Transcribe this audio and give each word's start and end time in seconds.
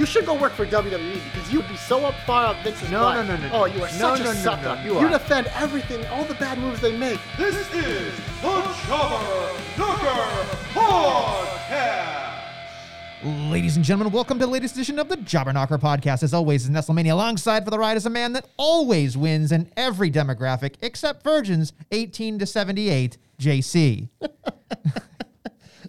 You 0.00 0.06
should 0.06 0.24
go 0.24 0.32
work 0.32 0.52
for 0.54 0.64
WWE 0.64 1.20
because 1.30 1.52
you'd 1.52 1.68
be 1.68 1.76
so 1.76 2.06
up 2.06 2.14
far 2.24 2.46
up 2.46 2.56
Vince's 2.64 2.90
No, 2.90 3.00
butt. 3.02 3.26
no, 3.26 3.36
no, 3.36 3.42
no, 3.42 3.48
oh, 3.48 3.50
no. 3.50 3.62
Oh, 3.64 3.64
you 3.66 3.82
are 3.84 3.92
No, 3.98 4.16
such 4.16 4.20
no, 4.20 4.30
a 4.30 4.34
no, 4.34 4.40
sucker. 4.40 4.62
no, 4.76 4.82
you 4.82 4.96
are. 4.96 5.10
defend 5.10 5.46
everything, 5.48 6.06
all 6.06 6.24
the 6.24 6.32
bad 6.36 6.56
moves 6.56 6.80
they 6.80 6.96
make. 6.96 7.20
This 7.36 7.54
is 7.54 7.68
the 7.68 8.10
Jobber 8.40 9.60
Knocker 9.76 10.56
Podcast. 10.74 12.40
Ladies 13.50 13.76
and 13.76 13.84
gentlemen, 13.84 14.10
welcome 14.10 14.38
to 14.38 14.46
the 14.46 14.50
latest 14.50 14.74
edition 14.74 14.98
of 14.98 15.10
the 15.10 15.18
Jobber 15.18 15.52
Knocker 15.52 15.76
podcast. 15.76 16.22
As 16.22 16.32
always, 16.32 16.64
is 16.64 16.70
Nestlemania 16.70 17.12
alongside 17.12 17.66
for 17.66 17.70
the 17.70 17.78
ride 17.78 17.98
is 17.98 18.06
a 18.06 18.10
man 18.10 18.32
that 18.32 18.46
always 18.56 19.18
wins 19.18 19.52
in 19.52 19.70
every 19.76 20.10
demographic 20.10 20.76
except 20.80 21.22
virgins 21.22 21.74
18 21.92 22.38
to 22.38 22.46
78, 22.46 23.18
JC. 23.38 24.08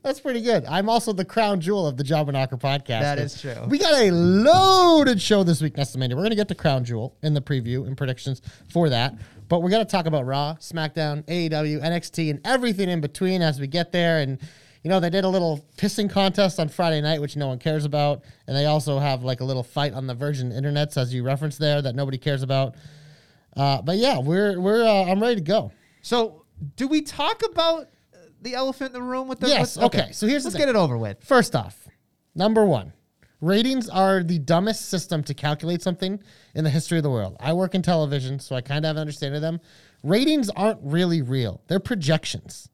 That's 0.03 0.19
pretty 0.19 0.41
good. 0.41 0.65
I'm 0.65 0.89
also 0.89 1.13
the 1.13 1.25
crown 1.25 1.61
jewel 1.61 1.85
of 1.85 1.95
the 1.95 2.03
Jobber 2.03 2.31
Knocker 2.31 2.57
podcast. 2.57 3.01
That 3.01 3.19
is 3.19 3.39
true. 3.39 3.53
We 3.67 3.77
got 3.77 3.93
a 3.93 4.09
loaded 4.11 5.21
show 5.21 5.43
this 5.43 5.61
week, 5.61 5.75
Nestamania. 5.75 6.11
We're 6.11 6.21
going 6.23 6.31
to 6.31 6.35
get 6.35 6.47
to 6.47 6.55
Crown 6.55 6.83
Jewel 6.83 7.15
in 7.21 7.35
the 7.35 7.41
preview 7.41 7.85
and 7.85 7.95
predictions 7.95 8.41
for 8.69 8.89
that. 8.89 9.13
But 9.47 9.61
we're 9.61 9.69
going 9.69 9.85
to 9.85 9.91
talk 9.91 10.07
about 10.07 10.25
Raw, 10.25 10.55
SmackDown, 10.55 11.23
AEW, 11.25 11.83
NXT, 11.83 12.31
and 12.31 12.41
everything 12.45 12.89
in 12.89 12.99
between 12.99 13.43
as 13.43 13.59
we 13.59 13.67
get 13.67 13.91
there. 13.91 14.19
And, 14.21 14.39
you 14.83 14.89
know, 14.89 14.99
they 14.99 15.11
did 15.11 15.23
a 15.23 15.29
little 15.29 15.63
pissing 15.77 16.09
contest 16.09 16.59
on 16.59 16.67
Friday 16.67 17.01
night, 17.01 17.21
which 17.21 17.35
no 17.35 17.47
one 17.47 17.59
cares 17.59 17.85
about. 17.85 18.23
And 18.47 18.57
they 18.57 18.65
also 18.65 18.97
have 18.97 19.23
like 19.23 19.41
a 19.41 19.45
little 19.45 19.63
fight 19.63 19.93
on 19.93 20.07
the 20.07 20.15
Virgin 20.15 20.51
Internets, 20.51 20.97
as 20.97 21.13
you 21.13 21.21
referenced 21.21 21.59
there, 21.59 21.79
that 21.79 21.93
nobody 21.93 22.17
cares 22.17 22.41
about. 22.41 22.73
Uh, 23.55 23.83
but 23.83 23.97
yeah, 23.97 24.17
we're, 24.17 24.59
we're, 24.59 24.83
uh, 24.83 25.03
I'm 25.03 25.21
ready 25.21 25.35
to 25.35 25.41
go. 25.41 25.71
So, 26.01 26.45
do 26.75 26.87
we 26.87 27.01
talk 27.01 27.43
about 27.51 27.87
the 28.41 28.55
elephant 28.55 28.89
in 28.89 28.93
the 28.93 29.01
room 29.01 29.27
with 29.27 29.39
the. 29.39 29.47
Yes, 29.47 29.77
with- 29.77 29.85
okay, 29.85 30.11
so 30.11 30.27
here's 30.27 30.43
the 30.43 30.49
Let's 30.49 30.57
get 30.57 30.69
it 30.69 30.75
over 30.75 30.97
with. 30.97 31.23
First 31.23 31.55
off, 31.55 31.87
number 32.35 32.65
one, 32.65 32.93
ratings 33.39 33.89
are 33.89 34.23
the 34.23 34.39
dumbest 34.39 34.89
system 34.89 35.23
to 35.23 35.33
calculate 35.33 35.81
something 35.81 36.21
in 36.55 36.63
the 36.63 36.69
history 36.69 36.97
of 36.97 37.03
the 37.03 37.09
world. 37.09 37.37
I 37.39 37.53
work 37.53 37.75
in 37.75 37.81
television, 37.81 38.39
so 38.39 38.55
I 38.55 38.61
kind 38.61 38.85
of 38.85 38.89
have 38.89 38.95
an 38.97 39.01
understanding 39.01 39.37
of 39.37 39.41
them. 39.41 39.59
Ratings 40.03 40.49
aren't 40.49 40.79
really 40.81 41.21
real, 41.21 41.61
they're 41.67 41.79
projections. 41.79 42.69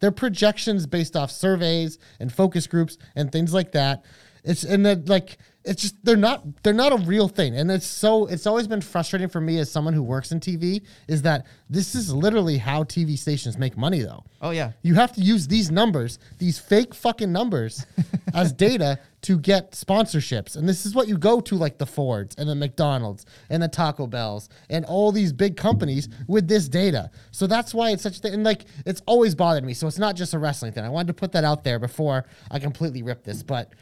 They're 0.00 0.10
projections 0.10 0.86
based 0.88 1.14
off 1.14 1.30
surveys 1.30 1.98
and 2.18 2.32
focus 2.32 2.66
groups 2.66 2.98
and 3.14 3.30
things 3.30 3.54
like 3.54 3.70
that. 3.72 4.04
It's 4.42 4.64
and 4.64 4.84
then 4.84 5.04
like 5.06 5.38
it's 5.64 5.82
just 5.82 6.04
they're 6.04 6.16
not 6.16 6.62
they're 6.62 6.72
not 6.72 6.92
a 6.92 6.96
real 6.96 7.28
thing. 7.28 7.56
And 7.56 7.70
it's 7.70 7.86
so 7.86 8.26
it's 8.26 8.46
always 8.46 8.66
been 8.66 8.80
frustrating 8.80 9.28
for 9.28 9.40
me 9.40 9.58
as 9.58 9.70
someone 9.70 9.94
who 9.94 10.02
works 10.02 10.32
in 10.32 10.40
TV 10.40 10.82
is 11.08 11.22
that 11.22 11.46
this 11.70 11.94
is 11.94 12.12
literally 12.12 12.58
how 12.58 12.84
TV 12.84 13.16
stations 13.16 13.56
make 13.56 13.76
money 13.76 14.00
though. 14.00 14.24
Oh, 14.40 14.50
yeah. 14.50 14.72
You 14.82 14.94
have 14.94 15.12
to 15.12 15.20
use 15.20 15.46
these 15.46 15.70
numbers, 15.70 16.18
these 16.38 16.58
fake 16.58 16.94
fucking 16.94 17.30
numbers, 17.30 17.86
as 18.34 18.52
data 18.52 18.98
to 19.22 19.38
get 19.38 19.70
sponsorships. 19.70 20.56
And 20.56 20.68
this 20.68 20.84
is 20.84 20.96
what 20.96 21.06
you 21.06 21.16
go 21.16 21.40
to, 21.40 21.54
like 21.54 21.78
the 21.78 21.86
Fords 21.86 22.34
and 22.36 22.48
the 22.48 22.56
McDonald's 22.56 23.24
and 23.50 23.62
the 23.62 23.68
Taco 23.68 24.08
Bells 24.08 24.48
and 24.68 24.84
all 24.84 25.12
these 25.12 25.32
big 25.32 25.56
companies 25.56 26.08
with 26.26 26.48
this 26.48 26.68
data. 26.68 27.08
So 27.30 27.46
that's 27.46 27.72
why 27.72 27.90
it's 27.90 28.02
such 28.02 28.18
a 28.18 28.20
thing. 28.20 28.34
And 28.34 28.42
like, 28.42 28.64
it's 28.84 29.00
always 29.06 29.36
bothered 29.36 29.62
me. 29.62 29.74
So 29.74 29.86
it's 29.86 29.98
not 29.98 30.16
just 30.16 30.34
a 30.34 30.40
wrestling 30.40 30.72
thing. 30.72 30.84
I 30.84 30.88
wanted 30.88 31.06
to 31.08 31.14
put 31.14 31.30
that 31.32 31.44
out 31.44 31.62
there 31.62 31.78
before 31.78 32.24
I 32.50 32.58
completely 32.58 33.04
rip 33.04 33.22
this. 33.22 33.44
But 33.44 33.72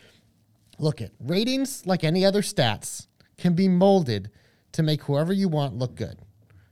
look 0.80 1.00
at 1.00 1.10
ratings, 1.20 1.86
like 1.86 2.04
any 2.04 2.24
other 2.24 2.42
stats, 2.42 3.06
can 3.38 3.54
be 3.54 3.68
molded 3.68 4.30
to 4.72 4.82
make 4.82 5.02
whoever 5.04 5.32
you 5.32 5.48
want 5.48 5.76
look 5.76 5.94
good. 5.94 6.18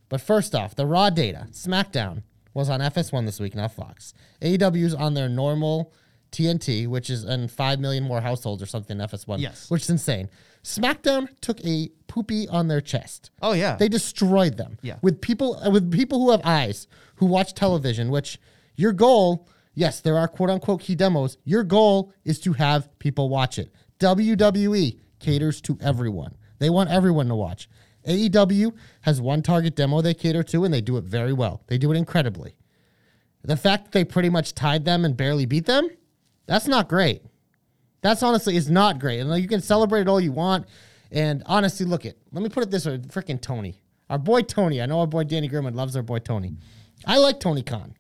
But 0.09 0.21
first 0.21 0.55
off, 0.55 0.75
the 0.75 0.87
raw 0.87 1.11
data, 1.11 1.49
SmackDown 1.51 2.23
was 2.55 2.71
on 2.71 2.81
FS1 2.81 3.27
this 3.27 3.41
week, 3.41 3.55
not 3.55 3.73
Fox. 3.73 4.15
AEW's 4.41 4.95
on 4.95 5.15
their 5.15 5.29
normal 5.29 5.93
TNT, 6.33 6.87
which 6.87 7.11
is 7.11 7.25
in 7.25 7.49
5 7.49 7.81
million 7.81 8.05
more 8.05 8.21
households 8.21 8.63
or 8.63 8.67
something, 8.67 8.99
FS1. 8.99 9.39
Yes. 9.39 9.71
Which 9.71 9.83
is 9.83 9.91
insane. 9.91 10.29
SmackDown 10.63 11.29
took 11.41 11.65
a 11.65 11.91
poopy 12.07 12.49
on 12.49 12.69
their 12.69 12.81
chest. 12.81 13.31
Oh, 13.43 13.53
yeah. 13.53 13.77
They 13.77 13.89
destroyed 13.89 14.57
them. 14.57 14.79
Yeah. 14.83 14.97
With 15.03 15.21
people 15.21 15.57
uh, 15.57 15.71
with 15.71 15.91
people 15.91 16.19
who 16.19 16.31
have 16.31 16.43
eyes, 16.45 16.87
who 17.17 17.27
watch 17.27 17.55
television, 17.55 18.11
which 18.11 18.39
your 18.77 18.93
goal, 18.93 19.49
yes, 19.75 20.01
there 20.01 20.19
are 20.19 20.29
quote 20.29 20.51
unquote 20.51 20.81
key 20.81 20.95
demos. 20.95 21.39
Your 21.45 21.65
goal 21.65 22.13
is 22.25 22.39
to 22.41 22.53
have 22.55 22.99
people 22.99 23.29
watch 23.29 23.59
it. 23.59 23.73
WWE 23.99 24.99
caters 25.19 25.61
to 25.63 25.79
everyone. 25.81 26.37
They 26.59 26.71
want 26.71 26.91
everyone 26.91 27.29
to 27.29 27.35
watch. 27.35 27.69
AEW 28.07 28.75
has 29.03 29.21
one 29.21 29.43
target 29.43 29.77
demo 29.77 30.01
they 30.01 30.15
cater 30.15 30.43
to, 30.45 30.65
and 30.65 30.73
they 30.73 30.81
do 30.81 30.97
it 30.97 31.05
very 31.05 31.33
well. 31.33 31.63
They 31.67 31.79
do 31.79 31.93
it 31.93 31.97
incredibly. 31.97 32.57
The 33.43 33.57
fact 33.57 33.85
that 33.85 33.93
they 33.93 34.05
pretty 34.05 34.31
much 34.31 34.55
tied 34.55 34.85
them 34.85 35.05
and 35.05 35.17
barely 35.17 35.47
beat 35.47 35.67
them, 35.67 35.89
that's 36.47 36.67
not 36.67 36.89
great. 36.89 37.23
That's 38.01 38.23
honestly 38.23 38.57
is 38.57 38.71
not 38.71 38.99
great. 38.99 39.21
And 39.21 39.31
like, 39.31 39.43
you 39.43 39.49
can 39.49 39.61
celebrate 39.61 40.03
it 40.03 40.09
all 40.09 40.21
you 40.21 40.33
want. 40.33 40.67
And 41.11 41.43
honestly, 41.47 41.87
look 41.87 42.05
it. 42.05 42.19
Let 42.33 42.43
me 42.43 42.49
put 42.49 42.63
it 42.63 42.71
this 42.71 42.87
way: 42.87 42.99
freaking 42.99 43.41
Tony, 43.41 43.81
our 44.11 44.19
boy 44.19 44.43
Tony. 44.43 44.81
I 44.83 44.87
know 44.87 45.01
our 45.01 45.07
boy 45.07 45.25
Danny 45.25 45.49
Gurman 45.49 45.75
loves 45.75 45.97
our 45.97 46.03
boy 46.03 46.19
Tony. 46.19 46.55
I 47.07 47.19
like 47.19 47.41
Tony 47.41 47.63
Khan. 47.63 47.95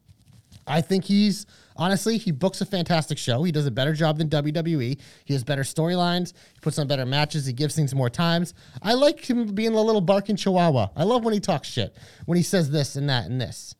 I 0.66 0.80
think 0.82 1.04
he's 1.04 1.46
honestly 1.78 2.18
he 2.18 2.30
books 2.30 2.60
a 2.60 2.66
fantastic 2.66 3.16
show. 3.16 3.42
He 3.42 3.52
does 3.52 3.66
a 3.66 3.70
better 3.70 3.94
job 3.94 4.18
than 4.18 4.28
WWE. 4.28 5.00
He 5.24 5.32
has 5.32 5.44
better 5.44 5.62
storylines. 5.62 6.34
He 6.54 6.60
puts 6.60 6.78
on 6.78 6.86
better 6.86 7.06
matches. 7.06 7.46
He 7.46 7.52
gives 7.52 7.74
things 7.74 7.94
more 7.94 8.10
times. 8.10 8.52
I 8.82 8.94
like 8.94 9.28
him 9.28 9.54
being 9.54 9.74
a 9.74 9.80
little 9.80 10.00
barking 10.00 10.36
chihuahua. 10.36 10.88
I 10.96 11.04
love 11.04 11.24
when 11.24 11.34
he 11.34 11.40
talks 11.40 11.68
shit. 11.68 11.96
When 12.26 12.36
he 12.36 12.42
says 12.42 12.70
this 12.70 12.96
and 12.96 13.08
that 13.08 13.26
and 13.26 13.40
this. 13.40 13.74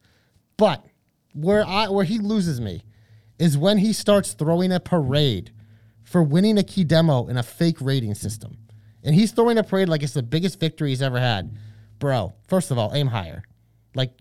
But 0.56 0.84
where 1.34 1.64
I 1.64 1.88
where 1.88 2.04
he 2.04 2.19
loses 2.19 2.60
me 2.60 2.82
is 3.38 3.58
when 3.58 3.78
he 3.78 3.92
starts 3.92 4.32
throwing 4.32 4.72
a 4.72 4.81
parade 4.81 5.53
for 6.03 6.22
winning 6.22 6.58
a 6.58 6.62
key 6.62 6.84
demo 6.84 7.26
in 7.26 7.37
a 7.37 7.42
fake 7.42 7.81
rating 7.81 8.14
system. 8.14 8.56
And 9.04 9.14
he's 9.14 9.31
throwing 9.31 9.58
a 9.58 9.62
parade 9.62 9.88
like 9.88 10.03
it's 10.03 10.14
the 10.14 10.22
biggest 10.22 10.58
victory 10.58 10.88
he's 10.91 11.03
ever 11.03 11.20
had. 11.20 11.56
Bro, 11.98 12.34
first 12.48 12.70
of 12.70 12.78
all, 12.78 12.92
aim 12.94 13.08
higher. 13.08 13.42
Like, 13.94 14.12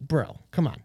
bro, 0.00 0.38
come 0.50 0.66
on. 0.66 0.82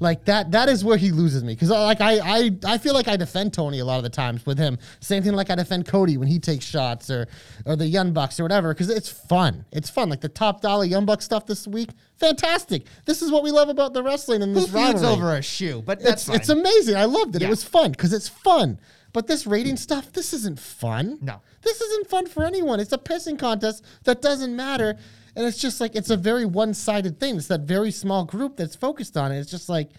Like 0.00 0.24
that 0.26 0.52
that 0.52 0.68
is 0.68 0.84
where 0.84 0.96
he 0.96 1.10
loses 1.10 1.42
me. 1.44 1.56
Cause 1.56 1.70
uh, 1.70 1.82
like 1.82 2.00
I 2.00 2.18
I 2.18 2.50
I 2.64 2.78
feel 2.78 2.94
like 2.94 3.08
I 3.08 3.16
defend 3.16 3.52
Tony 3.52 3.80
a 3.80 3.84
lot 3.84 3.96
of 3.98 4.04
the 4.04 4.10
times 4.10 4.46
with 4.46 4.58
him. 4.58 4.78
Same 5.00 5.22
thing 5.22 5.32
like 5.32 5.50
I 5.50 5.54
defend 5.54 5.86
Cody 5.86 6.16
when 6.16 6.28
he 6.28 6.38
takes 6.38 6.64
shots 6.64 7.10
or 7.10 7.26
or 7.64 7.76
the 7.76 7.86
Young 7.86 8.12
Bucks 8.12 8.38
or 8.38 8.44
whatever, 8.44 8.72
because 8.72 8.90
it's 8.90 9.08
fun. 9.08 9.64
It's 9.72 9.90
fun. 9.90 10.08
Like 10.08 10.20
the 10.20 10.28
top 10.28 10.60
dollar 10.60 10.84
Young 10.84 11.04
Buck 11.06 11.22
stuff 11.22 11.46
this 11.46 11.66
week. 11.66 11.90
Fantastic. 12.16 12.86
This 13.04 13.22
is 13.22 13.30
what 13.30 13.42
we 13.42 13.50
love 13.50 13.68
about 13.68 13.94
the 13.94 14.02
wrestling 14.02 14.42
and 14.42 14.54
this 14.54 14.64
feuds 14.64 14.74
rivalry 14.74 15.06
over 15.06 15.34
a 15.36 15.42
shoe? 15.42 15.82
But 15.84 16.00
that's 16.00 16.22
it's 16.22 16.26
fine. 16.26 16.36
it's 16.36 16.48
amazing. 16.48 16.96
I 16.96 17.04
loved 17.04 17.36
it. 17.36 17.42
It 17.42 17.48
was 17.48 17.64
fun 17.64 17.92
because 17.92 18.12
it's 18.12 18.28
fun. 18.28 18.78
But 19.12 19.26
this 19.26 19.46
rating 19.46 19.76
stuff, 19.76 20.12
this 20.12 20.32
isn't 20.32 20.60
fun. 20.60 21.18
No. 21.22 21.40
this 21.62 21.80
isn't 21.80 22.08
fun 22.08 22.26
for 22.26 22.44
anyone. 22.44 22.78
It's 22.78 22.92
a 22.92 22.98
pissing 22.98 23.38
contest 23.38 23.84
that 24.04 24.20
doesn't 24.20 24.54
matter, 24.54 24.98
and 25.38 25.46
it's 25.46 25.58
just 25.58 25.80
like 25.80 25.94
it's 25.94 26.10
a 26.10 26.16
very 26.16 26.44
one-sided 26.44 27.20
thing. 27.20 27.36
It's 27.36 27.46
that 27.46 27.60
very 27.60 27.92
small 27.92 28.24
group 28.24 28.56
that's 28.56 28.74
focused 28.74 29.16
on 29.16 29.30
it. 29.30 29.38
It's 29.38 29.50
just 29.50 29.68
like 29.68 29.90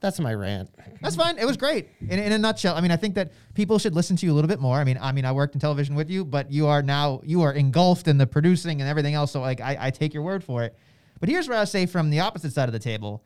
that's 0.00 0.20
my 0.20 0.32
rant. 0.32 0.70
That's 1.02 1.16
fine. 1.16 1.36
It 1.36 1.44
was 1.44 1.56
great. 1.56 1.88
In, 2.00 2.20
in 2.20 2.30
a 2.30 2.38
nutshell, 2.38 2.76
I 2.76 2.80
mean, 2.80 2.92
I 2.92 2.96
think 2.96 3.16
that 3.16 3.32
people 3.54 3.76
should 3.80 3.96
listen 3.96 4.14
to 4.14 4.24
you 4.24 4.30
a 4.30 4.36
little 4.36 4.48
bit 4.48 4.60
more. 4.60 4.76
I 4.76 4.84
mean, 4.84 4.98
I 5.02 5.10
mean, 5.10 5.24
I 5.24 5.32
worked 5.32 5.54
in 5.54 5.60
television 5.60 5.96
with 5.96 6.08
you, 6.10 6.24
but 6.24 6.52
you 6.52 6.68
are 6.68 6.80
now 6.80 7.20
you 7.24 7.42
are 7.42 7.52
engulfed 7.52 8.06
in 8.06 8.18
the 8.18 8.26
producing 8.26 8.80
and 8.80 8.88
everything 8.88 9.14
else. 9.14 9.32
So 9.32 9.40
like, 9.40 9.60
I, 9.60 9.76
I 9.80 9.90
take 9.90 10.14
your 10.14 10.22
word 10.22 10.44
for 10.44 10.62
it. 10.62 10.76
But 11.18 11.28
here's 11.28 11.48
what 11.48 11.58
I 11.58 11.64
say 11.64 11.86
from 11.86 12.10
the 12.10 12.20
opposite 12.20 12.52
side 12.52 12.68
of 12.68 12.72
the 12.72 12.78
table, 12.78 13.24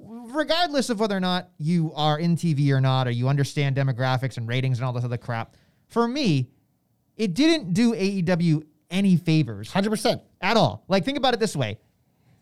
regardless 0.00 0.90
of 0.90 0.98
whether 0.98 1.16
or 1.16 1.20
not 1.20 1.50
you 1.58 1.92
are 1.94 2.18
in 2.18 2.34
TV 2.34 2.70
or 2.72 2.80
not, 2.80 3.06
or 3.06 3.12
you 3.12 3.28
understand 3.28 3.76
demographics 3.76 4.38
and 4.38 4.48
ratings 4.48 4.80
and 4.80 4.84
all 4.84 4.92
this 4.92 5.04
other 5.04 5.18
crap, 5.18 5.54
for 5.86 6.08
me, 6.08 6.50
it 7.16 7.34
didn't 7.34 7.74
do 7.74 7.94
AEW 7.94 8.64
any 8.90 9.16
favors 9.16 9.72
Hundred 9.72 9.90
percent. 9.90 10.22
at 10.40 10.56
all. 10.56 10.84
Like, 10.88 11.04
think 11.04 11.18
about 11.18 11.34
it 11.34 11.40
this 11.40 11.54
way: 11.56 11.78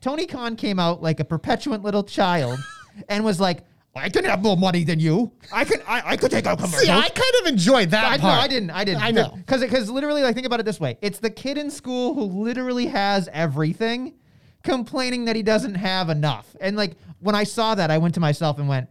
Tony 0.00 0.26
Khan 0.26 0.56
came 0.56 0.78
out 0.78 1.02
like 1.02 1.20
a 1.20 1.24
perpetuant 1.24 1.82
little 1.84 2.04
child 2.04 2.58
and 3.08 3.24
was 3.24 3.40
like, 3.40 3.64
"I 3.94 4.08
can 4.08 4.24
have 4.24 4.42
more 4.42 4.56
money 4.56 4.84
than 4.84 4.98
you. 5.00 5.32
I 5.52 5.64
can, 5.64 5.80
I, 5.86 6.12
I 6.12 6.16
could 6.16 6.30
take 6.30 6.46
out 6.46 6.58
commercials." 6.58 6.82
See, 6.84 6.90
I 6.90 7.08
kind 7.08 7.34
of 7.42 7.46
enjoyed 7.46 7.90
that 7.90 8.04
I, 8.04 8.16
no. 8.16 8.28
I 8.28 8.48
didn't. 8.48 8.70
I 8.70 8.84
didn't. 8.84 9.02
I 9.02 9.10
know. 9.10 9.34
because 9.36 9.60
because 9.60 9.90
literally, 9.90 10.22
like, 10.22 10.34
think 10.34 10.46
about 10.46 10.60
it 10.60 10.66
this 10.66 10.80
way: 10.80 10.98
it's 11.02 11.18
the 11.18 11.30
kid 11.30 11.58
in 11.58 11.70
school 11.70 12.14
who 12.14 12.22
literally 12.22 12.86
has 12.86 13.28
everything, 13.32 14.14
complaining 14.62 15.24
that 15.26 15.36
he 15.36 15.42
doesn't 15.42 15.74
have 15.74 16.08
enough. 16.08 16.54
And 16.60 16.76
like 16.76 16.96
when 17.20 17.34
I 17.34 17.44
saw 17.44 17.74
that, 17.74 17.90
I 17.90 17.98
went 17.98 18.14
to 18.14 18.20
myself 18.20 18.58
and 18.58 18.68
went, 18.68 18.88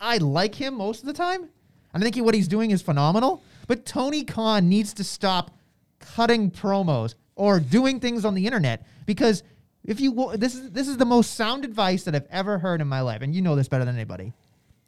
I 0.00 0.18
like 0.18 0.54
him 0.54 0.74
most 0.74 1.00
of 1.00 1.06
the 1.06 1.12
time. 1.12 1.48
I 1.92 1.98
think 1.98 2.16
what 2.16 2.34
he's 2.34 2.48
doing 2.48 2.70
is 2.70 2.82
phenomenal. 2.82 3.42
But 3.66 3.84
Tony 3.84 4.24
Khan 4.24 4.68
needs 4.68 4.94
to 4.94 5.04
stop 5.04 5.50
cutting 6.00 6.50
promos 6.50 7.14
or 7.34 7.60
doing 7.60 8.00
things 8.00 8.24
on 8.24 8.34
the 8.34 8.44
internet 8.46 8.86
because 9.06 9.42
if 9.84 10.00
you 10.00 10.32
this 10.36 10.54
is 10.54 10.70
this 10.70 10.88
is 10.88 10.96
the 10.96 11.04
most 11.06 11.34
sound 11.34 11.64
advice 11.64 12.04
that 12.04 12.14
I've 12.14 12.26
ever 12.30 12.58
heard 12.58 12.80
in 12.80 12.88
my 12.88 13.00
life, 13.00 13.22
and 13.22 13.34
you 13.34 13.40
know 13.42 13.54
this 13.56 13.68
better 13.68 13.84
than 13.84 13.94
anybody. 13.94 14.32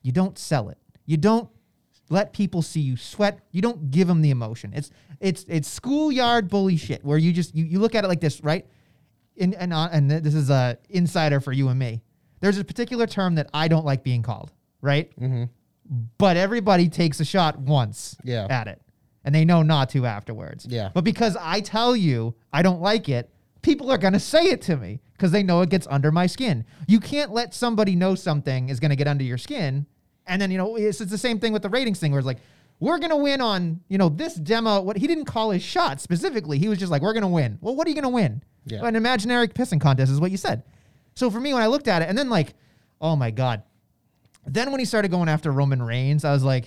You 0.03 0.13
don't 0.13 0.39
sell 0.39 0.69
it. 0.69 0.79
You 1.07 1.17
don't 1.17 1.49
let 2.11 2.33
people 2.33 2.61
see 2.61 2.81
you 2.81 2.97
sweat. 2.97 3.39
You 3.51 3.63
don't 3.63 3.91
give 3.91 4.09
them 4.09 4.21
the 4.21 4.31
emotion. 4.31 4.73
It's 4.75 4.91
it's 5.21 5.45
it's 5.49 5.69
schoolyard 5.69 6.49
bully 6.49 6.77
shit 6.77 7.05
where 7.05 7.17
you 7.19 7.33
just 7.33 7.55
you, 7.55 7.65
you 7.65 7.79
look 7.79 7.95
at 7.95 8.05
it 8.05 8.09
like 8.09 8.21
this, 8.21 8.43
right? 8.43 8.67
And 9.39 9.55
and 9.55 9.73
uh, 9.73 9.89
and 9.93 10.11
this 10.11 10.35
is 10.35 10.51
a 10.51 10.77
insider 10.91 11.41
for 11.41 11.53
you 11.53 11.69
and 11.69 11.79
me. 11.79 12.03
There's 12.41 12.59
a 12.59 12.65
particular 12.65 13.07
term 13.07 13.37
that 13.37 13.49
I 13.55 13.69
don't 13.69 13.87
like 13.87 14.03
being 14.03 14.23
called, 14.23 14.53
right? 14.83 15.11
Mm-hmm. 15.19 15.45
But 16.19 16.37
everybody 16.37 16.89
takes 16.89 17.21
a 17.21 17.25
shot 17.25 17.59
once 17.59 18.17
Yeah. 18.25 18.47
at 18.51 18.67
it, 18.69 18.81
and 19.25 19.35
they 19.35 19.45
know 19.45 19.63
not 19.63 19.91
to 19.91 20.07
afterwards. 20.07 20.67
Yeah. 20.69 20.91
But 20.95 21.05
because 21.05 21.37
I 21.41 21.61
tell 21.61 21.95
you 21.95 22.35
I 22.53 22.63
don't 22.63 22.81
like 22.81 23.09
it, 23.09 23.31
people 23.63 23.91
are 23.91 23.99
gonna 23.99 24.21
say 24.21 24.45
it 24.47 24.63
to 24.63 24.77
me 24.77 25.01
because 25.13 25.33
they 25.33 25.43
know 25.43 25.61
it 25.63 25.69
gets 25.69 25.87
under 25.91 26.11
my 26.11 26.27
skin. 26.27 26.65
You 26.87 27.01
can't 27.01 27.33
let 27.33 27.55
somebody 27.55 27.97
know 27.97 28.15
something 28.15 28.69
is 28.69 28.81
gonna 28.81 28.97
get 28.97 29.09
under 29.09 29.25
your 29.25 29.39
skin, 29.39 29.87
and 30.27 30.41
then 30.41 30.51
you 30.51 30.59
know 30.59 30.77
it's, 30.77 31.01
it's 31.01 31.11
the 31.11 31.19
same 31.19 31.39
thing 31.39 31.53
with 31.53 31.63
the 31.63 31.69
ratings 31.69 31.99
thing 31.99 32.13
where 32.13 32.19
it's 32.19 32.27
like 32.27 32.39
we're 32.79 32.99
gonna 32.99 33.17
win 33.17 33.41
on 33.41 33.81
you 33.89 33.99
know 33.99 34.09
this 34.09 34.35
demo. 34.35 34.81
What 34.81 34.97
he 34.97 35.07
didn't 35.07 35.27
call 35.27 35.51
his 35.51 35.63
shot 35.63 36.01
specifically, 36.01 36.59
he 36.59 36.69
was 36.69 36.79
just 36.79 36.91
like 36.91 37.03
we're 37.03 37.15
gonna 37.15 37.29
win. 37.29 37.59
Well, 37.61 37.77
what 37.77 37.87
are 37.87 37.91
you 37.91 37.97
gonna 37.97 38.09
win? 38.09 38.43
Yeah. 38.65 38.85
An 38.87 38.97
imaginary 38.97 39.49
pissing 39.49 39.81
contest 39.81 40.13
is 40.13 40.21
what 40.21 40.31
you 40.31 40.37
said. 40.37 40.63
So 41.15 41.31
for 41.31 41.41
me, 41.41 41.53
when 41.53 41.63
I 41.63 41.67
looked 41.67 41.89
at 41.89 42.03
it, 42.03 42.09
and 42.09 42.17
then 42.17 42.31
like, 42.31 42.55
oh 43.01 43.17
my 43.17 43.31
god. 43.31 43.63
Then 44.47 44.71
when 44.71 44.81
he 44.81 44.87
started 44.87 45.11
going 45.11 45.29
after 45.29 45.53
Roman 45.53 45.83
Reigns, 45.83 46.25
I 46.25 46.33
was 46.33 46.43
like, 46.43 46.65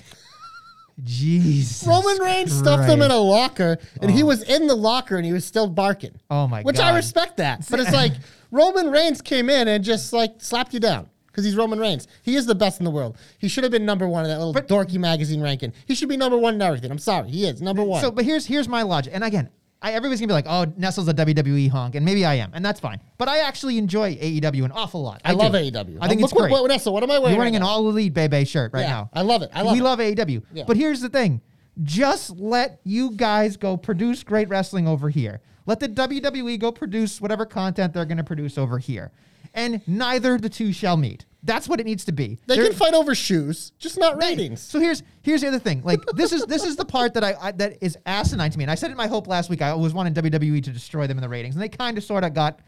Jesus. 1.02 1.88
Roman 1.88 2.20
Reigns 2.20 2.54
stuffed 2.54 2.90
him 2.90 3.02
in 3.02 3.12
a 3.12 3.18
locker, 3.18 3.78
and 4.02 4.12
he 4.12 4.24
oh. 4.24 4.28
was 4.28 4.44
in 4.44 4.68
the 4.68 4.76
locker, 4.76 5.18
and 5.18 5.26
he 5.26 5.34
was 5.34 5.46
still 5.46 5.68
barking. 5.68 6.20
Oh 6.30 6.48
my 6.48 6.62
Which 6.62 6.76
God. 6.76 6.84
Which 6.84 6.94
I 6.94 6.96
respect 6.96 7.38
that, 7.38 7.66
but 7.70 7.80
it's 7.80 7.92
like 7.94 8.14
Roman 8.52 8.92
Reigns 8.92 9.22
came 9.22 9.50
in 9.50 9.68
and 9.68 9.84
just 9.84 10.14
like 10.14 10.36
slapped 10.38 10.74
you 10.74 10.80
down 10.80 11.10
because 11.28 11.44
he's 11.44 11.56
Roman 11.56 11.80
Reigns. 11.80 12.08
He 12.22 12.36
is 12.36 12.46
the 12.46 12.56
best 12.56 12.80
in 12.80 12.86
the 12.86 12.92
world. 12.92 13.18
He 13.40 13.48
should 13.48 13.64
have 13.64 13.72
been 13.72 13.86
number 13.86 14.08
one 14.08 14.24
in 14.24 14.30
that 14.30 14.40
little 14.40 14.54
dorky 14.54 15.00
magazine 15.00 15.42
ranking. 15.42 15.74
He 15.88 15.96
should 15.96 16.10
be 16.10 16.18
number 16.18 16.38
one 16.38 16.56
in 16.56 16.62
everything. 16.62 16.92
I'm 16.92 17.00
sorry, 17.00 17.30
he 17.30 17.46
is 17.46 17.62
number 17.62 17.84
one. 17.84 18.02
So, 18.02 18.12
but 18.12 18.26
here's 18.26 18.46
here's 18.46 18.68
my 18.68 18.84
logic. 18.84 19.14
And 19.16 19.24
again, 19.24 19.50
I, 19.84 19.92
everybody's 19.92 20.22
gonna 20.22 20.30
be 20.30 20.34
like, 20.34 20.46
"Oh, 20.48 20.72
Nestle's 20.78 21.10
a 21.10 21.14
WWE 21.14 21.70
honk," 21.70 21.96
and 21.96 22.06
maybe 22.06 22.24
I 22.24 22.36
am, 22.36 22.52
and 22.54 22.64
that's 22.64 22.80
fine. 22.80 23.02
But 23.18 23.28
I 23.28 23.40
actually 23.40 23.78
enjoy 23.78 24.16
AEW 24.16 24.64
an 24.64 24.72
awful 24.72 25.04
lot. 25.04 25.22
I, 25.26 25.34
love 25.34 25.52
do. 25.52 25.58
AEW. 25.58 25.98
I 26.00 26.08
think 26.08 26.22
it's 26.22 26.34
what, 26.34 26.42
great. 26.44 26.52
What, 26.52 26.62
Vanessa, 26.62 26.90
what 26.90 27.04
am 27.04 27.12
I 27.12 27.20
wearing? 27.20 27.32
You're 27.34 27.40
wearing 27.40 27.54
right 27.54 27.58
an 27.58 27.64
now? 27.64 27.70
all 27.70 27.90
elite 27.90 28.14
Bebe 28.14 28.46
shirt 28.46 28.72
right 28.74 28.82
Yeah, 28.82 28.90
now. 28.90 29.10
I 29.14 29.22
love 29.22 29.42
it. 29.42 29.52
I 29.54 29.62
love 29.62 29.74
we 29.74 29.80
it. 29.80 29.84
love 29.84 30.00
AEW. 30.00 30.44
Yeah. 30.54 30.64
But 30.66 30.78
here's 30.78 31.02
the 31.02 31.10
thing: 31.10 31.42
just 31.84 32.30
let 32.40 32.80
you 32.86 33.12
guys 33.12 33.58
go 33.58 33.76
produce 33.76 34.24
great 34.24 34.48
wrestling 34.48 34.88
over 34.88 35.10
here. 35.10 35.42
Let 35.66 35.80
the 35.80 35.90
WWE 35.90 36.60
go 36.60 36.72
produce 36.72 37.20
whatever 37.20 37.46
content 37.46 37.94
they're 37.94 38.06
going 38.06 38.18
to 38.18 38.24
produce 38.24 38.58
over 38.58 38.80
here, 38.80 39.12
and 39.54 39.82
neither 39.88 40.38
the 40.38 40.50
two 40.50 40.74
shall 40.74 40.98
meet. 40.98 41.26
That's 41.46 41.68
what 41.68 41.80
it 41.82 41.86
needs 41.86 42.06
to 42.06 42.14
be. 42.14 42.40
They 42.48 42.56
There- 42.56 42.66
can 42.68 42.74
fight 42.74 42.94
over 42.94 43.14
shoes, 43.14 43.74
just 43.78 44.00
not 44.00 44.18
ratings. 44.18 44.62
so 44.62 44.80
here's 44.80 45.04
here's 45.24 45.42
the 45.42 45.50
other 45.50 45.60
thing. 45.60 45.82
Like 45.84 46.00
this 46.16 46.32
is 46.32 46.46
this 46.46 46.64
is 46.64 46.78
the 46.78 46.86
part 46.86 47.14
that 47.16 47.24
I, 47.24 47.36
I 47.42 47.52
that 47.54 47.78
is 47.82 47.98
asinine 48.06 48.50
to 48.52 48.58
me. 48.58 48.64
And 48.64 48.72
I 48.72 48.76
said 48.76 48.88
it 48.90 48.92
in 48.92 48.98
my 48.98 49.08
hope 49.08 49.28
last 49.28 49.50
week. 49.50 49.62
I 49.62 49.74
was 49.74 49.94
wanting 49.94 50.14
WWE 50.14 50.64
to 50.64 50.72
destroy 50.72 51.06
them 51.08 51.18
in 51.18 51.22
the 51.22 51.28
ratings, 51.30 51.56
and 51.56 51.62
they 51.62 51.68
kind 51.70 51.98
of 51.98 52.04
sort 52.06 52.24
of 52.24 52.34
got 52.34 52.60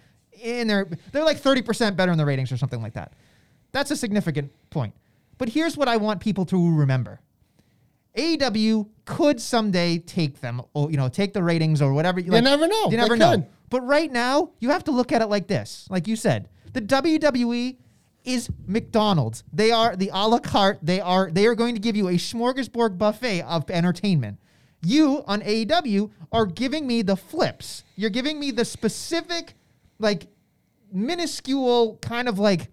in 0.41 0.67
there. 0.67 0.89
They're 1.13 1.23
like 1.23 1.37
thirty 1.37 1.61
percent 1.61 1.95
better 1.95 2.11
in 2.11 2.17
the 2.17 2.25
ratings 2.25 2.51
or 2.51 2.57
something 2.57 2.81
like 2.81 2.93
that. 2.95 3.13
That's 3.71 3.91
a 3.91 3.95
significant 3.95 4.51
point. 4.71 4.93
But 5.37 5.49
here's 5.49 5.77
what 5.77 5.87
I 5.87 5.95
want 5.97 6.19
people 6.19 6.45
to 6.47 6.75
remember. 6.77 7.21
AEW 8.17 8.87
could 9.03 9.41
someday 9.41 9.97
take 9.99 10.39
them, 10.41 10.61
or 10.73 10.89
you 10.89 10.97
know, 10.97 11.09
take 11.09 11.33
the 11.33 11.43
ratings 11.43 11.81
or 11.81 11.93
whatever. 11.93 12.19
You 12.19 12.31
never 12.31 12.67
know. 12.67 12.83
You 12.85 12.91
They 12.91 12.97
never 12.97 13.17
know. 13.17 13.31
could. 13.31 13.45
But 13.69 13.81
right 13.81 14.11
now, 14.11 14.51
you 14.59 14.69
have 14.69 14.83
to 14.85 14.91
look 14.91 15.11
at 15.11 15.21
it 15.21 15.25
like 15.27 15.47
this. 15.47 15.87
Like 15.89 16.07
you 16.07 16.15
said, 16.15 16.47
the 16.75 16.81
WWE 16.81 17.77
is 18.25 18.49
McDonald's. 18.67 19.45
They 19.53 19.71
are 19.71 19.95
the 19.95 20.11
a 20.13 20.27
la 20.27 20.39
carte. 20.39 20.79
They 20.83 20.99
are 20.99 21.31
they 21.31 21.45
are 21.45 21.55
going 21.55 21.73
to 21.75 21.79
give 21.79 21.95
you 21.95 22.09
a 22.09 22.15
smorgasbord 22.15 22.97
buffet 22.97 23.43
of 23.43 23.71
entertainment. 23.71 24.39
You 24.81 25.23
on 25.25 25.41
AEW 25.41 26.11
are 26.33 26.45
giving 26.45 26.85
me 26.85 27.01
the 27.01 27.15
flips. 27.15 27.85
You're 27.95 28.09
giving 28.09 28.39
me 28.39 28.51
the 28.51 28.65
specific, 28.65 29.53
like 29.99 30.27
minuscule 30.91 31.97
kind 32.01 32.27
of 32.27 32.39
like 32.39 32.67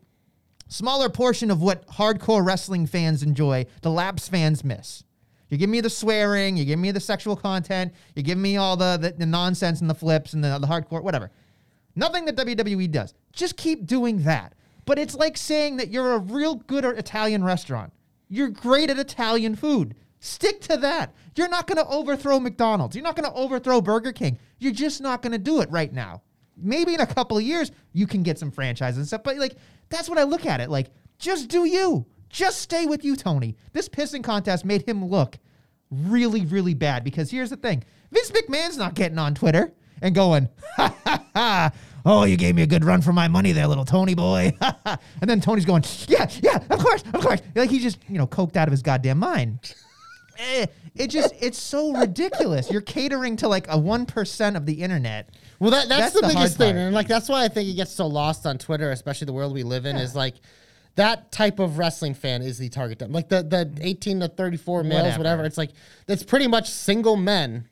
smaller 0.67 1.09
portion 1.09 1.51
of 1.53 1.63
what 1.63 1.87
hardcore 1.87 2.45
wrestling 2.45 2.87
fans 2.87 3.23
enjoy, 3.23 3.67
the 3.83 3.91
laps 3.91 4.29
fans 4.29 4.65
miss. 4.65 5.05
You 5.49 5.59
give 5.59 5.71
me 5.71 5.81
the 5.81 5.91
swearing, 5.91 6.57
you 6.57 6.65
give 6.65 6.79
me 6.79 6.91
the 6.91 7.01
sexual 7.01 7.37
content, 7.37 7.93
you 8.17 8.23
give 8.23 8.39
me 8.39 8.57
all 8.57 8.77
the, 8.77 8.97
the, 8.97 9.11
the 9.13 9.27
nonsense 9.27 9.81
and 9.81 9.89
the 9.89 9.95
flips 9.95 10.33
and 10.33 10.43
the, 10.43 10.59
the 10.59 10.67
hardcore, 10.67 11.03
whatever. 11.03 11.31
Nothing 11.95 12.25
that 12.25 12.37
WWE 12.37 12.91
does. 12.91 13.15
Just 13.33 13.57
keep 13.57 13.87
doing 13.87 14.23
that. 14.25 14.55
But 14.85 14.99
it's 14.99 15.15
like 15.15 15.37
saying 15.37 15.77
that 15.77 15.91
you're 15.91 16.15
a 16.15 16.19
real 16.19 16.57
good 16.57 16.85
Italian 16.85 17.45
restaurant. 17.45 17.93
You're 18.29 18.49
great 18.49 18.91
at 18.91 18.99
Italian 18.99 19.57
food. 19.57 19.95
Stick 20.19 20.61
to 20.63 20.77
that. 20.79 21.15
You're 21.37 21.49
not 21.49 21.67
going 21.67 21.79
to 21.79 21.87
overthrow 21.87 22.39
McDonald's. 22.41 22.95
You're 22.95 23.05
not 23.05 23.17
going 23.17 23.31
to 23.31 23.37
overthrow 23.37 23.81
Burger 23.81 24.13
King. 24.13 24.39
You're 24.59 24.73
just 24.73 25.01
not 25.01 25.23
going 25.23 25.33
to 25.33 25.39
do 25.39 25.61
it 25.61 25.71
right 25.71 25.93
now. 25.93 26.23
Maybe 26.57 26.95
in 26.95 27.01
a 27.01 27.07
couple 27.07 27.37
of 27.37 27.43
years 27.43 27.73
you 27.93 28.07
can 28.07 28.23
get 28.23 28.39
some 28.39 28.51
franchises 28.51 28.99
and 28.99 29.07
stuff, 29.07 29.23
but 29.23 29.37
like 29.37 29.57
that's 29.89 30.09
what 30.09 30.19
I 30.19 30.23
look 30.25 30.47
at 30.47 30.61
it 30.61 30.71
like. 30.71 30.91
Just 31.19 31.49
do 31.49 31.65
you. 31.65 32.07
Just 32.29 32.61
stay 32.61 32.87
with 32.87 33.05
you, 33.05 33.15
Tony. 33.15 33.57
This 33.73 33.89
pissing 33.89 34.25
contest 34.25 34.65
made 34.65 34.89
him 34.89 35.05
look 35.05 35.39
really, 35.91 36.47
really 36.47 36.75
bad 36.75 37.05
because 37.05 37.31
here's 37.31 37.51
the 37.51 37.57
thing: 37.57 37.85
Vince 38.11 38.31
McMahon's 38.31 38.79
not 38.79 38.95
getting 38.95 39.19
on 39.19 39.35
Twitter 39.35 39.73
and 40.01 40.15
going, 40.15 40.49
ha 40.77 40.95
ha 41.05 41.25
ha. 41.35 41.73
Oh, 42.05 42.25
you 42.25 42.37
gave 42.37 42.55
me 42.55 42.63
a 42.63 42.67
good 42.67 42.85
run 42.85 43.01
for 43.01 43.13
my 43.13 43.29
money 43.29 43.53
there, 43.53 43.67
little 43.67 43.85
Tony 43.85 44.15
boy. 44.15 44.57
and 44.85 44.99
then 45.23 45.41
Tony's 45.41 45.65
going, 45.65 45.85
yeah, 46.09 46.29
yeah, 46.43 46.57
of 46.71 46.79
course, 46.81 47.03
of 47.13 47.21
course. 47.23 47.41
Like 47.55 47.71
he 47.71 47.79
just, 47.79 47.99
you 48.09 48.19
know, 48.19 48.27
coked 48.27 48.57
out 48.57 48.67
of 48.69 48.73
his 48.73 48.83
goddamn 48.83 49.19
mind. 49.19 49.75
Eh, 50.39 50.65
it 50.97 51.09
just, 51.09 51.35
it's 51.41 51.59
so 51.59 51.93
ridiculous. 51.93 52.71
You're 52.71 52.81
catering 52.81 53.37
to 53.37 53.49
like 53.49 53.69
a 53.69 53.77
1% 53.77 54.57
of 54.57 54.65
the 54.65 54.73
internet. 54.83 55.29
Well, 55.61 55.71
that, 55.73 55.91
that's, 55.91 56.01
That's 56.01 56.15
the, 56.15 56.21
the 56.23 56.27
biggest 56.29 56.57
thing, 56.57 56.75
and 56.77 56.95
like 56.95 57.07
that's 57.07 57.29
why 57.29 57.45
I 57.45 57.49
think 57.49 57.69
it 57.69 57.75
gets 57.75 57.93
so 57.93 58.07
lost 58.07 58.47
on 58.47 58.57
Twitter, 58.57 58.91
especially 58.91 59.27
the 59.27 59.35
world 59.35 59.53
we 59.53 59.63
live 59.63 59.85
in. 59.85 59.97
Is 59.97 60.17
like 60.17 60.37
that 60.95 61.31
type 61.33 61.59
of 61.59 61.77
wrestling 61.77 62.15
fan 62.15 62.41
is 62.41 62.57
the 62.57 62.71
target. 62.71 62.99
dem- 62.99 63.13
Like 63.13 63.29
the 63.29 63.43
the 63.43 63.71
eighteen 63.83 64.21
to 64.21 64.29
thirty 64.29 64.57
four 64.57 64.83
males, 64.83 65.03
Whatever. 65.03 65.19
whatever. 65.19 65.45
It's 65.45 65.59
like 65.59 65.71
that's 66.07 66.23
pretty 66.25 66.47
much 66.49 66.69
single 66.71 67.17
men, 67.17 67.69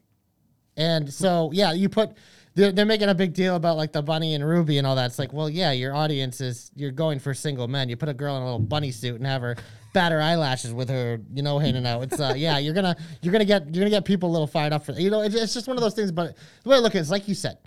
and 0.76 1.12
so 1.12 1.50
yeah, 1.52 1.72
you 1.72 1.88
put. 1.88 2.10
They're, 2.54 2.72
they're 2.72 2.86
making 2.86 3.08
a 3.08 3.14
big 3.14 3.32
deal 3.32 3.56
about 3.56 3.76
like 3.76 3.92
the 3.92 4.02
bunny 4.02 4.34
and 4.34 4.44
Ruby 4.44 4.78
and 4.78 4.86
all 4.86 4.96
that. 4.96 5.06
It's 5.06 5.18
like, 5.18 5.32
well, 5.32 5.48
yeah, 5.48 5.72
your 5.72 5.94
audience 5.94 6.40
is 6.40 6.70
you're 6.74 6.90
going 6.90 7.18
for 7.18 7.32
single 7.32 7.68
men. 7.68 7.88
You 7.88 7.96
put 7.96 8.08
a 8.08 8.14
girl 8.14 8.36
in 8.36 8.42
a 8.42 8.44
little 8.44 8.58
bunny 8.58 8.90
suit 8.90 9.16
and 9.16 9.26
have 9.26 9.42
her 9.42 9.56
bat 9.92 10.12
her 10.12 10.20
eyelashes 10.20 10.72
with 10.72 10.88
her, 10.88 11.20
you 11.32 11.42
know, 11.42 11.58
hanging 11.58 11.86
out. 11.86 12.02
It's 12.02 12.20
uh, 12.20 12.34
yeah, 12.36 12.58
you're 12.58 12.74
gonna 12.74 12.96
you're 13.22 13.32
gonna 13.32 13.44
get 13.44 13.74
you're 13.74 13.82
gonna 13.82 13.90
get 13.90 14.04
people 14.04 14.30
a 14.30 14.32
little 14.32 14.46
fired 14.46 14.72
up 14.72 14.84
for 14.84 14.92
you 14.92 15.10
know. 15.10 15.22
It's, 15.22 15.34
it's 15.34 15.54
just 15.54 15.68
one 15.68 15.76
of 15.76 15.82
those 15.82 15.94
things. 15.94 16.10
But 16.12 16.36
the 16.62 16.70
way 16.70 16.76
I 16.76 16.80
look 16.80 16.94
at 16.94 16.98
it 16.98 17.02
is 17.02 17.10
like 17.10 17.28
you 17.28 17.34
said, 17.34 17.58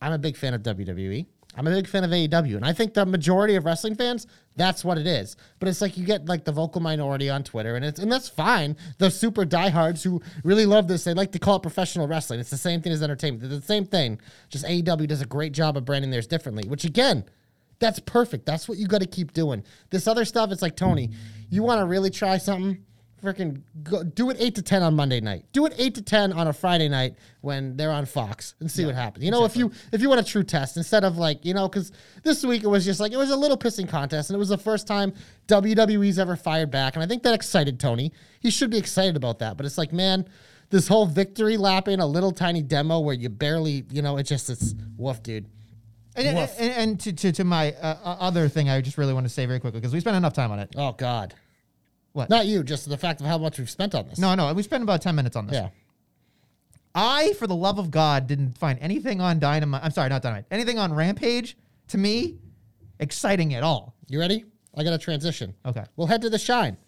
I'm 0.00 0.12
a 0.12 0.18
big 0.18 0.36
fan 0.36 0.54
of 0.54 0.62
WWE. 0.62 1.26
I'm 1.56 1.66
a 1.66 1.70
big 1.70 1.88
fan 1.88 2.04
of 2.04 2.10
AEW, 2.10 2.56
and 2.56 2.64
I 2.64 2.74
think 2.74 2.92
the 2.92 3.06
majority 3.06 3.56
of 3.56 3.64
wrestling 3.64 3.94
fans, 3.94 4.26
that's 4.56 4.84
what 4.84 4.98
it 4.98 5.06
is. 5.06 5.36
But 5.58 5.68
it's 5.68 5.80
like 5.80 5.96
you 5.96 6.04
get 6.04 6.26
like 6.26 6.44
the 6.44 6.52
vocal 6.52 6.82
minority 6.82 7.30
on 7.30 7.42
Twitter, 7.44 7.76
and 7.76 7.84
it's 7.84 7.98
and 7.98 8.12
that's 8.12 8.28
fine. 8.28 8.76
The 8.98 9.10
super 9.10 9.44
diehards 9.44 10.02
who 10.02 10.20
really 10.44 10.66
love 10.66 10.86
this, 10.86 11.04
they 11.04 11.14
like 11.14 11.32
to 11.32 11.38
call 11.38 11.56
it 11.56 11.62
professional 11.62 12.06
wrestling. 12.06 12.40
It's 12.40 12.50
the 12.50 12.58
same 12.58 12.82
thing 12.82 12.92
as 12.92 13.02
entertainment. 13.02 13.50
It's 13.50 13.60
the 13.60 13.66
same 13.66 13.86
thing. 13.86 14.20
Just 14.50 14.66
AEW 14.66 15.08
does 15.08 15.22
a 15.22 15.26
great 15.26 15.52
job 15.52 15.76
of 15.76 15.86
branding 15.86 16.10
theirs 16.10 16.26
differently, 16.26 16.68
which 16.68 16.84
again, 16.84 17.24
that's 17.78 18.00
perfect. 18.00 18.44
That's 18.44 18.68
what 18.68 18.78
you 18.78 18.86
got 18.86 19.00
to 19.00 19.06
keep 19.06 19.32
doing. 19.32 19.64
This 19.90 20.06
other 20.06 20.24
stuff, 20.24 20.52
it's 20.52 20.62
like 20.62 20.76
Tony, 20.76 21.10
you 21.48 21.62
want 21.62 21.80
to 21.80 21.86
really 21.86 22.10
try 22.10 22.38
something. 22.38 22.84
Freaking 23.26 23.62
go, 23.82 24.04
do 24.04 24.30
it 24.30 24.36
eight 24.38 24.54
to 24.54 24.62
ten 24.62 24.84
on 24.84 24.94
Monday 24.94 25.20
night. 25.20 25.46
Do 25.52 25.66
it 25.66 25.74
eight 25.78 25.96
to 25.96 26.02
ten 26.02 26.32
on 26.32 26.46
a 26.46 26.52
Friday 26.52 26.88
night 26.88 27.16
when 27.40 27.76
they're 27.76 27.90
on 27.90 28.06
Fox 28.06 28.54
and 28.60 28.70
see 28.70 28.86
what 28.86 28.94
happens. 28.94 29.24
You 29.24 29.32
know, 29.32 29.44
if 29.44 29.56
you 29.56 29.72
if 29.92 30.00
you 30.00 30.08
want 30.08 30.20
a 30.20 30.24
true 30.24 30.44
test 30.44 30.76
instead 30.76 31.02
of 31.02 31.18
like 31.18 31.44
you 31.44 31.52
know, 31.52 31.68
because 31.68 31.90
this 32.22 32.44
week 32.44 32.62
it 32.62 32.68
was 32.68 32.84
just 32.84 33.00
like 33.00 33.10
it 33.10 33.16
was 33.16 33.30
a 33.30 33.36
little 33.36 33.58
pissing 33.58 33.88
contest 33.88 34.30
and 34.30 34.36
it 34.36 34.38
was 34.38 34.50
the 34.50 34.56
first 34.58 34.86
time 34.86 35.12
WWE's 35.48 36.20
ever 36.20 36.36
fired 36.36 36.70
back, 36.70 36.94
and 36.94 37.02
I 37.02 37.08
think 37.08 37.24
that 37.24 37.34
excited 37.34 37.80
Tony. 37.80 38.12
He 38.38 38.50
should 38.50 38.70
be 38.70 38.78
excited 38.78 39.16
about 39.16 39.40
that. 39.40 39.56
But 39.56 39.66
it's 39.66 39.76
like, 39.76 39.92
man, 39.92 40.28
this 40.70 40.86
whole 40.86 41.06
victory 41.06 41.56
lapping 41.56 41.98
a 41.98 42.06
little 42.06 42.30
tiny 42.30 42.62
demo 42.62 43.00
where 43.00 43.14
you 43.16 43.28
barely, 43.28 43.84
you 43.90 44.02
know, 44.02 44.18
it 44.18 44.22
just 44.22 44.48
it's 44.50 44.72
woof, 44.96 45.20
dude. 45.24 45.46
And, 46.14 46.38
and, 46.38 46.50
and 46.58 47.00
to, 47.00 47.12
to, 47.12 47.32
to 47.32 47.44
my 47.44 47.72
uh, 47.72 47.96
other 48.20 48.48
thing, 48.48 48.70
I 48.70 48.80
just 48.80 48.96
really 48.98 49.12
want 49.12 49.26
to 49.26 49.30
say 49.30 49.46
very 49.46 49.60
quickly 49.60 49.80
because 49.80 49.92
we 49.92 49.98
spent 50.00 50.16
enough 50.16 50.32
time 50.32 50.52
on 50.52 50.60
it. 50.60 50.74
Oh 50.76 50.92
God. 50.92 51.34
What? 52.16 52.30
Not 52.30 52.46
you, 52.46 52.62
just 52.62 52.88
the 52.88 52.96
fact 52.96 53.20
of 53.20 53.26
how 53.26 53.36
much 53.36 53.58
we've 53.58 53.68
spent 53.68 53.94
on 53.94 54.08
this. 54.08 54.18
No, 54.18 54.34
no, 54.34 54.50
we 54.54 54.62
spent 54.62 54.82
about 54.82 55.02
10 55.02 55.14
minutes 55.14 55.36
on 55.36 55.46
this. 55.46 55.56
Yeah. 55.56 55.68
I, 56.94 57.34
for 57.34 57.46
the 57.46 57.54
love 57.54 57.78
of 57.78 57.90
God, 57.90 58.26
didn't 58.26 58.56
find 58.56 58.78
anything 58.80 59.20
on 59.20 59.38
Dynamite. 59.38 59.82
I'm 59.84 59.90
sorry, 59.90 60.08
not 60.08 60.22
Dynamite. 60.22 60.46
Anything 60.50 60.78
on 60.78 60.94
Rampage 60.94 61.58
to 61.88 61.98
me 61.98 62.38
exciting 63.00 63.52
at 63.52 63.62
all. 63.62 63.94
You 64.08 64.18
ready? 64.18 64.46
I 64.74 64.82
got 64.82 64.94
a 64.94 64.98
transition. 64.98 65.54
Okay. 65.66 65.84
We'll 65.96 66.06
head 66.06 66.22
to 66.22 66.30
the 66.30 66.38
Shine. 66.38 66.78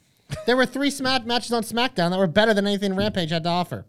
there 0.47 0.57
were 0.57 0.65
three 0.65 0.91
smack 0.91 1.27
matches 1.27 1.53
on 1.53 1.63
SmackDown 1.63 2.09
that 2.09 2.19
were 2.19 2.27
better 2.27 2.55
than 2.55 2.67
anything 2.67 2.97
Rampage 2.97 3.29
had 3.29 3.43
to 3.45 3.51
offer. 3.51 3.85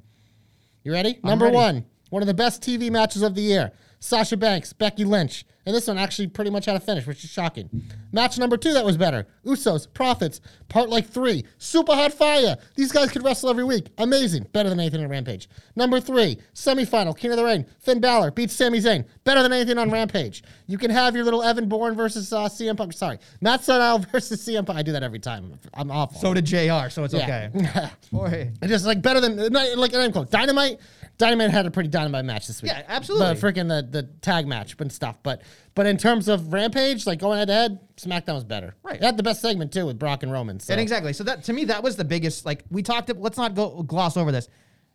You 0.83 0.91
ready? 0.91 1.19
Number 1.23 1.45
ready. 1.45 1.55
one, 1.55 1.85
one 2.09 2.21
of 2.21 2.27
the 2.27 2.33
best 2.33 2.61
TV 2.61 2.91
matches 2.91 3.21
of 3.21 3.33
the 3.33 3.41
year. 3.41 3.71
Sasha 4.01 4.35
Banks, 4.35 4.73
Becky 4.73 5.05
Lynch. 5.05 5.45
And 5.65 5.75
this 5.75 5.87
one 5.87 5.97
actually 5.97 6.27
pretty 6.27 6.49
much 6.49 6.65
had 6.65 6.75
a 6.75 6.79
finish, 6.79 7.05
which 7.05 7.23
is 7.23 7.29
shocking. 7.29 7.69
Match 8.11 8.39
number 8.39 8.57
two 8.57 8.73
that 8.73 8.85
was 8.85 8.97
better. 8.97 9.27
Usos, 9.45 9.87
Profits, 9.93 10.41
part 10.67 10.89
like 10.89 11.05
three. 11.07 11.43
Super 11.57 11.93
hot 11.93 12.13
fire. 12.13 12.55
These 12.75 12.91
guys 12.91 13.11
could 13.11 13.23
wrestle 13.23 13.49
every 13.49 13.63
week. 13.63 13.87
Amazing. 13.97 14.47
Better 14.51 14.69
than 14.69 14.79
anything 14.79 15.03
on 15.03 15.09
Rampage. 15.09 15.47
Number 15.75 15.99
three, 15.99 16.37
semifinal, 16.55 17.15
King 17.17 17.31
of 17.31 17.37
the 17.37 17.43
Ring. 17.43 17.65
Finn 17.79 17.99
Balor 17.99 18.31
beats 18.31 18.53
Sami 18.55 18.79
Zayn. 18.79 19.05
Better 19.25 19.43
than 19.43 19.53
anything 19.53 19.77
on 19.77 19.91
Rampage. 19.91 20.43
You 20.67 20.77
can 20.77 20.89
have 20.91 21.15
your 21.15 21.25
little 21.25 21.43
Evan 21.43 21.67
Bourne 21.69 21.95
versus 21.95 22.31
uh, 22.33 22.45
CM 22.49 22.77
Punk. 22.77 22.93
Sorry, 22.93 23.19
Matt 23.41 23.61
Sydal 23.61 24.07
versus 24.11 24.41
CM 24.43 24.65
Punk. 24.65 24.79
I 24.79 24.81
do 24.81 24.93
that 24.93 25.03
every 25.03 25.19
time. 25.19 25.59
I'm 25.73 25.91
awful. 25.91 26.19
So 26.19 26.33
did 26.33 26.45
JR, 26.45 26.89
so 26.89 27.03
it's 27.03 27.13
Yeah. 27.13 27.49
okay. 27.53 27.89
Boy. 28.11 28.51
It's 28.61 28.71
just 28.71 28.85
like 28.85 29.01
better 29.01 29.19
than 29.21 29.51
like 29.53 29.93
I'm 29.93 30.11
quote 30.11 30.31
Dynamite. 30.31 30.79
Dynamite 31.17 31.51
had 31.51 31.65
a 31.65 31.71
pretty 31.71 31.89
dynamite 31.89 32.23
match 32.23 32.47
this 32.47 32.61
week. 32.61 32.71
Yeah, 32.71 32.83
absolutely. 32.87 33.33
The 33.33 33.41
freaking 33.45 33.67
the, 33.67 33.85
the 33.91 34.03
tag 34.21 34.47
match 34.47 34.75
and 34.79 34.89
stuff. 34.89 35.17
But 35.21 35.41
but 35.75 35.85
in 35.85 35.97
terms 35.97 36.27
of 36.27 36.51
Rampage, 36.53 37.05
like 37.07 37.19
going 37.19 37.37
head 37.37 37.47
to 37.47 37.53
head, 37.53 37.79
SmackDown 37.97 38.35
was 38.35 38.43
better. 38.43 38.75
Right. 38.83 38.95
It 38.95 39.03
had 39.03 39.17
the 39.17 39.23
best 39.23 39.41
segment 39.41 39.71
too 39.71 39.85
with 39.85 39.97
Brock 39.99 40.23
and 40.23 40.31
Roman. 40.31 40.59
So. 40.59 40.73
And 40.73 40.81
exactly. 40.81 41.13
So 41.13 41.23
that 41.25 41.43
to 41.45 41.53
me, 41.53 41.65
that 41.65 41.83
was 41.83 41.95
the 41.95 42.03
biggest. 42.05 42.45
Like 42.45 42.63
we 42.69 42.81
talked. 42.83 43.13
Let's 43.15 43.37
not 43.37 43.55
go 43.55 43.83
gloss 43.83 44.17
over 44.17 44.31
this. 44.31 44.47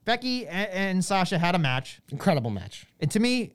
Becky 0.05 0.47
and, 0.47 0.69
and 0.71 1.05
Sasha 1.05 1.39
had 1.39 1.55
a 1.55 1.59
match, 1.59 2.01
Incredible 2.11 2.51
match. 2.51 2.87
and 3.01 3.11
to 3.13 3.21
me, 3.21 3.55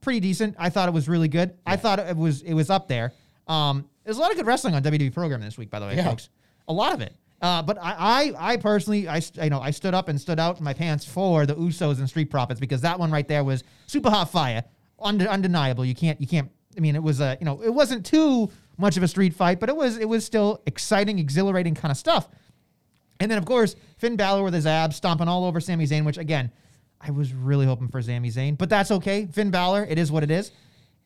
pretty 0.00 0.20
decent. 0.20 0.54
I 0.58 0.70
thought 0.70 0.88
it 0.88 0.92
was 0.94 1.08
really 1.08 1.28
good. 1.28 1.54
I 1.66 1.76
thought 1.76 1.98
it 1.98 2.16
was 2.16 2.42
it 2.42 2.54
was 2.54 2.70
up 2.70 2.86
there. 2.88 3.12
Um, 3.48 3.88
there's 4.04 4.18
a 4.18 4.20
lot 4.20 4.30
of 4.30 4.36
good 4.36 4.46
wrestling 4.46 4.74
on 4.74 4.82
WWE 4.82 5.12
programming 5.12 5.44
this 5.44 5.58
week, 5.58 5.70
by 5.70 5.80
the 5.80 5.86
way, 5.86 5.96
Yeah. 5.96 6.04
folks. 6.04 6.28
A 6.68 6.72
lot 6.72 6.92
of 6.92 7.00
it. 7.00 7.14
Uh, 7.40 7.60
but 7.60 7.76
I, 7.82 8.32
I, 8.38 8.52
I 8.52 8.56
personally, 8.56 9.08
I, 9.08 9.20
you 9.42 9.50
know, 9.50 9.60
I 9.60 9.72
stood 9.72 9.94
up 9.94 10.08
and 10.08 10.20
stood 10.20 10.38
out 10.38 10.58
in 10.58 10.64
my 10.64 10.72
pants 10.72 11.04
for 11.04 11.44
the 11.44 11.56
Usos 11.56 11.98
and 11.98 12.08
Street 12.08 12.30
Profits 12.30 12.60
because 12.60 12.82
that 12.82 13.00
one 13.00 13.10
right 13.10 13.26
there 13.26 13.42
was 13.42 13.64
super 13.88 14.10
hot 14.10 14.30
fire, 14.30 14.62
Unde- 15.04 15.26
undeniable. 15.26 15.84
You 15.84 15.94
can't, 15.94 16.20
you 16.20 16.26
can't. 16.26 16.50
I 16.76 16.80
mean, 16.80 16.96
it 16.96 17.02
was 17.02 17.20
a, 17.20 17.36
you 17.40 17.44
know, 17.44 17.62
it 17.62 17.70
wasn't 17.72 18.06
too 18.06 18.50
much 18.78 18.96
of 18.96 19.02
a 19.02 19.08
street 19.08 19.34
fight, 19.34 19.60
but 19.60 19.68
it 19.68 19.76
was, 19.76 19.98
it 19.98 20.08
was 20.08 20.24
still 20.24 20.62
exciting, 20.66 21.18
exhilarating 21.18 21.74
kind 21.74 21.90
of 21.90 21.98
stuff. 21.98 22.28
And 23.20 23.30
then, 23.30 23.38
of 23.38 23.44
course, 23.44 23.76
Finn 23.98 24.16
Balor 24.16 24.42
with 24.42 24.54
his 24.54 24.66
abs 24.66 24.96
stomping 24.96 25.28
all 25.28 25.44
over 25.44 25.60
Sami 25.60 25.86
Zayn, 25.86 26.04
which 26.04 26.18
again, 26.18 26.50
I 27.00 27.10
was 27.10 27.32
really 27.32 27.66
hoping 27.66 27.88
for 27.88 28.00
Sami 28.00 28.30
Zayn, 28.30 28.56
but 28.56 28.68
that's 28.68 28.90
okay. 28.90 29.26
Finn 29.26 29.50
Balor, 29.50 29.86
it 29.88 29.98
is 29.98 30.10
what 30.10 30.22
it 30.22 30.30
is. 30.30 30.50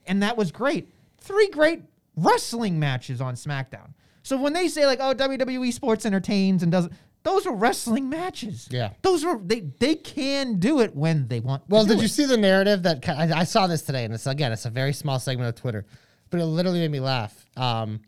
And 0.07 0.23
that 0.23 0.37
was 0.37 0.53
great. 0.53 0.89
Three 1.19 1.49
great 1.49 1.83
wrestling 2.17 2.79
matches 2.79 3.21
on 3.21 3.35
SmackDown. 3.35 3.93
So 4.23 4.37
when 4.37 4.53
they 4.53 4.69
say 4.69 4.87
like, 4.87 4.99
oh, 5.01 5.15
WWE 5.15 5.73
Sports 5.73 6.07
entertains 6.07 6.63
and 6.63 6.73
doesn't, 6.73 6.93
those 7.27 7.45
are 7.45 7.53
wrestling 7.53 8.09
matches. 8.09 8.69
Yeah. 8.71 8.91
Those 9.03 9.25
are 9.25 9.37
they 9.37 9.61
they 9.81 9.97
can 9.97 10.61
do 10.61 10.81
it 10.81 10.95
when 10.95 11.27
they 11.27 11.41
want. 11.41 11.65
to 11.65 11.75
Well, 11.75 11.85
did 11.85 11.99
it. 11.99 12.03
you 12.03 12.09
see 12.09 12.25
the 12.25 12.37
narrative 12.37 12.85
that 12.85 13.07
I, 13.09 13.41
I 13.41 13.45
saw 13.45 13.67
this 13.67 13.83
today? 13.83 14.05
And 14.05 14.15
it's 14.15 14.29
again, 14.29 14.53
it's 14.53 14.65
a 14.65 14.71
very 14.71 14.93
small 14.93 15.19
segment 15.19 15.49
of 15.49 15.61
Twitter, 15.61 15.85
but 16.31 16.39
it 16.39 16.45
literally 16.45 16.79
made 16.79 16.93
me 16.93 17.01
laugh. 17.01 17.35
Um, 17.57 18.01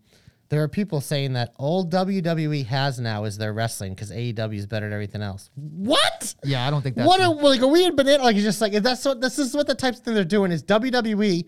there 0.47 0.63
are 0.63 0.69
people 0.69 1.01
saying 1.01 1.33
that 1.33 1.53
old 1.59 1.91
WWE 1.91 2.65
has 2.67 2.97
now 2.97 3.25
is 3.25 3.37
their 3.37 3.51
wrestling 3.51 3.93
because 3.93 4.09
AEW 4.09 4.55
is 4.55 4.65
better 4.65 4.85
than 4.85 4.93
everything 4.93 5.21
else. 5.21 5.49
What? 5.55 6.33
Yeah, 6.45 6.65
I 6.65 6.69
don't 6.69 6.81
think 6.81 6.95
that's 6.95 7.05
what 7.05 7.17
true. 7.17 7.27
a, 7.27 7.29
like 7.29 7.61
are 7.61 7.67
we 7.67 7.83
in 7.83 7.97
banana? 7.97 8.23
Like 8.23 8.37
it's 8.37 8.45
just 8.45 8.61
like 8.61 8.71
that's 8.71 9.03
what 9.03 9.19
this 9.19 9.37
is 9.37 9.53
what 9.53 9.67
the 9.67 9.75
types 9.75 9.99
of 9.99 10.05
thing 10.05 10.13
they're 10.13 10.23
doing 10.23 10.53
is 10.53 10.63
WWE. 10.63 11.45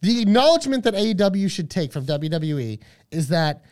The 0.00 0.22
acknowledgement 0.22 0.82
that 0.82 0.94
AEW 0.94 1.48
should 1.48 1.70
take 1.70 1.92
from 1.92 2.04
WWE 2.04 2.80
is 3.12 3.28
that 3.28 3.62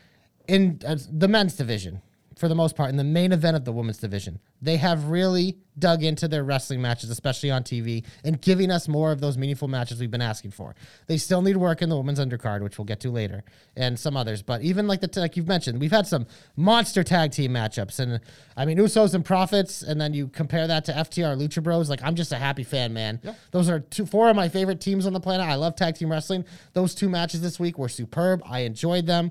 in 0.46 0.80
uh, 0.86 0.96
the 1.10 1.26
men's 1.26 1.56
division, 1.56 2.00
for 2.40 2.48
the 2.48 2.54
most 2.54 2.74
part, 2.74 2.88
in 2.88 2.96
the 2.96 3.04
main 3.04 3.32
event 3.32 3.54
of 3.54 3.66
the 3.66 3.72
women's 3.72 3.98
division, 3.98 4.40
they 4.62 4.78
have 4.78 5.08
really 5.08 5.58
dug 5.78 6.02
into 6.02 6.26
their 6.26 6.42
wrestling 6.42 6.80
matches, 6.80 7.10
especially 7.10 7.50
on 7.50 7.62
TV, 7.62 8.02
and 8.24 8.40
giving 8.40 8.70
us 8.70 8.88
more 8.88 9.12
of 9.12 9.20
those 9.20 9.36
meaningful 9.36 9.68
matches 9.68 10.00
we've 10.00 10.10
been 10.10 10.22
asking 10.22 10.50
for. 10.50 10.74
They 11.06 11.18
still 11.18 11.42
need 11.42 11.58
work 11.58 11.82
in 11.82 11.90
the 11.90 11.98
women's 11.98 12.18
undercard, 12.18 12.62
which 12.62 12.78
we'll 12.78 12.86
get 12.86 12.98
to 13.00 13.10
later, 13.10 13.44
and 13.76 13.98
some 13.98 14.16
others. 14.16 14.40
But 14.40 14.62
even 14.62 14.88
like 14.88 15.02
the 15.02 15.20
like 15.20 15.36
you've 15.36 15.48
mentioned, 15.48 15.80
we've 15.80 15.90
had 15.90 16.06
some 16.06 16.26
monster 16.56 17.04
tag 17.04 17.32
team 17.32 17.52
matchups, 17.52 18.00
and 18.00 18.20
I 18.56 18.64
mean 18.64 18.78
Usos 18.78 19.12
and 19.12 19.22
Profits, 19.22 19.82
and 19.82 20.00
then 20.00 20.14
you 20.14 20.28
compare 20.28 20.66
that 20.66 20.86
to 20.86 20.92
FTR 20.92 21.36
Lucha 21.36 21.62
Bros. 21.62 21.90
Like 21.90 22.02
I'm 22.02 22.14
just 22.14 22.32
a 22.32 22.36
happy 22.36 22.64
fan, 22.64 22.94
man. 22.94 23.20
Those 23.50 23.68
are 23.68 23.80
two, 23.80 24.06
four 24.06 24.30
of 24.30 24.36
my 24.36 24.48
favorite 24.48 24.80
teams 24.80 25.06
on 25.06 25.12
the 25.12 25.20
planet. 25.20 25.46
I 25.46 25.56
love 25.56 25.76
tag 25.76 25.96
team 25.96 26.10
wrestling. 26.10 26.46
Those 26.72 26.94
two 26.94 27.10
matches 27.10 27.42
this 27.42 27.60
week 27.60 27.76
were 27.76 27.90
superb. 27.90 28.42
I 28.46 28.60
enjoyed 28.60 29.06
them. 29.06 29.30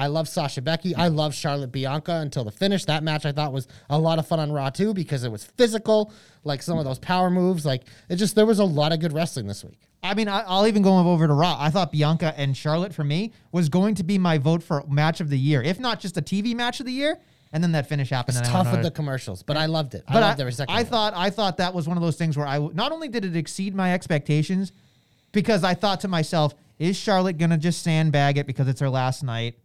I 0.00 0.06
love 0.06 0.28
Sasha 0.28 0.62
Becky. 0.62 0.94
I 0.94 1.08
love 1.08 1.34
Charlotte 1.34 1.70
Bianca 1.72 2.20
until 2.20 2.42
the 2.42 2.50
finish. 2.50 2.86
That 2.86 3.02
match 3.02 3.26
I 3.26 3.32
thought 3.32 3.52
was 3.52 3.68
a 3.90 3.98
lot 3.98 4.18
of 4.18 4.26
fun 4.26 4.40
on 4.40 4.50
Raw 4.50 4.70
too 4.70 4.94
because 4.94 5.24
it 5.24 5.30
was 5.30 5.44
physical, 5.44 6.10
like 6.42 6.62
some 6.62 6.78
of 6.78 6.86
those 6.86 6.98
power 6.98 7.28
moves. 7.28 7.66
Like 7.66 7.82
it 8.08 8.16
just 8.16 8.34
there 8.34 8.46
was 8.46 8.60
a 8.60 8.64
lot 8.64 8.92
of 8.92 9.00
good 9.00 9.12
wrestling 9.12 9.46
this 9.46 9.62
week. 9.62 9.78
I 10.02 10.14
mean, 10.14 10.26
I, 10.26 10.40
I'll 10.46 10.66
even 10.66 10.80
go 10.80 10.96
over 10.96 11.26
to 11.26 11.34
Raw. 11.34 11.54
I 11.60 11.68
thought 11.68 11.92
Bianca 11.92 12.32
and 12.34 12.56
Charlotte 12.56 12.94
for 12.94 13.04
me 13.04 13.34
was 13.52 13.68
going 13.68 13.94
to 13.96 14.02
be 14.02 14.16
my 14.16 14.38
vote 14.38 14.62
for 14.62 14.82
match 14.88 15.20
of 15.20 15.28
the 15.28 15.38
year, 15.38 15.62
if 15.62 15.78
not 15.78 16.00
just 16.00 16.16
a 16.16 16.22
TV 16.22 16.54
match 16.54 16.80
of 16.80 16.86
the 16.86 16.92
year. 16.92 17.18
And 17.52 17.62
then 17.62 17.72
that 17.72 17.86
finish 17.86 18.08
happened. 18.08 18.38
It's 18.38 18.48
and 18.48 18.56
I 18.56 18.62
tough 18.62 18.72
with 18.72 18.82
the 18.82 18.90
commercials, 18.90 19.42
but 19.42 19.58
I 19.58 19.66
loved 19.66 19.94
it. 19.94 20.04
I 20.08 20.18
loved 20.18 20.40
every 20.40 20.52
second. 20.52 20.74
I 20.74 20.82
thought 20.82 21.12
I 21.14 21.28
thought 21.28 21.58
that 21.58 21.74
was 21.74 21.86
one 21.86 21.98
of 21.98 22.02
those 22.02 22.16
things 22.16 22.38
where 22.38 22.46
I 22.46 22.58
not 22.58 22.90
only 22.90 23.08
did 23.08 23.26
it 23.26 23.36
exceed 23.36 23.74
my 23.74 23.92
expectations, 23.92 24.72
because 25.32 25.62
I 25.62 25.74
thought 25.74 26.00
to 26.00 26.08
myself, 26.08 26.54
is 26.78 26.96
Charlotte 26.96 27.36
gonna 27.36 27.58
just 27.58 27.82
sandbag 27.82 28.38
it 28.38 28.46
because 28.46 28.66
it's 28.66 28.80
her 28.80 28.88
last 28.88 29.22
night? 29.22 29.58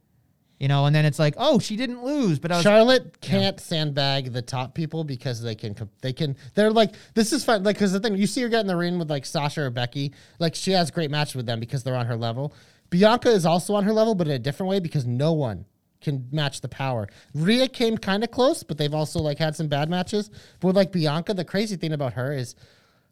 You 0.59 0.69
know, 0.69 0.85
and 0.85 0.95
then 0.95 1.03
it's 1.03 1.19
like, 1.19 1.33
oh, 1.37 1.59
she 1.59 1.75
didn't 1.75 2.01
lose, 2.03 2.39
but 2.39 2.51
I 2.51 2.55
was 2.55 2.63
Charlotte 2.63 3.19
can't 3.19 3.59
sandbag 3.59 4.31
the 4.31 4.41
top 4.41 4.73
people 4.73 5.03
because 5.03 5.41
they 5.41 5.55
can 5.55 5.75
they 6.01 6.13
can 6.13 6.37
they're 6.53 6.71
like 6.71 6.95
this 7.13 7.33
is 7.33 7.43
fun 7.43 7.63
like 7.63 7.75
because 7.75 7.91
the 7.91 7.99
thing 7.99 8.15
you 8.15 8.25
see 8.25 8.41
her 8.41 8.47
get 8.47 8.61
in 8.61 8.67
the 8.67 8.75
ring 8.75 8.97
with 8.97 9.09
like 9.09 9.25
Sasha 9.25 9.63
or 9.63 9.69
Becky 9.69 10.13
like 10.39 10.55
she 10.55 10.71
has 10.71 10.91
great 10.91 11.11
matches 11.11 11.35
with 11.35 11.45
them 11.45 11.59
because 11.59 11.83
they're 11.83 11.95
on 11.95 12.05
her 12.05 12.15
level. 12.15 12.53
Bianca 12.89 13.29
is 13.29 13.45
also 13.45 13.75
on 13.75 13.83
her 13.83 13.91
level, 13.91 14.15
but 14.15 14.27
in 14.27 14.33
a 14.33 14.39
different 14.39 14.69
way 14.69 14.79
because 14.79 15.05
no 15.05 15.33
one 15.33 15.65
can 16.01 16.29
match 16.31 16.61
the 16.61 16.69
power. 16.69 17.09
Rhea 17.33 17.67
came 17.67 17.97
kind 17.97 18.23
of 18.23 18.31
close, 18.31 18.63
but 18.63 18.77
they've 18.77 18.93
also 18.93 19.19
like 19.19 19.39
had 19.39 19.55
some 19.55 19.67
bad 19.67 19.89
matches. 19.89 20.29
But 20.59 20.67
with 20.67 20.75
like 20.77 20.91
Bianca, 20.91 21.33
the 21.33 21.43
crazy 21.43 21.75
thing 21.75 21.91
about 21.91 22.13
her 22.13 22.31
is 22.31 22.55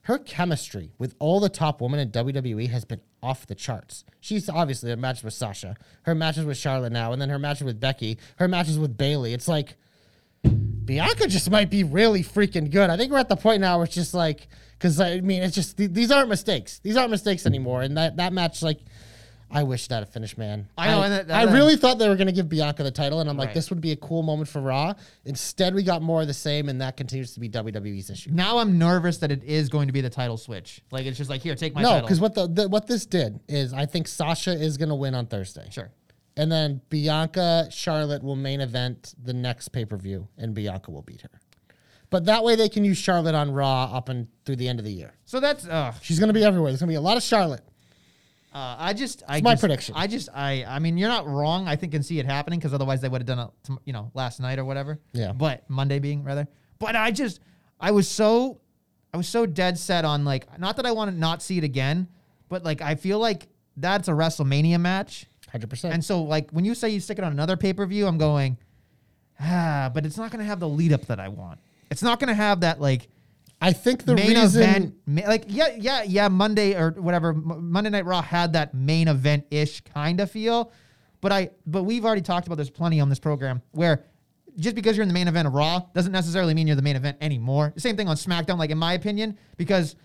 her 0.04 0.18
chemistry 0.18 0.92
with 0.98 1.16
all 1.20 1.40
the 1.40 1.50
top 1.50 1.82
women 1.82 2.00
in 2.00 2.12
WWE 2.12 2.70
has 2.70 2.84
been 2.86 3.02
off 3.22 3.48
the 3.48 3.56
charts. 3.56 4.04
She's 4.20 4.50
obviously 4.50 4.92
a 4.92 4.98
match 4.98 5.24
with 5.24 5.34
Sasha, 5.34 5.76
her 6.04 6.14
matches 6.14 6.46
with 6.46 6.58
Charlotte 6.58 6.92
now, 6.92 7.14
and 7.14 7.22
then 7.22 7.30
her 7.30 7.40
matches 7.40 7.64
with 7.64 7.80
Becky, 7.80 8.18
her 8.38 8.48
matches 8.48 8.78
with 8.78 8.98
Bayley. 8.98 9.34
It's 9.34 9.48
like 9.48 9.78
Bianca 10.44 11.28
just 11.28 11.50
might 11.50 11.70
be 11.70 11.84
really 11.86 12.22
freaking 12.22 12.70
good. 12.70 12.90
I 12.90 12.98
think 12.98 13.12
we're 13.12 13.18
at 13.18 13.30
the 13.30 13.38
point 13.38 13.62
now 13.62 13.78
where 13.78 13.86
it's 13.86 13.96
just 13.96 14.14
like, 14.14 14.50
because 14.78 15.00
I 15.00 15.22
mean, 15.22 15.42
it's 15.42 15.56
just 15.56 15.78
th- 15.78 15.92
these 15.92 16.12
aren't 16.12 16.28
mistakes. 16.28 16.80
These 16.80 16.98
aren't 16.98 17.12
mistakes 17.12 17.46
anymore. 17.46 17.82
And 17.82 17.96
that 17.96 18.18
that 18.18 18.34
match, 18.34 18.62
like, 18.62 18.80
I 19.54 19.64
wish 19.64 19.88
that 19.88 20.00
had 20.00 20.10
finish, 20.10 20.38
man. 20.38 20.68
I 20.78 20.88
know, 20.90 21.02
I, 21.02 21.06
and 21.08 21.30
that- 21.30 21.32
I 21.50 21.52
really 21.54 21.76
thought 21.76 22.00
they 22.00 22.10
were 22.10 22.16
going 22.16 22.28
to 22.28 22.34
give 22.34 22.50
Bianca 22.50 22.84
the 22.84 22.92
title, 22.92 23.20
and 23.22 23.30
I'm 23.30 23.38
like, 23.38 23.48
Right. 23.48 23.54
this 23.56 23.70
would 23.70 23.82
be 23.82 23.92
a 23.92 23.96
cool 23.96 24.24
moment 24.24 24.50
for 24.50 24.62
Raw. 24.62 24.94
Instead, 25.26 25.76
we 25.76 25.84
got 25.84 26.02
more 26.02 26.22
of 26.22 26.28
the 26.28 26.34
same, 26.34 26.70
and 26.70 26.82
that 26.82 26.98
continues 26.98 27.34
to 27.34 27.40
be 27.40 27.48
WWE's 27.50 28.10
issue. 28.10 28.32
now 28.32 28.58
I'm 28.58 28.78
nervous 28.78 29.18
that 29.20 29.32
it 29.32 29.44
is 29.44 29.70
going 29.70 29.88
to 29.88 29.94
be 29.94 30.02
the 30.02 30.10
title 30.10 30.38
switch. 30.38 30.82
Like 30.92 31.06
it's 31.06 31.18
just 31.18 31.30
like 31.30 31.42
here, 31.42 31.56
take 31.56 31.76
my 31.76 31.82
No, 31.82 32.02
because 32.02 32.20
what 32.20 32.34
the, 32.36 32.48
the 32.48 32.68
what 32.68 32.88
this 32.88 33.06
did 33.06 33.40
is 33.48 33.74
I 33.74 33.86
think 33.86 34.08
Sasha 34.08 34.52
is 34.52 34.78
going 34.78 34.90
to 34.90 34.96
win 34.96 35.14
on 35.16 35.28
Thursday. 35.28 35.68
sure. 35.72 35.92
And 36.36 36.52
then 36.52 36.82
Bianca 36.90 37.68
Charlotte 37.70 38.24
will 38.24 38.36
main 38.36 38.60
event 38.60 39.14
the 39.24 39.34
next 39.34 39.70
pay 39.70 39.86
per 39.86 39.98
view, 39.98 40.28
and 40.36 40.56
Bianca 40.56 40.90
will 40.90 41.04
beat 41.04 41.22
her. 41.22 41.30
But 42.10 42.26
that 42.26 42.44
way 42.44 42.56
they 42.56 42.70
can 42.70 42.84
use 42.86 42.98
Charlotte 42.98 43.36
on 43.36 43.52
Raw 43.52 43.86
up 43.96 44.10
and 44.10 44.28
through 44.46 44.56
the 44.58 44.68
end 44.68 44.80
of 44.80 44.86
the 44.86 44.92
year. 44.92 45.14
So 45.26 45.40
that's 45.40 45.68
uh, 45.68 45.94
She's 46.02 46.20
going 46.20 46.28
to 46.30 46.34
be 46.34 46.44
everywhere. 46.44 46.72
There's 46.72 46.80
going 46.80 46.88
to 46.90 46.92
be 46.94 46.96
a 46.98 47.02
lot 47.02 47.18
of 47.18 47.24
Charlotte. 47.24 47.62
Uh, 48.54 48.76
I 48.78 48.94
just, 48.94 49.24
I 49.28 49.42
my 49.42 49.54
just- 49.54 49.62
prediction. 49.62 49.96
I 49.98 50.06
just, 50.08 50.30
I, 50.34 50.64
I 50.68 50.80
mean, 50.80 50.98
you're 50.98 51.10
not 51.10 51.26
wrong. 51.28 51.68
I 51.68 51.76
think 51.76 51.94
and 51.96 52.06
see 52.06 52.20
it 52.20 52.26
happening 52.26 52.60
because 52.60 52.74
otherwise 52.74 53.02
they 53.02 53.10
would 53.10 53.22
have 53.22 53.26
done 53.26 53.40
it, 53.40 53.50
tom- 53.64 53.80
you 53.86 53.94
know, 53.94 54.12
last 54.14 54.40
night 54.40 54.60
or 54.60 54.66
whatever. 54.66 55.00
Yeah. 55.14 55.34
But 55.34 55.68
Monday 55.70 55.98
being 56.00 56.24
rather. 56.24 56.48
But 56.78 56.96
I 56.96 57.10
just, 57.12 57.40
I 57.80 57.92
was 57.92 58.08
so, 58.08 58.60
I 59.14 59.18
was 59.18 59.28
so 59.28 59.46
dead 59.48 59.78
set 59.80 60.06
on 60.06 60.24
like, 60.24 60.60
not 60.60 60.76
that 60.78 60.86
I 60.86 60.92
want 60.92 61.10
to 61.12 61.18
not 61.18 61.42
see 61.42 61.58
it 61.58 61.64
again, 61.64 62.08
but 62.50 62.64
like 62.64 62.82
I 62.82 62.94
feel 62.96 63.18
like 63.20 63.48
that's 63.78 64.08
a 64.08 64.12
WrestleMania 64.12 64.80
match, 64.80 65.26
100%. 65.52 65.92
and 65.92 66.06
so 66.06 66.22
like 66.22 66.52
when 66.52 66.64
you 66.66 66.76
say 66.76 66.90
you 66.90 67.00
stick 67.00 67.18
it 67.18 67.24
on 67.24 67.32
another 67.32 67.58
pay 67.58 67.74
per 67.74 67.86
view, 67.88 68.06
I'm 68.06 68.20
going, 68.20 68.58
ah, 69.40 69.90
but 69.94 70.06
it's 70.06 70.18
not 70.18 70.30
gonna 70.32 70.44
have 70.44 70.60
the 70.60 70.70
lead 70.70 70.94
up 70.94 71.06
that 71.08 71.20
I 71.20 71.28
want. 71.30 71.60
It's 71.90 72.04
not 72.04 72.20
gonna 72.20 72.34
have 72.36 72.60
that 72.62 72.80
like 72.80 73.08
I 73.64 73.72
think 73.72 74.04
the 74.04 74.14
main 74.14 74.36
reason. 74.36 74.62
event, 74.62 74.96
like 75.28 75.46
yeah, 75.48 75.70
yeah, 75.78 76.04
yeah. 76.04 76.28
Monday 76.28 76.76
or 76.76 76.92
whatever, 76.92 77.34
Monday 77.34 77.90
Night 77.90 78.06
Raw 78.06 78.22
had 78.22 78.54
that 78.54 78.74
main 78.74 79.08
event 79.08 79.46
ish 79.52 79.80
kind 79.82 80.20
of 80.20 80.30
feel, 80.30 80.72
but 81.22 81.32
I, 81.32 81.52
but 81.66 81.84
we've 81.84 82.04
already 82.04 82.22
talked 82.22 82.46
about 82.48 82.58
this 82.58 82.70
plenty 82.70 83.00
on 83.00 83.08
this 83.08 83.20
program 83.20 83.62
where 83.72 84.04
just 84.58 84.76
because 84.76 84.98
you're 84.98 85.02
in 85.04 85.08
the 85.08 85.14
main 85.14 85.28
event 85.30 85.48
of 85.48 85.54
Raw 85.54 85.80
doesn't 85.94 86.12
necessarily 86.12 86.54
mean 86.54 86.68
you're 86.68 86.76
the 86.76 86.82
main 86.82 86.98
event 86.98 87.18
anymore. 87.22 87.74
Same 87.78 87.96
thing 87.96 88.08
on 88.10 88.18
SmackDown, 88.18 88.58
like 88.60 88.70
in 88.70 88.78
my 88.78 88.94
opinion, 88.94 89.38
because 89.58 89.96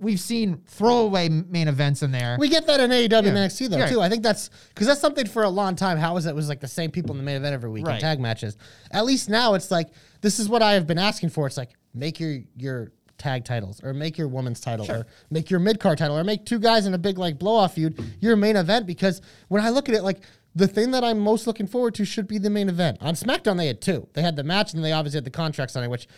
we've 0.00 0.20
seen 0.20 0.62
throwaway 0.66 1.28
main 1.28 1.68
events 1.68 2.02
in 2.02 2.10
there. 2.10 2.36
We 2.38 2.48
get 2.48 2.66
that 2.68 2.80
in 2.80 2.90
AEW 2.90 3.10
Yeah. 3.10 3.18
and 3.18 3.36
NXT 3.36 3.68
though 3.68 3.78
Yeah. 3.78 3.86
too. 3.90 4.00
I 4.00 4.08
think 4.08 4.22
that's 4.22 4.48
because 4.68 4.86
that's 4.86 5.00
something 5.00 5.26
for 5.26 5.42
a 5.42 5.48
long 5.50 5.76
time. 5.76 5.98
How 5.98 6.14
was 6.14 6.24
it? 6.26 6.34
Was 6.34 6.48
like 6.48 6.60
the 6.60 6.68
same 6.68 6.90
people 6.90 7.10
in 7.12 7.18
the 7.18 7.24
main 7.24 7.36
event 7.36 7.52
every 7.52 7.68
week 7.70 7.86
in 7.86 7.98
tag 7.98 8.18
matches. 8.18 8.56
At 8.90 9.04
least 9.04 9.28
now 9.28 9.54
it's 9.54 9.70
like 9.70 9.88
this 10.22 10.38
is 10.38 10.48
what 10.48 10.62
I 10.62 10.72
have 10.72 10.86
been 10.86 10.98
asking 10.98 11.30
for. 11.30 11.46
It's 11.46 11.56
like 11.56 11.70
make 11.94 12.20
your 12.20 12.38
your 12.56 12.92
tag 13.16 13.44
titles 13.44 13.82
or 13.82 13.92
make 13.92 14.16
your 14.16 14.28
women's 14.28 14.60
title 14.60 14.88
or 14.90 15.06
make 15.30 15.50
your 15.50 15.58
mid 15.58 15.80
card 15.80 15.98
title 15.98 16.16
or 16.16 16.22
make 16.22 16.46
two 16.46 16.58
guys 16.58 16.86
in 16.86 16.94
a 16.94 16.98
big 16.98 17.18
like 17.18 17.38
blow 17.38 17.56
off 17.56 17.74
feud 17.74 17.98
your 18.20 18.36
main 18.36 18.54
event 18.54 18.86
because 18.86 19.20
when 19.48 19.62
I 19.62 19.70
look 19.70 19.88
at 19.88 19.94
it 19.94 20.02
like. 20.02 20.20
The 20.54 20.66
thing 20.66 20.90
that 20.90 21.04
I'm 21.04 21.20
most 21.20 21.46
looking 21.46 21.68
forward 21.68 21.94
to 21.96 22.04
should 22.04 22.26
be 22.26 22.38
the 22.38 22.50
main 22.50 22.68
event. 22.68 22.98
On 23.00 23.14
SmackDown, 23.14 23.58
they 23.58 23.68
had 23.68 23.80
two. 23.80 24.08
They 24.14 24.22
had 24.22 24.34
the 24.34 24.42
match, 24.42 24.74
and 24.74 24.82
they 24.82 24.90
obviously 24.90 25.18
had 25.18 25.24
the 25.24 25.30
contract 25.30 25.70
signing, 25.70 25.88
which 25.88 26.08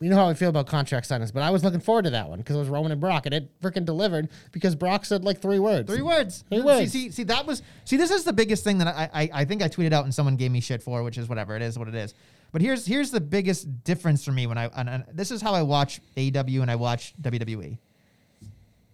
you 0.00 0.08
know 0.08 0.16
how 0.16 0.28
I 0.28 0.34
feel 0.34 0.48
about 0.48 0.66
contract 0.66 1.08
signings. 1.08 1.32
But 1.32 1.42
I 1.42 1.50
was 1.50 1.62
looking 1.62 1.80
forward 1.80 2.04
to 2.04 2.10
that 2.10 2.28
one 2.28 2.38
because 2.38 2.56
it 2.56 2.58
was 2.58 2.68
Roman 2.68 2.90
and 2.92 3.00
Brock, 3.00 3.26
and 3.26 3.34
it 3.34 3.50
freaking 3.60 3.84
delivered 3.84 4.28
because 4.50 4.74
Brock 4.74 5.04
said 5.04 5.24
like 5.24 5.40
three 5.40 5.58
words. 5.58 5.92
Three 5.92 6.02
words. 6.02 6.44
Three 6.48 6.58
see, 6.58 6.64
words. 6.64 6.92
See, 6.92 7.10
see, 7.10 7.22
that 7.24 7.46
was 7.46 7.62
see. 7.84 7.96
This 7.96 8.10
is 8.10 8.24
the 8.24 8.32
biggest 8.32 8.64
thing 8.64 8.78
that 8.78 8.88
I, 8.88 9.10
I 9.12 9.30
I 9.32 9.44
think 9.44 9.62
I 9.62 9.68
tweeted 9.68 9.92
out 9.92 10.04
and 10.04 10.14
someone 10.14 10.36
gave 10.36 10.50
me 10.50 10.60
shit 10.60 10.82
for, 10.82 11.02
which 11.02 11.18
is 11.18 11.28
whatever 11.28 11.54
it 11.56 11.62
is, 11.62 11.78
what 11.78 11.88
it 11.88 11.94
is. 11.94 12.14
But 12.52 12.62
here's 12.62 12.84
here's 12.86 13.10
the 13.10 13.20
biggest 13.20 13.84
difference 13.84 14.24
for 14.24 14.32
me 14.32 14.46
when 14.46 14.58
I 14.58 14.66
and, 14.66 14.88
and 14.88 15.04
this 15.12 15.30
is 15.30 15.40
how 15.40 15.54
I 15.54 15.62
watch 15.62 16.00
AEW 16.16 16.62
and 16.62 16.70
I 16.70 16.76
watch 16.76 17.14
WWE. 17.20 17.78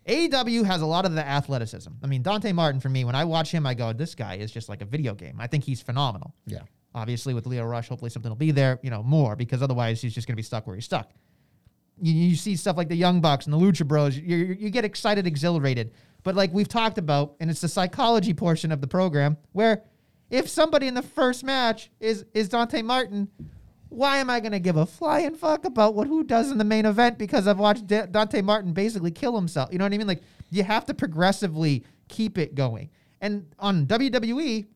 AEW 0.06 0.64
has 0.64 0.82
a 0.82 0.86
lot 0.86 1.04
of 1.04 1.14
the 1.14 1.26
athleticism. 1.26 1.90
I 2.02 2.06
mean, 2.06 2.22
Dante 2.22 2.52
Martin 2.52 2.80
for 2.80 2.88
me, 2.88 3.04
when 3.04 3.16
I 3.16 3.25
watch 3.25 3.50
him, 3.50 3.66
I 3.66 3.75
go, 3.75 3.92
this 3.92 4.14
guy 4.14 4.36
is 4.36 4.52
just 4.52 4.68
like 4.68 4.80
a 4.80 4.84
video 4.84 5.14
game. 5.14 5.36
I 5.40 5.48
think 5.48 5.64
he's 5.64 5.82
phenomenal. 5.82 6.32
Yeah. 6.46 6.60
Obviously, 6.94 7.34
with 7.34 7.46
Lio 7.46 7.64
Rush, 7.64 7.88
hopefully 7.88 8.10
something 8.10 8.30
will 8.30 8.36
be 8.36 8.52
there, 8.52 8.78
you 8.82 8.90
know, 8.90 9.02
more 9.02 9.36
because 9.36 9.62
otherwise 9.62 10.00
he's 10.00 10.14
just 10.14 10.26
going 10.26 10.34
to 10.34 10.36
be 10.36 10.44
stuck 10.44 10.66
where 10.66 10.76
he's 10.76 10.84
stuck. 10.84 11.10
You, 12.00 12.12
you 12.12 12.36
see 12.36 12.56
stuff 12.56 12.76
like 12.76 12.88
the 12.88 12.96
Young 12.96 13.20
Bucks 13.20 13.46
and 13.46 13.52
the 13.52 13.58
Lucha 13.58 13.86
Bros, 13.86 14.16
you, 14.16 14.36
you, 14.36 14.56
you 14.58 14.70
get 14.70 14.84
excited, 14.84 15.26
exhilarated. 15.26 15.92
But 16.22 16.36
like 16.36 16.52
we've 16.52 16.68
talked 16.68 16.98
about, 16.98 17.34
and 17.40 17.50
it's 17.50 17.60
the 17.60 17.68
psychology 17.68 18.32
portion 18.32 18.70
of 18.70 18.80
the 18.80 18.86
program, 18.86 19.36
where 19.52 19.82
if 20.30 20.49
somebody 20.49 20.87
in 20.87 20.95
the 20.95 21.02
first 21.02 21.45
match 21.45 21.90
is 22.00 22.25
is 22.35 22.49
Dante 22.49 22.83
Martin, 22.83 23.28
why 23.88 24.18
am 24.18 24.28
I 24.30 24.40
going 24.40 24.52
to 24.52 24.59
give 24.59 24.76
a 24.76 24.87
flying 24.87 25.35
fuck 25.35 25.64
about 25.64 25.95
what 25.95 26.06
who 26.09 26.25
does 26.25 26.50
in 26.50 26.59
the 26.59 26.64
main 26.64 26.87
event 26.87 27.18
because 27.18 27.47
I've 27.47 27.59
watched 27.59 27.87
Da- 27.87 28.06
Dante 28.06 28.42
Martin 28.42 28.73
basically 28.73 29.11
kill 29.11 29.37
himself? 29.37 29.71
You 29.73 29.78
know 29.78 29.85
what 29.85 29.92
I 29.92 29.99
mean? 29.99 30.06
Like 30.06 30.23
you 30.50 30.62
have 30.64 30.85
to 30.87 30.95
progressively 30.95 31.85
keep 32.09 32.38
it 32.38 32.54
going. 32.54 32.90
And 33.21 33.47
on 33.59 33.87
WWE, 33.87 34.66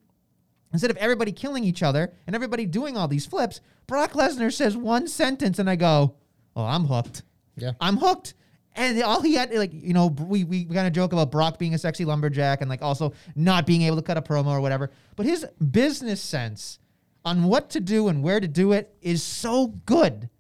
instead 0.73 0.91
of 0.91 0.97
everybody 0.97 1.33
killing 1.33 1.65
each 1.65 1.83
other 1.83 2.13
and 2.27 2.35
everybody 2.35 2.67
doing 2.67 2.97
all 2.97 3.09
these 3.09 3.27
flips, 3.27 3.61
Brock 3.87 4.13
Lesnar 4.13 4.53
says 4.53 4.77
one 4.77 5.09
sentence 5.09 5.59
and 5.59 5.69
I 5.69 5.77
go, 5.77 6.15
"Oh, 6.57 6.65
I'm 6.65 6.87
hooked." 6.87 7.23
Yeah. 7.57 7.73
I'm 7.81 7.97
hooked. 7.99 8.35
And 8.77 9.03
all 9.03 9.21
he 9.21 9.35
had, 9.35 9.53
like, 9.53 9.73
you 9.75 9.93
know, 9.93 10.07
we, 10.07 10.45
we 10.45 10.65
kind 10.65 10.87
of 10.87 10.93
joke 10.93 11.13
about 11.13 11.31
Brock 11.33 11.59
being 11.59 11.75
a 11.75 11.79
sexy 11.79 12.05
lumberjack 12.05 12.61
and, 12.61 12.71
like, 12.71 12.83
also 12.83 13.13
not 13.35 13.67
being 13.67 13.83
able 13.83 13.97
to 13.97 14.03
cut 14.03 14.17
a 14.17 14.23
promo 14.23 14.47
or 14.49 14.61
whatever. 14.61 14.91
But 15.17 15.27
his 15.27 15.45
business 15.73 16.21
sense 16.21 16.79
on 17.25 17.45
what 17.45 17.71
to 17.71 17.81
do 17.81 18.09
and 18.09 18.23
where 18.23 18.39
to 18.41 18.47
do 18.49 18.73
it 18.73 18.95
is 19.03 19.23
so 19.23 19.69
good 19.87 20.31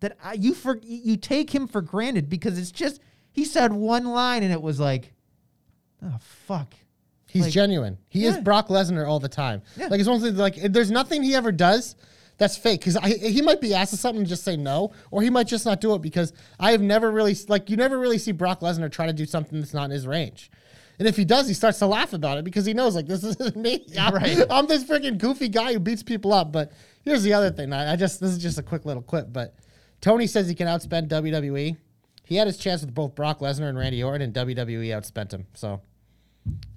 that 0.00 0.16
I, 0.22 0.34
you 0.34 0.54
for 0.54 0.78
you 0.84 1.16
take 1.16 1.52
him 1.52 1.66
for 1.66 1.80
granted 1.80 2.28
because 2.28 2.56
it's 2.58 2.70
just 2.70 3.00
he 3.32 3.44
said 3.44 3.72
one 3.72 4.04
line 4.04 4.42
and 4.44 4.52
it 4.52 4.62
was 4.62 4.78
like, 4.78 5.12
oh 6.04 6.16
fuck. 6.20 6.74
He's 7.26 7.42
Like- 7.44 7.52
genuine. 7.52 7.98
He 8.08 8.24
is 8.24 8.36
Brock 8.38 8.68
Lesnar 8.68 9.08
all 9.08 9.18
the 9.18 9.28
time. 9.28 9.62
Yeah. 9.76 9.88
Like 9.88 9.98
it's 9.98 10.08
one 10.08 10.20
things, 10.20 10.38
like 10.38 10.54
there's 10.56 10.90
nothing 10.90 11.22
he 11.22 11.34
ever 11.34 11.50
does 11.52 11.96
that's 12.38 12.56
fake 12.56 12.80
because 12.84 12.96
he 13.04 13.42
might 13.42 13.60
be 13.60 13.74
asked 13.74 13.96
something 13.96 14.20
and 14.20 14.28
just 14.28 14.44
say 14.44 14.56
no, 14.56 14.92
or 15.10 15.22
he 15.22 15.28
might 15.28 15.48
just 15.48 15.66
not 15.66 15.80
do 15.80 15.94
it 15.94 16.02
because 16.02 16.32
I 16.58 16.70
have 16.70 16.80
never 16.80 17.10
really 17.10 17.36
like 17.48 17.68
you 17.68 17.76
never 17.76 17.98
really 17.98 18.18
see 18.18 18.32
Brock 18.32 18.60
Lesnar 18.60 18.90
try 18.90 19.06
to 19.06 19.12
do 19.12 19.26
something 19.26 19.58
that's 19.58 19.74
not 19.74 19.86
in 19.86 19.90
his 19.90 20.06
range. 20.06 20.50
And 20.98 21.06
if 21.06 21.16
he 21.16 21.24
does, 21.24 21.46
he 21.46 21.54
starts 21.54 21.78
to 21.80 21.86
laugh 21.86 22.12
about 22.12 22.38
it 22.38 22.44
because 22.44 22.64
he 22.64 22.74
knows 22.74 22.94
like 22.94 23.06
this 23.06 23.22
isn't 23.24 23.56
me. 23.56 23.86
I'm, 23.98 24.14
Right. 24.14 24.38
I'm 24.50 24.66
this 24.66 24.84
freaking 24.84 25.18
goofy 25.18 25.48
guy 25.48 25.72
who 25.72 25.80
beats 25.80 26.02
people 26.02 26.32
up. 26.32 26.52
But 26.52 26.72
here's 27.04 27.22
the 27.22 27.32
other 27.32 27.50
thing. 27.50 27.72
I, 27.72 27.92
I 27.92 27.96
just 27.96 28.20
this 28.20 28.30
is 28.30 28.38
just 28.38 28.58
a 28.58 28.62
quick 28.62 28.84
little 28.84 29.02
clip, 29.02 29.32
but 29.32 29.54
Tony 30.00 30.26
says 30.26 30.48
he 30.48 30.54
can 30.54 30.68
outspend 30.68 31.08
WWE. 31.08 31.76
He 32.24 32.36
had 32.36 32.46
his 32.46 32.58
chance 32.58 32.82
with 32.82 32.94
both 32.94 33.14
Brock 33.14 33.40
Lesnar 33.40 33.68
and 33.68 33.78
Randy 33.78 34.02
Orton, 34.02 34.22
and 34.22 34.34
WWE 34.34 34.88
outspent 34.88 35.32
him. 35.32 35.46
So 35.54 35.80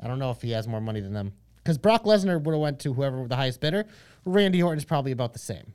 I 0.02 0.08
don't 0.08 0.18
know 0.18 0.32
if 0.32 0.42
he 0.42 0.52
has 0.52 0.68
more 0.68 0.82
money 0.82 1.02
than 1.02 1.14
them. 1.14 1.34
Because 1.64 1.78
Brock 1.78 2.04
Lesnar 2.06 2.42
would 2.42 2.54
have 2.54 2.62
went 2.62 2.80
to 2.80 2.94
whoever 2.94 3.28
the 3.28 3.36
highest 3.36 3.60
bidder. 3.62 3.86
Randy 4.26 4.62
Orton's 4.64 4.86
probably 4.86 5.12
about 5.12 5.34
the 5.34 5.40
same. 5.40 5.74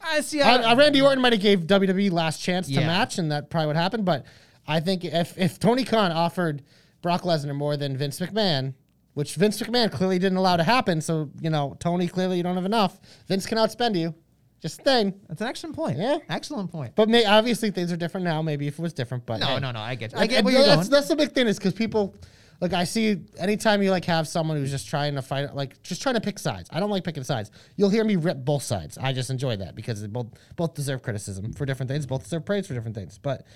I 0.00 0.20
see. 0.20 0.40
Uh, 0.40 0.72
uh, 0.72 0.76
Randy 0.76 1.00
Orton 1.00 1.20
might 1.20 1.32
have 1.32 1.42
gave 1.42 1.60
WWE 1.66 2.10
last 2.12 2.40
chance 2.42 2.68
to 2.68 2.80
match, 2.80 3.18
and 3.18 3.32
that 3.32 3.50
probably 3.50 3.68
would 3.68 3.76
happen. 3.76 4.04
But 4.04 4.26
I 4.66 4.80
think 4.80 5.04
if 5.04 5.36
if 5.36 5.58
Tony 5.58 5.84
Khan 5.84 6.12
offered 6.12 6.62
Brock 7.02 7.22
Lesnar 7.22 7.54
more 7.54 7.76
than 7.76 7.96
Vince 7.96 8.20
McMahon, 8.20 8.74
which 9.14 9.34
Vince 9.34 9.60
McMahon 9.60 9.90
clearly 9.90 10.18
didn't 10.18 10.38
allow 10.38 10.56
to 10.56 10.62
happen, 10.62 11.00
so 11.00 11.30
you 11.40 11.50
know 11.50 11.76
Tony 11.80 12.06
clearly 12.06 12.36
you 12.36 12.42
don't 12.42 12.54
have 12.54 12.64
enough. 12.64 13.00
Vince 13.26 13.46
can 13.46 13.58
outspend 13.58 13.96
you. 13.98 14.14
Just 14.60 14.80
a 14.80 14.84
thing. 14.84 15.14
That's 15.28 15.40
an 15.40 15.46
excellent 15.46 15.76
point. 15.76 15.98
Yeah. 15.98 16.18
Excellent 16.28 16.72
point. 16.72 16.94
But 16.96 17.08
may, 17.08 17.24
obviously 17.24 17.70
things 17.70 17.92
are 17.92 17.96
different 17.96 18.24
now. 18.24 18.42
Maybe 18.42 18.66
if 18.66 18.78
it 18.78 18.82
was 18.82 18.92
different, 18.92 19.24
but 19.24 19.38
No, 19.38 19.46
hey. 19.46 19.60
no, 19.60 19.70
no. 19.70 19.78
I 19.78 19.94
get. 19.94 20.16
I 20.16 20.26
get 20.26 20.44
where 20.44 20.64
that's. 20.64 20.88
That's 20.88 21.08
the 21.08 21.16
big 21.16 21.32
thing 21.32 21.46
is 21.46 21.58
because 21.58 21.74
people, 21.74 22.16
like 22.60 22.72
I 22.72 22.84
see, 22.84 23.20
anytime 23.38 23.82
you 23.82 23.90
like 23.90 24.04
have 24.06 24.26
someone 24.26 24.56
who's 24.56 24.70
just 24.70 24.88
trying 24.88 25.14
to 25.14 25.22
fight, 25.22 25.54
like 25.54 25.80
just 25.82 26.02
trying 26.02 26.16
to 26.16 26.20
pick 26.20 26.38
sides. 26.38 26.68
I 26.72 26.80
don't 26.80 26.90
like 26.90 27.04
picking 27.04 27.22
sides. 27.22 27.50
You'll 27.76 27.90
hear 27.90 28.04
me 28.04 28.16
rip 28.16 28.44
both 28.44 28.62
sides. 28.62 28.98
I 28.98 29.12
just 29.12 29.30
enjoy 29.30 29.56
that 29.56 29.76
because 29.76 30.00
they 30.00 30.08
both 30.08 30.26
both 30.56 30.74
deserve 30.74 31.02
criticism 31.02 31.52
for 31.52 31.66
different 31.66 31.90
things. 31.90 32.06
Both 32.06 32.24
deserve 32.24 32.44
praise 32.44 32.66
for 32.66 32.74
different 32.74 32.96
things. 32.96 33.18
But 33.18 33.46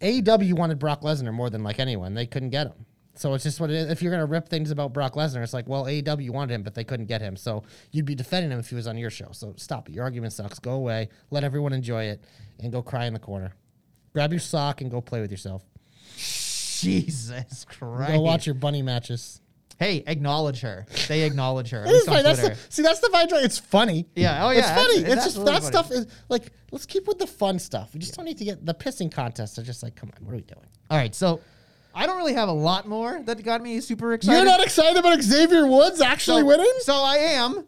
AEW 0.00 0.54
wanted 0.54 0.78
Brock 0.78 1.00
Lesnar 1.00 1.32
more 1.32 1.48
than 1.48 1.62
like 1.62 1.78
anyone. 1.78 2.12
They 2.12 2.26
couldn't 2.26 2.50
get 2.50 2.66
him. 2.66 2.84
So 3.14 3.34
it's 3.34 3.44
just 3.44 3.60
what 3.60 3.70
it 3.70 3.76
is. 3.76 3.90
If 3.90 4.02
you're 4.02 4.12
gonna 4.12 4.26
rip 4.26 4.48
things 4.48 4.70
about 4.70 4.92
Brock 4.92 5.14
Lesnar, 5.14 5.42
it's 5.42 5.54
like, 5.54 5.68
well, 5.68 5.84
AEW 5.84 6.30
wanted 6.30 6.54
him, 6.54 6.62
but 6.62 6.74
they 6.74 6.84
couldn't 6.84 7.06
get 7.06 7.22
him. 7.22 7.36
So 7.36 7.62
you'd 7.92 8.06
be 8.06 8.14
defending 8.14 8.50
him 8.50 8.58
if 8.58 8.68
he 8.68 8.74
was 8.74 8.86
on 8.86 8.98
your 8.98 9.10
show. 9.10 9.28
So 9.32 9.54
stop 9.56 9.88
it. 9.88 9.94
Your 9.94 10.04
argument 10.04 10.34
sucks. 10.34 10.58
Go 10.58 10.72
away. 10.72 11.08
Let 11.30 11.44
everyone 11.44 11.72
enjoy 11.72 12.04
it, 12.04 12.24
and 12.60 12.70
go 12.72 12.82
cry 12.82 13.06
in 13.06 13.14
the 13.14 13.18
corner. 13.18 13.52
Grab 14.12 14.32
your 14.32 14.40
sock 14.40 14.82
and 14.82 14.90
go 14.90 15.00
play 15.00 15.22
with 15.22 15.30
yourself. 15.30 15.62
Jesus 16.82 17.64
Christ. 17.68 18.12
Go 18.12 18.20
watch 18.20 18.46
your 18.46 18.54
bunny 18.54 18.82
matches. 18.82 19.40
Hey, 19.78 20.04
acknowledge 20.06 20.60
her. 20.60 20.86
They 21.08 21.22
acknowledge 21.22 21.70
her. 21.70 21.82
At 21.82 21.88
It 21.88 21.92
is 21.92 22.04
funny. 22.06 22.22
That's 22.22 22.40
the, 22.40 22.56
see, 22.68 22.82
that's 22.82 23.00
the 23.00 23.08
vibe. 23.08 23.28
It's 23.44 23.58
funny. 23.58 24.06
Yeah, 24.14 24.46
oh, 24.46 24.50
It's 24.50 24.60
yeah, 24.60 24.74
funny. 24.76 24.98
it's- 24.98 25.12
It's, 25.12 25.26
it's 25.26 25.34
just 25.34 25.46
that 25.46 25.62
funny. 25.62 25.66
stuff 25.66 25.90
is 25.90 26.06
like. 26.28 26.52
Let's 26.70 26.86
keep 26.86 27.06
with 27.06 27.18
the 27.18 27.26
fun 27.26 27.58
stuff. 27.58 27.92
We 27.92 28.00
just 28.00 28.14
don't 28.14 28.24
need 28.24 28.38
to 28.38 28.44
get 28.46 28.64
the 28.64 28.72
pissing 28.72 29.12
contests. 29.12 29.58
Are 29.58 29.62
just 29.62 29.82
like, 29.82 29.94
come 29.94 30.10
on, 30.16 30.24
what 30.24 30.32
are 30.32 30.36
we 30.36 30.42
doing? 30.42 30.66
All 30.88 30.96
right, 30.96 31.14
so 31.14 31.40
I 31.94 32.06
don't 32.06 32.16
really 32.16 32.32
have 32.32 32.48
a 32.48 32.52
lot 32.52 32.88
more 32.88 33.22
that 33.24 33.42
got 33.42 33.60
me 33.60 33.78
super 33.80 34.14
excited. 34.14 34.36
You're 34.38 34.46
not 34.46 34.62
excited 34.62 34.96
about 34.98 35.20
Xavier 35.20 35.66
Woods 35.66 36.00
actually 36.00 36.40
so, 36.40 36.46
winning? 36.46 36.72
So 36.78 36.94
I 36.94 37.16
am, 37.16 37.66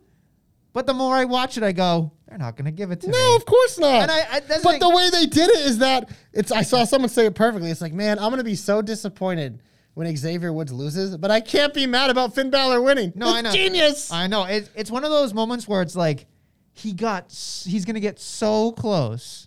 but 0.72 0.87
the 0.87 0.94
more 0.94 1.14
I 1.16 1.27
watch 1.27 1.59
it, 1.59 1.62
I 1.62 1.72
go, 1.72 2.12
they're 2.37 2.44
not 2.44 2.57
going 2.57 2.64
to 2.64 2.73
give 2.73 2.90
it 2.90 3.01
to 3.03 3.07
No, 3.09 3.12
me. 3.16 3.18
No, 3.25 3.37
of 3.37 3.47
course 3.47 3.79
not. 3.79 4.03
And 4.03 4.11
I- 4.11 4.27
I- 4.33 4.40
but 4.40 4.64
like- 4.64 4.81
the 4.81 4.88
way 4.90 5.09
they 5.11 5.27
did 5.27 5.49
it 5.51 5.66
is 5.66 5.79
that 5.79 6.11
it's. 6.33 6.51
I 6.51 6.62
saw 6.62 6.85
someone 6.85 7.09
say 7.09 7.27
it 7.27 7.35
perfectly. 7.35 7.70
It's 7.70 7.81
like, 7.81 7.92
man, 7.92 8.18
I'm 8.18 8.31
gonna 8.31 8.42
be 8.42 8.57
so 8.57 8.83
disappointed 8.83 9.61
when 9.94 10.14
Xavier 10.16 10.53
Woods 10.53 10.73
loses, 10.73 11.16
but 11.16 11.31
I 11.31 11.40
can't 11.40 11.73
be 11.73 11.87
mad 11.87 12.11
about 12.11 12.35
Finn 12.35 12.51
Balor 12.51 12.83
winning. 12.83 13.12
No, 13.14 13.29
It's 13.29 13.37
I 13.37 13.40
know. 13.42 13.53
Genius. 13.53 14.12
I 14.12 14.27
know. 14.27 14.44
It, 14.44 14.68
it's 14.75 14.90
one 14.90 15.05
of 15.05 15.11
those 15.11 15.33
moments 15.33 15.68
where 15.68 15.81
it's 15.83 15.94
like 15.94 16.27
he 16.73 16.92
got, 16.92 17.27
he's 17.64 17.85
going 17.85 17.94
to 17.94 18.01
get 18.01 18.18
so 18.18 18.73
close. 18.73 19.47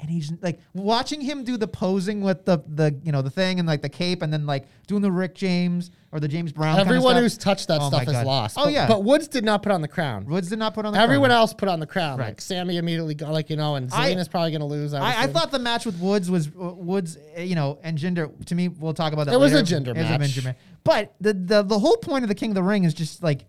And 0.00 0.08
he's 0.08 0.32
like 0.40 0.60
watching 0.72 1.20
him 1.20 1.42
do 1.42 1.56
the 1.58 1.66
posing 1.68 2.20
with 2.22 2.44
the 2.46 2.62
the 2.66 2.98
you 3.02 3.12
know 3.12 3.20
the 3.20 3.28
thing 3.28 3.58
and 3.58 3.68
like 3.68 3.82
the 3.82 3.88
cape 3.90 4.22
and 4.22 4.32
then 4.32 4.46
like 4.46 4.66
doing 4.86 5.02
the 5.02 5.10
Rick 5.12 5.34
James 5.34 5.90
or 6.12 6.18
the 6.18 6.28
James 6.28 6.52
Brown. 6.52 6.76
kind 6.76 6.82
of 6.82 6.88
Everyone 6.88 7.16
who's 7.16 7.38
touched 7.38 7.68
that 7.68 7.80
Oh 7.80 7.88
stuff 7.88 8.08
is 8.08 8.22
lost. 8.24 8.56
Oh 8.58 8.64
But- 8.64 8.72
yeah, 8.72 8.88
but 8.88 9.04
Woods 9.04 9.28
did 9.28 9.44
not 9.44 9.62
put 9.62 9.70
on 9.72 9.80
the 9.80 9.88
crown. 9.88 10.26
Woods 10.26 10.48
did 10.48 10.58
not 10.58 10.74
put 10.74 10.84
on 10.84 10.92
the. 10.92 10.96
Crown. 10.96 11.04
Everyone 11.04 11.30
crown. 11.30 11.40
else 11.40 11.54
put 11.54 11.68
on 11.68 11.78
the 11.80 11.86
crown. 11.86 12.18
Right. 12.18 12.28
Like 12.28 12.40
Sami 12.40 12.78
immediately 12.78 13.14
got 13.14 13.32
like 13.32 13.48
you 13.50 13.56
know, 13.56 13.76
and 13.76 13.90
Zayn 13.90 14.18
is 14.18 14.28
probably 14.28 14.50
going 14.50 14.60
to 14.60 14.66
lose. 14.66 14.92
I, 14.92 15.22
I 15.22 15.26
thought 15.28 15.50
the 15.50 15.58
match 15.58 15.86
with 15.86 15.98
Woods 16.00 16.30
was 16.30 16.48
uh, 16.48 16.50
Woods, 16.74 17.16
uh, 17.36 17.42
you 17.42 17.54
know, 17.54 17.78
and 17.82 17.96
Jinder. 17.96 18.44
To 18.46 18.54
me, 18.54 18.68
we'll 18.68 18.94
talk 18.94 19.12
about 19.12 19.26
that. 19.26 19.34
It 19.34 19.38
was 19.40 19.52
a 19.52 19.62
Jinder 19.62 19.96
was 19.96 20.06
a 20.10 20.18
match. 20.18 20.30
Jinder 20.30 20.44
match. 20.44 20.56
But 20.82 21.14
the, 21.20 21.34
the 21.34 21.62
the 21.62 21.78
whole 21.78 21.96
point 21.98 22.24
of 22.24 22.28
the 22.28 22.34
King 22.34 22.50
of 22.50 22.54
the 22.56 22.62
Ring 22.62 22.84
is 22.84 22.94
just 22.94 23.22
like, 23.22 23.44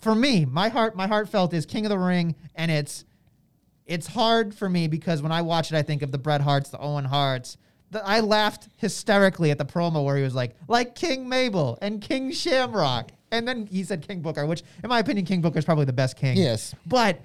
for 0.00 0.14
me, 0.14 0.44
my 0.44 0.68
heart 0.68 0.96
my 0.96 1.06
heartfelt 1.06 1.54
is 1.54 1.66
King 1.66 1.86
of 1.86 1.90
the 1.90 1.98
Ring, 1.98 2.34
and 2.56 2.70
it's 2.70 3.04
it's 3.86 4.06
hard 4.06 4.54
for 4.54 4.68
me 4.68 4.88
because 4.88 5.22
when 5.22 5.32
I 5.32 5.42
watch 5.42 5.72
it, 5.72 5.76
I 5.76 5.82
think 5.82 6.02
of 6.02 6.10
the 6.10 6.18
Bret 6.18 6.40
Harts, 6.40 6.70
the 6.70 6.78
Owen 6.78 7.04
Harts. 7.04 7.56
The, 7.90 8.06
I 8.06 8.20
laughed 8.20 8.68
hysterically 8.76 9.50
at 9.50 9.58
the 9.58 9.64
promo 9.64 10.04
where 10.04 10.16
he 10.16 10.22
was 10.22 10.34
like, 10.34 10.54
like 10.68 10.94
King 10.94 11.28
Mabel 11.28 11.78
and 11.82 12.00
King 12.00 12.30
Shamrock. 12.32 13.10
And 13.32 13.46
then 13.46 13.66
he 13.66 13.84
said 13.84 14.06
King 14.06 14.20
Booker, 14.20 14.46
which, 14.46 14.62
in 14.82 14.88
my 14.88 14.98
opinion, 14.98 15.26
King 15.26 15.40
Booker 15.40 15.58
is 15.58 15.64
probably 15.64 15.84
the 15.84 15.92
best 15.92 16.16
king. 16.16 16.36
Yes. 16.36 16.74
But 16.86 17.20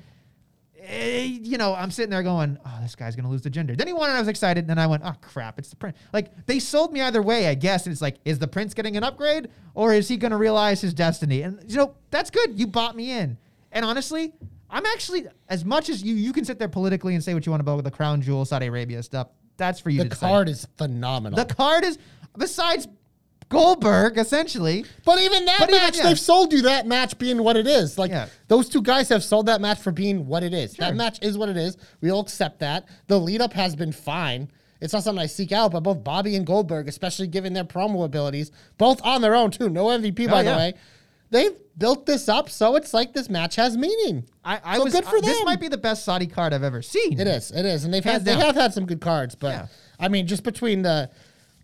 eh, 0.80 1.23
you 1.23 1.58
know, 1.58 1.73
I'm 1.73 1.91
sitting 1.91 2.12
there 2.12 2.23
going, 2.23 2.58
"Oh, 2.65 2.80
this 2.82 2.95
guy's 2.95 3.15
gonna 3.15 3.30
lose 3.30 3.41
the 3.41 3.49
Jinder." 3.49 3.75
Then 3.75 3.88
he 3.88 3.93
won, 3.93 4.10
and 4.10 4.17
I 4.17 4.19
was 4.19 4.28
excited. 4.28 4.62
And 4.62 4.69
then 4.69 4.80
I 4.80 4.88
went, 4.88 5.04
"Oh 5.06 5.15
crap, 5.21 5.58
it's 5.60 5.69
the 5.69 5.75
prince!" 5.75 5.97
Like 6.13 6.45
they 6.45 6.60
sold 6.60 6.93
me 6.93 7.01
either 7.01 7.21
way, 7.21 7.47
I 7.47 7.56
guess. 7.56 7.86
And 7.86 7.91
it's 7.91 8.01
like, 8.01 8.17
is 8.25 8.39
the 8.39 8.47
prince 8.47 8.73
getting 8.73 8.97
an 8.97 9.04
upgrade, 9.04 9.49
or 9.73 9.93
is 9.93 10.08
he 10.08 10.17
gonna 10.17 10.38
realize 10.38 10.82
his 10.82 10.93
destiny? 10.93 11.41
And 11.41 11.60
you 11.67 11.78
know, 11.78 11.95
that's 12.12 12.30
good. 12.30 12.60
You 12.60 12.67
bought 12.67 12.95
me 12.95 13.12
in. 13.12 13.38
And 13.71 13.84
honestly, 13.84 14.34
I'm 14.69 14.86
actually 14.86 15.28
as 15.49 15.65
much 15.65 15.89
as 15.89 16.04
you. 16.04 16.15
You 16.15 16.34
can 16.34 16.45
sit 16.45 16.60
there 16.60 16.69
politically 16.69 17.15
and 17.15 17.23
say 17.23 17.34
what 17.34 17.45
you 17.45 17.51
want 17.51 17.62
about 17.62 17.84
the 17.84 17.91
crown 17.91 18.21
jewel, 18.21 18.45
Saudi 18.45 18.67
Arabia 18.67 19.01
stuff. 19.04 19.30
That's 19.58 19.80
for 19.80 19.89
you 19.89 20.00
The 20.00 20.04
to 20.06 20.10
decide. 20.10 20.28
card 20.30 20.50
is 20.50 20.68
phenomenal. 20.78 21.38
The 21.38 21.54
card 21.54 21.84
is 21.84 21.98
besides 22.38 22.88
Goldberg 23.50 24.18
essentially. 24.18 24.86
But 25.06 25.20
even 25.22 25.46
that 25.46 25.60
But 25.60 25.70
even- 25.70 25.82
match, 25.82 25.98
yeah. 25.98 26.04
they've 26.08 26.20
sold 26.20 26.52
you 26.52 26.63
that 26.63 26.88
match 26.88 27.18
being 27.18 27.44
what 27.44 27.56
it 27.56 27.68
is. 27.68 27.98
Like 27.98 28.12
Yeah. 28.12 28.28
those 28.48 28.68
two 28.70 28.82
guys 28.82 29.10
have 29.10 29.24
sold 29.24 29.46
that 29.46 29.62
match 29.62 29.78
for 29.80 29.91
being 29.91 30.26
what 30.28 30.44
it 30.44 30.54
is. 30.54 30.74
Sure. 30.76 30.86
That 30.88 30.96
match 30.96 31.20
is 31.22 31.38
what 31.38 31.50
it 31.50 31.58
is. 31.58 31.78
We 32.02 32.10
all 32.12 32.22
accept 32.22 32.60
that. 32.60 32.86
The 33.08 33.20
lead 33.20 33.41
up 33.41 33.54
has 33.54 33.76
been 33.76 33.91
fine. 33.91 34.50
It's 34.82 34.94
not 34.94 35.04
something 35.04 35.22
I 35.24 35.28
seek 35.28 35.52
out, 35.52 35.72
but 35.72 35.82
both 35.82 36.04
Bobby 36.04 36.36
and 36.36 36.46
Goldberg, 36.46 36.89
especially 36.89 37.28
given 37.28 37.54
their 37.54 37.63
promo 37.63 38.04
abilities, 38.04 38.52
both 38.78 39.00
on 39.06 39.22
their 39.22 39.36
own 39.36 39.52
too. 39.52 39.70
No 39.70 39.86
MVP 39.89 40.28
oh, 40.28 40.32
by 40.32 40.39
Oh, 40.41 40.44
yeah. 40.44 40.52
the 40.52 40.58
way. 40.58 40.74
They've 41.32 41.54
built 41.78 42.06
this 42.06 42.30
up, 42.30 42.50
so 42.50 42.76
it's 42.76 42.94
like 42.94 43.14
this 43.14 43.30
match 43.30 43.56
has 43.56 43.76
meaning. 43.76 44.26
I, 44.44 44.60
I 44.64 44.78
So 44.78 44.84
was 44.86 44.94
good 44.94 45.06
uh, 45.06 45.10
for 45.10 45.18
I- 45.18 45.22
This 45.22 45.44
might 45.44 45.60
be 45.60 45.68
the 45.68 45.78
best 45.78 46.06
Saudi 46.06 46.28
card 46.28 46.54
I've 46.54 46.64
ever 46.64 46.82
seen. 46.82 47.20
It 47.20 47.28
is. 47.28 47.52
It 47.52 47.66
is, 47.66 47.84
and 47.84 47.94
they've 47.94 48.04
Hands 48.04 48.18
had 48.18 48.26
they 48.26 48.46
have 48.46 48.56
had 48.56 48.74
some 48.74 48.86
good 48.86 49.02
cards, 49.02 49.36
but 49.36 49.48
Yeah. 49.50 49.68
I 50.00 50.08
mean, 50.08 50.28
just 50.28 50.44
between 50.44 50.82
the 50.82 51.10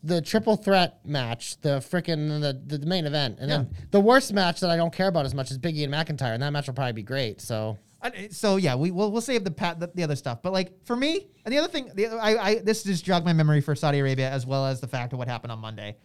the 0.04 0.20
triple 0.20 0.56
threat 0.56 1.06
match, 1.06 1.62
the 1.62 1.78
freaking 1.78 2.42
the, 2.42 2.78
the 2.78 2.84
main 2.88 3.06
event, 3.06 3.38
and 3.40 3.52
then 3.52 3.70
the 3.92 4.00
worst 4.00 4.34
match 4.34 4.60
that 4.62 4.72
I 4.72 4.76
don't 4.76 4.92
care 4.92 5.08
about 5.08 5.26
as 5.26 5.36
much 5.36 5.52
is 5.52 5.60
Biggie 5.60 5.84
and 5.84 5.94
McIntyre, 5.94 6.34
and 6.34 6.42
that 6.42 6.50
match 6.52 6.66
will 6.66 6.74
probably 6.74 6.94
be 6.94 7.04
great. 7.04 7.40
So 7.40 7.78
I- 8.02 8.30
So 8.32 8.56
yeah, 8.56 8.74
we 8.76 8.90
will 8.90 9.12
we'll 9.12 9.22
save 9.22 9.44
the, 9.44 9.52
pat, 9.52 9.80
the 9.80 9.92
the 9.94 10.02
other 10.04 10.16
stuff. 10.16 10.42
But 10.42 10.54
like 10.54 10.72
for 10.86 10.96
me, 10.96 11.28
and 11.46 11.54
the 11.54 11.60
other 11.60 11.68
thing, 11.68 11.92
the 11.94 12.08
I, 12.08 12.44
I 12.50 12.56
this 12.56 12.82
just 12.84 13.06
jogged 13.06 13.26
my 13.28 13.34
memory 13.34 13.62
for 13.62 13.76
Saudi 13.76 14.00
Arabia 14.00 14.28
as 14.32 14.44
well 14.46 14.66
as 14.66 14.82
the 14.82 14.88
fact 14.88 15.14
of 15.14 15.20
what 15.20 15.28
happened 15.28 15.52
on 15.52 15.60
Monday. 15.60 15.98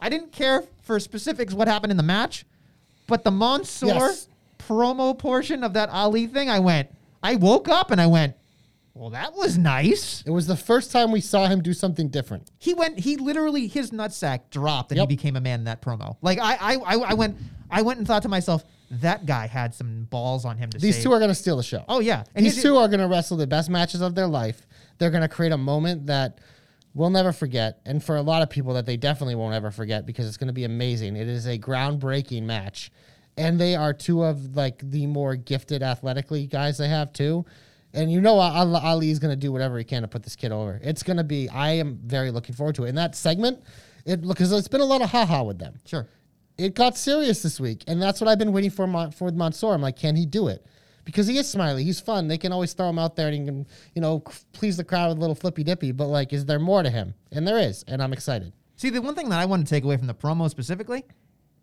I 0.00 0.08
didn't 0.08 0.32
care 0.32 0.64
for 0.82 0.98
specifics 0.98 1.52
what 1.54 1.68
happened 1.68 1.90
in 1.90 1.96
the 1.98 2.02
match, 2.02 2.44
but 3.06 3.24
the 3.24 3.30
Mansoor 3.30 3.88
Yes. 3.88 4.28
promo 4.58 5.16
portion 5.18 5.62
of 5.64 5.72
that 5.74 5.88
Ali 5.90 6.26
thing, 6.26 6.48
I 6.50 6.58
went. 6.60 6.88
I 7.22 7.36
woke 7.36 7.68
up 7.68 7.90
and 7.90 8.00
I 8.00 8.06
went. 8.06 8.34
Well, 8.94 9.10
that 9.10 9.34
was 9.34 9.58
nice. 9.58 10.22
it 10.24 10.30
was 10.30 10.46
the 10.46 10.56
first 10.56 10.92
time 10.92 11.10
we 11.10 11.20
saw 11.20 11.46
him 11.48 11.62
do 11.62 11.72
something 11.72 12.08
different. 12.08 12.48
He 12.58 12.74
went. 12.74 13.00
He 13.00 13.16
literally 13.16 13.66
his 13.66 13.90
nutsack 13.90 14.50
dropped 14.50 14.92
and 14.92 14.98
Yep. 14.98 15.10
he 15.10 15.16
became 15.16 15.34
a 15.36 15.40
man 15.40 15.60
in 15.60 15.64
that 15.64 15.82
promo. 15.82 16.16
Like 16.22 16.38
I, 16.38 16.54
I, 16.54 16.74
I, 16.76 16.94
I 17.10 17.14
went. 17.14 17.36
I 17.70 17.82
went 17.82 17.98
and 17.98 18.06
thought 18.06 18.22
to 18.22 18.28
myself, 18.28 18.62
that 18.90 19.26
guy 19.26 19.48
had 19.48 19.74
some 19.74 20.04
balls 20.04 20.44
on 20.44 20.56
him 20.58 20.70
to 20.70 20.78
These 20.78 20.98
say- 20.98 21.02
two 21.02 21.12
are 21.12 21.18
going 21.18 21.30
to 21.30 21.34
steal 21.34 21.56
the 21.56 21.62
show. 21.64 21.84
Oh 21.88 21.98
yeah, 21.98 22.22
and 22.36 22.46
These 22.46 22.62
two 22.62 22.76
are 22.76 22.86
going 22.86 23.00
to 23.00 23.08
wrestle 23.08 23.36
the 23.36 23.48
best 23.48 23.68
matches 23.68 24.00
of 24.00 24.14
their 24.14 24.28
life. 24.28 24.64
They're 24.98 25.10
going 25.10 25.22
to 25.22 25.28
create 25.28 25.50
a 25.50 25.58
moment 25.58 26.06
that 26.06 26.38
we'll 26.94 27.10
never 27.10 27.32
forget, 27.32 27.80
and 27.84 28.02
for 28.02 28.16
a 28.16 28.22
lot 28.22 28.42
of 28.42 28.48
people 28.48 28.74
that 28.74 28.86
they 28.86 28.96
definitely 28.96 29.34
won't 29.34 29.54
ever 29.54 29.70
forget 29.70 30.06
because 30.06 30.26
it's 30.26 30.36
going 30.36 30.48
to 30.48 30.54
be 30.54 30.64
amazing. 30.64 31.16
It 31.16 31.28
is 31.28 31.46
a 31.46 31.58
groundbreaking 31.58 32.44
match, 32.44 32.90
and 33.36 33.60
they 33.60 33.74
are 33.74 33.92
two 33.92 34.22
of 34.22 34.56
like 34.56 34.78
the 34.90 35.06
more 35.06 35.36
gifted 35.36 35.82
athletically 35.82 36.46
guys 36.46 36.78
they 36.78 36.88
have 36.88 37.12
too. 37.12 37.44
And 37.92 38.10
you 38.10 38.20
know 38.20 38.40
Ali 38.40 39.10
is 39.10 39.20
going 39.20 39.30
to 39.30 39.36
do 39.36 39.52
whatever 39.52 39.78
he 39.78 39.84
can 39.84 40.02
to 40.02 40.08
put 40.08 40.24
this 40.24 40.34
kid 40.34 40.50
over. 40.50 40.80
It's 40.82 41.04
going 41.04 41.16
to 41.16 41.24
be. 41.24 41.48
I 41.48 41.72
am 41.72 42.00
very 42.04 42.30
looking 42.32 42.54
forward 42.54 42.74
to 42.76 42.84
it. 42.84 42.88
In 42.88 42.96
that 42.96 43.14
segment, 43.14 43.62
it 44.04 44.26
because 44.26 44.52
it's 44.52 44.68
been 44.68 44.80
a 44.80 44.86
lot 44.86 45.02
of 45.02 45.10
haha 45.10 45.42
with 45.44 45.58
them 45.58 45.78
sure. 45.86 46.08
it 46.58 46.74
got 46.74 46.96
serious 46.96 47.42
this 47.42 47.60
week, 47.60 47.84
and 47.86 48.02
that's 48.02 48.20
what 48.20 48.28
I've 48.28 48.38
been 48.38 48.52
waiting 48.52 48.70
for 48.70 48.86
Mon- 48.86 49.10
for 49.12 49.30
Mansoor. 49.30 49.74
I'm 49.74 49.82
like, 49.82 49.96
can 49.96 50.16
he 50.16 50.26
do 50.26 50.48
it? 50.48 50.64
Because 51.04 51.26
he 51.26 51.38
is 51.38 51.48
smiley, 51.48 51.84
he's 51.84 52.00
fun. 52.00 52.28
They 52.28 52.38
can 52.38 52.52
always 52.52 52.72
throw 52.72 52.88
him 52.88 52.98
out 52.98 53.16
there 53.16 53.28
and 53.28 53.36
he 53.36 53.44
can, 53.44 53.66
you 53.94 54.00
know, 54.00 54.20
please 54.52 54.76
the 54.76 54.84
crowd 54.84 55.08
with 55.08 55.18
a 55.18 55.20
little 55.20 55.34
flippy 55.34 55.62
dippy. 55.62 55.92
But 55.92 56.06
like, 56.06 56.32
is 56.32 56.46
there 56.46 56.58
more 56.58 56.82
to 56.82 56.90
him? 56.90 57.14
And 57.32 57.46
there 57.46 57.58
is, 57.58 57.84
and 57.86 58.02
I'm 58.02 58.12
excited. 58.12 58.52
See, 58.76 58.90
the 58.90 59.02
one 59.02 59.14
thing 59.14 59.28
that 59.28 59.38
I 59.38 59.44
want 59.44 59.66
to 59.66 59.70
take 59.70 59.84
away 59.84 59.96
from 59.96 60.06
the 60.06 60.14
promo 60.14 60.48
specifically 60.50 61.04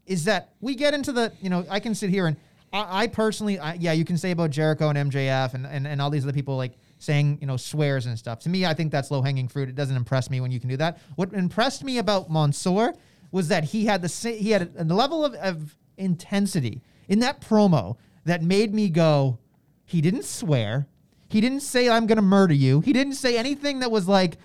is 0.06 0.26
that 0.26 0.54
we 0.62 0.76
get 0.76 0.94
into 0.94 1.12
the, 1.12 1.34
you 1.42 1.50
know, 1.50 1.66
I 1.70 1.80
can 1.80 1.96
sit 1.96 2.10
here 2.10 2.28
and 2.28 2.38
I, 2.72 3.04
I 3.04 3.08
personally, 3.08 3.60
I, 3.60 3.74
yeah, 3.74 3.92
you 3.92 4.06
can 4.06 4.18
say 4.18 4.32
about 4.32 4.52
Jericho 4.52 4.90
and 4.90 5.12
MJF 5.12 5.54
and, 5.54 5.66
and, 5.66 5.88
and 5.88 6.02
all 6.02 6.10
these 6.10 6.24
other 6.24 6.34
people 6.34 6.58
like 6.58 6.74
saying, 7.00 7.40
you 7.42 7.48
know, 7.48 7.58
swears 7.58 8.06
and 8.06 8.18
stuff. 8.18 8.40
To 8.42 8.50
me, 8.50 8.66
I 8.66 8.74
think 8.74 8.92
that's 8.92 9.12
low 9.12 9.22
hanging 9.22 9.48
fruit. 9.48 9.70
It 9.70 9.76
doesn't 9.76 9.96
impress 9.96 10.30
me 10.30 10.40
when 10.40 10.52
you 10.52 10.60
can 10.60 10.70
do 10.70 10.78
that. 10.78 11.00
What 11.16 11.34
impressed 11.34 11.84
me 11.84 11.98
about 11.98 12.30
Mansoor 12.30 12.94
was 13.32 13.48
that 13.48 13.64
he 13.64 13.86
had 13.86 14.02
the 14.02 14.30
he 14.30 14.52
had 14.52 14.74
a, 14.78 14.84
a 14.84 14.86
level 14.86 15.26
of, 15.26 15.34
of 15.36 15.76
intensity 15.98 16.82
in 17.08 17.20
that 17.20 17.42
promo 17.42 17.98
that 18.26 18.44
made 18.44 18.74
me 18.74 18.90
go, 18.90 19.40
he 19.86 20.02
didn't 20.02 20.26
swear. 20.26 20.88
He 21.30 21.42
didn't 21.42 21.62
say, 21.62 21.90
I'm 21.90 22.08
going 22.08 22.18
to 22.18 22.22
murder 22.22 22.54
you. 22.54 22.82
He 22.82 22.94
didn't 22.94 23.14
say 23.14 23.38
anything 23.38 23.80
that 23.80 23.92
was 23.92 24.08
like, 24.08 24.38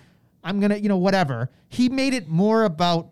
I'm 0.43 0.59
going 0.59 0.71
to, 0.71 0.79
you 0.79 0.89
know, 0.89 0.97
whatever. 0.97 1.49
He 1.69 1.89
made 1.89 2.13
it 2.13 2.27
more 2.27 2.63
about 2.63 3.09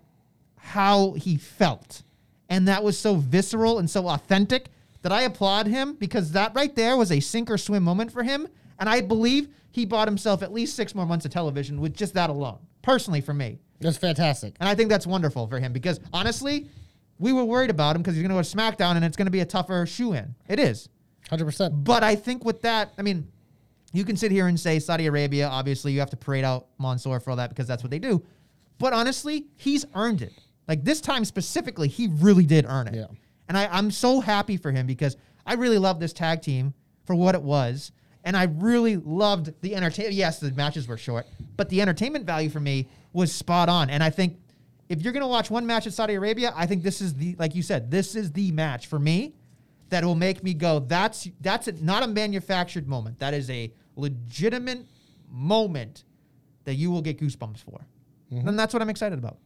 how 0.57 1.13
he 1.13 1.37
felt. 1.37 2.03
And 2.49 2.67
that 2.67 2.83
was 2.83 2.97
so 2.97 3.15
visceral 3.15 3.79
and 3.79 3.89
so 3.89 4.07
authentic 4.07 4.67
that 5.01 5.11
I 5.11 5.21
applaud 5.23 5.67
him 5.67 5.93
because 5.93 6.31
that 6.31 6.55
right 6.55 6.75
there 6.75 6.97
was 6.97 7.11
a 7.11 7.19
sink 7.19 7.49
or 7.51 7.57
swim 7.57 7.83
moment 7.83 8.11
for 8.11 8.23
him. 8.23 8.47
And 8.79 8.89
I 8.89 9.01
believe 9.01 9.49
he 9.71 9.85
bought 9.85 10.07
himself 10.07 10.41
at 10.41 10.53
least 10.53 10.75
six 10.75 10.95
more 10.95 11.05
months 11.05 11.25
of 11.25 11.31
television 11.31 11.81
with 11.81 11.93
just 11.95 12.13
that 12.13 12.29
alone, 12.29 12.59
personally 12.81 13.21
for 13.21 13.33
me. 13.33 13.59
That's 13.81 13.97
fantastic. 13.97 14.55
And 14.59 14.69
I 14.69 14.75
think 14.75 14.89
that's 14.89 15.05
wonderful 15.05 15.47
for 15.47 15.59
him 15.59 15.73
because 15.73 15.99
honestly, 16.13 16.69
we 17.19 17.31
were 17.33 17.45
worried 17.45 17.69
about 17.69 17.95
him 17.95 18.01
because 18.01 18.15
he's 18.15 18.23
going 18.23 18.29
to 18.29 18.35
go 18.35 18.41
to 18.41 18.57
SmackDown 18.57 18.95
and 18.95 19.05
it's 19.05 19.17
going 19.17 19.27
to 19.27 19.31
be 19.31 19.39
a 19.39 19.45
tougher 19.45 19.85
shoe 19.85 20.13
in. 20.13 20.35
It 20.47 20.59
is. 20.59 20.89
Hundred 21.29 21.45
percent. 21.45 21.83
But 21.83 22.03
I 22.03 22.15
think 22.15 22.45
with 22.45 22.61
that, 22.61 22.93
I 22.97 23.01
mean, 23.01 23.27
you 23.93 24.03
can 24.03 24.17
sit 24.17 24.31
here 24.31 24.47
and 24.47 24.59
say 24.59 24.79
Saudi 24.79 25.05
Arabia, 25.07 25.47
obviously, 25.47 25.93
you 25.93 25.99
have 25.99 26.09
to 26.11 26.17
parade 26.17 26.43
out 26.43 26.67
Mansoor 26.79 27.19
for 27.19 27.31
all 27.31 27.37
that 27.37 27.49
because 27.49 27.67
that's 27.67 27.83
what 27.83 27.89
they 27.91 27.99
do. 27.99 28.23
But 28.77 28.93
honestly, 28.93 29.47
he's 29.55 29.85
earned 29.95 30.21
it. 30.21 30.33
Like 30.67 30.83
this 30.83 31.01
time 31.01 31.25
specifically, 31.25 31.87
he 31.87 32.07
really 32.07 32.45
did 32.45 32.65
earn 32.67 32.87
it. 32.87 32.95
Yeah. 32.95 33.07
And 33.47 33.57
I, 33.57 33.67
I'm 33.67 33.91
so 33.91 34.19
happy 34.19 34.57
for 34.57 34.71
him 34.71 34.85
because 34.85 35.15
I 35.45 35.53
really 35.53 35.77
love 35.77 35.99
this 35.99 36.13
tag 36.13 36.41
team 36.41 36.73
for 37.05 37.15
what 37.15 37.35
it 37.35 37.41
was. 37.41 37.91
And 38.23 38.35
I 38.35 38.45
really 38.45 38.97
loved 38.97 39.53
the 39.61 39.75
entertainment. 39.75 40.15
Yes, 40.15 40.39
the 40.39 40.51
matches 40.51 40.87
were 40.87 40.97
short, 40.97 41.27
but 41.55 41.69
the 41.69 41.81
entertainment 41.81 42.25
value 42.25 42.49
for 42.49 42.59
me 42.59 42.87
was 43.13 43.31
spot 43.31 43.69
on. 43.69 43.89
And 43.91 44.03
I 44.03 44.09
think 44.09 44.39
if 44.89 45.01
you're 45.01 45.13
going 45.13 45.21
to 45.21 45.27
watch 45.27 45.49
one 45.49 45.65
match 45.65 45.87
at 45.87 45.93
Saudi 45.93 46.13
Arabia, 46.13 46.53
I 46.55 46.65
think 46.65 46.83
this 46.83 47.01
is 47.01 47.15
the, 47.15 47.35
like 47.39 47.55
you 47.55 47.63
said, 47.63 47.89
this 47.89 48.15
is 48.15 48.31
the 48.31 48.51
match 48.51 48.87
for 48.87 48.99
me 48.99 49.35
that 49.89 50.03
will 50.03 50.15
make 50.15 50.43
me 50.43 50.53
go, 50.53 50.79
that's, 50.79 51.27
that's 51.41 51.67
a, 51.67 51.71
not 51.83 52.03
a 52.03 52.07
manufactured 52.07 52.87
moment. 52.87 53.19
That 53.19 53.33
is 53.33 53.49
a 53.49 53.71
legitimate 53.95 54.85
moment 55.29 56.03
that 56.65 56.75
you 56.75 56.91
will 56.91 57.01
get 57.01 57.19
goosebumps 57.19 57.63
for. 57.63 57.85
And 58.31 58.59
that's 58.59 58.73
what 58.73 58.81
I'm 58.81 58.89
excited 58.89 59.17
about. 59.17 59.37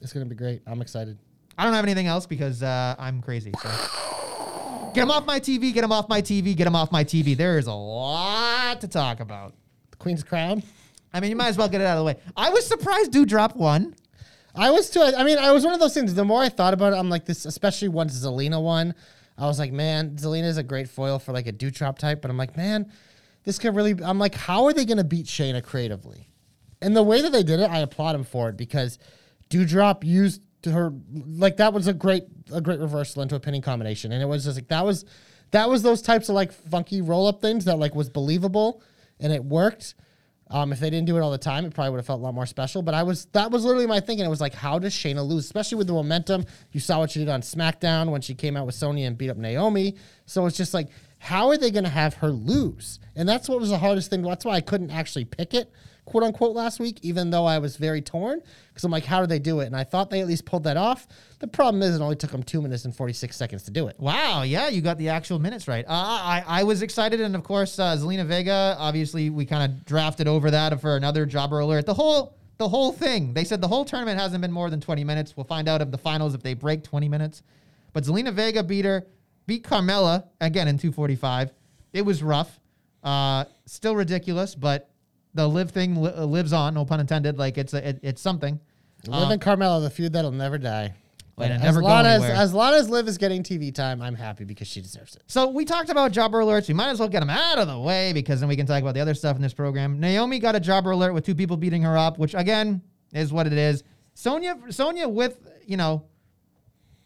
It's 0.00 0.12
gonna 0.12 0.26
be 0.26 0.34
great. 0.34 0.62
I'm 0.66 0.80
excited. 0.80 1.18
I 1.58 1.64
don't 1.64 1.72
have 1.72 1.84
anything 1.84 2.06
else 2.06 2.26
because 2.26 2.62
uh, 2.62 2.94
I'm 2.98 3.20
crazy. 3.22 3.50
So. 3.60 3.68
Get 4.94 5.02
him 5.02 5.10
off 5.10 5.26
my 5.26 5.40
TV. 5.40 5.72
Get 5.72 5.84
him 5.84 5.92
off 5.92 6.08
my 6.08 6.22
TV. 6.22 6.54
Get 6.54 6.66
him 6.66 6.76
off 6.76 6.92
my 6.92 7.02
TV. 7.02 7.36
There 7.36 7.58
is 7.58 7.66
a 7.66 7.72
lot 7.72 8.80
to 8.80 8.88
talk 8.88 9.20
about. 9.20 9.54
The 9.90 9.96
Queen's 9.96 10.22
Crown. 10.22 10.62
I 11.12 11.20
mean, 11.20 11.30
you 11.30 11.36
might 11.36 11.48
as 11.48 11.56
well 11.56 11.68
get 11.68 11.80
it 11.80 11.84
out 11.84 11.96
of 11.96 12.00
the 12.00 12.04
way. 12.04 12.16
I 12.36 12.50
was 12.50 12.66
surprised 12.66 13.12
Doudrop 13.12 13.56
won. 13.56 13.94
I 14.56 14.70
was 14.70 14.90
too. 14.90 15.02
I 15.02 15.24
mean, 15.24 15.38
I 15.38 15.52
was 15.52 15.64
one 15.64 15.74
of 15.74 15.80
those 15.80 15.94
things. 15.94 16.14
The 16.14 16.24
more 16.24 16.42
I 16.42 16.48
thought 16.48 16.74
about 16.74 16.92
it, 16.92 16.96
I'm 16.96 17.10
like 17.10 17.24
this. 17.24 17.44
Especially 17.44 17.88
once 17.88 18.14
Zelina 18.18 18.62
won, 18.62 18.94
I 19.38 19.46
was 19.46 19.58
like, 19.58 19.72
man, 19.72 20.16
Zelina 20.16 20.44
is 20.44 20.56
a 20.56 20.62
great 20.62 20.88
foil 20.88 21.18
for 21.18 21.32
like 21.32 21.46
a 21.46 21.52
Doudrop 21.52 21.98
type. 21.98 22.22
But 22.22 22.30
I'm 22.30 22.36
like, 22.36 22.56
man, 22.56 22.90
this 23.44 23.58
could 23.58 23.74
really. 23.74 23.94
I'm 24.02 24.18
like, 24.18 24.34
how 24.34 24.64
are 24.64 24.72
they 24.72 24.84
going 24.84 24.98
to 24.98 25.04
beat 25.04 25.26
Shayna 25.26 25.62
creatively? 25.62 26.30
And 26.80 26.96
the 26.96 27.02
way 27.02 27.22
that 27.22 27.32
they 27.32 27.42
did 27.42 27.60
it, 27.60 27.70
I 27.70 27.78
applaud 27.78 28.12
them 28.12 28.24
for 28.24 28.48
it 28.48 28.56
because 28.56 28.98
Doudrop 29.50 30.04
used 30.04 30.42
her 30.64 30.92
like 31.26 31.58
that 31.58 31.72
was 31.72 31.86
a 31.86 31.92
great 31.92 32.24
a 32.52 32.60
great 32.60 32.80
reversal 32.80 33.22
into 33.22 33.34
a 33.34 33.40
pinning 33.40 33.62
combination, 33.62 34.12
and 34.12 34.22
it 34.22 34.26
was 34.26 34.44
just 34.44 34.56
like 34.56 34.68
that 34.68 34.84
was 34.84 35.04
that 35.52 35.68
was 35.68 35.82
those 35.82 36.02
types 36.02 36.28
of 36.28 36.34
like 36.34 36.52
funky 36.52 37.00
roll 37.00 37.26
up 37.26 37.40
things 37.40 37.64
that 37.66 37.78
like 37.78 37.94
was 37.94 38.10
believable 38.10 38.82
and 39.20 39.32
it 39.32 39.44
worked. 39.44 39.94
Um, 40.48 40.72
if 40.72 40.78
they 40.78 40.90
didn't 40.90 41.06
do 41.06 41.16
it 41.16 41.20
all 41.20 41.32
the 41.32 41.38
time, 41.38 41.64
it 41.64 41.74
probably 41.74 41.90
would 41.90 41.98
have 41.98 42.06
felt 42.06 42.20
a 42.20 42.22
lot 42.22 42.34
more 42.34 42.46
special. 42.46 42.80
But 42.80 42.94
I 42.94 43.02
was 43.02 43.24
that 43.32 43.50
was 43.50 43.64
literally 43.64 43.86
my 43.86 44.00
thinking. 44.00 44.24
It 44.24 44.28
was 44.28 44.40
like, 44.40 44.54
how 44.54 44.78
does 44.78 44.92
Shayna 44.92 45.26
lose? 45.26 45.44
Especially 45.44 45.78
with 45.78 45.88
the 45.88 45.92
momentum. 45.92 46.44
You 46.70 46.80
saw 46.80 47.00
what 47.00 47.10
she 47.10 47.18
did 47.18 47.28
on 47.28 47.40
SmackDown 47.40 48.10
when 48.10 48.20
she 48.20 48.34
came 48.34 48.56
out 48.56 48.66
with 48.66 48.76
Sonya 48.76 49.06
and 49.06 49.18
beat 49.18 49.30
up 49.30 49.36
Naomi. 49.36 49.96
So 50.26 50.46
it's 50.46 50.56
just 50.56 50.72
like, 50.72 50.88
how 51.18 51.48
are 51.48 51.56
they 51.56 51.70
to 51.84 51.90
have 51.90 52.14
her 52.14 52.30
lose? 52.30 53.00
And 53.16 53.28
that's 53.28 53.48
what 53.48 53.58
was 53.58 53.70
the 53.70 53.78
hardest 53.78 54.10
thing. 54.10 54.22
That's 54.22 54.44
why 54.44 54.54
I 54.54 54.60
couldn't 54.60 54.90
actually 54.90 55.24
pick 55.24 55.54
it, 55.54 55.72
quote 56.06 56.22
unquote, 56.22 56.54
last 56.54 56.80
week, 56.80 56.98
even 57.02 57.30
though 57.30 57.44
I 57.44 57.58
was 57.58 57.76
very 57.76 58.00
torn. 58.00 58.40
Because 58.68 58.84
I'm 58.84 58.90
like, 58.90 59.04
how 59.04 59.20
do 59.20 59.26
they 59.26 59.38
do 59.38 59.60
it? 59.60 59.66
And 59.66 59.76
I 59.76 59.84
thought 59.84 60.08
they 60.08 60.20
at 60.20 60.26
least 60.26 60.46
pulled 60.46 60.64
that 60.64 60.76
off. 60.76 61.06
The 61.40 61.48
problem 61.48 61.82
is, 61.82 61.94
it 61.94 62.00
only 62.00 62.16
took 62.16 62.30
them 62.30 62.42
two 62.42 62.62
minutes 62.62 62.84
and 62.84 62.94
46 62.94 63.36
seconds 63.36 63.64
to 63.64 63.70
do 63.70 63.88
it. 63.88 63.96
Wow, 63.98 64.42
yeah, 64.42 64.68
you 64.68 64.80
got 64.80 64.96
the 64.96 65.10
actual 65.10 65.38
minutes 65.38 65.68
right. 65.68 65.84
Uh, 65.84 65.90
I, 65.90 66.44
I 66.46 66.62
was 66.62 66.80
excited, 66.80 67.20
and 67.20 67.34
of 67.34 67.42
course, 67.42 67.78
uh, 67.78 67.96
Zelina 67.96 68.24
Vega. 68.24 68.76
Obviously, 68.78 69.28
we 69.28 69.44
kind 69.44 69.70
of 69.70 69.84
drafted 69.84 70.28
over 70.28 70.50
that 70.50 70.80
for 70.80 70.96
another 70.96 71.26
jobber 71.26 71.58
alert. 71.58 71.84
The 71.84 71.94
whole, 71.94 72.36
the 72.58 72.68
whole 72.68 72.92
thing. 72.92 73.34
They 73.34 73.44
said 73.44 73.60
the 73.60 73.68
whole 73.68 73.84
tournament 73.84 74.18
hasn't 74.18 74.40
been 74.40 74.52
more 74.52 74.70
than 74.70 74.80
20 74.80 75.04
minutes. 75.04 75.36
We'll 75.36 75.44
find 75.44 75.68
out 75.68 75.82
of 75.82 75.90
the 75.90 75.98
finals 75.98 76.34
if 76.34 76.42
they 76.42 76.54
break 76.54 76.84
20 76.84 77.08
minutes. 77.08 77.42
But 77.92 78.04
Zelina 78.04 78.32
Vega 78.32 78.62
beat 78.62 78.84
her, 78.84 79.06
beat 79.46 79.64
Carmella 79.64 80.24
again 80.40 80.68
in 80.68 80.78
245. 80.78 81.50
It 81.92 82.02
was 82.02 82.22
rough, 82.22 82.60
uh, 83.02 83.44
still 83.64 83.96
ridiculous, 83.96 84.54
but 84.54 84.90
the 85.36 85.48
live 85.48 85.70
thing 85.70 86.02
li- 86.02 86.12
uh, 86.14 86.24
lives 86.24 86.52
on. 86.52 86.74
No 86.74 86.84
pun 86.84 87.00
intended. 87.00 87.38
Like 87.38 87.58
it's 87.58 87.74
a, 87.74 87.90
it, 87.90 88.00
it's 88.02 88.20
something. 88.20 88.58
Liv 89.06 89.30
and 89.30 89.40
Carmella, 89.40 89.80
the 89.82 89.90
feud 89.90 90.14
that'll 90.14 90.32
never 90.32 90.58
die. 90.58 90.94
But 91.36 91.50
as 91.50 91.76
long 91.76 92.06
as 92.06 92.24
as 92.24 92.54
long 92.54 92.72
as 92.72 92.88
Liv 92.88 93.06
is 93.08 93.18
getting 93.18 93.42
TV 93.42 93.72
time, 93.72 94.00
I'm 94.00 94.14
happy 94.14 94.44
because 94.44 94.66
she 94.68 94.80
deserves 94.80 95.16
it. 95.16 95.22
So 95.26 95.48
we 95.48 95.66
talked 95.66 95.90
about 95.90 96.10
jobber 96.10 96.40
alerts. 96.40 96.66
We 96.66 96.74
might 96.74 96.88
as 96.88 96.98
well 96.98 97.10
get 97.10 97.20
them 97.20 97.28
out 97.28 97.58
of 97.58 97.68
the 97.68 97.78
way 97.78 98.14
because 98.14 98.40
then 98.40 98.48
we 98.48 98.56
can 98.56 98.64
talk 98.66 98.80
about 98.80 98.94
the 98.94 99.00
other 99.00 99.12
stuff 99.12 99.36
in 99.36 99.42
this 99.42 99.52
program. 99.52 100.00
Naomi 100.00 100.38
got 100.38 100.56
a 100.56 100.60
jobber 100.60 100.92
alert 100.92 101.12
with 101.12 101.26
two 101.26 101.34
people 101.34 101.58
beating 101.58 101.82
her 101.82 101.96
up, 101.96 102.18
which 102.18 102.34
again 102.34 102.80
is 103.12 103.34
what 103.34 103.46
it 103.46 103.52
is. 103.52 103.84
Sonya, 104.14 104.56
Sonya 104.70 105.08
with 105.08 105.46
you 105.66 105.76
know, 105.76 106.04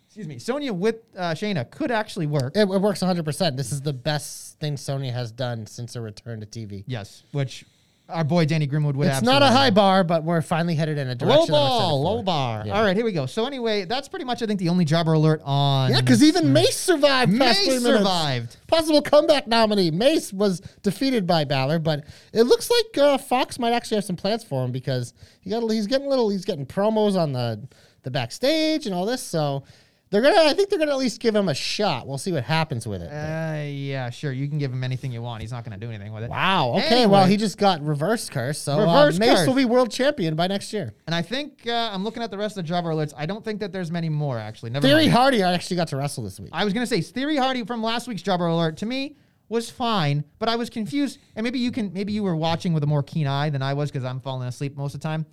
excuse 0.07 0.29
me, 0.29 0.39
Sonya 0.39 0.73
with 0.73 0.97
uh, 1.17 1.33
Shayna 1.33 1.69
could 1.69 1.91
actually 1.91 2.27
work. 2.27 2.57
It, 2.57 2.61
it 2.61 2.81
works 2.81 3.03
100. 3.03 3.25
percent 3.25 3.57
This 3.57 3.73
is 3.73 3.81
the 3.81 3.93
best 3.93 4.61
thing 4.61 4.77
Sony 4.77 5.13
has 5.13 5.33
done 5.33 5.67
since 5.67 5.95
her 5.95 6.01
return 6.03 6.39
to 6.39 6.47
TV. 6.47 6.85
Yes, 6.87 7.25
which 7.33 7.65
our 8.11 8.25
boy 8.25 8.45
Danny 8.45 8.67
Grimwood 8.67 8.95
would. 8.95 9.09
It's 9.09 9.23
not 9.23 9.43
a 9.43 9.47
high 9.47 9.71
bar, 9.71 10.05
but 10.05 10.25
we're 10.25 10.43
finally 10.43 10.75
headed 10.75 10.99
in 10.99 11.09
a 11.09 11.15
direction. 11.15 11.41
Low 11.41 11.47
ball, 11.47 12.03
low 12.03 12.23
bar. 12.23 12.65
Yeah. 12.67 12.77
All 12.77 12.85
right, 12.85 12.97
here 12.97 13.05
we 13.05 13.13
go. 13.13 13.27
So 13.27 13.47
anyway, 13.47 13.85
that's 13.85 14.09
pretty 14.09 14.25
much 14.25 14.43
I 14.43 14.47
think 14.47 14.61
the 14.61 14.69
only 14.69 14.85
jobber 14.85 15.13
alert 15.13 15.41
on. 15.45 15.91
Yeah, 15.91 16.01
because 16.01 16.23
even 16.23 16.53
Mace 16.53 16.77
survived. 16.77 17.33
Mace 17.33 17.59
three 17.59 17.79
minutes. 17.79 17.99
survived. 17.99 18.57
Possible 18.67 19.03
comeback 19.03 19.47
nominee. 19.47 19.91
Mace 19.91 20.33
was 20.33 20.61
defeated 20.83 21.27
by 21.27 21.45
Balor, 21.45 21.79
but 21.79 22.05
it 22.33 22.43
looks 22.43 22.71
like 22.71 22.99
uh, 22.99 23.19
Fox 23.19 23.59
might 23.59 23.73
actually 23.73 23.97
have 23.97 24.05
some 24.05 24.17
plans 24.17 24.45
for 24.45 24.65
him 24.65 24.73
because 24.73 25.15
he 25.41 25.51
got 25.51 25.69
he's 25.71 25.87
getting 25.87 26.09
little 26.09 26.29
he's 26.31 26.45
getting 26.45 26.67
promos 26.67 27.17
on 27.17 27.33
the 27.33 27.69
the 28.03 28.11
backstage 28.11 28.87
and 28.87 28.95
all 28.95 29.07
this. 29.07 29.23
So 29.23 29.65
they're 30.11 30.23
gonna 30.23 30.43
I 30.43 30.55
think 30.55 30.69
they're 30.71 30.79
gonna 30.79 30.91
at 30.91 30.99
least 30.99 31.21
give 31.21 31.37
him 31.37 31.49
a 31.49 31.55
shot. 31.55 32.07
We'll 32.07 32.19
see 32.19 32.33
what 32.33 32.43
happens 32.43 32.87
with 32.87 33.01
it. 33.01 33.07
Uh, 33.07 33.63
yeah, 33.69 34.11
sure. 34.11 34.33
You 34.33 34.49
can 34.49 34.59
give 34.59 34.73
him 34.73 34.83
anything 34.83 35.13
you 35.13 35.23
want. 35.23 35.41
He's 35.41 35.53
not 35.53 35.65
to 35.65 35.77
do 35.77 35.89
anything 35.89 36.13
with 36.13 36.25
it. 36.25 36.31
wow. 36.31 36.75
Okay. 36.79 37.07
Well, 37.07 37.27
he 37.27 37.37
just 37.37 37.57
got 37.57 37.81
reverse 37.85 38.29
curse. 38.29 38.59
So 38.59 38.73
uh, 38.73 38.79
Reverse 38.81 39.19
Mace 39.21 39.39
curse. 39.39 39.47
will 39.47 39.55
be 39.55 39.65
world 39.65 39.93
champion 39.93 40.35
by 40.35 40.49
next 40.49 40.73
year. 40.73 40.93
And 41.07 41.15
I 41.15 41.23
think 41.23 41.67
uh, 41.67 41.91
I'm 41.93 42.03
looking 42.03 42.25
at 42.25 42.31
the 42.33 42.39
rest 42.39 42.57
of 42.59 42.65
the 42.65 42.69
jobber 42.69 42.91
alerts. 42.91 43.13
I 43.17 43.25
don't 43.27 43.45
think 43.45 43.61
that 43.61 43.73
there's 43.73 43.93
many 43.93 44.09
more 44.09 44.37
actually. 44.37 44.71
Never 44.71 44.87
Theory 44.87 45.03
mind. 45.03 45.13
Hardy 45.13 45.43
actually 45.43 45.77
got 45.77 45.89
to 45.89 45.97
wrestle 45.97 46.25
this 46.25 46.41
week. 46.41 46.51
I 46.53 46.65
was 46.65 46.75
gonna 46.75 46.87
say 46.87 47.01
Theory 47.01 47.37
Hardy 47.37 47.65
from 47.65 47.81
last 47.81 48.09
week's 48.09 48.23
jobber 48.23 48.47
alert 48.47 48.79
to 48.79 48.87
me 48.87 49.17
was 49.49 49.71
fine, 49.71 50.25
but 50.39 50.49
I 50.49 50.57
was 50.57 50.71
confused. 50.71 51.19
And 51.37 51.45
maybe 51.45 51.61
you 51.61 51.71
can 51.71 51.93
maybe 51.93 52.13
you 52.13 52.25
were 52.25 52.37
watching 52.37 52.73
with 52.73 52.83
a 52.83 52.87
more 52.87 53.05
keen 53.05 53.29
eye 53.29 53.51
than 53.51 53.63
I 53.63 53.75
was 53.75 53.91
because 53.93 54.05
I'm 54.05 54.19
falling 54.19 54.49
asleep 54.49 54.77
most 54.77 54.95
of 54.95 55.01
the 55.01 55.07
time. 55.07 55.25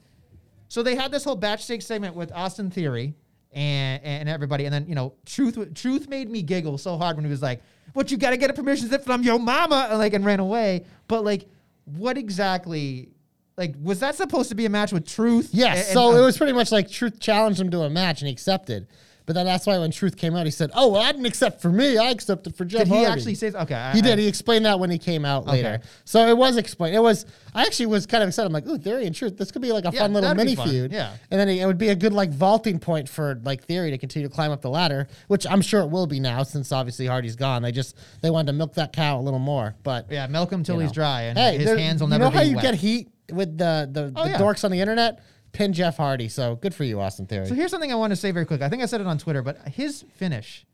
So 0.67 0.83
they 0.83 0.95
had 0.95 1.11
this 1.11 1.23
whole 1.23 1.35
batch 1.35 1.63
steak 1.63 1.81
segment 1.81 2.15
with 2.15 2.31
Austin 2.31 2.69
Theory 2.69 3.15
and 3.57 4.03
and 4.03 4.29
everybody, 4.29 4.65
and 4.65 4.73
then 4.73 4.85
you 4.87 4.93
know 4.95 5.13
truth 5.25 5.57
truth 5.73 6.07
made 6.07 6.29
me 6.29 6.41
giggle 6.43 6.77
so 6.77 6.95
hard 6.97 7.15
when 7.15 7.25
he 7.25 7.31
was 7.31 7.41
like, 7.41 7.61
"What 7.93 8.11
you 8.11 8.17
got 8.17 8.29
to 8.29 8.37
get 8.37 8.49
a 8.51 8.53
permission 8.53 8.87
slip 8.87 9.03
from 9.03 9.23
your 9.23 9.39
mama," 9.39 9.87
and 9.89 9.97
like 9.97 10.13
and 10.13 10.23
ran 10.23 10.39
away. 10.39 10.85
But 11.07 11.23
like, 11.25 11.47
what 11.85 12.17
exactly? 12.17 13.09
Like, 13.57 13.73
was 13.81 13.99
that 14.01 14.13
supposed 14.13 14.49
to 14.49 14.55
be 14.55 14.65
a 14.67 14.69
match 14.69 14.91
with 14.93 15.07
Truth? 15.07 15.49
Yes. 15.51 15.87
And- 15.87 15.93
so 15.93 16.09
and- 16.11 16.19
it 16.19 16.21
was 16.21 16.37
pretty 16.37 16.53
much 16.53 16.71
like 16.71 16.89
Truth 16.91 17.19
challenged 17.19 17.59
him 17.59 17.71
to 17.71 17.81
a 17.81 17.89
match 17.89 18.21
and 18.21 18.27
he 18.27 18.31
accepted. 18.33 18.87
But 19.27 19.33
then 19.33 19.45
that's 19.45 19.67
why 19.67 19.77
when 19.77 19.91
Truth 19.91 20.15
came 20.15 20.35
out, 20.37 20.45
he 20.45 20.51
said, 20.51 20.71
"Oh, 20.73 20.87
well, 20.87 21.01
I 21.01 21.11
didn't 21.11 21.25
accept 21.27 21.61
for 21.61 21.69
me. 21.69 21.97
I 21.97 22.09
accepted 22.11 22.55
for 22.55 22.63
Jeff 22.63 22.85
Did 22.85 22.87
he 22.87 22.93
Hardy." 23.03 23.11
actually 23.11 23.35
say? 23.35 23.51
Okay, 23.51 23.75
I- 23.75 23.91
He 23.91 23.99
I- 23.99 24.01
did. 24.01 24.19
He 24.19 24.25
explained 24.27 24.65
that 24.65 24.79
when 24.79 24.89
he 24.89 24.97
came 24.97 25.25
out 25.25 25.45
later. 25.45 25.81
So 26.05 26.25
it 26.29 26.37
was 26.37 26.55
explained. 26.55 26.95
It 26.95 27.01
was. 27.01 27.25
I 27.53 27.63
actually 27.63 27.87
was 27.87 28.05
kind 28.05 28.23
of 28.23 28.29
excited. 28.29 28.47
I'm 28.47 28.53
like, 28.53 28.65
"Ooh, 28.65 28.77
Theory 28.77 29.05
and 29.05 29.13
Truth. 29.13 29.35
This 29.37 29.51
could 29.51 29.61
be 29.61 29.73
like 29.73 29.83
a 29.83 29.91
Yeah, 29.93 29.99
fun 29.99 30.13
little 30.13 30.33
mini 30.33 30.55
fun. 30.55 30.69
feud." 30.69 30.91
Yeah. 30.93 31.11
And 31.29 31.37
then 31.39 31.49
it 31.49 31.65
would 31.65 31.77
be 31.77 31.89
a 31.89 31.95
good 31.95 32.13
like 32.13 32.31
vaulting 32.31 32.79
point 32.79 33.09
for 33.09 33.37
like 33.43 33.65
Theory 33.65 33.91
to 33.91 33.97
continue 33.97 34.29
to 34.29 34.33
climb 34.33 34.51
up 34.51 34.61
the 34.61 34.69
ladder, 34.69 35.09
which 35.27 35.45
I'm 35.45 35.61
sure 35.61 35.81
it 35.81 35.89
will 35.89 36.07
be 36.07 36.21
now 36.21 36.43
since 36.43 36.71
obviously 36.71 37.05
Hardy's 37.07 37.35
gone. 37.35 37.61
They 37.63 37.73
just 37.73 37.97
they 38.21 38.29
wanted 38.29 38.47
to 38.47 38.53
milk 38.53 38.75
that 38.75 38.93
cow 38.93 39.19
a 39.19 39.21
little 39.21 39.39
more. 39.39 39.75
But 39.83 40.07
Yeah, 40.09 40.25
milk 40.27 40.53
him 40.53 40.63
till 40.63 40.75
you 40.75 40.81
he's 40.83 40.93
dry, 40.93 41.23
and 41.23 41.37
hey, 41.37 41.57
his 41.57 41.77
hands 41.77 41.99
will 41.99 42.07
never. 42.07 42.23
you 42.23 42.29
know 42.31 42.37
how 42.37 42.43
you 42.43 42.55
wet. 42.55 42.63
get 42.63 42.75
heat 42.75 43.09
with 43.29 43.57
the 43.57 43.89
the, 43.91 44.13
Oh, 44.15 44.23
the 44.23 44.29
yeah. 44.29 44.37
dorks 44.37 44.63
on 44.63 44.71
the 44.71 44.79
internet. 44.79 45.19
Pin 45.51 45.73
Jeff 45.73 45.97
Hardy. 45.97 46.27
So 46.27 46.55
good 46.55 46.73
for 46.73 46.83
you, 46.83 46.99
Austin 46.99 47.25
Theory. 47.25 47.47
So 47.47 47.55
here's 47.55 47.71
something 47.71 47.91
I 47.91 47.95
want 47.95 48.11
to 48.11 48.15
say 48.15 48.31
very 48.31 48.45
quick. 48.45 48.61
I 48.61 48.69
think 48.69 48.83
I 48.83 48.85
said 48.85 49.01
it 49.01 49.07
on 49.07 49.17
Twitter, 49.17 49.41
but 49.41 49.57
his 49.69 50.05
finish 50.15 50.65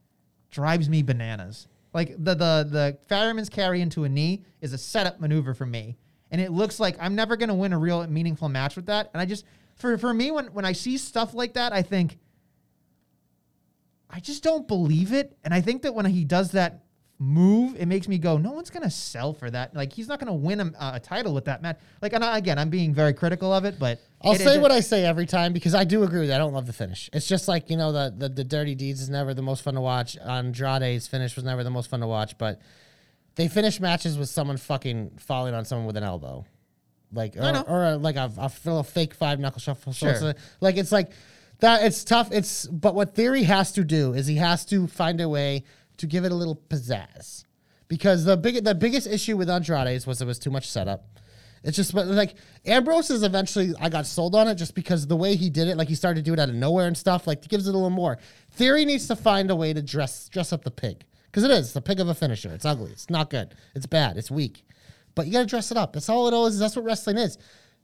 drives 0.51 0.89
me 0.89 1.03
bananas. 1.03 1.67
Like 1.93 2.12
the 2.17 2.33
the 2.33 2.67
the 2.69 2.97
fireman's 3.07 3.49
carry 3.49 3.81
into 3.81 4.03
a 4.03 4.09
knee 4.09 4.43
is 4.62 4.73
a 4.73 4.77
setup 4.77 5.19
maneuver 5.19 5.53
for 5.53 5.65
me, 5.65 5.97
and 6.31 6.41
it 6.41 6.51
looks 6.51 6.79
like 6.79 6.97
I'm 6.99 7.15
never 7.15 7.36
going 7.36 7.49
to 7.49 7.55
win 7.55 7.73
a 7.73 7.77
real 7.77 8.05
meaningful 8.07 8.49
match 8.49 8.75
with 8.75 8.88
that. 8.88 9.09
And 9.13 9.21
I 9.21 9.25
just 9.25 9.45
for 9.75 9.97
for 9.97 10.13
me 10.13 10.31
when 10.31 10.47
when 10.47 10.65
I 10.65 10.71
see 10.71 10.97
stuff 10.97 11.33
like 11.33 11.53
that, 11.53 11.71
I 11.71 11.81
think 11.81 12.17
I 14.09 14.19
just 14.19 14.43
don't 14.43 14.67
believe 14.67 15.13
it. 15.13 15.38
And 15.43 15.53
I 15.53 15.62
think 15.62 15.83
that 15.83 15.93
when 15.93 16.05
he 16.05 16.25
does 16.25 16.51
that 16.51 16.83
move, 17.19 17.76
it 17.80 17.86
makes 17.86 18.08
me 18.08 18.17
go, 18.17 18.38
no 18.38 18.52
one's 18.52 18.69
going 18.69 18.84
to 18.84 18.89
sell 18.89 19.34
for 19.34 19.49
that. 19.49 19.76
Like 19.76 19.93
he's 19.93 20.08
not 20.08 20.19
going 20.19 20.28
to 20.28 20.34
win 20.34 20.60
a, 20.60 20.71
a 20.95 20.99
title 20.99 21.34
with 21.34 21.45
that 21.45 21.62
match. 21.62 21.78
Like 22.02 22.13
and 22.13 22.23
I, 22.23 22.38
again, 22.38 22.58
I'm 22.60 22.69
being 22.69 22.93
very 22.93 23.13
critical 23.13 23.54
of 23.54 23.65
it, 23.65 23.80
but 23.80 23.99
I'll 24.21 24.34
it- 24.34 24.39
say 24.41 24.56
it- 24.56 24.62
what 24.62 24.71
I 24.71 24.80
say 24.82 25.06
every 25.06 25.26
time 25.26 25.54
because 25.54 25.73
I 25.76 25.84
do 25.84 26.04
agree 26.04 26.19
with 26.21 26.30
you. 26.30 26.36
I 26.36 26.38
don't 26.39 26.54
love 26.54 26.65
the 26.65 26.73
finish. 26.73 27.10
It's 27.13 27.28
just 27.28 27.47
like, 27.47 27.69
you 27.69 27.78
know, 27.78 27.91
the, 27.91 28.13
the, 28.17 28.30
the 28.30 28.43
Dirty 28.43 28.76
Deeds 28.76 28.99
is 29.02 29.10
never 29.10 29.34
the 29.34 29.41
most 29.41 29.62
fun 29.63 29.76
to 29.76 29.82
watch. 29.82 30.17
Andrade's 30.17 31.08
finish 31.08 31.36
was 31.36 31.45
never 31.45 31.63
the 31.63 31.69
most 31.69 31.89
fun 31.89 32.02
to 32.02 32.08
watch, 32.08 32.38
but 32.38 32.60
they 33.36 33.47
finish 33.47 33.80
matches 33.80 34.17
with 34.17 34.30
someone 34.30 34.58
fucking 34.58 35.17
falling 35.19 35.54
on 35.54 35.65
someone 35.65 35.88
with 35.88 35.97
an 35.97 36.04
elbow. 36.04 36.45
Like, 37.12 37.36
or, 37.38 37.63
or 37.69 37.84
a, 37.86 37.95
like 37.95 38.15
a, 38.15 38.32
a 38.38 38.52
little 38.65 38.82
fake 38.84 39.13
five 39.13 39.39
knuckle 39.39 39.60
shuffle. 39.62 39.93
So 39.93 40.13
Sure. 40.13 40.30
a- 40.30 40.36
like, 40.62 40.78
it's 40.78 40.91
like 40.91 41.12
that. 41.60 41.84
It's 41.86 42.04
tough. 42.04 42.32
It's, 42.32 42.65
but 42.65 42.95
what 42.95 43.13
Theory 43.13 43.43
has 43.43 43.71
to 43.73 43.84
do 43.84 44.13
is 44.13 44.26
he 44.26 44.38
has 44.38 44.65
to 44.65 44.88
find 44.88 45.21
a 45.21 45.30
way 45.30 45.63
to 45.97 46.08
give 46.08 46.25
it 46.25 46.32
a 46.32 46.36
little 46.36 46.62
pizzazz. 46.69 47.45
Because 47.88 48.25
the 48.25 48.38
big, 48.38 48.63
the 48.63 48.75
biggest 48.75 49.08
issue 49.08 49.38
with 49.38 49.49
Andrade's 49.49 50.08
was 50.08 50.21
it 50.21 50.25
was 50.25 50.39
too 50.39 50.49
much 50.49 50.69
setup. 50.69 51.19
It's 51.63 51.77
just 51.77 51.93
like 51.93 52.36
Ambrose 52.65 53.10
is 53.10 53.23
eventually 53.23 53.73
I 53.79 53.88
got 53.88 54.06
sold 54.06 54.36
on 54.36 54.47
it 54.49 54.56
just 54.56 54.75
because 54.75 55.08
the 55.08 55.15
way 55.15 55.36
he 55.36 55.49
did 55.49 55.69
it, 55.69 55.77
like 55.77 55.88
he 55.88 55.95
started 55.95 56.23
to 56.25 56.29
do 56.29 56.34
it 56.34 56.39
out 56.39 56.49
of 56.49 56.56
nowhere 56.56 56.88
and 56.88 56.97
stuff, 56.97 57.25
like 57.25 57.47
gives 57.47 57.67
it 57.67 57.71
a 57.71 57.73
little 57.73 57.89
more. 57.89 58.17
Theory 58.51 58.84
needs 58.84 59.08
to 59.08 59.15
find 59.15 59.49
a 59.49 59.56
way 59.56 59.71
to 59.71 59.82
dress 59.82 60.27
dress 60.27 60.51
up 60.51 60.63
the 60.65 60.71
pig. 60.71 61.06
Because 61.27 61.43
it 61.43 61.51
is 61.51 61.73
the 61.73 61.82
pig 61.82 61.99
of 61.99 62.10
a 62.10 62.13
finisher. 62.13 62.53
It's 62.53 62.65
ugly. 62.65 62.91
It's 62.91 63.10
not 63.10 63.29
good. 63.29 63.56
It's 63.73 63.86
bad. 63.86 64.17
It's 64.17 64.29
weak. 64.29 64.65
But 65.15 65.25
you 65.25 65.34
gotta 65.34 65.45
dress 65.45 65.71
it 65.71 65.77
up. 65.77 65.93
That's 65.93 66.10
all 66.10 66.27
it 66.27 66.47
is. 66.47 66.60
That's 66.60 66.75
what 66.75 66.86
wrestling 66.86 67.17
is. 67.17 67.38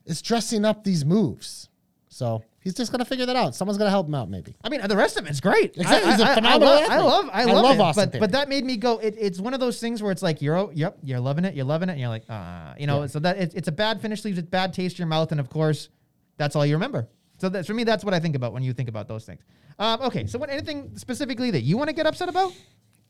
It's 0.04 0.20
dressing 0.20 0.64
up 0.64 0.84
these 0.84 1.04
moves. 1.04 1.69
So 2.12 2.42
he's 2.60 2.74
just 2.74 2.90
gonna 2.90 3.04
figure 3.04 3.24
that 3.26 3.36
out. 3.36 3.54
Someone's 3.54 3.78
gonna 3.78 3.88
help 3.90 4.08
him 4.08 4.16
out, 4.16 4.28
maybe. 4.28 4.56
I 4.64 4.68
mean, 4.68 4.80
the 4.86 4.96
rest 4.96 5.16
of 5.16 5.26
it's 5.28 5.38
great. 5.40 5.76
Exactly. 5.76 6.10
I, 6.10 6.12
He's 6.12 6.20
a 6.20 6.26
I- 6.26 6.32
I- 6.32 6.34
phenomenal 6.34 6.68
I 6.68 6.80
love, 6.80 6.90
I 6.90 6.98
love, 6.98 7.30
I 7.32 7.40
I 7.42 7.44
love, 7.44 7.76
it. 7.76 7.80
Austin 7.80 8.04
But, 8.04 8.12
Theory. 8.12 8.20
but 8.20 8.32
that 8.32 8.48
made 8.48 8.64
me 8.64 8.76
go. 8.76 8.98
It, 8.98 9.14
it's 9.16 9.38
one 9.38 9.54
of 9.54 9.60
those 9.60 9.78
things 9.80 10.02
where 10.02 10.10
it's 10.10 10.20
like 10.22 10.42
you're, 10.42 10.56
oh, 10.56 10.70
yep, 10.74 10.98
you're 11.04 11.20
loving 11.20 11.44
it, 11.44 11.54
you're 11.54 11.64
loving 11.64 11.88
it, 11.88 11.92
and 11.92 12.00
you're 12.00 12.08
like, 12.10 12.24
ah, 12.28 12.74
you 12.78 12.88
know. 12.88 13.02
Yeah. 13.02 13.06
So 13.06 13.20
that 13.20 13.38
it, 13.38 13.54
it's 13.54 13.68
a 13.68 13.72
bad 13.72 14.00
finish, 14.02 14.24
leaves 14.24 14.38
a 14.38 14.42
bad 14.42 14.72
taste 14.74 14.96
in 14.96 15.02
your 15.02 15.06
mouth, 15.08 15.30
and 15.30 15.40
of 15.40 15.48
course, 15.48 15.88
that's 16.36 16.56
all 16.56 16.66
you 16.66 16.74
remember. 16.74 17.08
So 17.38 17.48
that's 17.48 17.66
for 17.68 17.74
me. 17.74 17.84
That's 17.84 18.04
what 18.04 18.12
I 18.12 18.18
think 18.18 18.34
about 18.34 18.52
when 18.52 18.64
you 18.64 18.72
think 18.72 18.88
about 18.88 19.06
those 19.06 19.24
things. 19.24 19.42
Um, 19.78 20.02
okay, 20.02 20.26
so 20.26 20.36
what, 20.38 20.50
anything 20.50 20.90
specifically 20.96 21.52
that 21.52 21.62
you 21.62 21.78
want 21.78 21.88
to 21.90 21.94
get 21.94 22.06
upset 22.06 22.28
about? 22.28 22.52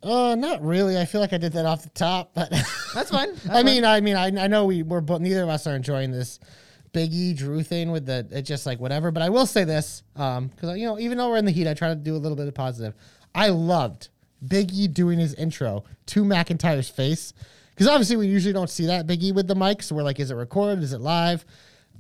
Uh, 0.03 0.35
not 0.35 0.63
really. 0.63 0.97
I 0.99 1.05
feel 1.07 1.21
like 1.23 1.33
I 1.33 1.39
did 1.39 1.53
that 1.55 1.65
off 1.67 1.83
the 1.83 1.89
top, 1.91 2.33
but 2.35 2.51
That's 2.95 3.11
fine. 3.11 3.31
That's 3.35 3.49
I 3.49 3.53
fine. 3.55 3.65
mean, 3.65 3.85
I 3.85 4.01
mean, 4.01 4.17
I, 4.17 4.27
I 4.45 4.47
know 4.47 4.67
we 4.67 4.83
we're 4.83 5.01
both 5.01 5.21
neither 5.21 5.43
of 5.43 5.49
us 5.49 5.67
are 5.67 5.75
enjoying 5.75 6.11
this 6.13 6.39
Big 6.93 7.13
E 7.13 7.33
Drew 7.33 7.63
thing 7.63 7.91
with 7.91 8.07
the 8.07 8.27
it's 8.31 8.49
just 8.49 8.67
like 8.67 8.81
whatever. 8.81 9.11
But 9.11 9.23
I 9.23 9.29
will 9.29 9.47
say 9.47 9.65
this, 9.65 10.03
um, 10.17 10.49
because 10.49 10.77
you 10.77 10.87
know, 10.87 10.99
even 10.99 11.19
though 11.19 11.29
we're 11.29 11.37
in 11.37 11.45
the 11.45 11.51
heat, 11.51 11.69
I 11.69 11.75
try 11.75 11.89
to 11.89 11.95
do 11.95 12.17
a 12.17 12.19
little 12.19 12.37
bit 12.37 12.49
of 12.49 12.55
positive. 12.55 12.95
I 13.35 13.49
loved 13.49 14.09
Big 14.47 14.73
E 14.73 14.89
doing 14.89 15.19
his 15.19 15.35
intro 15.35 15.85
to 16.07 16.25
McIntyre's 16.25 16.89
face, 16.89 17.33
because 17.71 17.87
obviously 17.87 18.17
we 18.17 18.27
usually 18.27 18.53
don't 18.53 18.71
see 18.71 18.87
that 18.87 19.07
Big 19.07 19.23
E 19.23 19.33
with 19.33 19.47
the 19.47 19.55
mic. 19.55 19.83
So 19.83 19.95
we're 19.95 20.03
like, 20.03 20.19
is 20.19 20.31
it 20.31 20.35
recorded? 20.35 20.83
Is 20.83 20.93
it 20.93 21.01
live? 21.01 21.45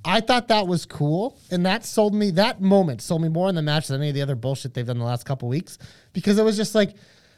I 0.04 0.20
thought 0.20 0.48
that 0.48 0.66
was 0.66 0.86
cool, 0.86 1.38
and 1.50 1.66
that 1.66 1.84
sold 1.84 2.14
me. 2.14 2.30
That 2.30 2.60
moment 2.60 3.02
sold 3.02 3.20
me 3.20 3.28
more 3.28 3.48
in 3.48 3.54
the 3.54 3.62
match 3.62 3.88
than 3.88 4.00
any 4.00 4.08
of 4.08 4.14
the 4.14 4.22
other 4.22 4.34
bullshit 4.34 4.72
they've 4.72 4.86
done 4.86 4.98
the 4.98 5.04
last 5.04 5.26
couple 5.26 5.48
weeks, 5.48 5.78
because 6.12 6.38
it 6.38 6.42
was 6.42 6.56
just 6.56 6.74
like 6.74 6.94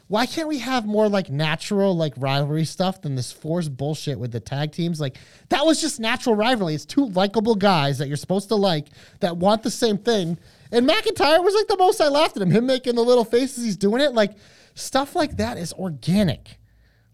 why 0.07 0.25
can't 0.25 0.47
we 0.47 0.59
have 0.59 0.85
more 0.85 1.07
like 1.07 1.29
natural 1.29 1.95
like 1.95 2.13
rivalry 2.17 2.65
stuff 2.65 3.01
than 3.01 3.15
this 3.15 3.31
forced 3.31 3.75
bullshit 3.75 4.19
with 4.19 4.31
the 4.31 4.39
tag 4.39 4.71
teams? 4.71 4.99
Like 4.99 5.17
that 5.49 5.65
was 5.65 5.81
just 5.81 5.99
natural 5.99 6.35
rivalry. 6.35 6.75
It's 6.75 6.85
two 6.85 7.05
likable 7.07 7.55
guys 7.55 7.97
that 7.97 8.07
you're 8.07 8.17
supposed 8.17 8.49
to 8.49 8.55
like 8.55 8.87
that 9.21 9.37
want 9.37 9.63
the 9.63 9.71
same 9.71 9.97
thing. 9.97 10.37
And 10.71 10.87
mcintyre 10.87 11.43
was 11.43 11.55
like 11.55 11.67
the 11.67 11.77
most 11.77 12.01
i 12.01 12.09
laughed 12.09 12.35
at 12.35 12.43
him. 12.43 12.51
Him 12.51 12.65
making 12.65 12.95
the 12.95 13.03
little 13.03 13.25
faces 13.25 13.63
he's 13.63 13.77
doing 13.77 14.01
it. 14.01 14.13
Like 14.13 14.33
stuff 14.75 15.15
like 15.15 15.37
that 15.37 15.57
is 15.57 15.73
organic. 15.73 16.57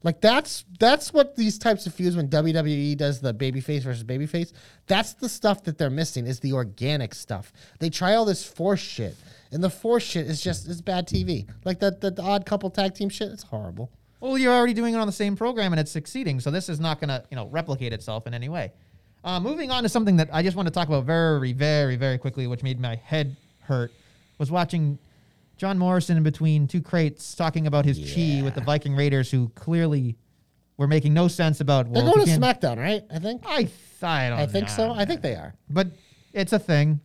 Like 0.03 0.21
that's 0.21 0.63
that's 0.79 1.13
what 1.13 1.35
these 1.35 1.57
types 1.57 1.85
of 1.85 1.93
feuds 1.93 2.15
when 2.15 2.29
WWE 2.29 2.95
does 2.95 3.19
the 3.19 3.33
babyface 3.33 3.81
versus 3.81 4.03
babyface. 4.03 4.53
That's 4.87 5.13
the 5.13 5.27
stuff 5.27 5.63
that 5.65 5.77
they're 5.77 5.89
missing 5.89 6.25
is 6.25 6.39
the 6.39 6.53
organic 6.53 7.13
stuff. 7.13 7.51
They 7.79 7.89
try 7.89 8.15
all 8.15 8.25
this 8.25 8.45
force 8.45 8.79
shit, 8.79 9.15
and 9.51 9.63
the 9.63 9.69
force 9.69 10.03
shit 10.03 10.27
is 10.27 10.41
just 10.41 10.67
is 10.67 10.81
bad 10.81 11.07
TV. 11.07 11.47
Like 11.65 11.79
that 11.79 12.01
the, 12.01 12.11
the 12.11 12.21
odd 12.21 12.45
couple 12.45 12.69
tag 12.69 12.93
team 12.95 13.09
shit. 13.09 13.29
It's 13.31 13.43
horrible. 13.43 13.89
Well, 14.19 14.37
you're 14.37 14.53
already 14.53 14.73
doing 14.73 14.93
it 14.93 14.97
on 14.97 15.07
the 15.07 15.13
same 15.13 15.35
program 15.37 15.71
and 15.71 15.79
it's 15.79 15.91
succeeding, 15.91 16.39
so 16.41 16.51
this 16.51 16.67
is 16.67 16.79
not 16.79 16.99
going 16.99 17.07
to, 17.07 17.23
you 17.31 17.35
know, 17.37 17.47
replicate 17.47 17.93
itself 17.93 18.27
in 18.27 18.33
any 18.33 18.49
way. 18.49 18.73
Uh, 19.23 19.39
moving 19.39 19.71
on 19.71 19.83
to 19.83 19.89
something 19.89 20.17
that 20.17 20.29
I 20.33 20.43
just 20.43 20.57
want 20.57 20.67
to 20.67 20.73
talk 20.73 20.87
about 20.89 21.05
very, 21.05 21.53
very, 21.53 21.95
very 21.95 22.17
quickly, 22.17 22.45
which 22.47 22.61
made 22.61 22.79
my 22.81 22.95
head 22.95 23.37
hurt, 23.61 23.91
was 24.37 24.51
watching 24.51 24.97
John 25.57 25.77
Morrison 25.77 26.17
in 26.17 26.23
between 26.23 26.67
two 26.67 26.81
crates 26.81 27.33
talking 27.35 27.65
about 27.67 27.85
his 27.85 27.97
chi 27.97 28.41
with 28.43 28.55
the 28.55 28.61
Viking 28.61 28.95
Raiders, 28.95 29.29
who 29.31 29.49
clearly 29.55 30.15
were 30.77 30.87
making 30.87 31.13
no 31.13 31.27
sense 31.27 31.59
about. 31.61 31.87
Well, 31.87 32.03
They're 32.05 32.13
going 32.13 32.25
to 32.27 32.31
SmackDown, 32.33 32.77
right? 32.77 33.03
I 33.13 33.19
think. 33.19 33.43
I, 33.45 33.63
th- 33.63 33.71
I 34.03 34.29
don't. 34.29 34.39
I 34.39 34.45
think 34.47 34.69
so. 34.69 34.91
I 34.91 35.03
think 35.05 35.21
they 35.21 35.35
are. 35.35 35.53
but 35.69 35.87
it's 36.33 36.53
a 36.53 36.59
thing. 36.59 37.01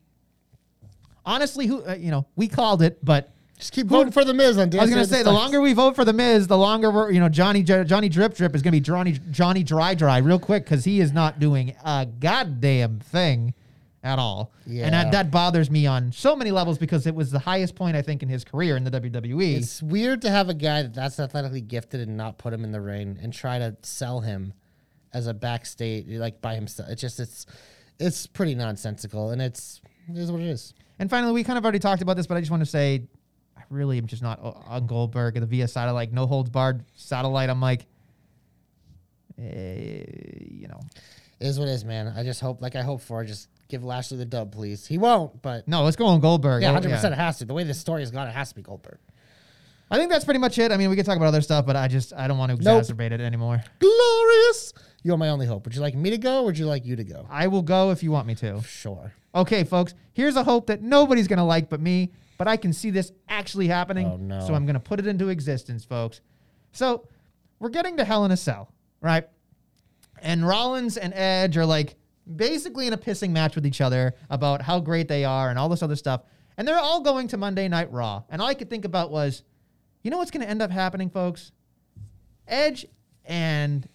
Honestly, 1.27 1.67
who 1.67 1.85
uh, 1.85 1.95
you 1.95 2.11
know, 2.11 2.27
we 2.37 2.49
called 2.49 2.83
it, 2.83 3.05
but 3.05 3.31
Just 3.59 3.73
keep 3.73 3.87
voting 3.87 4.13
for 4.13 4.25
the 4.25 4.35
Miz 4.35 4.59
on 4.59 4.71
Dance 4.71 4.81
I 4.81 4.85
was 4.85 4.91
gonna 4.91 5.03
with 5.03 5.11
the 5.11 5.17
say 5.17 5.23
the 5.23 5.31
Stars. 5.31 5.39
longer 5.39 5.61
we 5.61 5.73
vote 5.73 5.95
for 5.97 6.05
the 6.05 6.13
Miz, 6.13 6.47
the 6.47 6.59
longer 6.59 6.91
we're 6.91 7.11
you 7.11 7.21
know 7.21 7.29
Johnny 7.29 7.63
Johnny 7.63 8.09
Drip 8.09 8.35
Drip 8.35 8.55
is 8.55 8.63
gonna 8.63 8.73
be 8.73 8.81
Johnny 8.81 9.19
Johnny 9.31 9.63
Dry 9.63 9.95
Dry 9.95 10.19
real 10.19 10.39
quick 10.39 10.65
because 10.65 10.85
he 10.85 11.01
is 11.01 11.13
not 11.13 11.39
doing 11.41 11.75
a 11.85 12.07
goddamn 12.07 13.01
thing 13.01 13.55
at 14.03 14.19
all. 14.19 14.53
and 14.67 14.93
that, 14.93 15.13
that 15.13 15.31
bothers 15.31 15.71
me 15.71 15.87
on 15.87 16.13
so 16.13 16.37
many 16.37 16.51
levels 16.51 16.77
because 16.77 17.07
it 17.07 17.15
was 17.15 17.31
the 17.31 17.39
highest 17.39 17.75
point 17.75 17.97
I 17.97 18.03
think 18.03 18.23
in 18.23 18.29
his 18.29 18.45
career 18.45 18.77
in 18.77 18.85
the. 18.85 18.91
WWE. 18.91 19.57
It's 19.57 19.83
weird 19.83 20.21
to 20.23 20.31
have 20.31 20.51
a 20.51 20.55
guy 20.55 20.83
that 20.83 20.93
that's 20.93 21.19
athletically 21.19 21.63
gifted 21.63 22.07
and 22.07 22.15
not 22.17 22.37
put 22.37 22.53
him 22.53 22.65
in 22.65 22.71
the 22.73 22.83
ring 22.83 23.19
and 23.23 23.33
try 23.33 23.59
to 23.59 23.75
sell 23.81 24.21
him 24.21 24.53
as 25.15 25.27
a 25.27 25.33
backstage 25.33 26.07
like 26.09 26.43
by 26.43 26.55
himself. 26.55 26.91
It's 26.91 27.01
just 27.01 27.19
it's 27.19 27.47
it's 27.99 28.27
pretty 28.27 28.55
nonsensical 28.55 29.31
and 29.31 29.41
it's 29.41 29.81
it 30.11 30.17
is 30.19 30.31
what 30.33 30.41
it 30.41 30.47
is. 30.49 30.75
And 30.99 31.11
finally, 31.11 31.33
we 31.33 31.45
kind 31.45 31.59
of 31.59 31.65
already 31.65 31.79
talked 31.79 32.03
about 32.03 32.17
this, 32.17 32.27
but 32.27 32.37
I 32.37 32.41
just 32.41 32.51
want 32.51 32.63
to 32.63 32.67
say, 32.71 33.03
I 33.57 33.63
really 33.71 33.99
am 33.99 34.07
just 34.07 34.23
not 34.23 34.39
on 34.43 34.87
Goldberg 34.87 35.37
and 35.37 35.43
the 35.43 35.47
via 35.47 35.67
satellite, 35.69 36.13
no 36.13 36.27
holds 36.27 36.51
barred 36.51 36.85
satellite. 36.95 37.51
I'm 37.51 37.61
like, 37.61 37.87
eh, 39.39 40.05
you 40.51 40.69
know, 40.69 40.81
It 41.41 41.47
is 41.47 41.59
what 41.59 41.69
it 41.69 41.73
is, 41.73 41.85
man. 41.85 42.09
I 42.17 42.23
just 42.23 42.41
hope 42.41 42.61
like 42.63 42.77
I 42.77 42.83
hope 42.83 43.01
for 43.01 43.25
just 43.25 43.49
give 43.69 43.83
Lashley 43.85 44.19
the 44.19 44.25
dub, 44.25 44.53
please. 44.53 44.87
He 44.87 44.99
won't, 44.99 45.41
but 45.43 45.67
no, 45.67 45.83
let's 45.83 45.97
go 45.97 46.07
on 46.07 46.21
Goldberg. 46.21 46.63
yeah, 46.63 46.71
Oh, 46.71 46.75
hundred 46.75 46.91
percent 46.91 47.15
it 47.15 47.19
has 47.19 47.39
to. 47.39 47.45
The 47.45 47.55
way 47.55 47.65
this 47.65 47.81
story 47.81 48.03
has 48.03 48.11
gone, 48.11 48.29
it 48.29 48.33
has 48.33 48.51
to 48.51 48.55
be 48.55 48.63
Goldberg. 48.63 48.99
I 49.91 49.99
think 49.99 50.11
that's 50.11 50.25
pretty 50.25 50.41
much 50.41 50.59
it. 50.59 50.73
I 50.73 50.77
mean, 50.77 50.91
we 50.91 50.97
could 50.97 51.07
talk 51.07 51.17
about 51.17 51.27
other 51.29 51.43
stuff, 51.43 51.67
but 51.67 51.77
I 51.77 51.89
just 51.89 52.13
I 52.15 52.27
don't 52.29 52.39
want 52.39 52.57
to 52.57 52.63
Nope. 52.63 52.83
exacerbate 52.83 53.13
it 53.13 53.21
anymore. 53.21 53.63
Glorious. 53.81 54.73
You're 55.05 55.19
my 55.19 55.29
only 55.29 55.47
hope. 55.47 55.65
Would 55.67 55.75
you 55.75 55.83
like 55.83 55.95
me 55.95 56.11
to 56.11 56.19
go 56.19 56.41
or 56.41 56.47
would 56.47 56.59
you 56.59 56.67
like 56.67 56.85
you 56.85 56.97
to 56.97 57.05
go? 57.05 57.27
I 57.31 57.47
will 57.47 57.63
go 57.63 57.91
if 57.91 58.03
you 58.03 58.11
want 58.11 58.27
me 58.27 58.35
to. 58.37 58.63
Sure. 58.63 59.13
Okay, 59.35 59.63
folks, 59.63 59.95
here's 60.15 60.35
a 60.35 60.43
hope 60.43 60.67
that 60.69 60.83
nobody's 60.83 61.29
gonna 61.29 61.45
like 61.45 61.69
but 61.69 61.81
me, 61.81 62.11
but 62.39 62.49
I 62.49 62.57
can 62.57 62.73
see 62.73 62.91
this 62.91 63.13
actually 63.29 63.69
happening. 63.69 64.07
Oh, 64.07 64.17
no. 64.17 64.41
So 64.41 64.55
I'm 64.55 64.65
gonna 64.65 64.81
put 64.81 64.99
it 64.99 65.07
into 65.07 65.29
existence, 65.29 65.85
folks. 65.85 66.23
So 66.73 67.07
we're 67.59 67.69
getting 67.69 67.99
to 67.99 68.05
Hell 68.05 68.25
in 68.25 68.31
a 68.31 68.37
Cell, 68.37 68.73
right? 69.01 69.29
And 70.21 70.47
Rollins 70.49 70.97
and 70.97 71.13
Edge 71.15 71.57
are 71.59 71.67
like 71.67 71.97
basically 72.37 72.87
in 72.87 72.95
a 72.95 72.99
pissing 72.99 73.31
match 73.31 73.55
with 73.55 73.67
each 73.67 73.83
other 73.83 74.15
about 74.31 74.63
how 74.63 74.81
great 74.81 75.07
they 75.07 75.25
are 75.25 75.51
and 75.51 75.59
all 75.59 75.69
this 75.69 75.83
other 75.83 75.97
stuff. 75.97 76.23
And 76.57 76.67
they're 76.67 76.79
all 76.79 77.01
going 77.01 77.29
to 77.29 77.37
Monday 77.37 77.69
Night 77.69 77.93
Raw. 77.93 78.23
And 78.31 78.41
all 78.41 78.49
I 78.49 78.55
could 78.55 78.71
think 78.71 78.85
about 78.85 79.11
was, 79.11 79.43
you 80.03 80.11
know 80.11 80.19
what's 80.19 80.31
going 80.31 80.43
to 80.45 80.49
end 80.49 80.63
up 80.63 80.71
happening, 80.71 81.11
folks? 81.11 81.53
Edge 82.47 82.87
and 83.25 83.89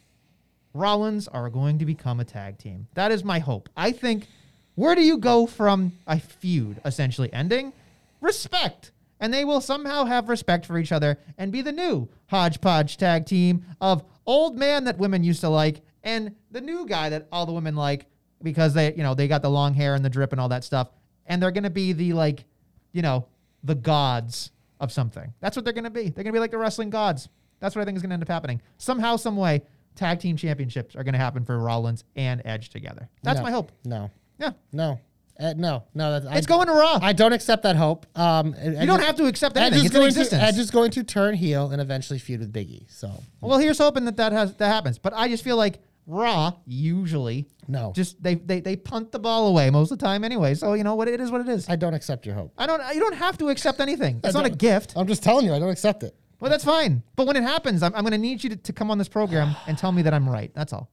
Rollins 0.73 1.27
are 1.27 1.49
going 1.49 1.79
to 1.79 1.85
become 1.85 2.19
a 2.19 2.25
tag 2.25 2.57
team. 2.57 2.87
That 2.93 3.11
is 3.11 3.23
my 3.23 3.39
hope. 3.39 3.69
I 3.75 3.91
think 3.91 4.27
where 4.75 4.95
do 4.95 5.01
you 5.01 5.17
go 5.17 5.45
from 5.45 5.93
a 6.07 6.19
feud 6.19 6.79
essentially 6.85 7.31
ending? 7.33 7.73
Respect. 8.21 8.91
And 9.19 9.33
they 9.33 9.43
will 9.43 9.59
somehow 9.59 10.05
have 10.05 10.29
respect 10.29 10.65
for 10.65 10.77
each 10.77 10.91
other 10.91 11.17
and 11.37 11.51
be 11.51 11.61
the 11.61 11.71
new 11.71 12.07
hodgepodge 12.27 12.97
tag 12.97 13.25
team 13.25 13.65
of 13.81 14.03
old 14.25 14.57
man 14.57 14.85
that 14.85 14.97
women 14.97 15.23
used 15.23 15.41
to 15.41 15.49
like 15.49 15.81
and 16.03 16.33
the 16.51 16.61
new 16.61 16.85
guy 16.85 17.09
that 17.09 17.27
all 17.31 17.45
the 17.45 17.51
women 17.51 17.75
like 17.75 18.05
because 18.41 18.73
they, 18.73 18.93
you 18.93 19.03
know, 19.03 19.13
they 19.13 19.27
got 19.27 19.41
the 19.41 19.49
long 19.49 19.73
hair 19.73 19.95
and 19.95 20.05
the 20.05 20.09
drip 20.09 20.31
and 20.31 20.39
all 20.39 20.49
that 20.49 20.63
stuff. 20.63 20.89
And 21.25 21.41
they're 21.41 21.51
going 21.51 21.63
to 21.63 21.69
be 21.69 21.91
the 21.91 22.13
like, 22.13 22.45
you 22.93 23.01
know, 23.01 23.27
the 23.63 23.75
gods 23.75 24.51
of 24.79 24.91
something. 24.91 25.33
That's 25.41 25.55
what 25.55 25.65
they're 25.65 25.73
going 25.73 25.83
to 25.83 25.89
be. 25.89 26.03
They're 26.03 26.23
going 26.23 26.27
to 26.27 26.31
be 26.31 26.39
like 26.39 26.51
the 26.51 26.57
wrestling 26.57 26.89
gods. 26.89 27.27
That's 27.59 27.75
what 27.75 27.81
I 27.81 27.85
think 27.85 27.97
is 27.97 28.01
going 28.01 28.11
to 28.11 28.13
end 28.13 28.23
up 28.23 28.29
happening. 28.29 28.61
Somehow, 28.77 29.17
some 29.17 29.35
way, 29.35 29.63
tag 29.99 30.19
team 30.19 30.37
championships 30.37 30.95
are 30.95 31.03
going 31.03 31.13
to 31.13 31.19
happen 31.19 31.43
for 31.45 31.59
Rollins 31.59 32.03
and 32.15 32.41
Edge 32.45 32.69
together. 32.69 33.09
That's 33.21 33.39
No. 33.39 33.43
my 33.43 33.51
hope. 33.51 33.71
No. 33.85 34.09
Yeah. 34.39 34.51
No. 34.71 34.99
Uh, 35.39 35.53
no. 35.55 35.83
No. 35.93 36.19
That's, 36.19 36.37
It's 36.37 36.47
going 36.47 36.67
to 36.67 36.73
Raw. 36.73 36.99
I 37.01 37.13
don't 37.13 37.33
accept 37.33 37.63
that 37.63 37.75
hope. 37.75 38.05
Um, 38.17 38.55
you 38.63 38.85
don't 38.85 39.01
have 39.03 39.15
to 39.17 39.25
accept 39.25 39.57
Edge 39.57 39.73
anything. 39.73 39.79
is 39.79 39.85
It's 40.17 40.31
in 40.33 40.39
going 40.39 40.41
to. 40.41 40.47
Edge 40.47 40.57
is 40.57 40.71
going 40.71 40.91
to 40.91 41.03
turn 41.03 41.35
heel 41.35 41.71
and 41.71 41.81
eventually 41.81 42.17
feud 42.19 42.39
with 42.39 42.51
Biggie. 42.53 42.85
So 42.89 43.11
well, 43.41 43.59
here's 43.59 43.77
hoping 43.77 44.05
that 44.05 44.17
that 44.17 44.31
has 44.31 44.55
that 44.55 44.67
happens. 44.67 44.97
But 44.97 45.13
I 45.13 45.27
just 45.27 45.43
feel 45.43 45.57
like 45.57 45.79
Raw 46.07 46.53
usually 46.65 47.47
no, 47.67 47.93
just 47.95 48.21
they 48.23 48.35
they 48.35 48.61
they 48.61 48.75
punt 48.75 49.11
the 49.11 49.19
ball 49.19 49.47
away 49.47 49.69
most 49.69 49.91
of 49.91 49.99
the 49.99 50.05
time 50.05 50.23
anyway. 50.23 50.55
So 50.55 50.73
you 50.73 50.83
know 50.83 50.95
what 50.95 51.07
it 51.07 51.21
is, 51.21 51.29
what 51.29 51.41
it 51.41 51.49
is. 51.49 51.69
I 51.69 51.75
don't 51.75 51.93
accept 51.93 52.25
your 52.25 52.35
hope. 52.35 52.51
I 52.57 52.65
don't. 52.65 52.81
You 52.95 52.99
don't 52.99 53.15
have 53.15 53.37
to 53.37 53.49
accept 53.49 53.79
anything. 53.79 54.21
It's 54.23 54.33
not 54.33 54.45
a 54.45 54.49
gift. 54.49 54.93
I'm 54.95 55.07
just 55.07 55.23
telling 55.23 55.45
you, 55.45 55.53
I 55.53 55.59
don't 55.59 55.69
accept 55.69 56.03
it. 56.03 56.15
Well, 56.39 56.49
that's 56.49 56.63
fine. 56.63 57.03
But 57.15 57.27
when 57.27 57.35
it 57.35 57.43
happens, 57.43 57.83
I'm, 57.83 57.93
I'm 57.95 58.01
going 58.01 58.11
to 58.11 58.17
need 58.17 58.43
you 58.43 58.51
to, 58.51 58.55
to 58.55 58.73
come 58.73 58.91
on 58.91 58.97
this 58.97 59.09
program 59.09 59.55
and 59.67 59.77
tell 59.77 59.91
me 59.91 60.01
that 60.03 60.13
I'm 60.13 60.29
right. 60.29 60.51
That's 60.53 60.71
all. 60.71 60.89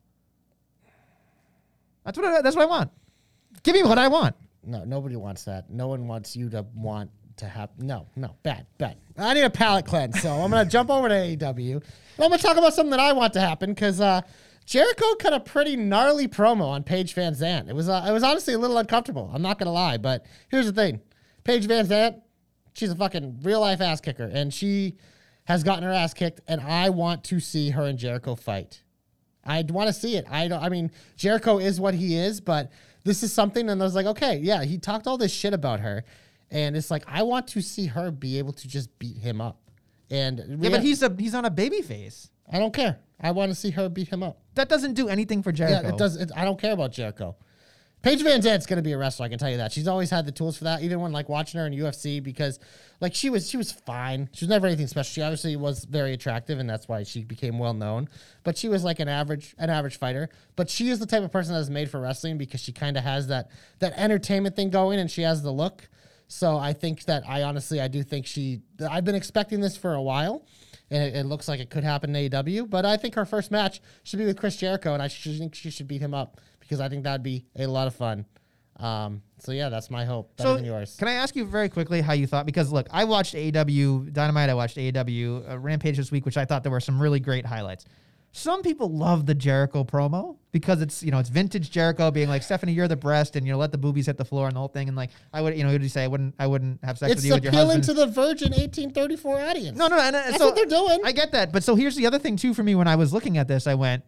That's 2.05 2.19
what 2.19 2.27
I, 2.27 2.43
that's 2.43 2.57
what 2.57 2.63
I 2.63 2.67
want. 2.67 2.91
Give 3.63 3.75
me 3.75 3.83
what 3.83 3.99
I 3.99 4.09
want. 4.09 4.37
No, 4.65 4.85
nobody 4.85 5.17
wants 5.17 5.45
that. 5.45 5.71
No 5.71 5.89
one 5.89 6.07
wants 6.07 6.37
you 6.37 6.49
to 6.51 6.65
want 6.75 7.11
to 7.39 7.47
have. 7.47 7.71
No, 7.79 8.07
no, 8.17 8.37
bad, 8.43 8.67
bad. 8.79 8.97
I 9.17 9.35
need 9.35 9.43
a 9.43 9.51
palate 9.51 9.87
cleanse, 9.87 10.21
so 10.21 10.33
I'm 10.33 10.51
gonna 10.51 10.69
jump 10.69 10.91
over 10.91 11.09
to 11.09 11.15
AEW. 11.15 11.75
I'm 11.75 12.31
gonna 12.31 12.39
talk 12.39 12.57
about 12.57 12.75
something 12.75 12.91
that 12.91 13.01
I 13.01 13.13
want 13.13 13.33
to 13.35 13.41
happen 13.41 13.71
because 13.71 14.01
uh, 14.01 14.23
Jericho 14.65 15.15
cut 15.17 15.33
a 15.33 15.41
pretty 15.41 15.77
gnarly 15.77 16.29
promo 16.29 16.67
on 16.67 16.83
Paige 16.83 17.15
VanZant. 17.15 17.69
It 17.69 17.75
was 17.75 17.89
uh, 17.89 18.05
it 18.09 18.13
was 18.13 18.23
honestly 18.23 18.55
a 18.55 18.59
little 18.59 18.79
uncomfortable. 18.79 19.31
I'm 19.33 19.43
not 19.43 19.59
gonna 19.59 19.73
lie, 19.73 19.99
but 19.99 20.25
here's 20.49 20.67
the 20.67 20.73
thing: 20.73 21.01
Paige 21.45 21.67
VanZant, 21.67 22.21
she's 22.75 22.91
a 22.91 22.97
fucking 22.97 23.41
real 23.43 23.61
life 23.61 23.81
ass 23.81 24.01
kicker, 24.01 24.31
and 24.33 24.53
she 24.53 24.97
has 25.47 25.65
gotten 25.65 25.83
her 25.83 25.93
ass 25.93 26.15
kicked. 26.15 26.41
And 26.47 26.61
I 26.61 26.91
want 26.91 27.25
to 27.25 27.41
see 27.41 27.71
her 27.71 27.85
and 27.85 27.99
Jericho 27.99 28.35
fight. 28.35 28.83
I 29.45 29.65
want 29.69 29.89
to 29.89 29.93
see 29.93 30.17
it. 30.17 30.27
I 30.31 30.49
don't. 30.49 30.63
I 30.63 30.69
mean, 30.69 30.91
Jericho 31.17 31.59
is 31.59 31.81
what 31.81 31.95
he 31.95 32.17
is, 32.17 32.41
but 32.41 32.71
this 33.05 33.23
is 33.23 33.33
something. 33.33 33.69
And 33.69 33.81
I 33.81 33.85
was 33.85 33.95
like, 33.95 34.07
okay, 34.07 34.39
yeah, 34.39 34.65
he 34.65 34.79
talked 34.79 35.07
all 35.07 35.17
this 35.17 35.33
shit 35.33 35.55
about 35.55 35.81
her, 35.81 36.05
and 36.51 36.77
it's 36.77 36.91
like 36.91 37.05
I 37.07 37.23
want 37.23 37.47
to 37.49 37.63
see 37.63 37.87
her 37.87 38.11
be 38.11 38.39
able 38.39 38.53
to 38.55 38.69
just 38.69 38.97
beat 38.99 39.19
him 39.19 39.41
up. 39.41 39.61
And 40.11 40.59
Yeah, 40.61 40.71
but 40.71 40.83
he's 40.83 41.03
a 41.03 41.15
he's 41.17 41.35
on 41.35 41.45
a 41.45 41.51
baby 41.51 41.83
face. 41.83 42.31
I 42.51 42.59
don't 42.59 42.75
care. 42.75 42.99
I 43.21 43.31
want 43.31 43.51
to 43.51 43.55
see 43.55 43.71
her 43.71 43.89
beat 43.89 44.09
him 44.09 44.23
up. 44.23 44.39
That 44.55 44.69
doesn't 44.69 44.95
do 44.95 45.09
anything 45.09 45.43
for 45.43 45.53
Jericho. 45.53 45.83
Yeah, 45.83 45.95
it 45.95 45.99
does. 45.99 46.17
It, 46.17 46.31
I 46.37 46.45
don't 46.45 46.61
care 46.61 46.73
about 46.73 46.93
Jericho. 46.93 47.37
Paige 48.07 48.23
VanZant's 48.23 48.67
gonna 48.67 48.83
be 48.83 48.93
a 48.93 48.99
wrestler. 48.99 49.27
I 49.27 49.29
can 49.29 49.37
tell 49.37 49.51
you 49.51 49.57
that. 49.57 49.73
She's 49.73 49.89
always 49.89 50.11
had 50.11 50.27
the 50.27 50.31
tools 50.31 50.57
for 50.57 50.63
that. 50.63 50.81
Even 50.81 51.01
when 51.01 51.11
like 51.11 51.29
watching 51.29 51.59
her 51.59 51.67
in 51.67 51.73
UFC, 51.73 52.23
because 52.23 52.61
like 53.01 53.17
she 53.17 53.31
was 53.31 53.51
she 53.51 53.57
was 53.57 53.73
fine. 53.73 54.31
She 54.33 54.45
was 54.45 54.49
never 54.49 54.69
anything 54.69 54.87
special. 54.87 55.13
She 55.13 55.23
obviously 55.23 55.57
was 55.57 55.85
very 55.85 56.13
attractive, 56.13 56.61
and 56.61 56.71
that's 56.71 56.87
why 56.87 57.03
she 57.03 57.25
became 57.25 57.59
well 57.59 57.75
known. 57.75 58.09
But 58.45 58.57
she 58.57 58.69
was 58.69 58.85
like 58.85 59.01
an 59.01 59.09
average 59.09 59.57
an 59.59 59.71
average 59.71 59.99
fighter. 59.99 60.29
But 60.55 60.71
she 60.71 60.89
is 60.89 61.01
the 61.01 61.07
type 61.07 61.25
of 61.25 61.33
person 61.33 61.55
that 61.55 61.59
is 61.59 61.69
made 61.69 61.91
for 61.91 61.99
wrestling 61.99 62.39
because 62.39 62.61
she 62.61 62.71
kind 62.71 62.97
of 62.97 63.03
has 63.03 63.27
that 63.27 63.51
that 63.81 63.93
entertainment 63.97 64.55
thing 64.55 64.71
going, 64.71 65.01
and 65.01 65.11
she 65.11 65.23
has 65.23 65.43
the 65.43 65.51
look. 65.51 65.89
So 66.29 66.57
I 66.57 66.75
think 66.75 67.07
that 67.07 67.25
I 67.29 67.43
honestly 67.43 67.81
I 67.81 67.89
do 67.89 68.05
think 68.05 68.27
she. 68.27 68.61
I've 68.89 69.05
been 69.05 69.17
expecting 69.17 69.59
this 69.59 69.77
for 69.77 69.95
a 69.95 70.03
while. 70.03 70.47
And 70.89 71.03
it, 71.03 71.17
it 71.17 71.27
looks 71.27 71.49
like 71.49 71.59
it 71.59 71.69
could 71.69 71.83
happen 71.83 72.15
in 72.15 72.31
AEW, 72.31 72.71
but 72.71 72.87
I 72.87 72.97
think 72.97 73.17
her 73.17 73.25
first 73.25 73.51
match 73.51 73.81
should 74.05 74.21
be 74.21 74.25
with 74.25 74.39
Chris 74.39 74.57
Jericho, 74.57 74.95
and 74.95 75.03
I 75.03 75.09
think 75.09 75.57
she 75.57 75.69
should 75.69 75.89
beat 75.89 76.01
him 76.01 76.15
up 76.15 76.41
because 76.67 76.81
I 76.81 76.89
think 76.89 77.05
that'd 77.05 77.23
be 77.23 77.45
a 77.57 77.67
lot 77.67 77.87
of 77.87 77.95
fun. 77.95 78.27
Um, 78.79 79.23
so 79.39 79.53
yeah, 79.53 79.69
that's 79.69 79.91
my 79.91 80.05
hope. 80.05 80.37
Better 80.37 80.51
So 80.51 80.57
than 80.57 80.65
yours. 80.65 80.97
can 80.99 81.09
I 81.09 81.13
ask 81.13 81.35
you 81.35 81.47
very 81.47 81.69
quickly 81.69 82.01
how 82.03 82.13
you 82.13 82.27
thought? 82.27 82.45
Because 82.47 82.71
look, 82.73 82.87
I 82.91 83.05
watched 83.05 83.35
AEW 83.35 84.13
Dynamite. 84.13 84.51
I 84.51 84.55
watched 84.55 84.77
AEW 84.77 85.51
uh, 85.51 85.59
Rampage 85.59 85.97
this 85.97 86.11
week, 86.11 86.27
which 86.27 86.37
I 86.37 86.45
thought 86.45 86.63
there 86.63 86.73
were 86.73 86.81
some 86.81 87.01
really 87.01 87.21
great 87.21 87.47
highlights. 87.47 87.85
Some 88.33 88.61
people 88.61 88.91
love 88.91 89.25
the 89.25 89.35
Jericho 89.35 89.83
promo 89.83 90.37
because 90.53 90.83
it's 90.83 91.03
you 91.03 91.11
know 91.11 91.19
it's 91.19 91.31
vintage 91.31 91.71
Jericho 91.71 92.11
being 92.11 92.29
like 92.29 92.43
Stephanie, 92.43 92.75
you're 92.75 92.87
the 92.87 92.95
breast, 92.95 93.35
and 93.35 93.47
you 93.47 93.53
know 93.53 93.59
let 93.59 93.73
the 93.73 93.79
boobies 93.79 94.05
hit 94.07 94.19
the 94.19 94.27
floor 94.27 94.47
and 94.47 94.55
the 94.55 94.59
whole 94.59 94.69
thing, 94.69 94.89
and 94.89 94.97
like 94.97 95.09
I 95.33 95.41
would 95.41 95.57
you 95.57 95.65
know 95.65 95.71
he 95.71 95.89
say? 95.89 96.05
I 96.05 96.09
wouldn't 96.09 96.35
I 96.39 96.47
wouldn't 96.47 96.85
have 96.85 96.99
sex 96.99 97.13
it's 97.13 97.23
with 97.23 97.27
you 97.29 97.35
with 97.35 97.45
your 97.45 97.53
husband. 97.55 97.79
It's 97.79 97.89
appealing 97.89 98.07
to 98.07 98.13
the 98.13 98.21
Virgin 98.21 98.51
1834 98.51 99.41
audience. 99.41 99.79
No, 99.79 99.89
no, 99.89 99.99
and, 99.99 100.15
uh, 100.15 100.23
That's 100.23 100.37
so 100.37 100.47
what 100.47 100.55
they're 100.55 100.67
doing. 100.67 101.01
I 101.03 101.13
get 101.13 101.33
that, 101.33 101.51
but 101.51 101.65
so 101.65 101.77
here's 101.77 101.97
the 101.97 102.07
other 102.07 102.19
thing 102.19 102.37
too 102.37 102.53
for 102.53 102.63
me. 102.63 102.75
When 102.75 102.89
I 102.89 102.97
was 102.97 103.11
looking 103.11 103.39
at 103.39 103.49
this, 103.49 103.67
I 103.67 103.75
went, 103.75 104.05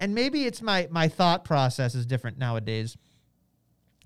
and 0.00 0.14
maybe 0.14 0.46
it's 0.46 0.62
my 0.62 0.88
my 0.90 1.08
thought 1.08 1.44
process 1.44 1.94
is 1.94 2.06
different 2.06 2.38
nowadays. 2.38 2.96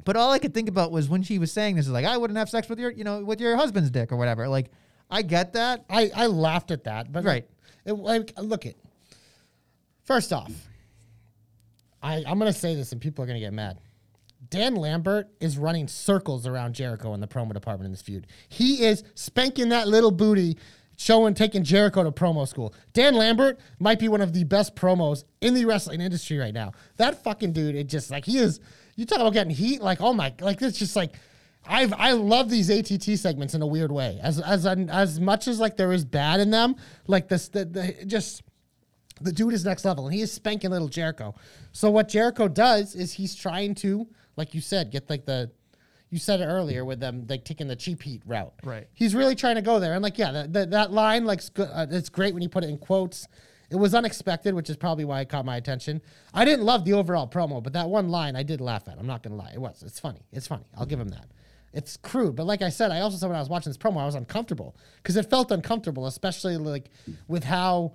But 0.05 0.17
all 0.17 0.33
I 0.33 0.39
could 0.39 0.53
think 0.53 0.69
about 0.69 0.93
was 0.93 1.09
when 1.09 1.23
she 1.23 1.39
was 1.39 1.53
saying 1.53 1.77
this 1.77 1.87
is 1.87 1.93
like 1.93 2.05
I 2.05 2.17
wouldn't 2.17 2.39
have 2.39 2.51
sex 2.51 2.69
with 2.69 2.79
your 2.79 2.91
you 2.91 3.05
know 3.05 3.25
with 3.25 3.41
your 3.41 3.57
husband's 3.57 3.91
dick 3.91 4.13
or 4.13 4.17
whatever. 4.17 4.49
Like 4.49 4.71
I 5.11 5.23
get 5.23 5.53
that. 5.53 5.85
I, 5.89 6.11
I 6.15 6.27
laughed 6.27 6.71
at 6.71 6.85
that, 6.85 7.13
but 7.13 7.25
Right. 7.25 7.49
It, 7.85 7.93
like, 7.93 8.33
look 8.39 8.65
it. 8.67 8.79
First 10.03 10.33
off, 10.33 10.53
I 12.03 12.25
I'm 12.27 12.39
gonna 12.39 12.53
say 12.53 12.75
this, 12.75 12.93
and 12.93 13.01
people 13.01 13.23
are 13.25 13.27
gonna 13.27 13.41
get 13.41 13.53
mad. 13.53 13.79
Dan 14.51 14.75
Lambert 14.75 15.29
is 15.41 15.57
running 15.57 15.89
circles 15.89 16.47
around 16.47 16.75
Jericho 16.75 17.15
in 17.15 17.21
the 17.21 17.27
promo 17.27 17.53
department 17.53 17.87
in 17.87 17.93
this 17.93 18.03
feud. 18.03 18.27
He 18.49 18.85
is 18.85 19.03
spanking 19.15 19.71
that 19.71 19.89
little 19.89 20.11
booty, 20.11 20.59
showing 20.97 21.35
taking 21.35 21.65
Jericho 21.65 22.05
to 22.05 22.13
promo 22.13 22.47
school. 22.47 22.75
Dan 22.93 23.15
Lambert 23.15 23.59
might 23.79 23.99
be 23.99 24.09
one 24.09 24.21
of 24.21 24.33
the 24.33 24.45
best 24.45 24.75
promos 24.75 25.25
in 25.41 25.55
the 25.55 25.65
wrestling 25.65 26.01
industry 26.01 26.39
right 26.39 26.55
now. 26.55 26.73
That 26.97 27.23
fucking 27.23 27.53
dude, 27.53 27.75
it 27.75 27.89
just 27.89 28.11
like 28.11 28.25
he 28.25 28.39
is. 28.39 28.61
You 28.97 29.07
talk 29.07 29.21
about 29.21 29.33
getting 29.33 29.55
heat, 29.55 29.83
like 29.83 30.01
oh 30.01 30.13
my, 30.13 30.33
like 30.41 30.61
it's 30.63 30.79
just 30.79 30.97
like. 30.97 31.15
I've 31.67 31.95
I 31.95 32.13
love 32.13 32.51
these 32.51 32.69
ATT 32.69 33.19
segments 33.19 33.55
in 33.55 33.63
a 33.63 33.67
weird 33.67 33.91
way. 33.91 34.21
As 34.23 34.39
as 34.39 34.67
as 34.67 35.19
much 35.19 35.49
as 35.49 35.59
like 35.59 35.79
there 35.79 35.93
is 35.93 36.05
bad 36.05 36.41
in 36.41 36.51
them, 36.51 36.77
like 37.07 37.27
this 37.27 37.49
the, 37.49 37.65
the 37.65 38.05
just 38.05 38.43
the 39.21 39.33
dude 39.33 39.55
is 39.55 39.65
next 39.65 39.85
level 39.85 40.07
and 40.07 40.15
he 40.15 40.21
is 40.21 40.33
spanking 40.33 40.71
little 40.71 40.89
Jericho. 40.89 41.35
So 41.73 41.91
what 41.91 42.09
Jericho 42.09 42.49
does 42.49 42.95
is 42.95 43.13
he's 43.13 43.35
trying 43.35 43.75
to, 43.77 44.07
like 44.37 44.55
you 44.55 44.61
said, 44.61 44.91
get 44.91 45.09
like 45.09 45.25
the 45.25 45.51
you 46.15 46.21
said 46.21 46.41
it 46.41 46.45
earlier 46.45 46.85
with 46.85 47.01
them 47.01 47.27
like 47.29 47.45
taking 47.45 47.67
the 47.67 47.75
cheap 47.75 48.01
heat 48.01 48.23
route. 48.25 48.55
Right. 48.63 48.87
He's 48.95 49.17
really 49.17 49.35
trying 49.35 49.57
to 49.57 49.63
go 49.63 49.81
there, 49.81 49.95
and 49.95 50.03
like 50.03 50.17
yeah, 50.17 50.31
that 50.31 50.53
that, 50.53 50.71
that 50.71 50.93
line 50.93 51.25
like 51.25 51.41
uh, 51.59 51.87
it's 51.91 52.09
great 52.09 52.33
when 52.33 52.41
you 52.41 52.49
put 52.49 52.63
it 52.63 52.71
in 52.71 52.79
quotes. 52.79 53.27
It 53.69 53.75
was 53.75 53.97
unexpected, 53.97 54.55
which 54.55 54.71
is 54.71 54.77
probably 54.77 55.05
why 55.05 55.23
it 55.23 55.29
caught 55.29 55.45
my 55.45 55.57
attention. 55.57 56.01
I 56.33 56.45
didn't 56.45 56.65
love 56.65 56.85
the 56.85 56.93
overall 56.93 57.27
promo, 57.27 57.61
but 57.61 57.73
that 57.73 57.89
one 57.89 58.11
line 58.11 58.37
I 58.37 58.45
did 58.45 58.61
laugh 58.61 58.87
at. 58.87 58.97
I'm 58.97 59.09
not 59.09 59.25
gonna 59.25 59.35
lie, 59.35 59.51
it 59.53 59.61
was. 59.61 59.83
It's 59.83 59.99
funny. 59.99 60.21
It's 60.31 60.47
funny. 60.47 60.67
I'll 60.79 60.87
give 60.87 61.01
him 61.01 61.09
that. 61.09 61.27
It's 61.73 61.97
crude, 61.97 62.37
but 62.37 62.47
like 62.47 62.63
I 62.63 62.69
said, 62.69 62.93
I 62.93 63.01
also 63.01 63.17
said 63.17 63.27
when 63.27 63.35
I 63.35 63.41
was 63.41 63.49
watching 63.49 63.71
this 63.71 63.77
promo, 63.77 64.01
I 64.01 64.07
was 64.07 64.15
uncomfortable 64.15 64.77
because 65.03 65.17
it 65.17 65.29
felt 65.29 65.51
uncomfortable, 65.51 66.07
especially 66.07 66.57
like 66.57 66.91
with 67.27 67.43
how 67.43 67.95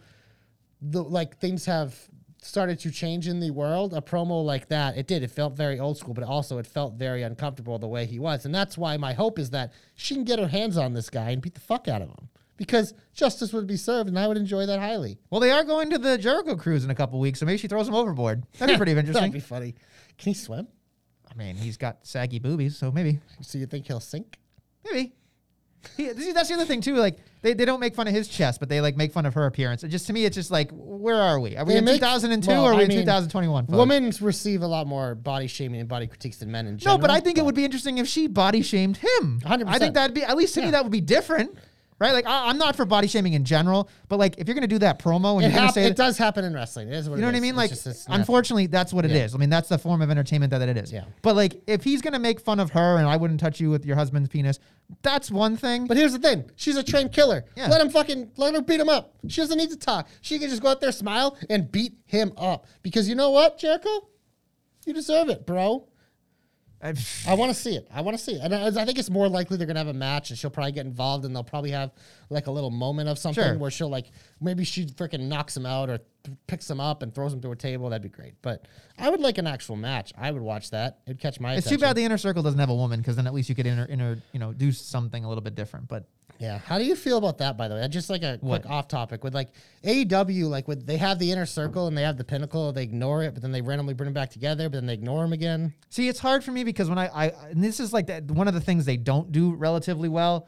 the 0.81 1.01
like 1.01 1.37
things 1.37 1.65
have 1.67 1.97
started 2.41 2.79
to 2.79 2.91
change 2.91 3.27
in 3.27 3.39
the 3.39 3.51
world. 3.51 3.93
A 3.93 4.01
promo 4.01 4.43
like 4.43 4.67
that, 4.69 4.97
it 4.97 5.07
did. 5.07 5.23
It 5.23 5.31
felt 5.31 5.55
very 5.55 5.79
old 5.79 5.97
school, 5.97 6.13
but 6.13 6.23
also 6.23 6.57
it 6.57 6.65
felt 6.67 6.93
very 6.93 7.23
uncomfortable 7.23 7.77
the 7.79 7.87
way 7.87 8.05
he 8.05 8.19
was, 8.19 8.45
and 8.45 8.53
that's 8.55 8.77
why 8.77 8.97
my 8.97 9.13
hope 9.13 9.37
is 9.39 9.49
that 9.51 9.73
she 9.95 10.13
can 10.15 10.23
get 10.23 10.39
her 10.39 10.47
hands 10.47 10.77
on 10.77 10.93
this 10.93 11.09
guy 11.09 11.31
and 11.31 11.41
beat 11.41 11.53
the 11.53 11.59
fuck 11.59 11.87
out 11.87 12.01
of 12.01 12.09
him 12.09 12.29
because 12.57 12.93
justice 13.13 13.53
would 13.53 13.67
be 13.67 13.77
served, 13.77 14.09
and 14.09 14.19
I 14.19 14.27
would 14.27 14.37
enjoy 14.37 14.65
that 14.65 14.79
highly. 14.79 15.17
Well, 15.29 15.39
they 15.39 15.51
are 15.51 15.63
going 15.63 15.89
to 15.91 15.97
the 15.97 16.17
Jericho 16.17 16.55
cruise 16.55 16.83
in 16.83 16.89
a 16.89 16.95
couple 16.95 17.19
weeks, 17.19 17.39
so 17.39 17.45
maybe 17.45 17.57
she 17.57 17.67
throws 17.69 17.87
him 17.87 17.95
overboard. 17.95 18.43
That'd 18.57 18.75
be 18.75 18.77
pretty 18.83 18.91
interesting. 18.91 19.13
That'd 19.15 19.33
be 19.33 19.39
funny. 19.39 19.75
Can 20.17 20.31
he 20.31 20.33
swim? 20.33 20.67
I 21.31 21.35
mean, 21.35 21.55
he's 21.55 21.77
got 21.77 22.05
saggy 22.05 22.39
boobies, 22.39 22.75
so 22.75 22.91
maybe, 22.91 23.19
So 23.41 23.57
you 23.57 23.65
think 23.65 23.87
he'll 23.87 23.99
sink? 23.99 24.39
maybe. 24.83 25.13
He, 25.95 26.09
see, 26.13 26.31
that's 26.33 26.49
the 26.49 26.55
other 26.55 26.65
thing 26.65 26.81
too. 26.81 26.95
Like 26.95 27.17
they, 27.41 27.53
they 27.53 27.63
don't 27.65 27.79
make 27.79 27.95
fun 27.95 28.07
of 28.07 28.13
his 28.13 28.27
chest, 28.27 28.59
but 28.59 28.67
they 28.69 28.81
like 28.81 28.97
make 28.97 29.13
fun 29.13 29.25
of 29.25 29.33
her 29.35 29.45
appearance. 29.45 29.83
It 29.83 29.87
just 29.89 30.07
to 30.07 30.13
me, 30.13 30.25
it's 30.25 30.35
just 30.35 30.51
like, 30.51 30.69
where 30.73 31.15
are 31.15 31.39
we? 31.39 31.55
Are 31.55 31.63
we 31.65 31.73
They 31.73 31.79
in 31.79 31.85
make- 31.85 31.95
2002 32.01 32.47
well, 32.49 32.63
or 32.65 32.71
are 32.71 32.75
we 32.75 32.81
I 32.81 32.83
in 32.83 32.89
mean, 32.89 32.97
2021? 32.99 33.65
folks? 33.67 33.77
Women 33.77 34.11
receive 34.21 34.61
a 34.61 34.67
lot 34.67 34.87
more 34.87 35.15
body 35.15 35.47
shaming 35.47 35.79
and 35.79 35.87
body 35.89 36.07
critiques 36.07 36.37
than 36.37 36.51
men 36.51 36.67
in 36.67 36.77
general. 36.77 36.97
No, 36.97 37.01
but 37.01 37.11
I 37.11 37.19
think 37.21 37.37
it 37.37 37.45
would 37.45 37.55
be 37.55 37.63
interesting 37.65 37.97
if 37.97 38.07
she 38.07 38.27
body 38.27 38.61
shamed 38.61 38.97
him. 38.97 39.39
100%. 39.43 39.63
I 39.67 39.79
think 39.79 39.93
that'd 39.93 40.13
be 40.13 40.23
at 40.23 40.35
least 40.35 40.53
to 40.55 40.61
me 40.61 40.71
that 40.71 40.83
would 40.83 40.91
be 40.91 41.01
different, 41.01 41.57
right? 41.99 42.13
Like 42.13 42.25
I, 42.25 42.49
I'm 42.49 42.57
not 42.57 42.75
for 42.75 42.85
body 42.85 43.07
shaming 43.07 43.33
in 43.33 43.43
general, 43.45 43.89
but 44.07 44.17
like 44.19 44.35
if 44.37 44.47
you're 44.47 44.55
gonna 44.55 44.67
do 44.67 44.79
that 44.79 44.99
promo 44.99 45.35
and 45.43 45.45
It, 45.45 45.51
hap- 45.51 45.73
say 45.73 45.85
it 45.85 45.95
does 45.95 46.17
happen 46.17 46.43
in 46.45 46.53
wrestling. 46.53 46.87
It 46.87 46.95
is 46.95 47.09
what 47.09 47.15
You 47.17 47.21
know 47.21 47.27
what 47.27 47.35
I 47.35 47.39
mean? 47.39 47.55
Like, 47.55 47.69
just- 47.69 48.07
unfortunately, 48.09 48.67
that's 48.67 48.91
what 48.93 49.05
it 49.05 49.11
is. 49.11 49.31
Yeah. 49.31 49.37
I 49.37 49.39
mean, 49.39 49.49
that's 49.49 49.69
the 49.69 49.77
form 49.77 50.01
of 50.01 50.09
entertainment 50.09 50.51
that 50.51 50.61
it 50.67 50.77
is. 50.77 50.91
Yeah. 50.91 51.05
But 51.21 51.35
like, 51.35 51.61
if 51.67 51.83
he's 51.83 52.01
gonna 52.01 52.19
make 52.19 52.39
fun 52.39 52.59
of 52.59 52.71
her 52.71 52.97
and 52.97 53.07
I 53.07 53.17
wouldn't 53.17 53.39
touch 53.39 53.59
you 53.59 53.69
with 53.69 53.85
your 53.85 53.95
husband's 53.95 54.29
penis, 54.29 54.59
that's 55.01 55.29
one 55.29 55.57
thing. 55.57 55.85
But 55.87 55.97
here's 55.97 56.13
the 56.13 56.19
thing: 56.19 56.49
she's 56.55 56.77
a 56.77 56.83
trained 56.83 57.11
killer. 57.11 57.45
Yeah. 57.55 57.67
Let 57.67 57.81
him 57.81 57.89
fucking 57.89 58.31
let 58.37 58.55
her 58.55 58.61
beat 58.61 58.79
him 58.79 58.89
up. 58.89 59.13
She 59.27 59.41
doesn't 59.41 59.57
need 59.57 59.69
to 59.71 59.77
talk. 59.77 60.07
She 60.21 60.39
can 60.39 60.49
just 60.49 60.61
go 60.61 60.69
out 60.69 60.81
there, 60.81 60.91
smile, 60.91 61.37
and 61.49 61.71
beat 61.71 61.93
him 62.05 62.31
up. 62.37 62.65
Because 62.81 63.07
you 63.09 63.15
know 63.15 63.29
what, 63.31 63.57
Jericho, 63.59 64.07
you 64.85 64.93
deserve 64.93 65.29
it, 65.29 65.45
bro. 65.45 65.85
I- 66.81 67.33
want 67.33 67.53
to 67.53 67.59
see 67.59 67.75
it. 67.75 67.87
I 67.93 68.01
want 68.01 68.17
to 68.17 68.23
see 68.23 68.33
it. 68.33 68.41
And 68.41 68.55
I, 68.55 68.67
I 68.81 68.85
think 68.85 68.97
it's 68.99 69.09
more 69.09 69.27
likely 69.27 69.57
they're 69.57 69.67
gonna 69.67 69.79
have 69.79 69.87
a 69.87 69.93
match, 69.93 70.29
and 70.29 70.39
she'll 70.39 70.49
probably 70.49 70.71
get 70.71 70.85
involved, 70.85 71.25
and 71.25 71.35
they'll 71.35 71.43
probably 71.43 71.71
have 71.71 71.91
like 72.29 72.47
a 72.47 72.51
little 72.51 72.69
moment 72.71 73.09
of 73.09 73.17
something 73.19 73.43
Sure. 73.43 73.57
where 73.57 73.71
she'll 73.71 73.89
like 73.89 74.11
maybe 74.39 74.63
she 74.63 74.85
freaking 74.85 75.27
knocks 75.27 75.55
him 75.57 75.65
out 75.65 75.89
or 75.89 75.99
th- 76.23 76.37
picks 76.47 76.69
him 76.69 76.79
up 76.79 77.03
and 77.03 77.13
throws 77.13 77.33
him 77.33 77.41
to 77.41 77.51
a 77.51 77.55
table. 77.55 77.89
That'd 77.89 78.03
be 78.03 78.09
great. 78.09 78.33
But 78.41 78.65
I 78.97 79.09
would 79.09 79.19
like 79.19 79.37
an 79.37 79.47
actual 79.47 79.75
match. 79.75 80.13
I 80.17 80.31
would 80.31 80.41
watch 80.41 80.69
that. 80.71 80.99
It'd 81.05 81.19
catch 81.19 81.39
my 81.39 81.55
it's 81.55 81.65
attention. 81.65 81.79
too 81.79 81.85
bad 81.87 81.95
the 81.97 82.03
inner 82.05 82.17
circle 82.17 82.43
doesn't 82.43 82.59
have 82.59 82.69
a 82.69 82.75
woman 82.75 82.99
because 83.01 83.15
then 83.15 83.27
at 83.27 83.33
least 83.33 83.49
you 83.49 83.55
could 83.55 83.65
inner, 83.67 83.85
inner, 83.87 84.17
you 84.31 84.39
know, 84.39 84.53
do 84.53 84.71
something 84.71 85.25
a 85.25 85.27
little 85.27 85.43
bit 85.43 85.55
different. 85.55 85.87
But 85.87 86.07
Yeah. 86.39 86.57
How 86.59 86.77
do 86.77 86.85
you 86.85 86.95
feel 86.95 87.17
about 87.17 87.37
that, 87.39 87.57
by 87.57 87.67
the 87.67 87.75
way? 87.75 87.87
Just 87.89 88.09
like 88.09 88.23
a 88.23 88.37
What? 88.41 88.61
quick 88.61 88.71
off 88.71 88.87
topic 88.87 89.23
with 89.23 89.33
like 89.35 89.49
AEW, 89.83 90.49
like 90.49 90.67
with 90.67 90.85
they 90.85 90.97
have 90.97 91.19
the 91.19 91.31
inner 91.31 91.45
circle 91.45 91.87
and 91.87 91.97
they 91.97 92.03
have 92.03 92.17
the 92.17 92.23
pinnacle, 92.23 92.71
they 92.71 92.83
ignore 92.83 93.23
it, 93.23 93.33
but 93.33 93.41
then 93.41 93.51
they 93.51 93.61
randomly 93.61 93.93
bring 93.93 94.05
them 94.07 94.13
back 94.13 94.29
together, 94.29 94.69
but 94.69 94.77
then 94.77 94.85
they 94.85 94.93
ignore 94.93 95.21
them 95.23 95.33
again. 95.33 95.73
See, 95.89 96.07
it's 96.07 96.19
hard 96.19 96.43
for 96.43 96.51
me 96.51 96.63
because 96.63 96.89
when 96.89 96.97
I, 96.97 97.07
I 97.07 97.25
and 97.49 97.63
this 97.63 97.79
is 97.79 97.91
like 97.93 98.07
that 98.07 98.25
one 98.31 98.47
of 98.47 98.53
the 98.53 98.61
things 98.61 98.85
they 98.85 98.97
don't 98.97 99.31
do 99.31 99.53
relatively 99.53 100.09
well. 100.09 100.47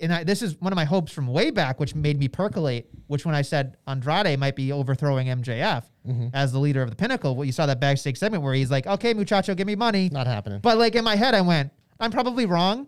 And 0.00 0.14
I, 0.14 0.22
this 0.22 0.42
is 0.42 0.60
one 0.60 0.72
of 0.72 0.76
my 0.76 0.84
hopes 0.84 1.10
from 1.10 1.26
way 1.26 1.50
back, 1.50 1.80
which 1.80 1.92
made 1.96 2.20
me 2.20 2.28
percolate. 2.28 2.88
Which 3.08 3.26
when 3.26 3.34
I 3.34 3.42
said 3.42 3.76
Andrade 3.88 4.38
might 4.38 4.54
be 4.54 4.72
overthrowing 4.72 5.26
MJF 5.28 5.84
Mm-hmm. 6.08 6.28
as 6.32 6.52
the 6.52 6.58
leader 6.58 6.80
of 6.82 6.88
the 6.88 6.96
Pinnacle, 6.96 7.36
well, 7.36 7.44
you 7.44 7.52
saw 7.52 7.66
that 7.66 7.80
backstage 7.80 8.16
segment 8.16 8.42
where 8.42 8.54
he's 8.54 8.70
like, 8.70 8.86
"Okay, 8.86 9.12
muchacho, 9.12 9.54
give 9.54 9.66
me 9.66 9.74
money." 9.74 10.08
Not 10.10 10.26
happening. 10.26 10.60
But 10.62 10.78
like 10.78 10.94
in 10.94 11.04
my 11.04 11.16
head, 11.16 11.34
I 11.34 11.42
went, 11.42 11.70
"I'm 12.00 12.10
probably 12.10 12.46
wrong," 12.46 12.86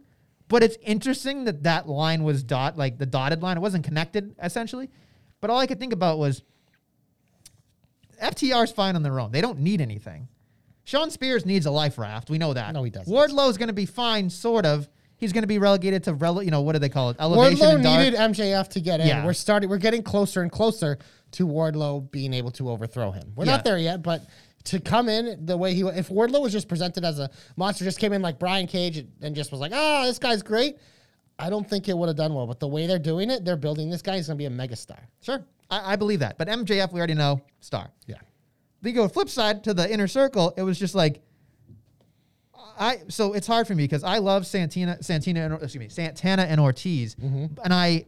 but 0.51 0.63
it's 0.63 0.77
interesting 0.83 1.45
that 1.45 1.63
that 1.63 1.89
line 1.89 2.23
was 2.25 2.43
dot 2.43 2.77
like 2.77 2.99
the 2.99 3.07
dotted 3.07 3.43
line. 3.43 3.57
It 3.57 3.61
wasn't 3.61 3.85
connected 3.85 4.35
essentially, 4.43 4.91
but 5.41 5.49
all 5.49 5.59
I 5.59 5.67
could 5.67 5.81
think 5.81 5.95
about 5.95 6.19
was 6.19 6.43
FTR's 8.23 8.71
fine 8.73 8.97
on 8.97 9.03
their 9.03 9.19
own. 9.19 9.33
They 9.33 9.41
don't 9.41 9.61
need 9.61 9.81
anything. 9.81 10.29
Shawn 10.85 11.11
Spears 11.11 11.47
needs 11.47 11.67
a 11.67 11.71
life 11.71 11.99
raft. 11.99 12.29
We 12.31 12.39
know 12.39 12.53
that. 12.53 12.73
No, 12.75 12.83
he 12.83 12.91
doesn't. 12.91 13.13
Wardlow's 13.13 13.57
going 13.57 13.69
to 13.69 13.73
be 13.75 13.87
fine, 13.87 14.29
sort 14.29 14.67
of. 14.67 14.89
He's 15.17 15.33
going 15.33 15.43
to 15.43 15.49
be 15.49 15.59
relegated 15.59 16.05
to, 16.05 16.15
rele- 16.15 16.45
you 16.45 16.51
know, 16.51 16.63
what 16.63 16.73
do 16.73 16.79
they 16.79 16.89
call 16.89 17.11
it? 17.11 17.17
Elevation 17.21 17.59
Wardlow 17.67 17.83
needed 18.03 18.19
MJF 18.19 18.69
to 18.69 18.81
get 18.81 19.01
in. 19.01 19.07
Yeah. 19.07 19.25
We're 19.25 19.35
starting 19.35 19.69
we're 19.69 19.77
getting 19.79 20.03
closer 20.03 20.43
and 20.43 20.51
closer 20.51 20.99
to 21.33 21.47
Wardlow 21.47 22.11
being 22.11 22.33
able 22.33 22.51
to 22.53 22.71
overthrow 22.71 23.11
him. 23.11 23.33
We're 23.37 23.45
Yeah. 23.45 23.53
not 23.53 23.65
there 23.65 23.79
yet, 23.79 24.03
but 24.03 24.23
to 24.65 24.79
come 24.81 25.09
in 25.09 25.47
the 25.47 25.57
way 25.57 25.73
he 25.75 25.83
if 25.83 26.09
Wardlow 26.09 26.41
was 26.43 26.53
just 26.53 26.69
presented 26.69 27.05
as 27.05 27.19
a 27.19 27.31
monster, 27.57 27.85
just 27.85 27.99
came 27.99 28.13
in 28.13 28.21
like 28.23 28.39
Brian 28.39 28.67
Cage 28.67 29.05
and 29.23 29.35
just 29.35 29.51
was 29.51 29.61
like, 29.61 29.73
ah, 29.75 30.05
this 30.07 30.19
guy's 30.19 30.43
great. 30.43 30.77
I 31.39 31.49
don't 31.49 31.69
think 31.69 31.89
it 31.89 31.97
would 31.97 32.09
have 32.09 32.17
done 32.17 32.35
well. 32.35 32.47
But 32.47 32.61
the 32.61 32.69
way 32.69 32.87
they're 32.87 32.99
doing 32.99 33.31
it, 33.31 33.45
they're 33.45 33.57
building 33.57 33.89
this 33.91 34.03
guy. 34.03 34.17
He's 34.17 34.27
gonna 34.27 34.37
be 34.37 34.45
a 34.47 34.51
megastar. 34.51 34.99
Sure. 35.23 35.43
I, 35.71 35.93
I 35.93 35.97
believe 35.97 36.21
that. 36.21 36.37
But 36.37 36.49
MJF, 36.49 36.93
we 36.93 36.99
already 37.01 37.15
know, 37.15 37.41
star. 37.61 37.91
Yeah. 38.07 38.17
Then 38.83 38.93
you 38.95 38.97
go 39.01 39.09
flip 39.09 39.29
side 39.31 39.65
to 39.65 39.73
the 39.75 39.91
inner 39.91 40.07
circle. 40.09 40.53
It 40.57 40.63
was 40.63 40.79
just 40.79 40.95
like 40.95 41.23
I. 42.79 42.99
So 43.09 43.33
it's 43.33 43.47
hard 43.47 43.67
for 43.67 43.75
me 43.75 43.85
because 43.85 44.05
I 44.05 44.19
love 44.19 44.47
Santina, 44.47 45.03
Santina, 45.03 45.41
and, 45.45 45.55
excuse 45.55 45.77
me, 45.81 45.89
Santana 45.89 46.43
and 46.43 46.61
Ortiz, 46.61 47.15
Mm-hmm. 47.15 47.47
and 47.65 47.73
I. 47.75 48.07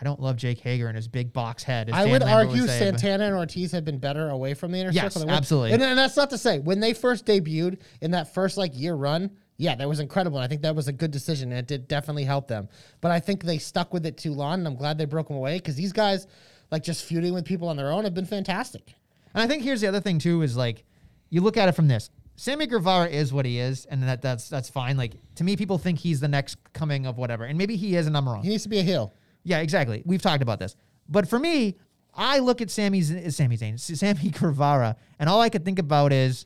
I 0.00 0.04
don't 0.04 0.20
love 0.20 0.36
Jake 0.36 0.60
Hager 0.60 0.86
and 0.86 0.96
his 0.96 1.08
big 1.08 1.32
box 1.32 1.62
head. 1.62 1.90
I 1.90 2.02
Dan 2.04 2.12
would 2.12 2.22
Lambert 2.22 2.48
argue 2.48 2.66
say, 2.66 2.90
but- 2.90 3.00
Santana 3.00 3.24
and 3.26 3.34
Ortiz 3.34 3.72
have 3.72 3.84
been 3.84 3.98
better 3.98 4.28
away 4.28 4.54
from 4.54 4.72
the 4.72 4.78
inner 4.78 4.90
Yes, 4.90 5.14
circle. 5.14 5.26
when- 5.26 5.34
absolutely. 5.36 5.72
And, 5.72 5.82
and 5.82 5.98
that's 5.98 6.16
not 6.16 6.30
to 6.30 6.38
say 6.38 6.58
when 6.60 6.80
they 6.80 6.92
first 6.94 7.26
debuted 7.26 7.80
in 8.00 8.12
that 8.12 8.32
first 8.32 8.56
like 8.56 8.72
year 8.78 8.94
run, 8.94 9.30
yeah, 9.56 9.74
that 9.74 9.88
was 9.88 9.98
incredible. 9.98 10.38
I 10.38 10.46
think 10.46 10.62
that 10.62 10.76
was 10.76 10.86
a 10.86 10.92
good 10.92 11.10
decision. 11.10 11.50
And 11.50 11.58
it 11.58 11.66
did 11.66 11.88
definitely 11.88 12.24
help 12.24 12.46
them. 12.46 12.68
But 13.00 13.10
I 13.10 13.18
think 13.18 13.42
they 13.42 13.58
stuck 13.58 13.92
with 13.92 14.06
it 14.06 14.16
too 14.16 14.32
long, 14.32 14.60
and 14.60 14.68
I'm 14.68 14.76
glad 14.76 14.98
they 14.98 15.04
broke 15.04 15.26
them 15.28 15.36
away 15.36 15.56
because 15.58 15.74
these 15.74 15.92
guys, 15.92 16.28
like 16.70 16.84
just 16.84 17.04
feuding 17.04 17.34
with 17.34 17.44
people 17.44 17.68
on 17.68 17.76
their 17.76 17.90
own, 17.90 18.04
have 18.04 18.14
been 18.14 18.24
fantastic. 18.26 18.94
And 19.34 19.42
I 19.42 19.48
think 19.48 19.64
here's 19.64 19.80
the 19.80 19.88
other 19.88 20.00
thing 20.00 20.20
too 20.20 20.42
is 20.42 20.56
like 20.56 20.84
you 21.30 21.40
look 21.40 21.56
at 21.56 21.68
it 21.68 21.72
from 21.72 21.88
this. 21.88 22.10
Sammy 22.36 22.68
Guevara 22.68 23.08
is 23.08 23.32
what 23.32 23.44
he 23.44 23.58
is, 23.58 23.84
and 23.86 24.00
that 24.04 24.22
that's 24.22 24.48
that's 24.48 24.68
fine. 24.70 24.96
Like 24.96 25.14
to 25.34 25.42
me, 25.44 25.56
people 25.56 25.76
think 25.76 25.98
he's 25.98 26.20
the 26.20 26.28
next 26.28 26.56
coming 26.72 27.04
of 27.04 27.18
whatever, 27.18 27.44
and 27.44 27.58
maybe 27.58 27.74
he 27.74 27.96
is, 27.96 28.06
and 28.06 28.16
I'm 28.16 28.28
wrong. 28.28 28.44
He 28.44 28.50
needs 28.50 28.62
to 28.62 28.68
be 28.68 28.78
a 28.78 28.82
heel. 28.84 29.12
Yeah, 29.48 29.60
exactly. 29.60 30.02
We've 30.04 30.20
talked 30.20 30.42
about 30.42 30.58
this. 30.58 30.76
But 31.08 31.26
for 31.26 31.38
me, 31.38 31.78
I 32.14 32.38
look 32.40 32.60
at 32.60 32.70
Sami, 32.70 33.00
Z- 33.00 33.30
Sami 33.30 33.56
Zayn, 33.56 33.80
Sammy 33.80 34.28
Guevara, 34.38 34.94
and 35.18 35.26
all 35.30 35.40
I 35.40 35.48
could 35.48 35.64
think 35.64 35.78
about 35.78 36.12
is 36.12 36.44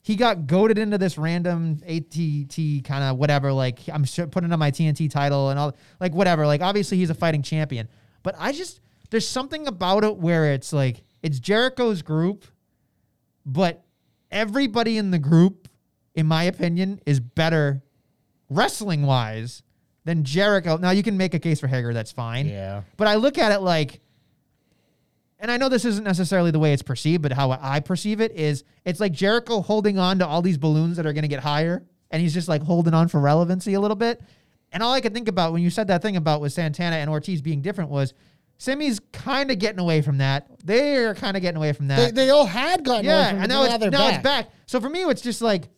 he 0.00 0.16
got 0.16 0.46
goaded 0.46 0.78
into 0.78 0.96
this 0.96 1.18
random 1.18 1.82
ATT 1.86 2.84
kind 2.84 3.04
of 3.04 3.18
whatever. 3.18 3.52
Like 3.52 3.80
I'm 3.92 4.04
putting 4.30 4.50
on 4.50 4.58
my 4.58 4.70
TNT 4.70 5.10
title 5.10 5.50
and 5.50 5.58
all, 5.58 5.76
like 6.00 6.14
whatever. 6.14 6.46
Like 6.46 6.62
obviously 6.62 6.96
he's 6.96 7.10
a 7.10 7.14
fighting 7.14 7.42
champion, 7.42 7.88
but 8.22 8.34
I 8.38 8.52
just 8.52 8.80
there's 9.10 9.28
something 9.28 9.66
about 9.66 10.02
it 10.02 10.16
where 10.16 10.54
it's 10.54 10.72
like 10.72 11.02
it's 11.22 11.38
Jericho's 11.38 12.00
group, 12.00 12.46
but 13.44 13.84
everybody 14.30 14.96
in 14.96 15.10
the 15.10 15.18
group, 15.18 15.68
in 16.14 16.24
my 16.24 16.44
opinion, 16.44 17.00
is 17.04 17.20
better 17.20 17.82
wrestling 18.48 19.02
wise 19.02 19.62
than 20.04 20.24
Jericho. 20.24 20.76
Now 20.76 20.90
you 20.90 21.02
can 21.02 21.16
make 21.16 21.34
a 21.34 21.38
case 21.38 21.60
for 21.60 21.66
Hager, 21.66 21.92
that's 21.92 22.12
fine. 22.12 22.46
Yeah. 22.46 22.82
But 22.96 23.08
I 23.08 23.16
look 23.16 23.38
at 23.38 23.52
it 23.52 23.60
like, 23.60 24.00
and 25.38 25.50
I 25.50 25.56
know 25.56 25.68
this 25.68 25.84
isn't 25.84 26.04
necessarily 26.04 26.50
the 26.50 26.58
way 26.58 26.72
it's 26.72 26.82
perceived, 26.82 27.22
but 27.22 27.32
how 27.32 27.50
I 27.50 27.80
perceive 27.80 28.20
it 28.20 28.32
is 28.32 28.64
it's 28.84 29.00
like 29.00 29.12
Jericho 29.12 29.60
holding 29.60 29.98
on 29.98 30.18
to 30.18 30.26
all 30.26 30.42
these 30.42 30.58
balloons 30.58 30.96
that 30.96 31.06
are 31.06 31.12
going 31.12 31.22
to 31.22 31.28
get 31.28 31.40
higher, 31.40 31.82
and 32.10 32.20
he's 32.20 32.34
just 32.34 32.48
like 32.48 32.62
holding 32.62 32.94
on 32.94 33.08
for 33.08 33.20
relevancy 33.20 33.74
a 33.74 33.80
little 33.80 33.96
bit. 33.96 34.20
And 34.72 34.82
all 34.82 34.92
I 34.92 35.00
could 35.00 35.14
think 35.14 35.28
about 35.28 35.52
when 35.52 35.62
you 35.62 35.70
said 35.70 35.88
that 35.88 36.02
thing 36.02 36.16
about 36.16 36.40
with 36.40 36.52
Santana 36.52 36.96
and 36.96 37.10
Ortiz 37.10 37.42
being 37.42 37.60
different 37.62 37.90
was 37.90 38.14
Sammy's 38.58 39.00
kind 39.12 39.50
of 39.50 39.58
getting 39.58 39.80
away 39.80 40.02
from 40.02 40.18
that. 40.18 40.46
They're 40.64 41.14
kind 41.14 41.36
of 41.36 41.42
getting 41.42 41.56
away 41.56 41.72
from 41.72 41.88
that. 41.88 42.14
They, 42.14 42.26
they 42.26 42.30
all 42.30 42.46
had 42.46 42.84
gotten 42.84 43.06
away 43.06 43.14
Yeah, 43.14 43.28
from 43.30 43.38
it, 43.38 43.42
and 43.42 43.48
now, 43.48 43.64
it's, 43.64 43.84
now 43.90 44.08
it's 44.08 44.22
back. 44.22 44.50
So 44.66 44.80
for 44.80 44.90
me, 44.90 45.02
it's 45.04 45.22
just 45.22 45.40
like 45.40 45.68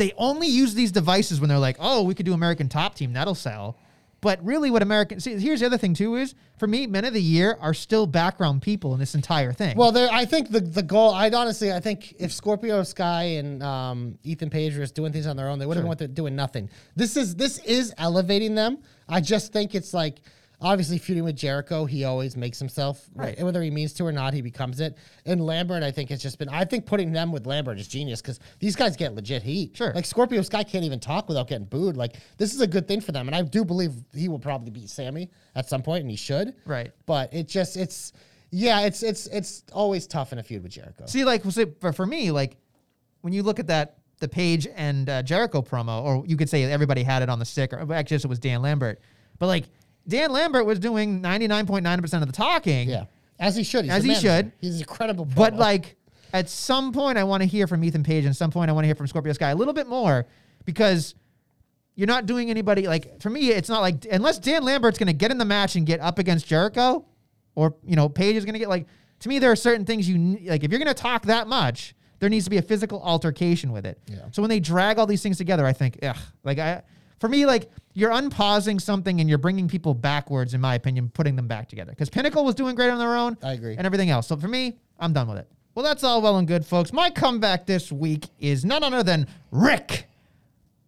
they 0.00 0.12
only 0.16 0.48
use 0.48 0.72
these 0.72 0.90
devices 0.90 1.40
when 1.40 1.50
they're 1.50 1.58
like, 1.58 1.76
oh, 1.78 2.02
we 2.02 2.14
could 2.14 2.24
do 2.24 2.32
American 2.32 2.70
Top 2.70 2.94
Team, 2.94 3.12
that'll 3.12 3.34
sell. 3.34 3.76
But 4.22 4.42
really, 4.44 4.70
what 4.70 4.82
American 4.82 5.20
see 5.20 5.38
here's 5.38 5.60
the 5.60 5.66
other 5.66 5.78
thing 5.78 5.94
too 5.94 6.16
is 6.16 6.34
for 6.58 6.66
me, 6.66 6.86
men 6.86 7.04
of 7.04 7.14
the 7.14 7.22
year 7.22 7.56
are 7.60 7.72
still 7.72 8.06
background 8.06 8.60
people 8.60 8.92
in 8.92 9.00
this 9.00 9.14
entire 9.14 9.52
thing. 9.52 9.76
Well, 9.76 9.92
there. 9.92 10.10
I 10.10 10.26
think 10.26 10.50
the 10.50 10.60
the 10.60 10.82
goal. 10.82 11.14
I'd 11.14 11.32
honestly, 11.32 11.72
I 11.72 11.80
think 11.80 12.14
if 12.18 12.32
Scorpio 12.32 12.82
Sky 12.82 13.22
and 13.22 13.62
um, 13.62 14.18
Ethan 14.22 14.50
Page 14.50 14.74
were 14.74 14.80
just 14.80 14.94
doing 14.94 15.12
things 15.12 15.26
on 15.26 15.36
their 15.36 15.48
own, 15.48 15.58
they 15.58 15.64
would 15.64 15.78
have 15.78 15.86
went 15.86 16.00
to 16.00 16.08
doing 16.08 16.36
nothing. 16.36 16.68
This 16.96 17.16
is 17.16 17.34
this 17.34 17.58
is 17.60 17.94
elevating 17.96 18.54
them. 18.54 18.78
I 19.08 19.22
just 19.22 19.54
think 19.54 19.74
it's 19.74 19.94
like 19.94 20.20
obviously 20.60 20.98
feuding 20.98 21.24
with 21.24 21.36
Jericho, 21.36 21.84
he 21.84 22.04
always 22.04 22.36
makes 22.36 22.58
himself 22.58 23.08
Right. 23.14 23.36
And 23.36 23.46
whether 23.46 23.62
he 23.62 23.70
means 23.70 23.92
to 23.94 24.04
or 24.04 24.12
not, 24.12 24.34
he 24.34 24.42
becomes 24.42 24.80
it. 24.80 24.96
And 25.26 25.44
Lambert, 25.44 25.82
I 25.82 25.90
think 25.90 26.10
has 26.10 26.22
just 26.22 26.38
been. 26.38 26.48
I 26.48 26.64
think 26.64 26.86
putting 26.86 27.12
them 27.12 27.32
with 27.32 27.46
Lambert 27.46 27.78
is 27.78 27.88
genius 27.88 28.20
because 28.20 28.40
these 28.58 28.76
guys 28.76 28.96
get 28.96 29.14
legit 29.14 29.42
heat. 29.42 29.76
Sure. 29.76 29.92
like 29.94 30.04
Scorpio 30.04 30.42
Sky 30.42 30.62
can't 30.64 30.84
even 30.84 31.00
talk 31.00 31.28
without 31.28 31.48
getting 31.48 31.66
booed. 31.66 31.96
Like 31.96 32.16
this 32.38 32.54
is 32.54 32.60
a 32.60 32.66
good 32.66 32.86
thing 32.86 33.00
for 33.00 33.12
them, 33.12 33.28
and 33.28 33.34
I 33.34 33.42
do 33.42 33.64
believe 33.64 33.92
he 34.14 34.28
will 34.28 34.38
probably 34.38 34.70
beat 34.70 34.88
Sammy 34.88 35.30
at 35.54 35.68
some 35.68 35.82
point, 35.82 36.02
and 36.02 36.10
he 36.10 36.16
should. 36.16 36.54
Right. 36.64 36.92
But 37.06 37.32
it 37.34 37.48
just 37.48 37.76
it's 37.76 38.12
yeah, 38.50 38.80
it's 38.80 39.02
it's 39.02 39.26
it's 39.28 39.64
always 39.72 40.06
tough 40.06 40.32
in 40.32 40.38
a 40.38 40.42
feud 40.42 40.62
with 40.62 40.72
Jericho. 40.72 41.06
See, 41.06 41.24
like 41.24 41.42
for, 41.80 41.92
for 41.92 42.06
me, 42.06 42.30
like 42.30 42.56
when 43.20 43.32
you 43.32 43.42
look 43.42 43.58
at 43.58 43.66
that 43.68 43.98
the 44.18 44.28
Page 44.28 44.68
and 44.74 45.08
uh, 45.08 45.22
Jericho 45.22 45.62
promo, 45.62 46.02
or 46.02 46.24
you 46.26 46.36
could 46.36 46.48
say 46.48 46.64
everybody 46.64 47.02
had 47.02 47.22
it 47.22 47.28
on 47.28 47.38
the 47.38 47.44
stick, 47.44 47.72
or 47.72 47.92
actually 47.92 48.16
it 48.16 48.26
was 48.26 48.38
Dan 48.38 48.62
Lambert, 48.62 49.00
but 49.38 49.46
like 49.46 49.64
Dan 50.10 50.30
Lambert 50.32 50.66
was 50.66 50.78
doing 50.78 51.20
ninety 51.22 51.46
nine 51.46 51.66
point 51.66 51.82
nine 51.84 52.00
percent 52.02 52.22
of 52.22 52.28
the 52.28 52.36
talking. 52.36 52.88
yeah, 52.90 53.04
as 53.38 53.56
he 53.56 53.64
should. 53.64 53.84
He's 53.86 53.94
As 53.94 54.02
he 54.02 54.08
manager. 54.08 54.28
should. 54.28 54.52
He's 54.60 54.74
an 54.76 54.80
incredible. 54.82 55.24
But 55.24 55.54
like 55.56 55.96
at 56.32 56.48
some 56.50 56.92
point, 56.92 57.16
I 57.18 57.24
want 57.24 57.42
to 57.42 57.46
hear 57.48 57.66
from 57.66 57.82
Ethan 57.82 58.02
Page, 58.02 58.24
and 58.24 58.30
at 58.30 58.36
some 58.36 58.50
point, 58.50 58.68
I 58.70 58.72
want 58.72 58.84
to 58.84 58.88
hear 58.88 58.94
from 58.94 59.06
Scorpio 59.06 59.32
Sky 59.32 59.50
a 59.50 59.54
little 59.56 59.74
bit 59.74 59.86
more 59.88 60.26
because 60.64 61.14
you're 61.96 62.06
not 62.06 62.26
doing 62.26 62.50
anybody 62.50 62.86
like 62.86 63.20
for 63.20 63.30
me. 63.30 63.50
It's 63.50 63.68
not 63.68 63.80
like 63.80 64.06
unless 64.10 64.38
Dan 64.38 64.62
Lambert's 64.62 64.98
going 64.98 65.06
to 65.08 65.12
get 65.12 65.30
in 65.30 65.38
the 65.38 65.44
match 65.44 65.76
and 65.76 65.86
get 65.86 66.00
up 66.00 66.18
against 66.18 66.46
Jericho, 66.46 67.04
or 67.54 67.74
you 67.84 67.96
know 67.96 68.08
Page 68.08 68.36
is 68.36 68.44
going 68.44 68.52
to 68.54 68.58
get 68.60 68.68
like 68.68 68.86
to 69.20 69.28
me. 69.28 69.38
There 69.38 69.50
are 69.50 69.56
certain 69.56 69.84
things 69.84 70.08
you 70.08 70.38
like 70.48 70.62
if 70.64 70.70
you're 70.70 70.78
going 70.78 70.94
to 70.94 70.94
talk 70.94 71.22
that 71.26 71.46
much. 71.48 71.94
There 72.20 72.28
needs 72.28 72.44
to 72.44 72.50
be 72.50 72.58
a 72.58 72.62
physical 72.62 73.00
altercation 73.02 73.72
with 73.72 73.86
it. 73.86 73.98
Yeah. 74.06 74.18
So 74.32 74.42
when 74.42 74.50
they 74.50 74.60
drag 74.60 74.98
all 74.98 75.06
these 75.06 75.22
things 75.22 75.38
together, 75.38 75.64
I 75.64 75.72
think, 75.72 75.98
ugh, 76.02 76.18
like 76.44 76.58
I, 76.58 76.82
for 77.20 77.28
me, 77.28 77.46
like 77.46 77.70
you're 77.92 78.10
unpausing 78.10 78.78
something 78.78 79.20
and 79.20 79.28
you're 79.28 79.38
bringing 79.38 79.68
people 79.68 79.94
backwards, 79.94 80.54
in 80.54 80.60
my 80.60 80.74
opinion, 80.74 81.10
putting 81.10 81.36
them 81.36 81.46
back 81.46 81.68
together. 81.68 81.92
Because 81.92 82.08
Pinnacle 82.08 82.44
was 82.44 82.54
doing 82.54 82.74
great 82.74 82.90
on 82.90 82.98
their 82.98 83.14
own. 83.14 83.36
I 83.42 83.52
agree. 83.52 83.76
And 83.76 83.86
everything 83.86 84.10
else. 84.10 84.26
So 84.26 84.36
for 84.36 84.48
me, 84.48 84.78
I'm 84.98 85.12
done 85.12 85.28
with 85.28 85.38
it. 85.38 85.48
Well, 85.74 85.84
that's 85.84 86.02
all 86.02 86.20
well 86.20 86.38
and 86.38 86.48
good, 86.48 86.66
folks. 86.66 86.92
My 86.92 87.10
comeback 87.10 87.66
this 87.66 87.92
week 87.92 88.26
is 88.38 88.64
none 88.64 88.82
other 88.82 89.02
than 89.02 89.28
Rick 89.52 90.06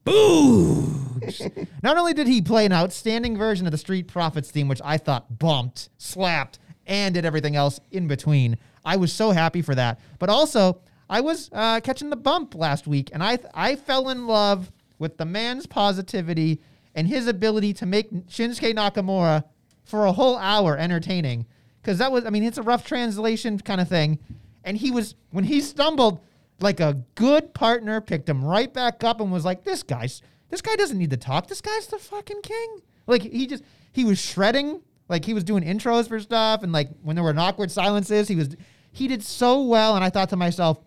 Boogs. 0.05 1.69
Not 1.83 1.97
only 1.99 2.15
did 2.15 2.27
he 2.27 2.43
play 2.43 2.67
an 2.67 2.73
outstanding 2.73 3.37
version 3.37 3.67
of 3.67 3.73
the 3.73 3.79
Street 3.79 4.09
Profits 4.09 4.51
theme, 4.51 4.69
which 4.69 4.81
I 4.85 4.99
thought 4.99 5.39
bumped, 5.39 5.91
slapped, 5.99 6.59
and 6.87 7.15
did 7.15 7.25
everything 7.25 7.55
else 7.55 7.79
in 7.91 8.09
between. 8.09 8.59
I 8.85 8.97
was 8.97 9.13
so 9.13 9.31
happy 9.31 9.63
for 9.63 9.75
that. 9.75 10.01
But 10.19 10.31
also, 10.31 10.81
I 11.09 11.21
was 11.21 11.51
uh, 11.53 11.81
catching 11.81 12.11
the 12.11 12.17
bump 12.17 12.55
last 12.55 12.87
week, 12.87 13.11
and 13.13 13.23
I 13.23 13.39
I 13.55 13.77
fell 13.77 14.09
in 14.09 14.27
love 14.27 14.73
with 15.03 15.19
the 15.19 15.25
man's 15.27 15.67
positivity 15.67 16.63
and 16.95 17.09
his 17.09 17.27
ability 17.27 17.73
to 17.75 17.85
make 17.85 18.11
Shinsuke 18.29 18.73
Nakamura 18.73 19.43
for 19.85 20.07
a 20.07 20.13
whole 20.13 20.39
hour 20.39 20.79
entertaining. 20.79 21.45
Because 21.83 21.99
that 21.99 22.13
was, 22.13 22.25
I 22.25 22.31
mean, 22.31 22.45
it's 22.45 22.57
a 22.57 22.63
rough 22.63 22.87
translation 22.87 23.59
kind 23.59 23.81
of 23.81 23.89
thing. 23.89 24.21
And 24.63 24.77
he 24.77 24.93
was, 24.93 25.17
when 25.31 25.43
he 25.43 25.61
stumbled, 25.61 26.21
like 26.61 26.79
a 26.79 27.03
good 27.17 27.53
partner, 27.53 28.01
picked 28.01 28.29
him 28.29 28.45
right 28.45 28.73
back 28.73 29.03
up 29.03 29.21
and 29.21 29.33
was 29.33 29.45
like, 29.45 29.65
this 29.65 29.83
guy's, 29.83 30.23
this 30.49 30.63
guy 30.63 30.77
doesn't 30.77 30.97
need 30.97 31.11
to 31.11 31.17
talk. 31.17 31.49
This 31.49 31.61
guy's 31.61 31.89
the 31.89 31.99
fucking 31.99 32.41
king. 32.43 32.83
Like, 33.09 33.23
he 33.23 33.49
just, 33.49 33.65
he 33.91 34.05
was 34.05 34.21
shredding. 34.21 34.83
Like, 35.09 35.25
he 35.25 35.35
was 35.35 35.43
doing 35.43 35.65
intros 35.65 36.07
for 36.07 36.21
stuff. 36.21 36.63
And 36.63 36.71
like, 36.71 36.91
when 37.03 37.17
there 37.17 37.25
were 37.25 37.37
awkward 37.37 37.73
silences, 37.73 38.29
he 38.29 38.37
was, 38.37 38.55
he 38.93 39.09
did 39.09 39.25
so 39.25 39.65
well. 39.65 39.97
And 39.97 40.05
I 40.05 40.11
thought 40.11 40.29
to 40.29 40.37
myself, 40.37 40.79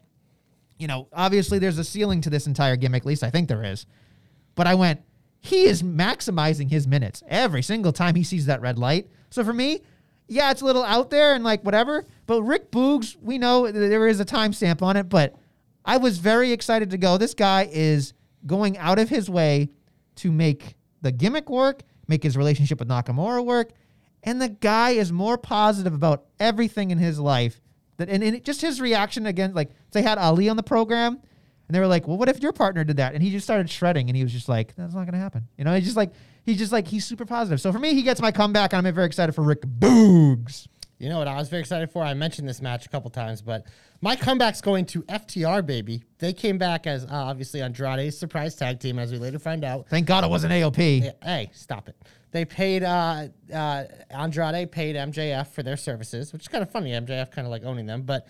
you 0.77 0.87
know, 0.87 1.09
obviously 1.11 1.59
there's 1.59 1.77
a 1.77 1.83
ceiling 1.83 2.21
to 2.21 2.29
this 2.29 2.47
entire 2.47 2.77
gimmick, 2.77 3.03
at 3.03 3.07
least 3.07 3.23
I 3.23 3.29
think 3.29 3.49
there 3.49 3.63
is. 3.63 3.85
But 4.55 4.67
I 4.67 4.75
went, 4.75 5.01
he 5.39 5.65
is 5.65 5.83
maximizing 5.83 6.71
his 6.71 6.87
minutes 6.87 7.21
every 7.27 7.61
single 7.61 7.91
time 7.91 8.15
he 8.15 8.23
sees 8.23 8.47
that 8.47 8.61
red 8.61 8.79
light. 8.79 9.07
So 9.29 9.43
for 9.43 9.53
me, 9.53 9.81
yeah, 10.27 10.49
it's 10.51 10.61
a 10.61 10.65
little 10.65 10.83
out 10.83 11.09
there 11.09 11.35
and 11.35 11.43
like 11.43 11.63
whatever. 11.63 12.05
But 12.25 12.41
Rick 12.41 12.71
Boogs, 12.71 13.15
we 13.21 13.37
know 13.37 13.69
there 13.69 14.07
is 14.07 14.19
a 14.19 14.25
timestamp 14.25 14.81
on 14.81 14.97
it, 14.97 15.09
but 15.09 15.35
I 15.83 15.97
was 15.97 16.17
very 16.17 16.51
excited 16.51 16.89
to 16.91 16.97
go. 16.97 17.17
This 17.17 17.35
guy 17.35 17.69
is 17.71 18.13
going 18.47 18.77
out 18.77 18.97
of 18.97 19.09
his 19.09 19.29
way 19.29 19.69
to 20.15 20.31
make 20.31 20.75
the 21.01 21.11
gimmick 21.11 21.49
work, 21.49 21.83
make 22.07 22.23
his 22.23 22.35
relationship 22.35 22.79
with 22.79 22.87
Nakamura 22.87 23.45
work, 23.45 23.71
and 24.23 24.41
the 24.41 24.49
guy 24.49 24.91
is 24.91 25.11
more 25.11 25.37
positive 25.37 25.93
about 25.93 26.25
everything 26.39 26.89
in 26.89 26.97
his 26.97 27.19
life. 27.19 27.61
That 27.97 28.09
and, 28.09 28.23
and 28.23 28.43
just 28.43 28.61
his 28.61 28.81
reaction 28.81 29.27
again, 29.27 29.53
like 29.53 29.69
they 29.91 30.01
had 30.01 30.17
Ali 30.17 30.49
on 30.49 30.57
the 30.57 30.63
program, 30.63 31.19
and 31.67 31.75
they 31.75 31.79
were 31.79 31.87
like, 31.87 32.07
"Well, 32.07 32.17
what 32.17 32.29
if 32.29 32.41
your 32.41 32.53
partner 32.53 32.83
did 32.83 32.97
that?" 32.97 33.13
And 33.13 33.23
he 33.23 33.31
just 33.31 33.45
started 33.45 33.69
shredding, 33.69 34.09
and 34.09 34.15
he 34.17 34.23
was 34.23 34.31
just 34.31 34.49
like, 34.49 34.75
"That's 34.75 34.93
not 34.93 35.05
gonna 35.05 35.17
happen." 35.17 35.47
You 35.57 35.63
know, 35.65 35.73
he's 35.75 35.85
just 35.85 35.97
like 35.97 36.11
he's 36.43 36.57
just 36.57 36.71
like 36.71 36.87
he's 36.87 37.05
super 37.05 37.25
positive. 37.25 37.61
So 37.61 37.71
for 37.71 37.79
me, 37.79 37.93
he 37.93 38.03
gets 38.03 38.21
my 38.21 38.31
comeback, 38.31 38.73
and 38.73 38.85
I'm 38.87 38.93
very 38.93 39.07
excited 39.07 39.33
for 39.33 39.41
Rick 39.41 39.61
Boogs. 39.61 40.67
You 40.97 41.09
know 41.09 41.17
what 41.17 41.27
I 41.27 41.35
was 41.35 41.49
very 41.49 41.59
excited 41.59 41.91
for? 41.91 42.03
I 42.03 42.13
mentioned 42.13 42.47
this 42.47 42.61
match 42.61 42.85
a 42.85 42.89
couple 42.89 43.09
times, 43.11 43.41
but 43.41 43.65
my 43.99 44.15
comeback's 44.15 44.61
going 44.61 44.85
to 44.87 45.01
FTR, 45.03 45.65
baby. 45.65 46.03
They 46.19 46.31
came 46.31 46.57
back 46.57 46.87
as 46.87 47.03
uh, 47.03 47.09
obviously 47.11 47.61
Andrade's 47.61 48.17
surprise 48.17 48.55
tag 48.55 48.79
team, 48.79 48.97
as 48.97 49.11
we 49.11 49.17
later 49.17 49.37
find 49.37 49.65
out. 49.65 49.89
Thank 49.89 50.07
God 50.07 50.23
it 50.23 50.29
wasn't 50.29 50.53
AOP. 50.53 51.03
Yeah, 51.03 51.11
Hey, 51.21 51.49
stop 51.53 51.89
it. 51.89 51.97
They 52.31 52.45
paid 52.45 52.83
uh, 52.83 53.27
uh, 53.53 53.83
Andrade 54.09 54.71
paid 54.71 54.95
MJF 54.95 55.47
for 55.47 55.63
their 55.63 55.77
services, 55.77 56.31
which 56.33 56.43
is 56.43 56.47
kind 56.47 56.61
of 56.61 56.69
funny. 56.69 56.91
MJF 56.91 57.31
kind 57.31 57.45
of 57.45 57.51
like 57.51 57.63
owning 57.63 57.85
them, 57.85 58.03
but 58.03 58.27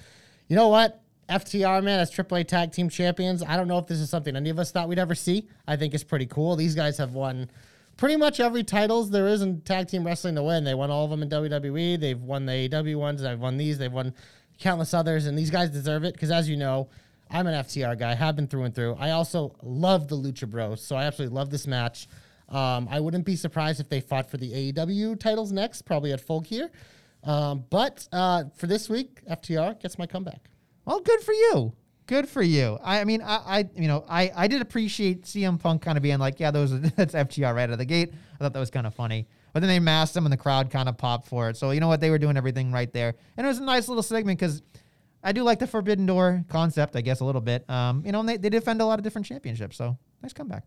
you 0.48 0.56
know 0.56 0.68
what? 0.68 1.02
FTR 1.30 1.84
man 1.84 2.00
as 2.00 2.12
AAA 2.12 2.48
tag 2.48 2.72
team 2.72 2.90
champions. 2.90 3.42
I 3.42 3.58
don't 3.58 3.68
know 3.68 3.78
if 3.78 3.88
this 3.88 4.00
is 4.00 4.10
something 4.10 4.36
any 4.36 4.50
of 4.50 4.60
us 4.60 4.72
thought 4.72 4.88
we'd 4.88 5.00
ever 5.00 5.16
see. 5.16 5.48
I 5.68 5.76
think 5.76 5.94
it's 5.94 6.04
pretty 6.04 6.28
cool. 6.28 6.56
These 6.56 6.76
guys 6.76 6.98
have 6.98 7.14
won 7.14 7.50
pretty 7.98 8.16
much 8.16 8.40
every 8.40 8.64
titles 8.64 9.10
there 9.10 9.28
is 9.28 9.42
in 9.42 9.62
tag 9.62 9.88
team 9.88 10.06
wrestling 10.06 10.36
to 10.36 10.44
win. 10.44 10.64
They 10.64 10.74
won 10.74 10.92
all 10.92 11.06
of 11.06 11.12
them 11.12 11.24
in 11.24 11.30
WWE. 11.30 12.00
They've 12.00 12.20
won 12.20 12.46
the 12.46 12.70
AEW 12.70 12.98
ones. 12.98 13.22
They've 13.22 13.40
won 13.40 13.58
these. 13.58 13.78
They've 13.78 13.92
won 13.92 14.14
countless 14.60 14.94
others, 14.94 15.26
and 15.26 15.38
these 15.38 15.50
guys 15.50 15.70
deserve 15.70 16.04
it 16.04 16.14
because, 16.14 16.32
as 16.32 16.48
you 16.50 16.58
know, 16.58 16.90
I'm 17.30 17.48
an 17.48 17.54
FTR 17.54 17.98
guy. 17.98 18.14
Have 18.14 18.36
been 18.36 18.48
through 18.48 18.64
and 18.64 18.76
through. 18.76 18.96
I 19.00 19.12
also 19.12 19.56
love 19.64 20.08
the 20.08 20.16
Lucha 20.16 20.50
Bros, 20.50 20.84
so 20.84 20.96
I 20.96 21.06
absolutely 21.06 21.36
love 21.36 21.50
this 21.50 21.68
match. 21.68 22.08
Um, 22.50 22.88
I 22.92 23.00
wouldn't 23.00 23.26
be 23.26 23.36
surprised 23.36 23.80
if 23.80 23.90
they 23.90 24.02
fought 24.02 24.30
for 24.30 24.38
the 24.38 24.72
AEW 24.72 25.20
titles 25.20 25.52
next, 25.52 25.82
probably 25.82 26.14
at 26.14 26.22
Full 26.22 26.42
Gear. 26.42 26.70
Um, 27.24 27.66
but 27.72 28.08
uh, 28.12 28.44
for 28.56 28.68
this 28.68 28.88
week, 28.88 29.22
FTR 29.28 29.80
gets 29.82 29.98
my 29.98 30.06
comeback. 30.06 30.50
Well, 30.86 31.00
good 31.00 31.22
for 31.22 31.34
you. 31.34 31.74
Good 32.08 32.30
for 32.30 32.44
you. 32.44 32.78
I, 32.84 33.02
I 33.02 33.04
mean, 33.04 33.22
I, 33.22 33.36
I, 33.36 33.70
you 33.76 33.88
know, 33.88 34.06
I, 34.08 34.32
I 34.36 34.48
did 34.48 34.62
appreciate 34.62 35.24
CM 35.24 35.60
Punk 35.60 35.82
kind 35.82 35.98
of 35.98 36.04
being 36.04 36.20
like, 36.20 36.40
yeah, 36.40 36.52
those 36.52 36.80
that's 36.96 37.16
FTR 37.16 37.56
right 37.56 37.64
out 37.64 37.72
of 37.72 37.80
the 37.80 37.86
gate. 37.86 38.14
I 38.36 38.38
thought 38.38 38.54
that 38.54 38.60
was 38.60 38.70
kind 38.70 38.86
of 38.86 38.94
funny. 38.94 39.28
But 39.54 39.62
then 39.62 39.70
they 39.70 39.80
masked 39.80 40.16
him, 40.16 40.26
and 40.26 40.34
the 40.34 40.38
crowd 40.38 40.70
kind 40.70 40.88
of 40.88 40.98
popped 40.98 41.28
for 41.28 41.50
it. 41.50 41.58
So 41.58 41.72
you 41.72 41.80
know 41.80 41.88
what? 41.88 42.02
They 42.02 42.10
were 42.10 42.18
doing 42.18 42.38
everything 42.38 42.72
right 42.72 42.92
there, 42.92 43.16
and 43.38 43.46
it 43.46 43.48
was 43.48 43.58
a 43.58 43.64
nice 43.64 43.88
little 43.88 44.04
segment 44.04 44.38
because 44.38 44.62
I 45.24 45.32
do 45.32 45.42
like 45.44 45.60
the 45.60 45.66
Forbidden 45.66 46.06
Door 46.06 46.46
concept, 46.50 46.96
I 46.96 47.02
guess, 47.02 47.22
a 47.22 47.26
little 47.26 47.42
bit. 47.42 47.68
Um, 47.70 48.04
you 48.06 48.12
know, 48.12 48.22
they, 48.22 48.38
they 48.38 48.50
defend 48.50 48.82
a 48.82 48.86
lot 48.86 49.00
of 49.00 49.04
different 49.04 49.26
championships. 49.26 49.78
So 49.78 49.98
nice 50.22 50.34
comeback. 50.34 50.66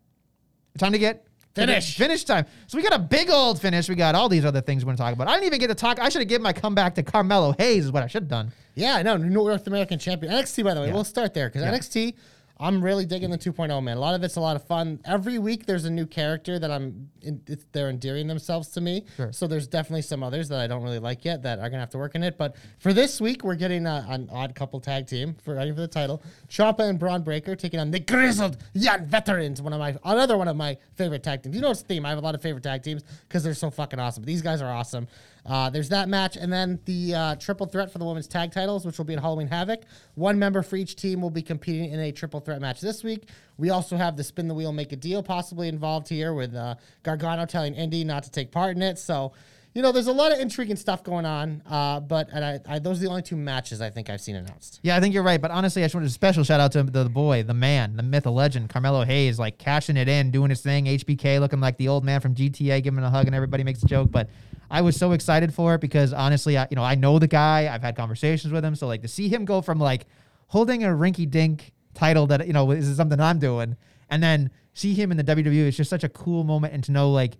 Time 0.78 0.92
to 0.92 0.98
get 0.98 1.26
Finish. 1.54 1.96
Finish 1.96 2.24
time. 2.24 2.46
So 2.68 2.76
we 2.78 2.82
got 2.84 2.94
a 2.94 2.98
big 2.98 3.30
old 3.30 3.60
finish. 3.60 3.88
We 3.88 3.94
got 3.96 4.14
all 4.14 4.28
these 4.28 4.44
other 4.44 4.60
things 4.60 4.84
we're 4.84 4.92
gonna 4.94 4.98
talk 4.98 5.12
about. 5.14 5.28
I 5.28 5.32
didn't 5.34 5.46
even 5.46 5.58
get 5.60 5.66
to 5.68 5.74
talk. 5.74 5.98
I 5.98 6.08
should 6.08 6.20
have 6.20 6.28
given 6.28 6.42
my 6.42 6.52
comeback 6.52 6.94
to 6.96 7.02
Carmelo 7.02 7.52
Hayes. 7.58 7.86
Is 7.86 7.92
what 7.92 8.02
I 8.02 8.06
should 8.06 8.22
have 8.24 8.28
done. 8.28 8.52
Yeah, 8.74 8.94
I 8.94 9.02
know. 9.02 9.16
North 9.16 9.66
American 9.66 9.98
champion. 9.98 10.32
NXT, 10.32 10.62
by 10.62 10.74
the 10.74 10.80
way, 10.82 10.86
Yeah. 10.88 10.94
we'll 10.94 11.04
start 11.04 11.34
there 11.34 11.48
because 11.48 11.62
Yeah. 11.62 11.72
NXT, 11.72 12.14
I'm 12.60 12.82
really 12.82 13.06
digging 13.06 13.30
the 13.30 13.38
2.0, 13.38 13.82
man. 13.82 13.96
A 13.96 14.00
lot 14.00 14.14
of 14.14 14.24
it's 14.24 14.36
a 14.36 14.40
lot 14.40 14.56
of 14.56 14.64
fun. 14.64 14.98
Every 15.04 15.38
week 15.38 15.66
there's 15.66 15.84
a 15.84 15.90
new 15.90 16.06
character 16.06 16.58
that 16.58 16.70
I'm, 16.70 17.08
in, 17.22 17.40
it's, 17.46 17.64
they're 17.70 17.88
endearing 17.88 18.26
themselves 18.26 18.68
to 18.70 18.80
me. 18.80 19.04
Sure. 19.16 19.32
So 19.32 19.46
there's 19.46 19.68
definitely 19.68 20.02
some 20.02 20.24
others 20.24 20.48
that 20.48 20.58
I 20.60 20.66
don't 20.66 20.82
really 20.82 20.98
like 20.98 21.24
yet 21.24 21.42
that 21.42 21.58
are 21.58 21.62
going 21.62 21.74
to 21.74 21.78
have 21.80 21.90
to 21.90 21.98
work 21.98 22.16
in 22.16 22.24
it. 22.24 22.36
But 22.36 22.56
for 22.80 22.92
this 22.92 23.20
week, 23.20 23.44
we're 23.44 23.54
getting 23.54 23.86
a, 23.86 24.04
an 24.08 24.28
odd 24.32 24.56
couple 24.56 24.80
tag 24.80 25.06
team 25.06 25.36
for 25.44 25.54
ready 25.54 25.70
for 25.70 25.80
the 25.80 25.88
title. 25.88 26.20
Ciampa 26.48 26.80
and 26.80 26.98
Bron 26.98 27.22
Breakker 27.22 27.54
taking 27.54 27.78
on 27.78 27.92
the 27.92 28.00
grizzled 28.00 28.56
young 28.72 29.06
veterans, 29.06 29.62
one 29.62 29.72
of 29.72 29.78
my, 29.78 29.96
another 30.04 30.36
one 30.36 30.48
of 30.48 30.56
my 30.56 30.76
favorite 30.96 31.22
tag 31.22 31.42
teams. 31.42 31.54
You 31.54 31.62
know 31.62 31.70
it's 31.70 31.82
the 31.82 31.88
theme. 31.88 32.04
I 32.04 32.08
have 32.08 32.18
a 32.18 32.22
lot 32.22 32.34
of 32.34 32.42
favorite 32.42 32.64
tag 32.64 32.82
teams 32.82 33.04
because 33.28 33.44
they're 33.44 33.54
so 33.54 33.70
fucking 33.70 34.00
awesome. 34.00 34.24
These 34.24 34.42
guys 34.42 34.60
are 34.62 34.72
awesome. 34.72 35.06
Uh, 35.48 35.70
there's 35.70 35.88
that 35.88 36.10
match, 36.10 36.36
and 36.36 36.52
then 36.52 36.78
the 36.84 37.14
uh, 37.14 37.34
triple 37.36 37.66
threat 37.66 37.90
for 37.90 37.98
the 37.98 38.04
women's 38.04 38.28
tag 38.28 38.52
titles, 38.52 38.84
which 38.84 38.98
will 38.98 39.06
be 39.06 39.14
at 39.14 39.20
Halloween 39.20 39.48
Havoc. 39.48 39.80
One 40.14 40.38
member 40.38 40.62
for 40.62 40.76
each 40.76 40.94
team 40.94 41.22
will 41.22 41.30
be 41.30 41.42
competing 41.42 41.90
in 41.90 42.00
a 42.00 42.12
triple 42.12 42.40
threat 42.40 42.60
match 42.60 42.82
this 42.82 43.02
week. 43.02 43.28
We 43.56 43.70
also 43.70 43.96
have 43.96 44.16
the 44.16 44.24
spin 44.24 44.46
the 44.46 44.54
wheel, 44.54 44.72
make 44.72 44.92
a 44.92 44.96
deal 44.96 45.22
possibly 45.22 45.68
involved 45.68 46.08
here 46.08 46.34
with 46.34 46.54
uh, 46.54 46.74
Gargano 47.02 47.46
telling 47.46 47.74
Indi 47.74 48.04
not 48.04 48.24
to 48.24 48.30
take 48.30 48.52
part 48.52 48.76
in 48.76 48.82
it. 48.82 48.98
So, 48.98 49.32
you 49.74 49.82
know, 49.82 49.90
there's 49.90 50.06
a 50.06 50.12
lot 50.12 50.32
of 50.32 50.38
intriguing 50.38 50.76
stuff 50.76 51.02
going 51.02 51.24
on. 51.24 51.62
Uh, 51.66 52.00
but 52.00 52.28
and 52.32 52.44
I, 52.44 52.60
I, 52.68 52.78
those 52.78 52.98
are 52.98 53.04
the 53.04 53.10
only 53.10 53.22
two 53.22 53.36
matches 53.36 53.80
I 53.80 53.90
think 53.90 54.10
I've 54.10 54.20
seen 54.20 54.36
announced. 54.36 54.80
Yeah, 54.82 54.96
I 54.96 55.00
think 55.00 55.14
you're 55.14 55.22
right. 55.22 55.40
But 55.40 55.50
honestly, 55.50 55.82
I 55.82 55.86
just 55.86 55.94
wanted 55.94 56.08
a 56.08 56.10
special 56.10 56.44
shout 56.44 56.60
out 56.60 56.72
to 56.72 56.82
the, 56.82 57.04
the 57.04 57.08
boy, 57.08 57.42
the 57.42 57.54
man, 57.54 57.96
the 57.96 58.02
myth, 58.02 58.24
the 58.24 58.32
legend, 58.32 58.68
Carmelo 58.68 59.04
Hayes, 59.04 59.38
like 59.38 59.58
cashing 59.58 59.96
it 59.96 60.08
in, 60.08 60.30
doing 60.30 60.50
his 60.50 60.60
thing. 60.60 60.86
HBK 60.86 61.40
looking 61.40 61.60
like 61.60 61.76
the 61.78 61.88
old 61.88 62.04
man 62.04 62.20
from 62.20 62.34
GTA, 62.34 62.82
giving 62.82 63.02
a 63.02 63.10
hug, 63.10 63.26
and 63.26 63.34
everybody 63.34 63.64
makes 63.64 63.82
a 63.82 63.86
joke. 63.86 64.10
But 64.10 64.28
I 64.70 64.82
was 64.82 64.96
so 64.96 65.12
excited 65.12 65.54
for 65.54 65.74
it 65.74 65.80
because 65.80 66.12
honestly, 66.12 66.58
I, 66.58 66.66
you 66.70 66.76
know, 66.76 66.82
I 66.82 66.94
know 66.94 67.18
the 67.18 67.26
guy. 67.26 67.72
I've 67.72 67.82
had 67.82 67.96
conversations 67.96 68.52
with 68.52 68.64
him, 68.64 68.74
so 68.74 68.86
like 68.86 69.02
to 69.02 69.08
see 69.08 69.28
him 69.28 69.44
go 69.44 69.62
from 69.62 69.78
like 69.78 70.06
holding 70.48 70.84
a 70.84 70.88
rinky 70.88 71.28
dink 71.28 71.72
title 71.94 72.26
that 72.28 72.46
you 72.46 72.52
know 72.52 72.70
is 72.70 72.94
something 72.96 73.20
I'm 73.20 73.38
doing, 73.38 73.76
and 74.10 74.22
then 74.22 74.50
see 74.74 74.94
him 74.94 75.10
in 75.10 75.16
the 75.16 75.24
WWE 75.24 75.68
is 75.68 75.76
just 75.76 75.90
such 75.90 76.04
a 76.04 76.08
cool 76.08 76.44
moment, 76.44 76.74
and 76.74 76.84
to 76.84 76.92
know 76.92 77.10
like 77.10 77.36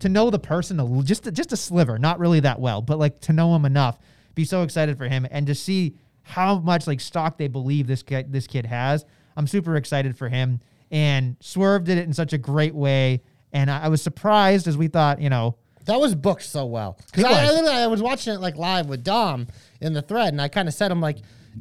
to 0.00 0.08
know 0.08 0.30
the 0.30 0.38
person 0.38 0.80
a, 0.80 0.84
l- 0.84 1.02
just 1.02 1.32
just 1.32 1.52
a 1.52 1.56
sliver, 1.56 1.98
not 1.98 2.18
really 2.18 2.40
that 2.40 2.60
well, 2.60 2.82
but 2.82 2.98
like 2.98 3.20
to 3.20 3.32
know 3.32 3.54
him 3.54 3.64
enough, 3.64 3.98
be 4.34 4.44
so 4.44 4.62
excited 4.62 4.98
for 4.98 5.08
him 5.08 5.26
and 5.30 5.46
to 5.46 5.54
see 5.54 5.96
how 6.22 6.58
much 6.58 6.86
like 6.86 7.00
stock 7.00 7.38
they 7.38 7.48
believe 7.48 7.86
this 7.86 8.04
this 8.28 8.46
kid 8.46 8.66
has. 8.66 9.04
I'm 9.36 9.46
super 9.46 9.76
excited 9.76 10.16
for 10.16 10.28
him. 10.28 10.60
And 10.90 11.36
Swerve 11.40 11.84
did 11.84 11.98
it 11.98 12.04
in 12.04 12.12
such 12.12 12.32
a 12.32 12.38
great 12.38 12.74
way, 12.74 13.22
and 13.52 13.70
I, 13.70 13.84
I 13.84 13.88
was 13.88 14.02
surprised 14.02 14.66
as 14.66 14.76
we 14.76 14.88
thought, 14.88 15.20
you 15.20 15.30
know, 15.30 15.56
That 15.88 15.98
was 15.98 16.14
booked 16.14 16.42
so 16.42 16.66
well. 16.66 16.98
Because 17.06 17.24
I, 17.24 17.30
I, 17.30 17.44
was. 17.46 17.52
literally- 17.54 17.76
I 17.82 17.86
was 17.86 18.02
watching 18.02 18.34
it 18.34 18.40
like 18.40 18.56
live 18.56 18.88
with 18.88 19.02
Dom 19.02 19.48
in 19.80 19.94
the 19.94 20.02
thread, 20.02 20.28
and 20.28 20.40
I 20.40 20.48
kind 20.48 20.68
of 20.68 20.74
said, 20.74 20.90
"I'm 20.92 21.00
like, 21.00 21.16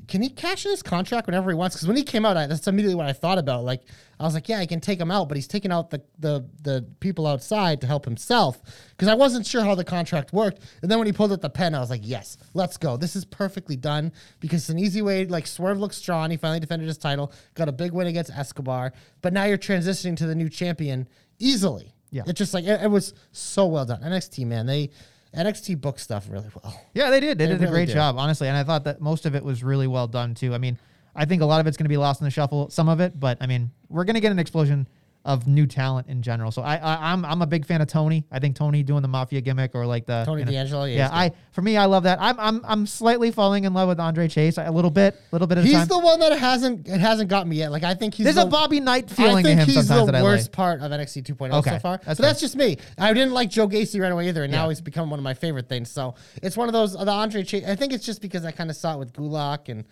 can 0.09 0.21
he 0.21 0.28
cash 0.30 0.65
in 0.65 0.71
his 0.71 0.84
contract 0.84 1.28
whenever 1.28 1.49
he 1.49 1.55
wants?" 1.55 1.78
Because 1.78 1.88
when 1.88 1.95
he 1.95 2.03
came 2.03 2.25
out, 2.25 2.36
I, 2.36 2.45
that's 2.45 2.67
immediately 2.67 2.95
what 2.95 3.05
I 3.05 3.13
thought 3.13 3.38
about. 3.38 3.63
Like, 3.63 3.84
I 4.19 4.23
was 4.25 4.34
like, 4.34 4.49
"Yeah, 4.49 4.59
I 4.59 4.65
can 4.65 4.82
take 4.82 4.99
him 4.99 5.11
out, 5.11 5.30
but 5.30 5.38
he's 5.38 5.47
taking 5.47 5.71
out 5.71 5.91
the 5.91 6.03
the 6.19 6.45
the 6.61 6.86
people 6.99 7.25
outside 7.25 7.80
to 7.82 7.88
help 7.88 8.03
himself." 8.03 8.61
Because 8.89 9.07
I 9.07 9.13
wasn't 9.13 9.45
sure 9.45 9.63
how 9.63 9.75
the 9.75 9.86
contract 9.86 10.34
worked, 10.34 10.59
and 10.82 10.91
then 10.91 10.97
when 10.97 11.07
he 11.07 11.13
pulled 11.13 11.32
out 11.32 11.39
the 11.39 11.49
pen, 11.49 11.73
I 11.73 11.80
was 11.80 11.89
like, 11.89 12.01
"Yes, 12.03 12.36
let's 12.53 12.75
go. 12.75 12.97
This 12.97 13.15
is 13.15 13.23
perfectly 13.23 13.78
done." 13.78 14.11
Because 14.41 14.63
it's 14.63 14.69
an 14.69 14.78
easy 14.78 15.01
way. 15.01 15.25
Like 15.25 15.47
Swerve 15.47 15.80
looks 15.80 15.95
strong. 15.95 16.32
He 16.32 16.36
finally 16.38 16.59
defended 16.59 16.86
his 16.89 16.97
title, 16.97 17.32
got 17.55 17.69
a 17.69 17.71
big 17.71 17.93
win 17.93 18.07
against 18.07 18.32
Escobar, 18.32 18.91
but 19.21 19.32
now 19.32 19.45
you're 19.45 19.57
transitioning 19.57 20.17
to 20.17 20.25
the 20.25 20.36
new 20.36 20.49
champion 20.49 21.07
easily. 21.39 21.93
Yeah. 22.11 22.23
It's 22.25 22.37
just 22.37 22.53
like 22.53 22.65
it, 22.65 22.81
it 22.83 22.89
was 22.89 23.13
so 23.31 23.65
well 23.67 23.85
done. 23.85 24.01
NXT 24.01 24.45
man, 24.45 24.65
they 24.65 24.89
NXT 25.35 25.79
book 25.81 25.99
stuff 25.99 26.27
really 26.29 26.47
well. 26.61 26.79
Yeah, 26.93 27.09
they 27.09 27.19
did. 27.19 27.37
They, 27.37 27.45
They 27.45 27.57
did 27.57 27.63
a 27.63 27.67
great 27.71 27.87
did. 27.87 27.93
job, 27.93 28.17
honestly. 28.17 28.47
And 28.47 28.55
I 28.57 28.63
thought 28.63 28.85
that 28.85 29.01
most 29.01 29.25
of 29.25 29.35
it 29.35 29.43
was 29.43 29.63
really 29.63 29.87
well 29.87 30.07
done 30.07 30.33
too. 30.33 30.53
I 30.53 30.57
mean, 30.57 30.77
I 31.15 31.25
think 31.25 31.41
a 31.41 31.45
lot 31.45 31.59
of 31.59 31.67
it's 31.67 31.77
going 31.77 31.85
to 31.85 31.89
be 31.89 31.97
lost 31.97 32.21
in 32.21 32.25
the 32.25 32.31
shuffle, 32.31 32.69
some 32.69 32.89
of 32.89 32.99
it, 32.99 33.19
but 33.19 33.37
I 33.41 33.47
mean, 33.47 33.71
we're 33.89 34.03
going 34.03 34.15
to 34.15 34.19
get 34.21 34.31
an 34.31 34.39
explosion 34.39 34.87
of 35.28 35.45
new 35.45 35.67
talent 35.67 36.07
in 36.07 36.23
general. 36.23 36.49
So 36.51 36.63
I, 36.63 36.78
I 36.78 37.11
I'm 37.11 37.23
I'm 37.25 37.41
a 37.43 37.45
big 37.45 37.65
fan 37.65 37.82
of 37.82 37.88
Tony. 37.88 38.25
I 38.32 38.39
think 38.39 38.55
Tony 38.55 38.82
doing 38.82 39.03
the 39.03 39.07
mafia 39.07 39.41
gimmick 39.41 39.75
or 39.75 39.86
like 39.86 40.05
the 40.07 40.23
Tony 40.25 40.41
you 40.41 40.45
know- 40.45 40.51
D'Angelo, 40.53 40.86
yeah, 40.86 40.95
Yeah. 40.95 41.09
I 41.11 41.32
for 41.51 41.61
me 41.61 41.78
I 41.78 41.86
love 41.86 42.03
that. 42.03 42.17
I'm 42.19 42.39
I'm 42.39 42.61
I'm 42.65 42.88
slightly 42.88 43.30
falling 43.30 43.65
in 43.65 43.73
love 43.73 43.89
with 43.89 43.99
Andre 43.99 44.28
Chase 44.28 44.57
a 44.57 44.71
little 44.71 44.89
bit, 44.89 45.13
a 45.15 45.36
little 45.36 45.47
bit 45.47 45.59
at 45.59 45.65
He's 45.65 45.73
time. 45.73 45.88
the 45.88 45.99
one 45.99 46.19
that 46.21 46.38
hasn't 46.39 46.88
it 46.88 46.99
hasn't 46.99 47.30
got 47.30 47.45
me 47.45 47.57
yet. 47.57 47.71
Like 47.71 47.84
I 47.84 47.93
think 47.93 48.13
he's 48.15 48.23
There's 48.23 48.38
the, 48.38 48.43
a 48.43 48.45
Bobby 48.49 48.80
Knight 48.80 49.11
I 49.11 49.13
feeling 49.13 49.43
think 49.43 49.59
in 49.59 49.59
him 49.59 49.65
he's 49.75 49.86
sometimes 49.88 50.11
the 50.11 50.17
I 50.17 50.23
worst 50.23 50.45
like. 50.47 50.51
part 50.53 50.82
of 50.82 50.89
NXT 50.91 51.23
2.0 51.23 51.53
Okay, 51.55 51.69
so 51.71 51.80
far. 51.80 51.97
that's 52.05 52.19
but 52.19 52.25
that's 52.25 52.39
just 52.39 52.55
me. 52.55 52.78
I 52.97 53.13
didn't 53.13 53.34
like 53.34 53.49
Joe 53.49 53.67
Gacy 53.67 54.01
right 54.01 54.11
away 54.11 54.30
either, 54.30 54.43
and 54.43 54.51
now 54.51 54.69
he's 54.69 54.82
become 54.82 55.09
one 55.09 55.19
of 55.19 55.23
my 55.23 55.34
favorite 55.34 55.67
things. 55.67 55.91
So 55.91 56.15
it's 56.41 56.55
one 56.55 56.69
of 56.69 56.73
those 56.73 56.93
the 56.93 57.11
Andre. 57.11 57.43
Chase, 57.43 57.65
I 57.67 57.75
think 57.75 57.91
it's 57.93 58.05
just 58.05 58.21
because 58.21 58.45
I 58.45 58.51
kind 58.51 58.69
of 58.69 58.75
saw 58.78 58.93
it 58.95 58.99
with 58.99 59.13
Gulak 59.13 59.67
and. 59.69 59.84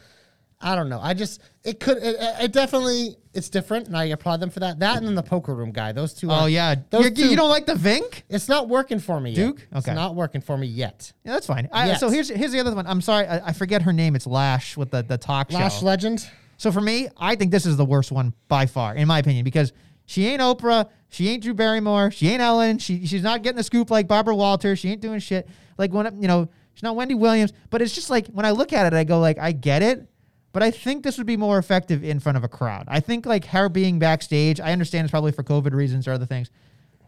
I 0.61 0.75
don't 0.75 0.89
know. 0.89 0.99
I 1.01 1.13
just 1.13 1.41
it 1.63 1.79
could 1.79 1.97
it, 1.97 2.15
it 2.41 2.51
definitely 2.53 3.17
it's 3.33 3.49
different, 3.49 3.87
and 3.87 3.97
I 3.97 4.05
applaud 4.05 4.39
them 4.39 4.49
for 4.49 4.61
that. 4.61 4.79
That 4.79 4.97
and 4.97 5.05
then 5.07 5.15
the 5.15 5.21
poker 5.23 5.53
room 5.53 5.71
guy. 5.71 5.91
Those 5.91 6.13
two. 6.13 6.29
Oh 6.31 6.33
are- 6.33 6.49
yeah, 6.49 6.75
those 6.89 7.11
two, 7.11 7.27
you 7.27 7.35
don't 7.35 7.49
like 7.49 7.65
the 7.65 7.73
Vink? 7.73 8.23
It's 8.29 8.47
not 8.47 8.69
working 8.69 8.99
for 8.99 9.19
me. 9.19 9.33
Duke? 9.35 9.59
Yet. 9.59 9.67
It's 9.77 9.87
Okay. 9.87 9.95
not 9.95 10.15
working 10.15 10.41
for 10.41 10.57
me 10.57 10.67
yet. 10.67 11.11
Yeah, 11.23 11.33
that's 11.33 11.47
fine. 11.47 11.67
I, 11.71 11.95
So 11.95 12.09
here's 12.09 12.29
here's 12.29 12.51
the 12.53 12.59
other 12.61 12.73
one. 12.73 12.87
I'm 12.87 13.01
sorry, 13.01 13.27
I, 13.27 13.47
I 13.49 13.53
forget 13.53 13.81
her 13.81 13.91
name. 13.93 14.15
It's 14.15 14.25
Lash 14.27 14.77
with 14.77 14.91
the 14.91 15.03
the 15.03 15.17
talk 15.17 15.51
Lash 15.51 15.79
show. 15.79 15.85
Legend. 15.85 16.27
So 16.57 16.71
for 16.71 16.81
me, 16.81 17.09
I 17.17 17.35
think 17.35 17.51
this 17.51 17.65
is 17.65 17.75
the 17.75 17.85
worst 17.85 18.11
one 18.13 18.33
by 18.47 18.65
far, 18.65 18.95
in 18.95 19.07
my 19.09 19.19
opinion, 19.19 19.43
because 19.43 19.73
she 20.05 20.25
ain't 20.27 20.41
Oprah, 20.41 20.89
she 21.09 21.27
ain't 21.29 21.43
Drew 21.43 21.53
Barrymore, 21.53 22.11
she 22.11 22.29
ain't 22.29 22.41
Ellen, 22.41 22.77
she 22.77 23.05
she's 23.05 23.23
not 23.23 23.43
getting 23.43 23.57
the 23.57 23.63
scoop 23.63 23.91
like 23.91 24.07
Barbara 24.07 24.35
Walters, 24.35 24.79
she 24.79 24.89
ain't 24.89 25.01
doing 25.01 25.19
shit 25.19 25.49
like 25.77 25.91
when 25.91 26.21
you 26.21 26.29
know 26.29 26.47
she's 26.73 26.83
not 26.83 26.95
Wendy 26.95 27.13
Williams. 27.13 27.51
But 27.69 27.81
it's 27.81 27.93
just 27.93 28.09
like 28.09 28.27
when 28.27 28.45
I 28.45 28.51
look 28.51 28.71
at 28.71 28.85
it, 28.85 28.95
I 28.95 29.03
go 29.03 29.19
like, 29.19 29.37
I 29.37 29.51
get 29.51 29.81
it, 29.81 30.07
but 30.55 30.63
I 30.63 30.71
think 30.71 31.03
this 31.03 31.17
would 31.17 31.27
be 31.27 31.35
more 31.35 31.57
effective 31.57 32.01
in 32.01 32.21
front 32.21 32.37
of 32.37 32.45
a 32.45 32.47
crowd. 32.47 32.85
I 32.87 33.01
think 33.01 33.25
like 33.25 33.43
her 33.47 33.67
being 33.67 33.99
backstage, 33.99 34.61
I 34.61 34.71
understand 34.71 35.03
it's 35.03 35.11
probably 35.11 35.33
for 35.33 35.43
COVID 35.43 35.73
reasons 35.73 36.07
or 36.07 36.13
other 36.13 36.25
things, 36.25 36.49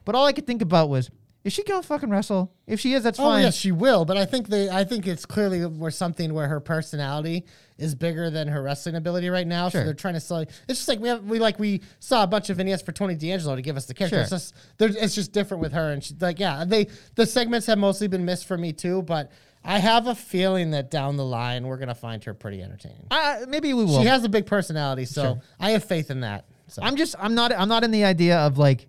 but 0.03 0.15
all 0.15 0.25
I 0.25 0.33
could 0.33 0.45
think 0.45 0.61
about 0.61 0.89
was. 0.89 1.09
Is 1.43 1.53
she 1.53 1.63
gonna 1.63 1.81
fucking 1.81 2.09
wrestle? 2.09 2.51
If 2.65 2.81
she 2.81 2.91
is, 2.91 3.03
that's 3.03 3.17
Oh 3.21 3.23
fine. 3.23 3.43
yes, 3.43 3.55
she 3.55 3.71
will. 3.71 4.03
But 4.03 4.17
I 4.17 4.25
think 4.25 4.49
they, 4.49 4.69
I 4.69 4.83
think 4.83 5.07
it's 5.07 5.25
clearly 5.25 5.65
where 5.65 5.91
something 5.91 6.33
where 6.33 6.49
her 6.49 6.59
personality 6.59 7.45
is 7.77 7.95
bigger 7.95 8.29
than 8.29 8.49
her 8.49 8.61
wrestling 8.61 8.95
ability 8.95 9.29
right 9.29 9.47
now. 9.47 9.69
Sure. 9.69 9.79
So 9.81 9.85
they're 9.85 9.93
trying 9.93 10.15
to 10.15 10.19
sell. 10.19 10.39
It's 10.39 10.51
just 10.67 10.89
like 10.89 10.99
we 10.99 11.07
have, 11.07 11.23
we 11.23 11.39
like 11.39 11.57
we 11.57 11.83
saw 11.99 12.23
a 12.23 12.27
bunch 12.27 12.49
of 12.49 12.57
vignettes 12.57 12.81
for 12.81 12.91
Tony 12.91 13.15
D'Angelo 13.15 13.55
to 13.55 13.61
give 13.61 13.77
us 13.77 13.85
the 13.85 13.93
character. 13.93 14.17
Sure. 14.17 14.21
It's 14.23 14.29
just 14.29 14.53
it's 14.79 15.15
just 15.15 15.31
different 15.31 15.61
with 15.61 15.71
her, 15.71 15.91
and 15.93 16.03
she's 16.03 16.21
like, 16.21 16.37
yeah, 16.37 16.65
they 16.67 16.87
the 17.15 17.25
segments 17.25 17.65
have 17.67 17.77
mostly 17.77 18.09
been 18.09 18.25
missed 18.25 18.45
for 18.45 18.57
me 18.57 18.73
too. 18.73 19.03
But 19.03 19.31
I 19.67 19.79
have 19.79 20.07
a 20.07 20.15
feeling 20.15 20.71
that 20.71 20.89
down 20.89 21.17
the 21.17 21.25
line 21.25 21.67
we're 21.67 21.77
gonna 21.77 21.93
find 21.93 22.23
her 22.23 22.33
pretty 22.33 22.63
entertaining. 22.63 23.05
Uh, 23.11 23.45
maybe 23.47 23.73
we 23.73 23.83
will. 23.83 23.99
She 24.01 24.07
has 24.07 24.23
a 24.23 24.29
big 24.29 24.45
personality, 24.45 25.05
so 25.05 25.21
Sure. 25.21 25.41
I 25.59 25.71
have 25.71 25.83
faith 25.83 26.09
in 26.09 26.21
that. 26.21 26.45
So 26.67 26.81
I'm 26.81 26.95
just 26.95 27.15
I'm 27.19 27.35
not 27.35 27.51
I'm 27.51 27.67
not 27.69 27.83
in 27.83 27.91
the 27.91 28.05
idea 28.05 28.37
of 28.39 28.57
like 28.57 28.87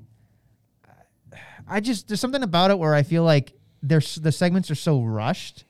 I 1.66 1.80
just 1.80 2.08
there's 2.08 2.20
something 2.20 2.42
about 2.42 2.70
it 2.70 2.78
where 2.78 2.94
I 2.94 3.02
feel 3.02 3.24
like 3.24 3.52
there's 3.82 4.16
the 4.16 4.32
segments 4.32 4.70
are 4.70 4.74
so 4.76 5.02
rushed. 5.02 5.64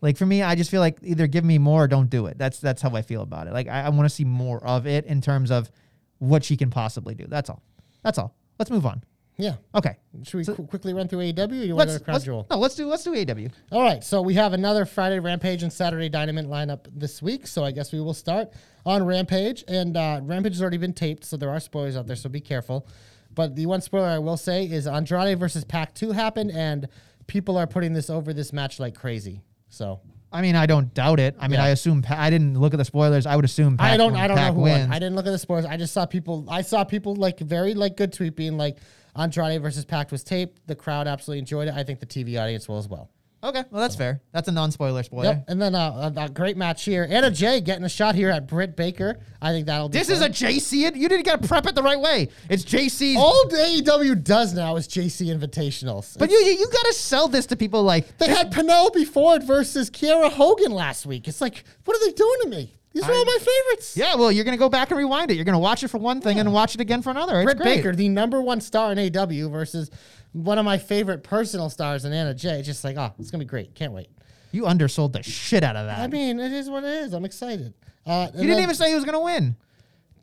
Like 0.00 0.16
for 0.16 0.26
me, 0.26 0.42
I 0.42 0.54
just 0.54 0.70
feel 0.70 0.80
like 0.80 0.98
either 1.02 1.26
give 1.26 1.44
me 1.44 1.58
more 1.58 1.84
or 1.84 1.88
don't 1.88 2.10
do 2.10 2.26
it. 2.26 2.36
That's 2.38 2.58
that's 2.58 2.82
how 2.82 2.90
I 2.94 3.02
feel 3.02 3.22
about 3.22 3.46
it. 3.46 3.52
Like 3.52 3.68
I, 3.68 3.82
I 3.82 3.88
want 3.90 4.08
to 4.08 4.14
see 4.14 4.24
more 4.24 4.64
of 4.66 4.86
it 4.86 5.04
in 5.06 5.20
terms 5.20 5.50
of 5.50 5.70
what 6.18 6.44
she 6.44 6.56
can 6.56 6.70
possibly 6.70 7.14
do. 7.14 7.26
That's 7.28 7.48
all. 7.50 7.62
That's 8.02 8.18
all. 8.18 8.34
Let's 8.58 8.70
move 8.70 8.86
on. 8.86 9.02
Yeah. 9.38 9.56
Okay. 9.74 9.96
Should 10.22 10.38
we 10.38 10.44
So- 10.44 10.54
qu- 10.54 10.66
quickly 10.66 10.94
run 10.94 11.08
through 11.08 11.20
AEW? 11.20 11.60
Or 11.62 11.64
you 11.64 11.76
want 11.76 11.88
to 11.90 11.94
go 11.94 11.98
to 11.98 12.04
Crown 12.04 12.20
Jewel? 12.22 12.46
no. 12.50 12.58
Let's 12.58 12.74
do 12.74 12.86
let's 12.86 13.04
do 13.04 13.14
AW. 13.14 13.48
All 13.72 13.82
right, 13.82 14.02
so 14.02 14.22
we 14.22 14.34
have 14.34 14.52
another 14.52 14.84
Friday 14.84 15.18
Rampage 15.18 15.62
and 15.62 15.72
Saturday 15.72 16.08
Dynamite 16.08 16.46
lineup 16.46 16.86
this 16.94 17.20
week. 17.22 17.46
So 17.46 17.64
I 17.64 17.70
guess 17.70 17.92
we 17.92 18.00
will 18.00 18.14
start 18.14 18.48
on 18.84 19.04
Rampage, 19.04 19.64
and 19.68 19.96
uh, 19.96 20.20
Rampage 20.22 20.54
has 20.54 20.62
already 20.62 20.78
been 20.78 20.92
taped, 20.94 21.24
so 21.24 21.36
there 21.36 21.50
are 21.50 21.60
spoilers 21.60 21.96
out 21.96 22.06
there. 22.06 22.16
So 22.16 22.28
be 22.28 22.40
careful. 22.40 22.86
But 23.34 23.54
the 23.56 23.66
one 23.66 23.80
spoiler 23.82 24.06
I 24.06 24.18
will 24.18 24.38
say 24.38 24.64
is 24.64 24.86
Andrade 24.86 25.38
versus 25.38 25.64
Pac 25.64 25.94
Two 25.94 26.12
happened, 26.12 26.50
and 26.52 26.88
people 27.26 27.58
are 27.58 27.66
putting 27.66 27.92
this 27.92 28.08
over 28.08 28.32
this 28.32 28.52
match 28.52 28.80
like 28.80 28.94
crazy. 28.94 29.42
So 29.68 30.00
I 30.32 30.40
mean, 30.42 30.56
I 30.56 30.64
don't 30.66 30.92
doubt 30.94 31.20
it. 31.20 31.36
I 31.38 31.46
mean, 31.48 31.58
Yeah. 31.58 31.64
I 31.64 31.68
assume 31.68 32.02
Pa- 32.02 32.16
I 32.18 32.30
didn't 32.30 32.58
look 32.58 32.72
at 32.74 32.78
the 32.78 32.84
spoilers. 32.84 33.26
I 33.26 33.36
would 33.36 33.44
assume 33.44 33.76
Pac, 33.76 33.92
I 33.92 33.96
don't, 33.96 34.16
I 34.16 34.26
don't 34.26 34.36
Pac 34.36 34.48
know 34.52 34.54
who 34.54 34.60
wins. 34.62 34.86
won. 34.88 34.92
I 34.92 34.98
didn't 34.98 35.14
look 35.16 35.26
at 35.26 35.30
the 35.30 35.38
spoilers. 35.38 35.64
I 35.66 35.76
just 35.76 35.92
saw 35.92 36.04
people. 36.06 36.46
I 36.48 36.62
saw 36.62 36.82
people 36.84 37.14
like 37.14 37.38
very 37.38 37.74
like 37.74 37.96
good 37.96 38.12
tweet 38.12 38.36
being 38.36 38.56
like 38.56 38.78
Andrade 39.16 39.62
versus 39.62 39.84
Pac 39.84 40.10
was 40.12 40.22
taped. 40.24 40.66
The 40.66 40.74
crowd 40.74 41.06
absolutely 41.06 41.40
enjoyed 41.40 41.68
it. 41.68 41.74
I 41.74 41.82
think 41.84 42.00
the 42.00 42.06
TV 42.06 42.40
audience 42.40 42.68
will 42.68 42.78
as 42.78 42.88
well. 42.88 43.10
Okay, 43.44 43.62
well 43.70 43.80
that's 43.82 43.94
fair. 43.94 44.20
That's 44.32 44.48
a 44.48 44.52
non-spoiler 44.52 45.02
spoiler. 45.02 45.26
Yep. 45.26 45.44
And 45.48 45.62
then 45.62 45.74
uh, 45.74 46.10
a, 46.16 46.20
a 46.24 46.28
great 46.28 46.56
match 46.56 46.84
here. 46.84 47.06
Anna 47.08 47.30
Jay 47.30 47.60
getting 47.60 47.84
a 47.84 47.88
shot 47.88 48.14
here 48.14 48.30
at 48.30 48.48
Britt 48.48 48.74
Baker. 48.74 49.20
I 49.40 49.52
think 49.52 49.66
that'll 49.66 49.88
be 49.88 49.98
This 49.98 50.08
is 50.08 50.20
a 50.20 50.28
JC. 50.28 50.96
You 50.96 51.08
didn't 51.08 51.24
get 51.24 51.40
to 51.42 51.46
prep 51.46 51.66
it 51.66 51.74
the 51.74 51.82
right 51.82 52.00
way. 52.00 52.28
It's 52.48 52.64
JC's. 52.64 53.16
all 53.16 53.44
AEW 53.44 54.24
does 54.24 54.52
now 54.54 54.74
is 54.76 54.88
JC 54.88 55.26
Invitationals. 55.38 56.18
but 56.18 56.30
you, 56.30 56.38
you 56.38 56.52
you 56.52 56.68
gotta 56.72 56.94
sell 56.94 57.28
this 57.28 57.46
to 57.46 57.56
people 57.56 57.82
like 57.82 58.18
they 58.18 58.28
had 58.28 58.50
Penelope 58.50 59.04
Ford 59.04 59.44
versus 59.44 59.90
Kiera 59.90 60.30
Hogan 60.32 60.72
last 60.72 61.06
week. 61.06 61.28
It's 61.28 61.40
like, 61.40 61.62
what 61.84 61.96
are 61.96 62.04
they 62.04 62.12
doing 62.12 62.38
to 62.42 62.48
me? 62.48 62.72
These 62.96 63.04
are 63.08 63.12
all 63.12 63.24
my 63.26 63.38
favorites. 63.38 63.94
yeah. 63.96 64.14
Well, 64.14 64.32
you're 64.32 64.44
gonna 64.44 64.56
go 64.56 64.70
back 64.70 64.90
and 64.90 64.96
rewind 64.96 65.30
it. 65.30 65.34
You're 65.34 65.44
gonna 65.44 65.58
watch 65.58 65.82
it 65.82 65.88
for 65.88 65.98
one 65.98 66.20
thing 66.22 66.38
and 66.38 66.50
watch 66.52 66.74
it 66.74 66.80
again 66.80 67.02
for 67.02 67.10
another. 67.10 67.40
It's 67.40 67.44
Britt 67.44 67.58
great. 67.58 67.76
Baker, 67.76 67.94
the 67.94 68.08
number 68.08 68.40
one 68.40 68.60
star 68.62 68.92
in 68.92 69.16
AW 69.16 69.48
versus 69.50 69.90
one 70.32 70.58
of 70.58 70.64
my 70.64 70.78
favorite 70.78 71.22
personal 71.22 71.68
stars 71.68 72.06
in 72.06 72.12
Anna 72.14 72.32
Jay. 72.32 72.58
It's 72.58 72.66
just 72.66 72.84
like, 72.84 72.96
oh, 72.96 73.12
it's 73.18 73.30
gonna 73.30 73.44
be 73.44 73.48
great. 73.48 73.74
Can't 73.74 73.92
wait. 73.92 74.08
You 74.52 74.66
undersold 74.66 75.12
the 75.12 75.22
shit 75.22 75.62
out 75.62 75.76
of 75.76 75.86
that. 75.86 75.98
I 75.98 76.06
mean, 76.06 76.40
it 76.40 76.52
is 76.52 76.70
what 76.70 76.84
it 76.84 77.04
is. 77.04 77.12
I'm 77.12 77.26
excited. 77.26 77.74
Uh, 78.06 78.28
you 78.34 78.46
didn't 78.46 78.62
even 78.62 78.74
say 78.74 78.88
he 78.88 78.94
was 78.94 79.04
gonna 79.04 79.20
win. 79.20 79.56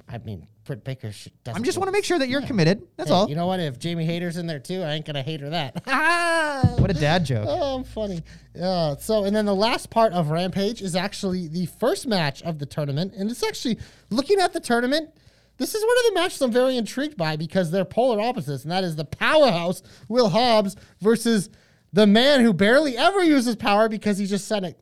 I 0.08 0.18
mean, 0.20 0.48
Britt 0.66 0.84
Baker 0.84 1.12
should. 1.12 1.32
I 1.48 1.60
just 1.60 1.78
want 1.78 1.88
to 1.88 1.92
make 1.92 2.04
sure 2.04 2.20
that 2.20 2.30
you're 2.30 2.42
committed. 2.42 2.84
That's 2.98 3.10
Hey, 3.10 3.16
all. 3.16 3.30
You 3.30 3.36
know 3.36 3.48
what? 3.48 3.60
If 3.60 3.80
Jamie 3.80 4.06
Hayter's 4.06 4.38
in 4.38 4.48
there 4.48 4.60
too, 4.60 4.82
I 4.82 4.94
ain't 4.94 5.06
gonna 5.06 5.24
hate 5.24 5.42
her 5.42 5.50
that. 5.50 5.82
what 6.80 6.90
a 6.92 6.94
dad 6.94 7.26
joke. 7.26 7.46
Oh, 7.48 7.76
I'm 7.78 7.84
funny. 7.84 8.22
Uh, 8.62 8.96
so, 8.98 9.24
and 9.26 9.36
then 9.36 9.46
the 9.46 9.56
last 9.56 9.90
part 9.90 10.14
of 10.14 10.30
Rampage 10.30 10.82
is 10.82 10.96
actually 10.96 11.48
the 11.48 11.66
first 11.66 12.06
match 12.08 12.42
of 12.44 12.60
the 12.60 12.66
tournament. 12.66 13.14
And 13.18 13.30
it's 13.32 13.44
actually 13.44 13.80
looking 14.10 14.40
at 14.40 14.54
the 14.54 14.60
tournament. 14.60 15.10
This 15.58 15.76
is 15.76 15.84
one 15.84 15.98
of 16.00 16.04
the 16.14 16.20
matches 16.20 16.42
I'm 16.42 16.52
very 16.52 16.78
intrigued 16.78 17.16
by 17.18 17.36
because 17.36 17.70
they're 17.72 17.86
polar 17.86 18.20
opposites, 18.22 18.64
and 18.64 18.72
that 18.72 18.84
is 18.84 18.96
the 18.96 19.06
powerhouse 19.06 19.84
Will 20.10 20.30
Hobbs 20.30 20.76
versus 21.00 21.50
the 21.94 22.08
man 22.08 22.42
who 22.42 22.54
barely 22.54 22.98
ever 22.98 23.24
uses 23.24 23.56
power 23.56 23.88
because 23.88 24.18
he 24.18 24.26
just 24.26 24.48
said 24.48 24.64
it, 24.64 24.80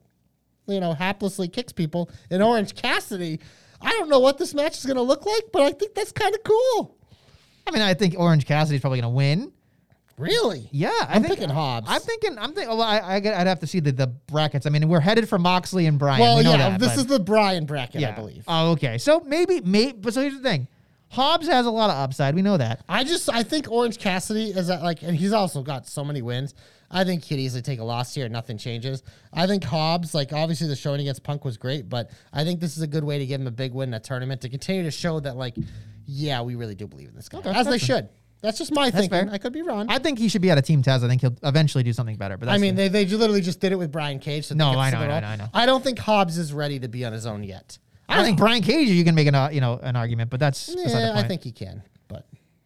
you 0.67 0.79
know, 0.79 0.93
haplessly 0.95 1.51
kicks 1.51 1.73
people 1.73 2.09
in 2.29 2.41
Orange 2.41 2.73
Cassidy. 2.73 3.41
I 3.81 3.91
don't 3.91 4.09
know 4.09 4.19
what 4.19 4.37
this 4.37 4.53
match 4.53 4.77
is 4.77 4.85
going 4.85 4.97
to 4.97 5.03
look 5.03 5.25
like, 5.25 5.45
but 5.51 5.61
I 5.63 5.71
think 5.71 5.95
that's 5.95 6.11
kind 6.11 6.33
of 6.33 6.43
cool. 6.43 6.97
I 7.67 7.71
mean, 7.71 7.81
I 7.81 7.93
think 7.93 8.15
Orange 8.17 8.45
Cassidy's 8.45 8.81
probably 8.81 8.99
gonna 8.99 9.13
win. 9.13 9.51
Really? 10.17 10.67
Yeah, 10.71 10.89
I 10.89 11.15
I'm 11.15 11.23
think, 11.23 11.35
picking 11.35 11.49
Hobbs. 11.49 11.87
I'm 11.89 12.01
thinking. 12.01 12.37
I'm 12.37 12.53
thinking. 12.53 12.69
Well, 12.77 12.81
I, 12.81 12.97
I, 12.99 13.15
I'd 13.15 13.47
have 13.47 13.59
to 13.61 13.67
see 13.67 13.79
the, 13.79 13.91
the 13.91 14.07
brackets. 14.07 14.65
I 14.65 14.69
mean, 14.69 14.87
we're 14.87 14.99
headed 14.99 15.27
for 15.27 15.39
Moxley 15.39 15.85
and 15.87 15.97
Bryan. 15.97 16.19
Well, 16.19 16.37
we 16.37 16.43
yeah, 16.43 16.57
that, 16.57 16.79
this 16.79 16.97
is 16.97 17.07
the 17.07 17.19
Bryan 17.19 17.65
bracket, 17.65 18.03
I 18.03 18.11
believe. 18.11 18.43
Oh, 18.47 18.71
okay. 18.71 18.97
So 18.97 19.21
maybe, 19.21 19.61
maybe. 19.61 19.93
But 19.93 20.13
so 20.13 20.21
here's 20.21 20.35
the 20.35 20.43
thing: 20.43 20.67
Hobbs 21.09 21.47
has 21.47 21.65
a 21.65 21.71
lot 21.71 21.89
of 21.89 21.97
upside. 21.97 22.35
We 22.35 22.41
know 22.41 22.57
that. 22.57 22.83
I 22.87 23.03
just 23.03 23.29
I 23.29 23.43
think 23.43 23.71
Orange 23.71 23.97
Cassidy 23.97 24.51
is 24.51 24.67
that 24.67 24.83
like, 24.83 25.01
and 25.01 25.15
he's 25.15 25.33
also 25.33 25.63
got 25.63 25.87
so 25.87 26.03
many 26.03 26.21
wins. 26.21 26.53
I 26.91 27.03
think 27.03 27.23
he'd 27.23 27.39
easily 27.39 27.61
take 27.61 27.79
a 27.79 27.83
loss 27.83 28.13
here. 28.13 28.25
And 28.25 28.33
nothing 28.33 28.57
changes. 28.57 29.01
I 29.33 29.47
think 29.47 29.63
Hobbs, 29.63 30.13
like 30.13 30.33
obviously 30.33 30.67
the 30.67 30.75
showing 30.75 31.01
against 31.01 31.23
Punk 31.23 31.45
was 31.45 31.57
great, 31.57 31.89
but 31.89 32.11
I 32.33 32.43
think 32.43 32.59
this 32.59 32.77
is 32.77 32.83
a 32.83 32.87
good 32.87 33.03
way 33.03 33.17
to 33.19 33.25
give 33.25 33.41
him 33.41 33.47
a 33.47 33.51
big 33.51 33.73
win 33.73 33.89
in 33.89 33.93
a 33.93 33.99
tournament 33.99 34.41
to 34.41 34.49
continue 34.49 34.83
to 34.83 34.91
show 34.91 35.19
that 35.21 35.37
like, 35.37 35.55
yeah, 36.05 36.41
we 36.41 36.55
really 36.55 36.75
do 36.75 36.87
believe 36.87 37.09
in 37.09 37.15
this 37.15 37.29
guy, 37.29 37.39
as 37.39 37.65
they 37.65 37.71
that's 37.71 37.83
should. 37.83 38.09
That's 38.41 38.57
just 38.57 38.73
my 38.73 38.89
thinking. 38.89 39.09
fair. 39.09 39.29
I 39.31 39.37
could 39.37 39.53
be 39.53 39.61
wrong. 39.61 39.85
I 39.87 39.99
think 39.99 40.17
he 40.17 40.27
should 40.27 40.41
be 40.41 40.49
out 40.49 40.57
of 40.57 40.63
Team 40.63 40.81
Taz. 40.81 41.03
I 41.03 41.07
think 41.07 41.21
he'll 41.21 41.37
eventually 41.43 41.83
do 41.83 41.93
something 41.93 42.15
better. 42.15 42.37
But 42.37 42.47
that's 42.47 42.55
I 42.55 42.59
mean, 42.59 42.75
the- 42.75 42.87
they, 42.87 43.05
they 43.05 43.15
literally 43.15 43.41
just 43.41 43.59
did 43.59 43.71
it 43.71 43.75
with 43.75 43.91
Brian 43.91 44.17
Cage. 44.17 44.47
So 44.47 44.55
No, 44.55 44.71
I 44.71 44.89
know, 44.89 44.97
I 44.97 45.07
know. 45.07 45.13
I 45.13 45.19
know, 45.19 45.27
I 45.27 45.35
know. 45.35 45.47
I 45.53 45.65
don't 45.67 45.83
think 45.83 45.99
Hobbs 45.99 46.37
is 46.39 46.51
ready 46.51 46.79
to 46.79 46.87
be 46.87 47.05
on 47.05 47.13
his 47.13 47.27
own 47.27 47.43
yet. 47.43 47.77
I 48.09 48.15
don't 48.15 48.25
think 48.25 48.37
Brian 48.37 48.61
Cage. 48.61 48.89
You 48.89 49.03
can 49.03 49.15
make 49.15 49.27
an 49.27 49.35
uh, 49.35 49.49
you 49.51 49.61
know 49.61 49.79
an 49.81 49.95
argument, 49.95 50.29
but 50.29 50.39
that's 50.39 50.73
Yeah, 50.75 51.13
I 51.15 51.23
think 51.23 51.43
he 51.43 51.51
can, 51.51 51.81
but 52.07 52.25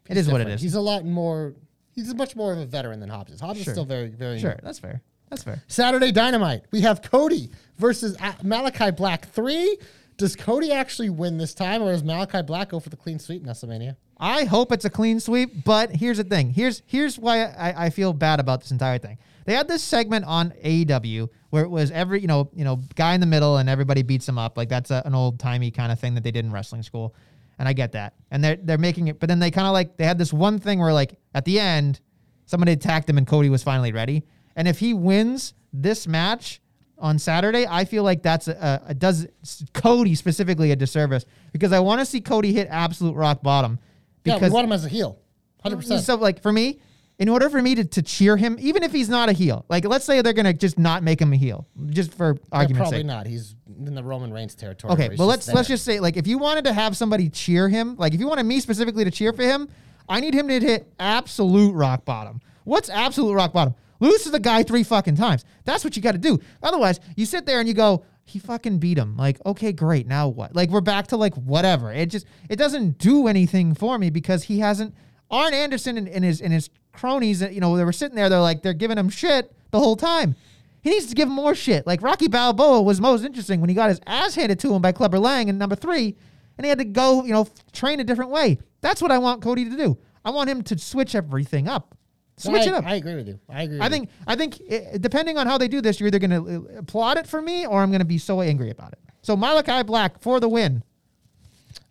it 0.09 0.17
is 0.17 0.25
is 0.25 0.31
what 0.31 0.41
it 0.41 0.47
is. 0.47 0.61
He's 0.61 0.73
a 0.73 0.81
lot 0.81 1.05
more. 1.05 1.53
He's 1.95 2.13
much 2.13 2.35
more 2.35 2.51
of 2.53 2.59
a 2.59 2.65
veteran 2.65 2.99
than 2.99 3.09
Hobbs 3.09 3.31
is. 3.31 3.39
Hobbs 3.39 3.63
Sure. 3.63 3.71
is 3.71 3.75
still 3.75 3.85
very, 3.85 4.09
very 4.09 4.39
sure 4.39 4.51
new. 4.51 4.57
that's 4.61 4.79
fair. 4.79 5.01
That's 5.29 5.43
fair. 5.43 5.63
Saturday 5.67 6.11
Dynamite. 6.11 6.63
We 6.71 6.81
have 6.81 7.01
Cody 7.01 7.49
versus 7.77 8.17
Malachi 8.43 8.91
Black 8.91 9.27
three. 9.29 9.77
Does 10.17 10.35
Cody 10.35 10.71
actually 10.71 11.09
win 11.09 11.37
this 11.37 11.53
time, 11.53 11.81
or 11.81 11.91
does 11.91 12.03
Malachi 12.03 12.41
Black 12.41 12.69
go 12.69 12.79
for 12.79 12.89
the 12.89 12.95
clean 12.95 13.19
sweep 13.19 13.41
in 13.43 13.49
WrestleMania? 13.49 13.95
I 14.17 14.45
hope 14.45 14.71
it's 14.71 14.85
a 14.85 14.89
clean 14.89 15.19
sweep, 15.19 15.65
but 15.65 15.89
here's 15.93 16.17
the 16.17 16.23
thing. 16.23 16.51
Here's 16.53 16.81
here's 16.85 17.17
why 17.19 17.43
I, 17.45 17.85
I 17.85 17.89
feel 17.89 18.13
bad 18.13 18.39
about 18.39 18.61
this 18.61 18.71
entire 18.71 18.97
thing. 18.97 19.17
They 19.45 19.53
had 19.53 19.67
this 19.67 19.83
segment 19.83 20.25
on 20.25 20.51
AEW 20.63 21.29
where 21.49 21.63
it 21.63 21.69
was 21.69 21.91
every 21.91 22.21
you 22.21 22.27
know 22.27 22.49
you 22.53 22.63
know 22.63 22.81
guy 22.95 23.13
in 23.13 23.19
the 23.19 23.27
middle 23.27 23.57
and 23.57 23.67
everybody 23.69 24.03
beats 24.03 24.27
him 24.27 24.37
up 24.37 24.57
like 24.57 24.69
that's 24.69 24.89
a, 24.91 25.01
an 25.05 25.15
old 25.15 25.39
timey 25.39 25.69
kind 25.71 25.91
of 25.91 25.99
thing 25.99 26.13
that 26.15 26.23
they 26.23 26.31
did 26.31 26.45
in 26.45 26.51
wrestling 26.51 26.81
school, 26.83 27.13
and 27.59 27.67
I 27.67 27.73
get 27.73 27.93
that. 27.93 28.13
And 28.31 28.43
they're 28.43 28.57
they're 28.57 28.77
making 28.77 29.07
it, 29.07 29.19
but 29.19 29.29
then 29.29 29.39
they 29.39 29.51
kind 29.51 29.67
of 29.67 29.73
like 29.73 29.97
they 29.97 30.05
had 30.05 30.17
this 30.17 30.33
one 30.33 30.59
thing 30.59 30.79
where 30.79 30.93
like 30.93 31.17
at 31.33 31.45
the 31.45 31.59
end 31.59 31.99
somebody 32.45 32.71
attacked 32.73 33.09
him 33.09 33.17
and 33.17 33.25
Cody 33.25 33.49
was 33.49 33.63
finally 33.63 33.91
ready. 33.91 34.23
And 34.55 34.67
if 34.67 34.79
he 34.79 34.93
wins 34.93 35.53
this 35.73 36.07
match 36.07 36.61
on 36.97 37.19
Saturday, 37.19 37.65
I 37.67 37.85
feel 37.85 38.03
like 38.03 38.21
that's 38.23 38.47
a, 38.47 38.81
a, 38.87 38.93
does 38.93 39.27
Cody 39.73 40.15
specifically 40.15 40.71
a 40.71 40.75
disservice 40.75 41.25
because 41.51 41.71
I 41.73 41.79
want 41.79 41.99
to 42.01 42.05
see 42.05 42.21
Cody 42.21 42.53
hit 42.53 42.67
absolute 42.69 43.15
rock 43.15 43.41
bottom. 43.43 43.79
Yeah, 44.23 44.35
Because 44.35 44.51
we 44.51 44.55
want 44.55 44.65
him 44.65 44.71
as 44.71 44.85
a 44.85 44.89
heel, 44.89 45.19
hundred 45.61 45.77
percent. 45.77 46.03
so 46.03 46.15
like 46.15 46.41
for 46.41 46.51
me, 46.51 46.79
in 47.17 47.29
order 47.29 47.49
for 47.49 47.61
me 47.61 47.75
to, 47.75 47.85
to 47.85 48.01
cheer 48.01 48.35
him, 48.35 48.57
even 48.59 48.83
if 48.83 48.91
he's 48.91 49.09
not 49.09 49.29
a 49.29 49.31
heel, 49.31 49.65
like 49.69 49.85
let's 49.85 50.05
say 50.05 50.21
they're 50.21 50.33
gonna 50.33 50.53
just 50.53 50.77
not 50.77 51.03
make 51.03 51.21
him 51.21 51.31
a 51.33 51.37
heel, 51.37 51.67
just 51.87 52.13
for 52.13 52.37
argument's 52.51 52.89
Probably 52.89 52.99
sake. 52.99 53.05
not. 53.05 53.27
He's 53.27 53.55
in 53.85 53.95
the 53.95 54.03
Roman 54.03 54.31
Reigns 54.31 54.55
territory. 54.55 54.93
Okay, 54.93 55.15
well 55.17 55.27
let's 55.27 55.45
there. 55.45 55.55
let's 55.55 55.67
just 55.67 55.85
say 55.85 55.99
like 55.99 56.17
if 56.17 56.27
you 56.27 56.37
wanted 56.37 56.65
to 56.65 56.73
have 56.73 56.97
somebody 56.97 57.29
cheer 57.29 57.69
him, 57.69 57.95
like 57.97 58.13
if 58.13 58.19
you 58.19 58.27
wanted 58.27 58.45
me 58.45 58.59
specifically 58.59 59.03
to 59.03 59.11
cheer 59.11 59.31
for 59.33 59.43
him, 59.43 59.69
I 60.09 60.19
need 60.19 60.33
him 60.33 60.47
to 60.47 60.59
hit 60.59 60.91
absolute 60.99 61.73
rock 61.73 62.05
bottom. 62.05 62.41
What's 62.63 62.89
absolute 62.89 63.33
rock 63.33 63.53
bottom? 63.53 63.75
Lose 63.99 64.23
to 64.23 64.29
the 64.29 64.39
guy 64.39 64.63
three 64.63 64.83
fucking 64.83 65.15
times. 65.15 65.45
That's 65.63 65.83
what 65.83 65.95
you 65.95 66.01
got 66.01 66.11
to 66.11 66.17
do. 66.17 66.39
Otherwise, 66.61 66.99
you 67.15 67.25
sit 67.25 67.45
there 67.45 67.59
and 67.59 67.67
you 67.67 67.73
go, 67.73 68.03
he 68.25 68.39
fucking 68.39 68.79
beat 68.79 68.97
him. 68.97 69.15
Like, 69.15 69.39
okay, 69.45 69.71
great. 69.71 70.07
Now 70.07 70.27
what? 70.27 70.55
Like, 70.55 70.69
we're 70.69 70.81
back 70.81 71.07
to 71.07 71.17
like 71.17 71.33
whatever. 71.35 71.93
It 71.93 72.07
just 72.07 72.25
it 72.49 72.57
doesn't 72.57 72.97
do 72.97 73.27
anything 73.27 73.73
for 73.73 73.97
me 73.97 74.09
because 74.09 74.43
he 74.43 74.59
hasn't. 74.59 74.93
Arn 75.31 75.55
Anderson 75.55 75.97
and, 75.97 76.07
and 76.07 76.23
his 76.23 76.39
and 76.39 76.53
his 76.53 76.69
cronies, 76.95 77.41
you 77.41 77.59
know, 77.59 77.75
they 77.77 77.83
were 77.83 77.93
sitting 77.93 78.15
there. 78.15 78.29
They're 78.29 78.39
like 78.39 78.61
they're 78.61 78.73
giving 78.73 78.97
him 78.97 79.09
shit 79.09 79.53
the 79.71 79.79
whole 79.79 79.95
time. 79.95 80.35
He 80.81 80.91
needs 80.91 81.07
to 81.07 81.15
give 81.15 81.27
him 81.27 81.33
more 81.33 81.55
shit. 81.55 81.87
Like 81.87 82.01
Rocky 82.01 82.27
Balboa 82.27 82.81
was 82.81 83.01
most 83.01 83.23
interesting 83.23 83.59
when 83.59 83.69
he 83.69 83.75
got 83.75 83.89
his 83.89 83.99
ass 84.05 84.35
handed 84.35 84.59
to 84.59 84.73
him 84.73 84.81
by 84.81 84.91
Clubber 84.91 85.19
Lang 85.19 85.47
in 85.47 85.57
number 85.57 85.75
three, 85.75 86.15
and 86.57 86.65
he 86.65 86.69
had 86.69 86.77
to 86.77 86.85
go, 86.85 87.23
you 87.23 87.33
know, 87.33 87.47
train 87.73 87.99
a 87.99 88.03
different 88.03 88.31
way. 88.31 88.59
That's 88.81 89.01
what 89.01 89.11
I 89.11 89.17
want 89.17 89.41
Cody 89.41 89.65
to 89.69 89.75
do. 89.75 89.97
I 90.23 90.29
want 90.29 90.49
him 90.49 90.61
to 90.63 90.77
switch 90.77 91.15
everything 91.15 91.67
up. 91.67 91.95
Switch 92.37 92.63
I, 92.63 92.65
it 92.65 92.73
up. 92.73 92.85
I 92.85 92.95
agree 92.95 93.15
with 93.15 93.27
you. 93.27 93.39
I 93.49 93.63
agree. 93.63 93.79
I 93.79 93.83
with 93.83 93.91
think 93.91 94.09
I 94.27 94.35
think 94.35 94.61
eh, 94.69 94.97
depending 94.99 95.37
on 95.37 95.47
how 95.47 95.57
they 95.57 95.67
do 95.67 95.81
this, 95.81 95.99
you're 95.99 96.07
either 96.07 96.19
going 96.19 96.31
to 96.31 96.77
applaud 96.77 97.17
it 97.17 97.27
for 97.27 97.41
me 97.41 97.65
or 97.65 97.81
I'm 97.81 97.89
going 97.89 97.99
to 97.99 98.05
be 98.05 98.17
so 98.17 98.41
angry 98.41 98.69
about 98.69 98.91
it. 98.91 98.99
So 99.21 99.35
Malachi 99.35 99.83
Black 99.83 100.21
for 100.21 100.39
the 100.39 100.49
win. 100.49 100.83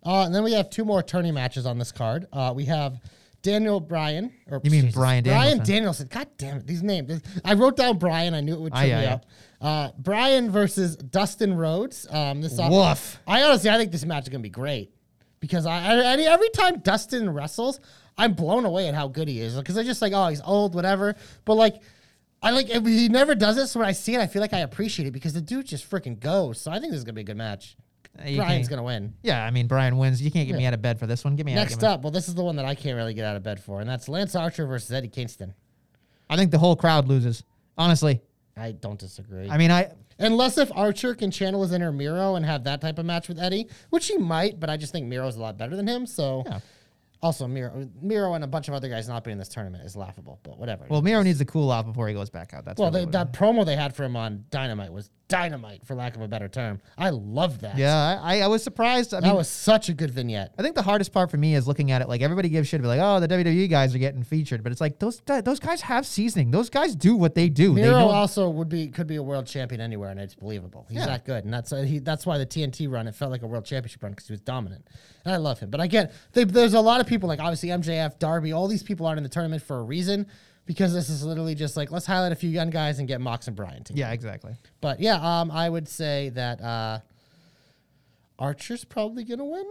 Uh, 0.05 0.23
and 0.25 0.35
then 0.35 0.43
we 0.43 0.53
have 0.53 0.69
two 0.69 0.85
more 0.85 1.01
tourney 1.01 1.31
matches 1.31 1.65
on 1.65 1.79
this 1.79 1.91
card. 1.91 2.27
Uh, 2.31 2.53
we 2.55 2.65
have 2.65 2.99
Daniel 3.45 3.79
Bryan. 3.79 4.33
Or 4.49 4.59
You 4.63 4.71
mean 4.71 4.89
Bryan 4.89 5.23
Danielson. 5.23 5.57
Bryan 5.57 5.67
Danielson. 5.67 6.07
God 6.07 6.27
damn 6.37 6.57
it, 6.57 6.67
these 6.67 6.81
names. 6.81 7.21
I 7.45 7.53
wrote 7.53 7.77
down 7.77 7.99
Bryan. 7.99 8.33
I 8.33 8.41
knew 8.41 8.55
it 8.55 8.59
would 8.59 8.73
trip 8.73 8.87
me 8.87 9.05
up. 9.05 9.25
Uh, 9.61 9.91
Bryan 9.99 10.49
versus 10.49 10.95
Dustin 10.95 11.53
Rhodes. 11.53 12.07
Um, 12.09 12.41
this 12.41 12.57
Woof. 12.57 13.19
I 13.27 13.43
honestly, 13.43 13.69
I 13.69 13.77
think 13.77 13.91
this 13.91 14.03
match 14.03 14.23
is 14.23 14.29
gonna 14.29 14.41
be 14.41 14.49
great 14.49 14.91
because 15.39 15.67
I, 15.67 15.77
I, 15.77 16.13
I 16.13 16.21
every 16.21 16.49
time 16.49 16.79
Dustin 16.79 17.29
wrestles, 17.29 17.79
I'm 18.17 18.33
blown 18.33 18.65
away 18.65 18.87
at 18.87 18.95
how 18.95 19.07
good 19.07 19.27
he 19.27 19.39
is 19.39 19.55
because 19.55 19.77
I 19.77 19.83
just 19.83 20.01
like, 20.01 20.13
oh, 20.13 20.27
he's 20.27 20.41
old, 20.41 20.73
whatever. 20.73 21.15
But 21.45 21.53
like, 21.53 21.83
I 22.41 22.49
like 22.49 22.71
if 22.71 22.83
he 22.83 23.09
never 23.09 23.35
does 23.35 23.59
it. 23.59 23.67
So 23.67 23.79
when 23.79 23.87
I 23.87 23.91
see 23.91 24.15
it, 24.15 24.21
I 24.21 24.27
feel 24.27 24.41
like 24.41 24.53
I 24.53 24.59
appreciate 24.59 25.07
it 25.07 25.11
because 25.11 25.33
the 25.33 25.41
dude 25.41 25.67
just 25.67 25.87
freaking 25.87 26.19
goes. 26.19 26.59
So 26.59 26.71
I 26.71 26.79
think 26.79 26.91
this 26.91 26.97
is 26.97 27.03
gonna 27.03 27.13
be 27.13 27.21
a 27.21 27.25
good 27.25 27.37
match. 27.37 27.77
Uh, 28.23 28.27
you 28.29 28.37
Bryan's 28.37 28.67
gonna 28.69 28.83
win. 28.83 29.13
Yeah, 29.23 29.43
I 29.43 29.51
mean 29.51 29.67
Bryan 29.67 29.97
wins. 29.97 30.21
You 30.21 30.31
can't 30.31 30.47
get 30.47 30.55
me 30.57 30.65
out 30.65 30.73
of 30.73 30.81
bed 30.81 30.99
for 30.99 31.07
this 31.07 31.23
one. 31.23 31.35
Get 31.35 31.45
me 31.45 31.53
Next 31.53 31.75
out. 31.75 31.81
me- 31.81 31.87
up, 31.87 32.01
well, 32.03 32.11
this 32.11 32.27
is 32.27 32.35
the 32.35 32.43
one 32.43 32.55
that 32.55 32.65
I 32.65 32.75
can't 32.75 32.95
really 32.95 33.13
get 33.13 33.25
out 33.25 33.35
of 33.35 33.43
bed 33.43 33.59
for, 33.59 33.81
and 33.81 33.89
that's 33.89 34.07
Lance 34.07 34.35
Archer 34.35 34.65
versus 34.65 34.91
Eddie 34.91 35.07
Kingston. 35.09 35.53
I 36.29 36.35
think 36.37 36.51
the 36.51 36.57
whole 36.57 36.75
crowd 36.75 37.07
loses. 37.07 37.43
Honestly, 37.77 38.21
I 38.57 38.71
don't 38.71 38.99
disagree. 38.99 39.49
I 39.49 39.57
mean 39.57 39.71
I 39.71 39.91
Unless 40.17 40.57
if 40.57 40.71
Archer 40.73 41.13
can 41.13 41.29
channel 41.29 41.61
his 41.61 41.73
inner 41.73 41.91
Miro 41.91 42.35
and 42.35 42.45
have 42.45 42.63
that 42.63 42.79
type 42.79 42.99
of 42.99 43.05
match 43.05 43.27
with 43.27 43.37
Eddie, 43.37 43.67
which 43.89 44.07
he 44.07 44.17
might, 44.17 44.59
but 44.61 44.69
I 44.69 44.77
just 44.77 44.93
think 44.93 45.07
Miro's 45.07 45.35
a 45.35 45.41
lot 45.41 45.57
better 45.57 45.75
than 45.75 45.85
him. 45.85 46.05
So, 46.05 46.43
Yeah. 46.45 46.59
also 47.21 47.47
Miro, 47.47 47.89
Miro 48.01 48.33
and 48.33 48.41
a 48.43 48.47
bunch 48.47 48.69
of 48.69 48.73
other 48.73 48.87
guys 48.87 49.09
not 49.09 49.25
being 49.25 49.33
in 49.33 49.39
this 49.39 49.49
tournament 49.49 49.83
is 49.83 49.93
laughable. 49.97 50.39
But 50.43 50.57
whatever. 50.57 50.85
well 50.87 51.01
Miro 51.01 51.21
needs 51.21 51.39
to 51.39 51.45
cool 51.45 51.69
off 51.69 51.85
before 51.85 52.07
he 52.07 52.13
goes 52.13 52.29
back 52.29 52.53
out. 52.53 52.63
That's 52.63 52.79
well, 52.79 52.91
they, 52.91 53.03
that 53.03 53.33
promo 53.33 53.65
they 53.65 53.75
had 53.75 53.93
for 53.93 54.05
him 54.05 54.15
on 54.15 54.45
Dynamite 54.51 54.93
was 54.93 55.09
dynamite, 55.27 55.85
for 55.85 55.95
lack 55.95 56.15
of 56.15 56.21
a 56.21 56.27
better 56.27 56.47
term. 56.47 56.79
I 56.97 57.09
love 57.09 57.61
that. 57.61 57.77
yeah, 57.77 58.19
I, 58.21 58.41
I 58.41 58.47
was 58.47 58.63
surprised. 58.63 59.13
I 59.13 59.19
that 59.21 59.27
mean, 59.27 59.35
was 59.35 59.49
such 59.49 59.89
a 59.89 59.93
good 59.93 60.11
vignette. 60.11 60.53
I 60.57 60.61
think 60.61 60.75
the 60.75 60.81
hardest 60.81 61.11
part 61.11 61.31
for 61.31 61.37
me 61.37 61.55
is 61.55 61.67
looking 61.67 61.91
at 61.91 62.01
it 62.01 62.07
like 62.09 62.21
everybody 62.21 62.49
gives 62.49 62.67
shit, 62.67 62.81
be 62.81 62.87
like, 62.87 62.99
oh, 63.01 63.19
the 63.19 63.27
WWE 63.27 63.69
guys 63.69 63.95
are 63.95 63.97
getting 63.99 64.23
featured, 64.23 64.61
but 64.63 64.71
it's 64.71 64.81
like 64.81 64.99
those 64.99 65.21
those 65.43 65.59
guys 65.59 65.81
have 65.81 66.05
seasoning. 66.05 66.51
Those 66.51 66.69
guys 66.69 66.95
do 66.95 67.15
what 67.15 67.35
they 67.35 67.49
do. 67.49 67.73
they 67.73 67.81
Miro 67.81 67.99
know 67.99 68.09
also 68.09 68.49
would 68.49 68.69
be 68.69 68.87
could 68.87 69.07
be 69.07 69.15
a 69.15 69.23
world 69.23 69.47
champion 69.47 69.81
anywhere, 69.81 70.09
and 70.09 70.19
it's 70.19 70.35
believable. 70.35 70.85
He's 70.89 70.99
Yeah. 70.99 71.07
that 71.07 71.25
good, 71.25 71.43
and 71.45 71.53
that's 71.53 71.71
uh, 71.73 71.77
he. 71.81 71.99
That's 71.99 72.25
why 72.25 72.37
the 72.37 72.45
TNT 72.45 72.89
run 72.91 73.07
it 73.07 73.15
felt 73.15 73.31
like 73.31 73.41
a 73.41 73.47
world 73.47 73.65
championship 73.65 74.03
run 74.03 74.11
because 74.11 74.27
he 74.27 74.33
was 74.33 74.41
dominant, 74.41 74.87
and 75.23 75.33
I 75.33 75.37
love 75.37 75.59
him. 75.59 75.69
But 75.69 75.81
I 75.81 75.87
get 75.87 76.13
they, 76.33 76.43
there's 76.43 76.73
a 76.73 76.81
lot 76.81 77.01
of 77.01 77.07
people 77.07 77.27
like 77.27 77.39
obviously 77.39 77.69
MJF, 77.69 78.19
Darby, 78.19 78.51
all 78.51 78.67
these 78.67 78.83
people 78.83 79.05
aren't 79.05 79.17
in 79.17 79.23
the 79.23 79.29
tournament 79.29 79.63
for 79.63 79.77
a 79.77 79.83
reason 79.83 80.27
because 80.65 80.93
this 80.93 81.09
is 81.09 81.23
literally 81.23 81.55
just 81.55 81.77
like 81.77 81.91
let's 81.91 82.05
highlight 82.05 82.31
a 82.31 82.35
few 82.35 82.49
young 82.49 82.69
guys 82.69 82.99
and 82.99 83.07
get 83.07 83.21
Mox 83.21 83.47
and 83.47 83.55
Bryan. 83.55 83.83
Together. 83.83 83.99
yeah, 83.99 84.13
exactly. 84.13 84.53
But 84.81 84.99
yeah, 84.99 85.15
um, 85.41 85.51
I 85.51 85.69
would 85.69 85.87
say 85.87 86.29
that 86.29 86.61
uh, 86.61 86.99
Archer's 88.37 88.83
probably 88.83 89.23
gonna 89.23 89.45
win. 89.45 89.65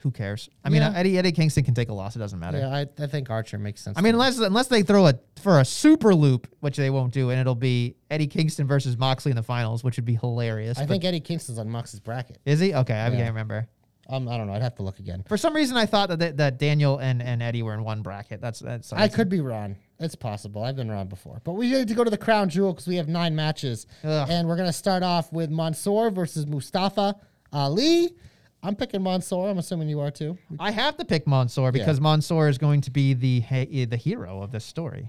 Who 0.00 0.10
cares? 0.10 0.48
I 0.64 0.70
mean, 0.70 0.80
Yeah. 0.80 0.94
Eddie 0.96 1.18
Eddie 1.18 1.32
Kingston 1.32 1.62
can 1.62 1.74
take 1.74 1.90
a 1.90 1.92
loss. 1.92 2.16
It 2.16 2.20
doesn't 2.20 2.38
matter. 2.38 2.56
Yeah, 2.58 2.68
I, 2.74 2.86
I 3.02 3.06
think 3.06 3.28
Archer 3.28 3.58
makes 3.58 3.82
sense. 3.82 3.98
I 3.98 4.00
mean, 4.00 4.14
to 4.14 4.18
me. 4.18 4.24
unless 4.24 4.38
unless 4.38 4.68
they 4.68 4.82
throw 4.82 5.06
it 5.08 5.22
for 5.42 5.60
a 5.60 5.64
super 5.64 6.14
loop, 6.14 6.46
which 6.60 6.78
they 6.78 6.88
won't 6.88 7.12
do, 7.12 7.28
and 7.30 7.38
it'll 7.38 7.54
be 7.54 7.96
Eddie 8.10 8.26
Kingston 8.26 8.66
versus 8.66 8.96
Moxley 8.96 9.30
in 9.30 9.36
the 9.36 9.42
finals, 9.42 9.84
which 9.84 9.96
would 9.96 10.06
be 10.06 10.14
hilarious. 10.14 10.78
I 10.78 10.82
but- 10.82 10.88
think 10.88 11.04
Eddie 11.04 11.20
Kingston's 11.20 11.58
on 11.58 11.68
Mox's 11.68 12.00
bracket. 12.00 12.38
is 12.46 12.60
he 12.60 12.72
okay? 12.74 12.94
I 12.94 13.08
Yeah. 13.08 13.16
can't 13.16 13.28
remember. 13.28 13.68
Um, 14.10 14.28
I 14.28 14.36
don't 14.36 14.46
know. 14.46 14.54
I'd 14.54 14.62
have 14.62 14.74
to 14.76 14.82
look 14.82 14.98
again. 14.98 15.24
For 15.28 15.36
some 15.36 15.54
reason, 15.54 15.76
I 15.76 15.86
thought 15.86 16.08
that 16.08 16.18
that, 16.18 16.36
that 16.38 16.58
Daniel 16.58 16.98
and, 16.98 17.22
and 17.22 17.42
Eddie 17.42 17.62
were 17.62 17.74
in 17.74 17.84
one 17.84 18.02
bracket. 18.02 18.40
That's 18.40 18.60
that's. 18.60 18.92
I 18.92 19.08
could 19.08 19.28
be 19.28 19.40
wrong. 19.40 19.76
It's 19.98 20.14
possible. 20.14 20.64
I've 20.64 20.76
been 20.76 20.90
wrong 20.90 21.08
before. 21.08 21.40
But 21.44 21.52
we 21.52 21.70
need 21.70 21.88
to 21.88 21.94
go 21.94 22.04
to 22.04 22.10
the 22.10 22.18
crown 22.18 22.48
jewel 22.48 22.72
because 22.72 22.86
we 22.88 22.96
have 22.96 23.08
nine 23.08 23.36
matches. 23.36 23.86
Ugh. 24.02 24.26
And 24.30 24.48
we're 24.48 24.56
going 24.56 24.68
to 24.68 24.72
start 24.72 25.02
off 25.02 25.32
with 25.32 25.50
Mansoor 25.50 26.10
versus 26.10 26.46
Mustafa 26.46 27.16
Ali. 27.52 28.14
I'm 28.62 28.76
picking 28.76 29.02
Mansoor. 29.02 29.48
I'm 29.48 29.58
assuming 29.58 29.88
you 29.88 30.00
are 30.00 30.10
too. 30.10 30.36
I 30.58 30.70
have 30.70 30.96
to 30.98 31.04
pick 31.04 31.26
Mansoor 31.26 31.72
because 31.72 32.00
Mansoor 32.00 32.48
is 32.48 32.58
going 32.58 32.80
to 32.82 32.90
be 32.90 33.14
the 33.14 33.40
he- 33.40 33.84
the 33.84 33.96
hero 33.96 34.42
of 34.42 34.50
this 34.50 34.64
story. 34.64 35.08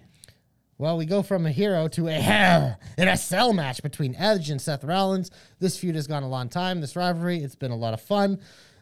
Well, 0.77 0.97
we 0.97 1.05
go 1.05 1.21
from 1.21 1.45
a 1.45 1.51
hero 1.51 1.87
to 1.89 2.07
a 2.07 2.13
hell 2.13 2.79
in 2.97 3.07
a 3.07 3.15
cell 3.15 3.53
match 3.53 3.83
between 3.83 4.15
Edge 4.15 4.49
and 4.49 4.59
Seth 4.59 4.83
Rollins. 4.83 5.29
This 5.59 5.77
feud 5.77 5.93
has 5.93 6.07
gone 6.07 6.23
a 6.23 6.27
long 6.27 6.49
time. 6.49 6.81
This 6.81 6.95
rivalry, 6.95 7.37
it's 7.43 7.53
been 7.55 7.69
a 7.69 7.75
lot 7.75 7.93
of 7.93 8.01
fun. 8.01 8.39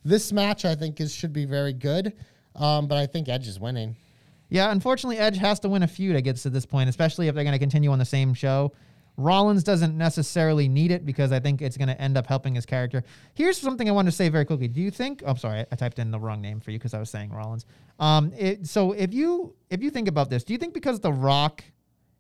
This 0.10 0.32
match, 0.32 0.66
I 0.66 0.74
think, 0.76 1.00
is 1.00 1.14
should 1.14 1.34
be 1.34 1.46
very 1.46 1.72
good. 1.74 2.14
Um, 2.56 2.88
but 2.88 2.98
I 2.98 3.06
think 3.06 3.30
Edge 3.30 3.48
is 3.48 3.60
winning. 3.60 3.96
Yeah, 4.50 4.72
unfortunately, 4.72 5.20
Edge 5.20 5.38
has 5.38 5.60
to 5.62 5.70
win 5.70 5.84
a 5.84 5.88
feud. 5.88 6.16
I 6.16 6.22
guess 6.22 6.46
at 6.48 6.52
this 6.54 6.66
point, 6.66 6.90
especially 6.90 7.28
if 7.28 7.36
they're 7.36 7.44
going 7.44 7.54
to 7.54 7.60
continue 7.60 7.92
on 7.92 8.00
the 8.00 8.06
same 8.06 8.34
show. 8.34 8.74
Rollins 9.18 9.64
doesn't 9.64 9.98
necessarily 9.98 10.70
need 10.70 10.92
it 10.92 11.06
because 11.06 11.34
I 11.34 11.40
think 11.42 11.62
it's 11.62 11.76
going 11.76 11.90
to 11.90 12.02
end 12.02 12.18
up 12.18 12.26
helping 12.26 12.56
his 12.56 12.66
character. 12.66 13.04
Here's 13.34 13.58
something 13.58 13.88
I 13.88 13.92
wanted 13.92 14.12
to 14.12 14.16
say 14.16 14.30
very 14.30 14.46
quickly. 14.46 14.70
Do 14.70 14.80
you 14.82 14.92
think? 14.92 15.22
Oh, 15.26 15.32
I'm 15.32 15.38
sorry, 15.38 15.66
I 15.72 15.76
typed 15.76 16.00
in 16.00 16.10
the 16.10 16.20
wrong 16.20 16.42
name 16.42 16.60
for 16.62 16.72
you 16.72 16.80
because 16.80 16.94
I 16.94 17.00
was 17.00 17.10
saying 17.10 17.32
Rollins. 17.32 17.66
Um, 18.00 18.32
it, 18.38 18.66
so 18.66 18.94
if 18.94 19.14
you 19.14 19.54
if 19.70 19.84
you 19.84 19.90
think 19.92 20.08
about 20.08 20.30
this, 20.30 20.44
do 20.46 20.54
you 20.54 20.60
think 20.60 20.74
because 20.74 21.02
The 21.02 21.12
Rock 21.12 21.64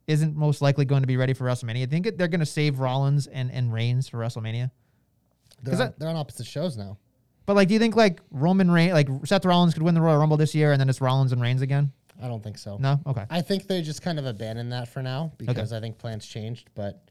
isn't 0.08 0.36
most 0.36 0.62
likely 0.62 0.84
going 0.86 1.02
to 1.02 1.08
be 1.08 1.16
ready 1.18 1.34
for 1.34 1.46
WrestleMania, 1.46 1.74
do 1.74 1.80
you 1.80 1.88
think 1.88 2.18
they're 2.18 2.28
going 2.28 2.40
to 2.42 2.46
save 2.46 2.80
Rollins 2.80 3.28
and 3.28 3.50
and 3.50 3.74
Reigns 3.74 4.10
for 4.10 4.18
WrestleMania? 4.18 4.70
They're, 5.64 5.74
on, 5.74 5.80
that- 5.80 6.00
they're 6.00 6.10
on 6.10 6.18
opposite 6.18 6.46
shows 6.48 6.76
now. 6.78 6.98
But 7.50 7.56
like, 7.56 7.68
do 7.68 7.74
you 7.74 7.80
think 7.80 7.96
like 7.96 8.22
Roman 8.30 8.70
Reigns, 8.70 8.94
like 8.94 9.10
Seth 9.26 9.44
Rollins 9.44 9.74
could 9.74 9.82
win 9.82 9.96
the 9.96 10.02
Royal 10.02 10.20
Rumble 10.20 10.38
this 10.38 10.54
year, 10.54 10.72
and 10.72 10.80
then 10.80 10.88
it's 10.88 11.02
Rollins 11.02 11.32
and 11.32 11.42
Reigns 11.42 11.64
again? 11.64 11.92
I 12.22 12.28
don't 12.28 12.44
think 12.44 12.60
so. 12.60 12.78
No, 12.78 13.00
okay. 13.08 13.26
I 13.28 13.42
think 13.42 13.66
they 13.66 13.82
just 13.82 14.04
kind 14.04 14.20
of 14.20 14.28
abandoned 14.28 14.72
that 14.72 14.88
for 14.88 15.02
now 15.02 15.32
because 15.40 15.74
I 15.74 15.80
think 15.80 15.98
plans 15.98 16.28
changed. 16.28 16.70
But 16.76 17.02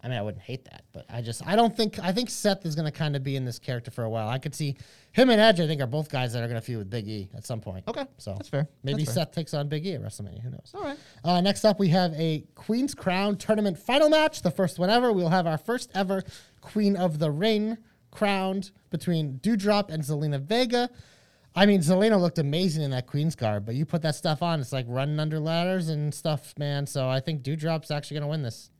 I 0.00 0.06
mean, 0.06 0.16
I 0.16 0.22
wouldn't 0.22 0.44
hate 0.44 0.64
that, 0.66 0.84
but 0.92 1.06
I 1.10 1.22
just 1.22 1.44
I 1.44 1.56
don't 1.56 1.76
think 1.76 1.98
I 1.98 2.12
think 2.12 2.30
Seth 2.30 2.64
is 2.64 2.76
going 2.76 2.84
to 2.84 2.96
kind 2.96 3.16
of 3.16 3.24
be 3.24 3.34
in 3.34 3.44
this 3.44 3.58
character 3.58 3.90
for 3.90 4.04
a 4.04 4.08
while. 4.08 4.28
I 4.28 4.38
could 4.38 4.54
see 4.54 4.76
him 5.10 5.28
and 5.28 5.40
Edge. 5.40 5.58
I 5.58 5.66
think 5.66 5.80
are 5.80 5.88
both 5.88 6.08
guys 6.08 6.34
that 6.34 6.44
are 6.44 6.46
going 6.46 6.60
to 6.60 6.64
feud 6.64 6.78
with 6.78 6.88
Big 6.88 7.08
E 7.08 7.28
at 7.34 7.44
some 7.44 7.60
point. 7.60 7.88
Okay, 7.88 8.06
so 8.16 8.34
that's 8.34 8.48
fair. 8.48 8.68
Maybe 8.84 9.02
That's 9.02 9.16
fair. 9.16 9.24
Seth 9.24 9.34
takes 9.34 9.54
on 9.54 9.68
Big 9.68 9.84
E 9.84 9.94
at 9.94 10.02
WrestleMania. 10.02 10.40
Who 10.40 10.50
knows? 10.50 10.70
All 10.72 10.82
right. 10.82 10.98
Uh, 11.24 11.40
next 11.40 11.64
up, 11.64 11.80
we 11.80 11.88
have 11.88 12.12
a 12.14 12.44
Queen's 12.54 12.94
Crown 12.94 13.36
tournament 13.38 13.76
final 13.76 14.08
match, 14.08 14.42
the 14.42 14.52
first 14.52 14.78
one 14.78 14.88
ever. 14.88 15.12
We'll 15.12 15.30
have 15.30 15.48
our 15.48 15.58
first 15.58 15.90
ever 15.96 16.22
Queen 16.60 16.94
of 16.94 17.18
the 17.18 17.32
Ring 17.32 17.76
crowned 18.10 18.70
between 18.90 19.38
Doudrop 19.42 19.90
and 19.90 20.02
Zelina 20.02 20.40
Vega. 20.40 20.90
I 21.54 21.66
mean, 21.66 21.80
Zelina 21.80 22.20
looked 22.20 22.38
amazing 22.38 22.82
in 22.82 22.90
that 22.92 23.06
Queen's 23.06 23.34
garb, 23.34 23.66
but 23.66 23.74
you 23.74 23.84
put 23.84 24.02
that 24.02 24.14
stuff 24.14 24.42
on, 24.42 24.60
it's 24.60 24.72
like 24.72 24.86
running 24.88 25.18
under 25.18 25.40
ladders 25.40 25.88
and 25.88 26.14
stuff, 26.14 26.54
man. 26.58 26.86
So 26.86 27.08
I 27.08 27.20
think 27.20 27.42
Doudrop's 27.42 27.90
actually 27.90 28.16
going 28.16 28.22
to 28.22 28.28
win 28.28 28.42
this. 28.42 28.70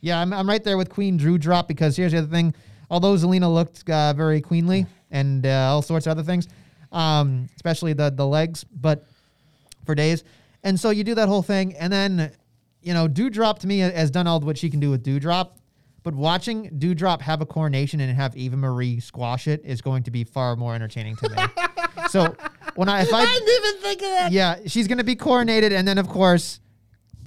Yeah, 0.00 0.20
I'm, 0.20 0.32
I'm 0.32 0.48
right 0.48 0.62
there 0.62 0.76
with 0.76 0.88
Queen 0.88 1.18
Doudrop 1.18 1.68
because 1.68 1.96
here's 1.96 2.12
the 2.12 2.18
other 2.18 2.26
thing. 2.26 2.54
Although 2.90 3.14
Zelina 3.14 3.52
looked 3.52 3.88
uh, 3.90 4.12
very 4.12 4.40
queenly 4.40 4.86
and 5.10 5.44
uh, 5.44 5.72
all 5.72 5.82
sorts 5.82 6.06
of 6.06 6.12
other 6.12 6.22
things, 6.22 6.48
um, 6.92 7.48
especially 7.56 7.92
the 7.92 8.10
the 8.10 8.26
legs, 8.26 8.64
but 8.64 9.06
for 9.84 9.94
days. 9.94 10.24
And 10.62 10.78
so 10.78 10.90
you 10.90 11.04
do 11.04 11.14
that 11.16 11.28
whole 11.28 11.42
thing, 11.42 11.74
and 11.74 11.92
then 11.92 12.32
you 12.82 12.94
know 12.94 13.08
Doudrop 13.08 13.58
to 13.60 13.66
me 13.66 13.80
has 13.80 14.10
done 14.10 14.26
all 14.26 14.40
what 14.40 14.56
she 14.58 14.70
can 14.70 14.80
do 14.80 14.90
with 14.90 15.04
Doudrop. 15.04 15.50
But 16.06 16.14
watching 16.14 16.70
Doudrop 16.70 17.20
have 17.22 17.40
a 17.40 17.46
coronation 17.46 17.98
and 17.98 18.16
have 18.16 18.36
Eva 18.36 18.56
Marie 18.56 19.00
squash 19.00 19.48
it 19.48 19.64
is 19.64 19.80
going 19.82 20.04
to 20.04 20.12
be 20.12 20.22
far 20.22 20.54
more 20.54 20.72
entertaining 20.72 21.16
to 21.16 21.28
me. 21.28 21.36
so 22.10 22.36
when 22.76 22.88
I 22.88 23.02
if 23.02 23.12
I 23.12 23.24
didn't 23.24 23.48
even 23.48 23.82
think 23.82 24.02
of 24.02 24.08
that. 24.10 24.30
yeah, 24.30 24.58
she's 24.66 24.86
going 24.86 24.98
to 24.98 25.04
be 25.04 25.16
coronated, 25.16 25.72
and 25.72 25.88
then 25.88 25.98
of 25.98 26.08
course, 26.08 26.60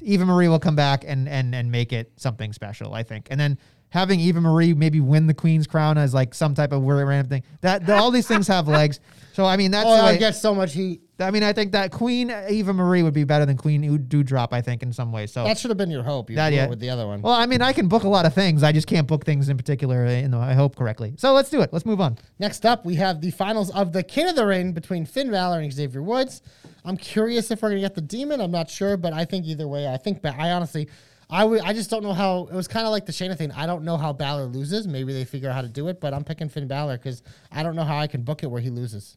Eva 0.01 0.23
Marie 0.23 0.47
will 0.47 0.59
come 0.59 0.77
back 0.77 1.03
and 1.05 1.27
and 1.27 1.53
and 1.53 1.69
make 1.69 1.91
it 1.91 2.13
something 2.15 2.53
special. 2.53 2.93
I 2.93 3.03
think, 3.03 3.27
and 3.30 3.38
then 3.38 3.57
having 3.90 4.20
Eva 4.20 4.40
Marie 4.42 4.74
maybe 4.74 5.00
win 5.00 5.28
the 5.28 5.34
Queen's 5.34 5.68
crown 5.68 5.98
as 5.98 6.14
like 6.14 6.34
some 6.34 6.54
type 6.54 6.72
of 6.72 6.82
weird 6.82 7.08
random 7.08 7.30
thing. 7.30 7.44
That 7.62 7.86
the, 7.86 7.96
all 7.96 8.12
these 8.12 8.28
things 8.28 8.48
have 8.48 8.68
legs. 8.80 9.00
So 9.34 9.46
I 9.46 9.58
mean, 9.58 9.72
that's 9.72 9.88
Oh, 9.88 9.92
I 9.92 10.18
get 10.18 10.36
so 10.36 10.54
much 10.54 10.74
heat. 10.74 11.02
I 11.22 11.32
mean, 11.32 11.44
I 11.44 11.52
think 11.54 11.74
that 11.74 11.92
Queen 11.92 12.32
Eva 12.32 12.72
Marie 12.74 13.04
would 13.04 13.14
be 13.14 13.26
better 13.26 13.46
than 13.46 13.58
Queen 13.58 13.82
Doudrop. 14.08 14.50
I 14.52 14.62
think 14.62 14.84
in 14.84 14.94
some 14.94 15.12
ways. 15.12 15.32
So 15.32 15.44
That 15.44 15.58
should 15.58 15.70
have 15.70 15.78
been 15.78 15.92
your 15.92 16.04
hope. 16.04 16.30
You 16.30 16.38
That, 16.38 16.54
yeah. 16.54 16.68
with 16.68 16.80
the 16.80 16.90
other 16.90 17.06
one. 17.08 17.22
well, 17.22 17.34
I 17.34 17.46
mean, 17.46 17.62
I 17.62 17.74
can 17.74 17.88
book 17.88 18.04
a 18.04 18.08
lot 18.08 18.26
of 18.26 18.34
things. 18.34 18.64
I 18.64 18.72
just 18.72 18.88
can't 18.88 19.08
book 19.08 19.26
things 19.26 19.50
in 19.50 19.58
particular. 19.58 20.06
Uh, 20.06 20.12
in 20.12 20.32
the 20.32 20.38
I 20.38 20.54
hope 20.54 20.76
correctly. 20.76 21.14
So 21.18 21.34
let's 21.34 21.50
do 21.50 21.62
it. 21.62 21.74
Let's 21.74 21.86
move 21.86 22.00
on. 22.02 22.18
Next 22.38 22.66
up, 22.66 22.86
we 22.86 22.96
have 22.96 23.22
the 23.22 23.32
finals 23.32 23.70
of 23.72 23.92
the 23.92 24.04
King 24.04 24.30
of 24.30 24.36
the 24.36 24.46
Ring 24.46 24.72
between 24.74 25.06
Finn 25.06 25.32
Balor 25.32 25.60
and 25.60 25.72
Xavier 25.74 26.02
Woods. 26.02 26.42
I'm 26.86 26.98
curious 26.98 27.52
if 27.52 27.62
we're 27.62 27.70
gonna 27.70 27.82
get 27.82 27.96
the 27.96 28.02
Demon. 28.02 28.40
I'm 28.40 28.52
not 28.52 28.70
sure, 28.70 28.98
but 28.98 29.14
I 29.14 29.26
think 29.26 29.46
either 29.46 29.68
way, 29.68 29.88
I 29.88 29.98
think 29.98 30.24
I 30.26 30.52
honestly, 30.52 30.90
I 31.32 31.43
would, 31.45 31.61
I 31.61 31.73
just 31.73 31.89
don't 31.91 32.01
know 32.01 32.13
how. 32.13 32.47
It 32.51 32.55
was 32.55 32.67
kind 32.67 32.86
of 32.88 32.91
like 32.91 33.05
the 33.05 33.11
Shayna 33.11 33.38
thing. 33.38 33.51
I 33.51 33.67
don't 33.67 33.84
know 33.84 33.97
how 33.97 34.13
Balor 34.13 34.45
loses. 34.45 34.88
Maybe 34.88 35.13
they 35.13 35.25
figure 35.25 35.49
out 35.49 35.53
how 35.55 35.61
to 35.61 35.67
do 35.67 35.88
it, 35.88 35.99
but 36.01 36.13
I'm 36.13 36.23
picking 36.23 36.49
Finn 36.49 36.67
Balor 36.67 36.97
because 36.97 37.21
I 37.51 37.61
don't 37.61 37.75
know 37.75 37.84
how 37.84 37.97
I 37.97 38.07
can 38.07 38.23
book 38.23 38.41
it 38.43 38.47
where 38.47 38.61
he 38.61 38.69
loses. 38.71 39.15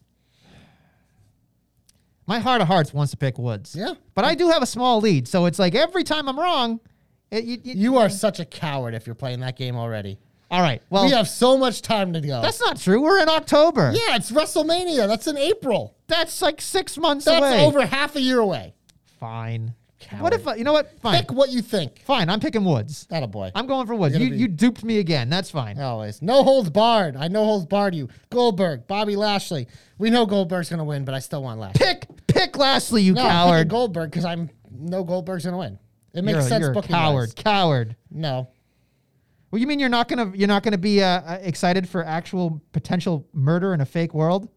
My 2.27 2.39
heart 2.39 2.61
of 2.61 2.69
hearts 2.69 2.93
wants 2.95 3.11
to 3.13 3.17
pick 3.17 3.39
Woods. 3.39 3.75
Yeah. 3.75 3.95
But 4.15 4.25
I 4.25 4.35
do 4.35 4.49
have 4.51 4.63
a 4.63 4.67
small 4.67 5.01
lead, 5.01 5.27
so 5.27 5.47
it's 5.47 5.59
like 5.59 5.75
every 5.75 6.05
time 6.05 6.29
I'm 6.29 6.39
wrong. 6.39 6.81
It, 7.31 7.45
you, 7.45 7.59
you- 7.65 7.75
You 7.75 7.97
are 7.97 8.09
such 8.11 8.41
a 8.41 8.45
coward 8.45 8.95
if 8.95 9.07
you're 9.07 9.15
playing 9.15 9.41
that 9.41 9.57
game 9.57 9.75
already. 9.77 10.19
all 10.51 10.61
right. 10.61 10.83
Well, 10.91 11.07
we 11.07 11.13
have 11.13 11.29
so 11.29 11.57
much 11.57 11.81
time 11.81 12.13
to 12.13 12.21
go. 12.21 12.43
That's 12.43 12.61
not 12.61 12.79
true. 12.79 13.01
We're 13.03 13.23
in 13.23 13.29
October. 13.31 13.91
yeah, 13.95 14.17
it's 14.17 14.31
WrestleMania. 14.31 15.09
That's 15.09 15.27
in 15.27 15.39
April. 15.39 15.97
That's 16.09 16.43
like 16.43 16.61
six 16.61 16.99
months 16.99 17.25
That's 17.25 17.39
away. 17.41 17.65
over 17.65 17.87
half 17.87 18.17
a 18.17 18.21
year 18.21 18.39
away. 18.39 18.75
Fine. 19.19 19.73
Coward. 20.03 20.23
What 20.23 20.35
if 20.35 20.47
I, 20.47 20.55
you 20.57 20.65
know 20.65 20.73
what? 20.73 21.01
Fine. 21.01 21.21
Pick 21.21 21.33
what 21.33 21.51
you 21.51 21.63
think. 21.63 22.01
Fine. 22.05 22.29
I'm 22.29 22.41
picking 22.41 22.65
Woods. 22.65 23.07
That 23.11 23.23
a 23.23 23.27
boy. 23.27 23.51
I'm 23.55 23.67
going 23.67 23.87
for 23.87 23.95
Woods. 23.95 24.17
You 24.19 24.31
be- 24.31 24.37
you 24.37 24.49
duped 24.49 24.85
me 24.85 24.99
again. 24.99 25.31
That's 25.31 25.51
fine. 25.51 25.79
Always. 25.81 26.21
No 26.21 26.43
holds 26.43 26.71
barred. 26.71 27.17
I 27.17 27.29
no 27.29 27.45
holds 27.45 27.67
barred 27.67 27.95
you. 27.95 28.09
Goldberg, 28.31 28.87
Bobby 28.87 29.17
Lashley. 29.17 29.69
We 29.99 30.11
know 30.11 30.27
Goldberg's 30.27 30.69
gonna 30.69 30.85
win, 30.85 31.05
but 31.05 31.15
I 31.15 31.21
still 31.21 31.43
want 31.43 31.61
Lashley. 31.61 31.87
Pick 31.87 32.07
pick 32.27 32.59
Lashley, 32.59 33.03
you 33.03 33.15
no, 33.15 33.23
I'm 33.23 33.31
coward. 33.31 33.69
Goldberg 33.69 34.11
because 34.11 34.25
I'm 34.25 34.51
no 34.71 35.05
Goldberg's 35.05 35.45
gonna 35.45 35.59
win. 35.59 35.79
It 36.15 36.25
makes 36.25 36.37
you're, 36.37 36.43
sense. 36.49 36.63
you're 36.63 36.75
booking 36.75 36.91
coward. 36.91 37.29
wise. 37.29 37.35
Coward. 37.35 37.97
No. 38.11 38.49
Well, 39.51 39.61
you 39.61 39.67
mean 39.67 39.79
you're 39.79 39.89
not 39.89 40.09
gonna 40.09 40.33
you're 40.35 40.49
not 40.49 40.63
gonna 40.63 40.79
be 40.79 41.03
uh, 41.03 41.07
uh, 41.07 41.39
excited 41.43 41.89
for 41.89 42.05
actual 42.05 42.61
potential 42.73 43.29
murder 43.33 43.75
in 43.75 43.81
a 43.81 43.87
fake 43.87 44.15
world? 44.15 44.49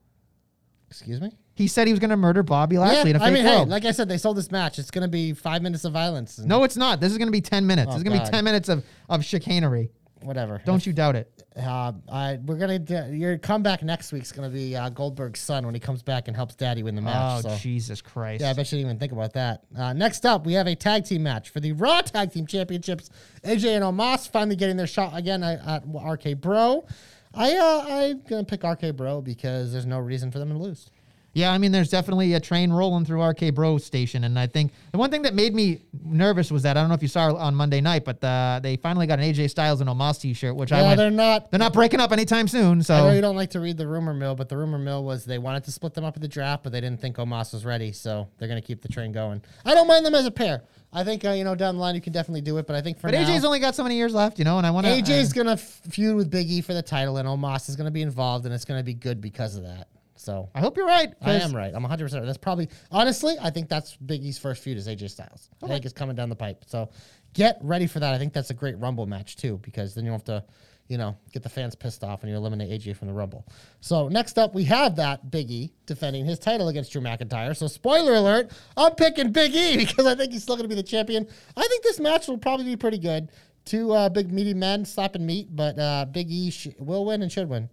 Excuse 0.89 1.19
me. 1.19 1.31
He 1.55 1.67
said 1.67 1.87
he 1.87 1.93
was 1.93 1.99
gonna 1.99 2.17
murder 2.17 2.43
Bobby 2.43 2.77
Lashley 2.77 3.11
in 3.11 3.15
a 3.15 3.23
I 3.23 3.31
mean, 3.31 3.45
hey, 3.45 3.55
world. 3.55 3.69
like 3.69 3.85
I 3.85 3.91
said, 3.91 4.09
they 4.09 4.17
sold 4.17 4.35
this 4.37 4.51
match. 4.51 4.77
It's 4.77 4.91
gonna 4.91 5.07
be 5.07 5.33
five 5.33 5.61
minutes 5.61 5.85
of 5.85 5.93
violence. 5.93 6.37
no, 6.37 6.63
it's 6.63 6.75
not. 6.77 6.99
This 6.99 7.11
is 7.11 7.17
gonna 7.17 7.31
be 7.31 7.41
ten 7.41 7.65
minutes. 7.65 7.87
Oh, 7.89 7.91
this 7.93 7.99
is 7.99 8.03
gonna 8.03 8.23
be 8.23 8.29
ten 8.29 8.43
minutes 8.43 8.67
of 8.67 8.83
of 9.09 9.23
chicanery. 9.23 9.89
whatever. 10.21 10.61
Don't 10.65 10.85
you 10.85 10.91
doubt 10.91 11.15
it. 11.15 11.31
Uh, 11.55 11.93
I 12.11 12.39
we're 12.45 12.57
gonna 12.57 12.79
do, 12.79 13.05
your 13.13 13.37
comeback 13.37 13.81
next 13.83 14.11
week's 14.11 14.33
gonna 14.33 14.49
be 14.49 14.75
uh, 14.75 14.89
Goldberg's 14.89 15.39
son 15.39 15.65
when 15.65 15.73
he 15.73 15.79
comes 15.79 16.03
back 16.03 16.27
and 16.27 16.35
helps 16.35 16.55
Daddy 16.55 16.83
win 16.83 16.95
the 16.95 17.01
match. 17.01 17.45
oh 17.45 17.49
so. 17.49 17.55
Jesus 17.55 18.01
Christ! 18.01 18.41
Yeah, 18.41 18.49
I 18.49 18.53
bet 18.53 18.69
you 18.69 18.77
didn't 18.77 18.89
even 18.89 18.99
think 18.99 19.13
about 19.13 19.31
that. 19.33 19.61
Uh, 19.77 19.93
next 19.93 20.25
up, 20.25 20.45
we 20.45 20.51
have 20.53 20.67
a 20.67 20.75
tag 20.75 21.05
team 21.05 21.23
match 21.23 21.51
for 21.51 21.61
the 21.61 21.71
Raw 21.71 22.01
Tag 22.01 22.33
Team 22.33 22.45
Championships. 22.45 23.09
AJ 23.45 23.75
and 23.75 23.85
Omos 23.85 24.27
finally 24.29 24.57
getting 24.57 24.75
their 24.75 24.87
shot 24.87 25.15
again 25.17 25.41
at, 25.41 25.65
at 25.65 25.83
RK 25.87 26.41
Bro. 26.41 26.85
I 27.33 27.55
uh, 27.55 27.85
I'm 27.87 28.21
gonna 28.27 28.43
pick 28.43 28.63
RK 28.63 28.97
Bro 28.97 29.21
because 29.21 29.71
there's 29.71 29.85
no 29.85 29.99
reason 29.99 30.31
for 30.31 30.39
them 30.39 30.49
to 30.49 30.57
lose. 30.57 30.91
Yeah, 31.35 31.51
I 31.51 31.57
mean, 31.57 31.73
there's 31.73 31.89
definitely 31.89 32.33
a 32.33 32.39
train 32.39 32.71
rolling 32.71 33.03
through 33.03 33.21
RK 33.21 33.53
Bro 33.53 33.79
Station, 33.79 34.23
and 34.23 34.39
I 34.39 34.47
think 34.47 34.71
the 34.93 34.97
one 34.97 35.11
thing 35.11 35.21
that 35.23 35.33
made 35.33 35.53
me 35.53 35.81
nervous 36.01 36.49
was 36.49 36.63
that 36.63 36.77
I 36.77 36.79
don't 36.79 36.87
know 36.87 36.95
if 36.95 37.01
you 37.01 37.09
saw 37.09 37.35
on 37.35 37.53
Monday 37.53 37.81
night, 37.81 38.05
but 38.05 38.23
uh, 38.23 38.61
they 38.63 38.77
finally 38.77 39.05
got 39.05 39.19
an 39.19 39.25
AJ 39.25 39.49
Styles 39.49 39.81
and 39.81 39.89
Omos 39.89 40.21
T-shirt, 40.21 40.55
which 40.55 40.71
I 40.71 40.79
Yeah, 40.79 40.87
went, 40.87 40.97
they're 40.97 41.11
not. 41.11 41.51
they're 41.51 41.59
not 41.59 41.73
breaking 41.73 41.99
up 41.99 42.13
anytime 42.13 42.47
soon. 42.47 42.81
So 42.81 42.95
I 42.95 42.99
know 43.01 43.11
you 43.11 43.19
don't 43.19 43.35
like 43.35 43.49
to 43.49 43.59
read 43.59 43.75
the 43.75 43.85
rumor 43.85 44.13
mill, 44.13 44.33
but 44.35 44.47
the 44.47 44.55
rumor 44.55 44.77
mill 44.79 45.03
was 45.03 45.25
they 45.25 45.37
wanted 45.37 45.65
to 45.65 45.73
split 45.73 45.93
them 45.93 46.05
up 46.05 46.15
at 46.15 46.21
the 46.21 46.27
draft, 46.29 46.63
but 46.63 46.71
they 46.71 46.79
didn't 46.79 47.01
think 47.01 47.17
Omos 47.17 47.51
was 47.51 47.65
ready, 47.65 47.91
so 47.91 48.29
they're 48.37 48.47
gonna 48.47 48.61
keep 48.61 48.81
the 48.81 48.87
train 48.87 49.11
going. 49.11 49.41
I 49.65 49.73
don't 49.73 49.87
mind 49.87 50.05
them 50.05 50.15
as 50.15 50.25
a 50.25 50.31
pair. 50.31 50.63
I 50.93 51.03
think 51.03 51.25
uh, 51.25 51.31
you 51.31 51.43
know 51.43 51.53
down 51.55 51.75
the 51.75 51.81
line 51.81 51.95
you 51.95 52.01
can 52.01 52.13
definitely 52.13 52.39
do 52.41 52.57
it, 52.59 52.65
but 52.65 52.77
I 52.77 52.81
think 52.81 52.97
for 52.97 53.11
but 53.11 53.19
now, 53.19 53.27
AJ's 53.27 53.43
only 53.43 53.59
got 53.59 53.75
so 53.75 53.83
many 53.83 53.95
years 53.97 54.13
left, 54.13 54.39
you 54.39 54.45
know, 54.45 54.57
and 54.57 54.65
I 54.65 54.71
want. 54.71 54.87
AJ's 54.87 55.33
gonna 55.33 55.57
feud 55.57 56.15
with 56.15 56.29
Big 56.31 56.49
E 56.49 56.61
for 56.61 56.73
the 56.73 56.81
title, 56.81 57.17
and 57.17 57.27
Omos 57.27 57.67
is 57.67 57.75
gonna 57.75 57.91
be 57.91 58.03
involved, 58.03 58.45
and 58.45 58.55
it's 58.55 58.63
gonna 58.63 58.83
be 58.83 58.93
good 58.93 59.19
because 59.19 59.57
of 59.57 59.63
that. 59.63 59.89
So 60.25 60.49
I 60.55 60.59
hope 60.59 60.75
you're 60.75 60.87
right. 60.87 61.13
I 61.21 61.33
am 61.33 61.55
right. 61.55 61.71
I'm 61.73 61.83
100. 61.83 62.05
percent 62.05 62.25
That's 62.25 62.37
probably 62.39 62.67
honestly. 62.91 63.35
I 63.39 63.51
think 63.51 63.69
that's 63.69 63.95
Big 63.97 64.23
E's 64.23 64.39
first 64.39 64.63
feud 64.63 64.75
is 64.75 64.87
AJ 64.87 65.11
Styles. 65.11 65.49
I 65.63 65.67
think 65.67 65.85
it's 65.85 65.93
coming 65.93 66.15
down 66.15 66.29
the 66.29 66.35
pipe. 66.35 66.63
So 66.65 66.89
get 67.33 67.59
ready 67.61 67.85
for 67.85 67.99
that. 67.99 68.11
I 68.11 68.17
think 68.17 68.33
that's 68.33 68.49
a 68.49 68.55
great 68.55 68.75
Rumble 68.79 69.05
match 69.05 69.35
too, 69.35 69.59
because 69.61 69.93
then 69.93 70.03
you 70.03 70.09
don't 70.09 70.17
have 70.27 70.41
to, 70.41 70.43
you 70.87 70.97
know, 70.97 71.15
get 71.31 71.43
the 71.43 71.49
fans 71.49 71.75
pissed 71.75 72.03
off 72.03 72.23
and 72.23 72.31
you 72.31 72.37
eliminate 72.37 72.71
AJ 72.71 72.95
from 72.95 73.07
the 73.07 73.13
Rumble. 73.13 73.45
So 73.81 74.07
next 74.07 74.39
up, 74.39 74.55
we 74.55 74.63
have 74.63 74.95
that 74.95 75.29
Big 75.29 75.51
E 75.51 75.71
defending 75.85 76.25
his 76.25 76.39
title 76.39 76.69
against 76.69 76.91
Drew 76.91 77.01
McIntyre. 77.03 77.55
So 77.55 77.67
spoiler 77.67 78.15
alert, 78.15 78.51
I'm 78.75 78.95
picking 78.95 79.31
Big 79.31 79.53
E 79.53 79.77
because 79.85 80.07
I 80.07 80.15
think 80.15 80.31
he's 80.31 80.41
still 80.41 80.55
going 80.55 80.67
to 80.67 80.75
be 80.75 80.81
the 80.81 80.87
champion. 80.87 81.27
I 81.55 81.67
think 81.67 81.83
this 81.83 81.99
match 81.99 82.27
will 82.27 82.39
probably 82.39 82.65
be 82.65 82.75
pretty 82.75 82.97
good. 82.97 83.29
Two 83.63 83.91
uh, 83.93 84.09
big 84.09 84.31
meaty 84.31 84.55
men 84.55 84.85
slapping 84.85 85.25
meat, 85.25 85.55
but 85.55 85.77
uh, 85.77 86.05
Big 86.05 86.31
E 86.31 86.49
sh- 86.51 86.67
will 86.79 87.05
win 87.05 87.21
and 87.23 87.31
should 87.31 87.49
win. 87.49 87.69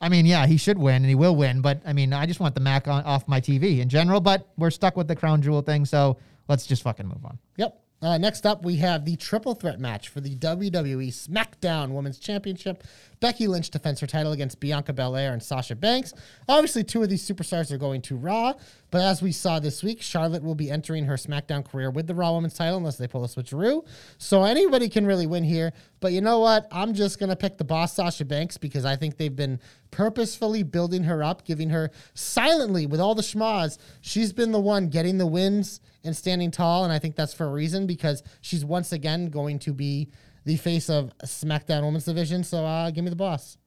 I 0.00 0.08
mean, 0.08 0.26
yeah, 0.26 0.46
he 0.46 0.56
should 0.56 0.78
win 0.78 0.96
and 0.96 1.06
he 1.06 1.14
will 1.14 1.34
win, 1.34 1.60
but 1.60 1.80
I 1.84 1.92
mean, 1.92 2.12
I 2.12 2.26
just 2.26 2.40
want 2.40 2.54
the 2.54 2.60
Mac 2.60 2.86
on, 2.86 3.02
off 3.04 3.26
my 3.26 3.40
TV 3.40 3.80
in 3.80 3.88
general. 3.88 4.20
But 4.20 4.48
we're 4.56 4.70
stuck 4.70 4.96
with 4.96 5.08
the 5.08 5.16
crown 5.16 5.42
jewel 5.42 5.62
thing, 5.62 5.84
so 5.84 6.18
let's 6.48 6.66
just 6.66 6.82
fucking 6.82 7.06
move 7.06 7.24
on. 7.24 7.38
Yep. 7.56 7.80
Uh, 8.00 8.16
next 8.16 8.46
up, 8.46 8.64
we 8.64 8.76
have 8.76 9.04
the 9.04 9.16
triple 9.16 9.54
threat 9.54 9.80
match 9.80 10.08
for 10.08 10.20
the 10.20 10.36
WWE 10.36 11.08
SmackDown 11.08 11.90
Women's 11.90 12.18
Championship. 12.20 12.84
Becky 13.20 13.48
Lynch 13.48 13.70
defends 13.70 14.00
her 14.00 14.06
title 14.06 14.32
against 14.32 14.60
Bianca 14.60 14.92
Belair 14.92 15.32
and 15.32 15.42
Sasha 15.42 15.74
Banks. 15.74 16.12
Obviously, 16.48 16.84
two 16.84 17.02
of 17.02 17.08
these 17.08 17.26
superstars 17.26 17.72
are 17.72 17.78
going 17.78 18.00
to 18.02 18.16
Raw, 18.16 18.54
but 18.90 19.02
as 19.02 19.20
we 19.20 19.32
saw 19.32 19.58
this 19.58 19.82
week, 19.82 20.00
Charlotte 20.00 20.42
will 20.42 20.54
be 20.54 20.70
entering 20.70 21.04
her 21.04 21.14
SmackDown 21.14 21.64
career 21.64 21.90
with 21.90 22.06
the 22.06 22.14
Raw 22.14 22.34
Women's 22.34 22.54
title 22.54 22.76
unless 22.76 22.96
they 22.96 23.08
pull 23.08 23.24
a 23.24 23.28
switcheroo. 23.28 23.86
So 24.18 24.44
anybody 24.44 24.88
can 24.88 25.06
really 25.06 25.26
win 25.26 25.44
here. 25.44 25.72
But 26.00 26.12
you 26.12 26.20
know 26.20 26.38
what? 26.38 26.68
I'm 26.70 26.94
just 26.94 27.18
going 27.18 27.30
to 27.30 27.36
pick 27.36 27.58
the 27.58 27.64
boss, 27.64 27.94
Sasha 27.94 28.24
Banks, 28.24 28.56
because 28.56 28.84
I 28.84 28.96
think 28.96 29.16
they've 29.16 29.34
been 29.34 29.60
purposefully 29.90 30.62
building 30.62 31.04
her 31.04 31.22
up, 31.22 31.44
giving 31.44 31.70
her 31.70 31.90
silently 32.14 32.86
with 32.86 33.00
all 33.00 33.14
the 33.14 33.22
schmas. 33.22 33.78
She's 34.00 34.32
been 34.32 34.52
the 34.52 34.60
one 34.60 34.88
getting 34.88 35.18
the 35.18 35.26
wins 35.26 35.80
and 36.04 36.16
standing 36.16 36.50
tall, 36.50 36.84
and 36.84 36.92
I 36.92 36.98
think 36.98 37.16
that's 37.16 37.34
for 37.34 37.46
a 37.46 37.50
reason 37.50 37.86
because 37.86 38.22
she's 38.40 38.64
once 38.64 38.92
again 38.92 39.28
going 39.28 39.58
to 39.60 39.72
be 39.72 40.08
the 40.48 40.56
face 40.56 40.88
of 40.88 41.12
SmackDown 41.18 41.84
Women's 41.84 42.06
Division. 42.06 42.42
So 42.42 42.64
uh, 42.64 42.90
give 42.90 43.04
me 43.04 43.10
the 43.10 43.16
boss. 43.16 43.58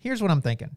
Here's 0.00 0.20
what 0.20 0.32
I'm 0.32 0.42
thinking. 0.42 0.76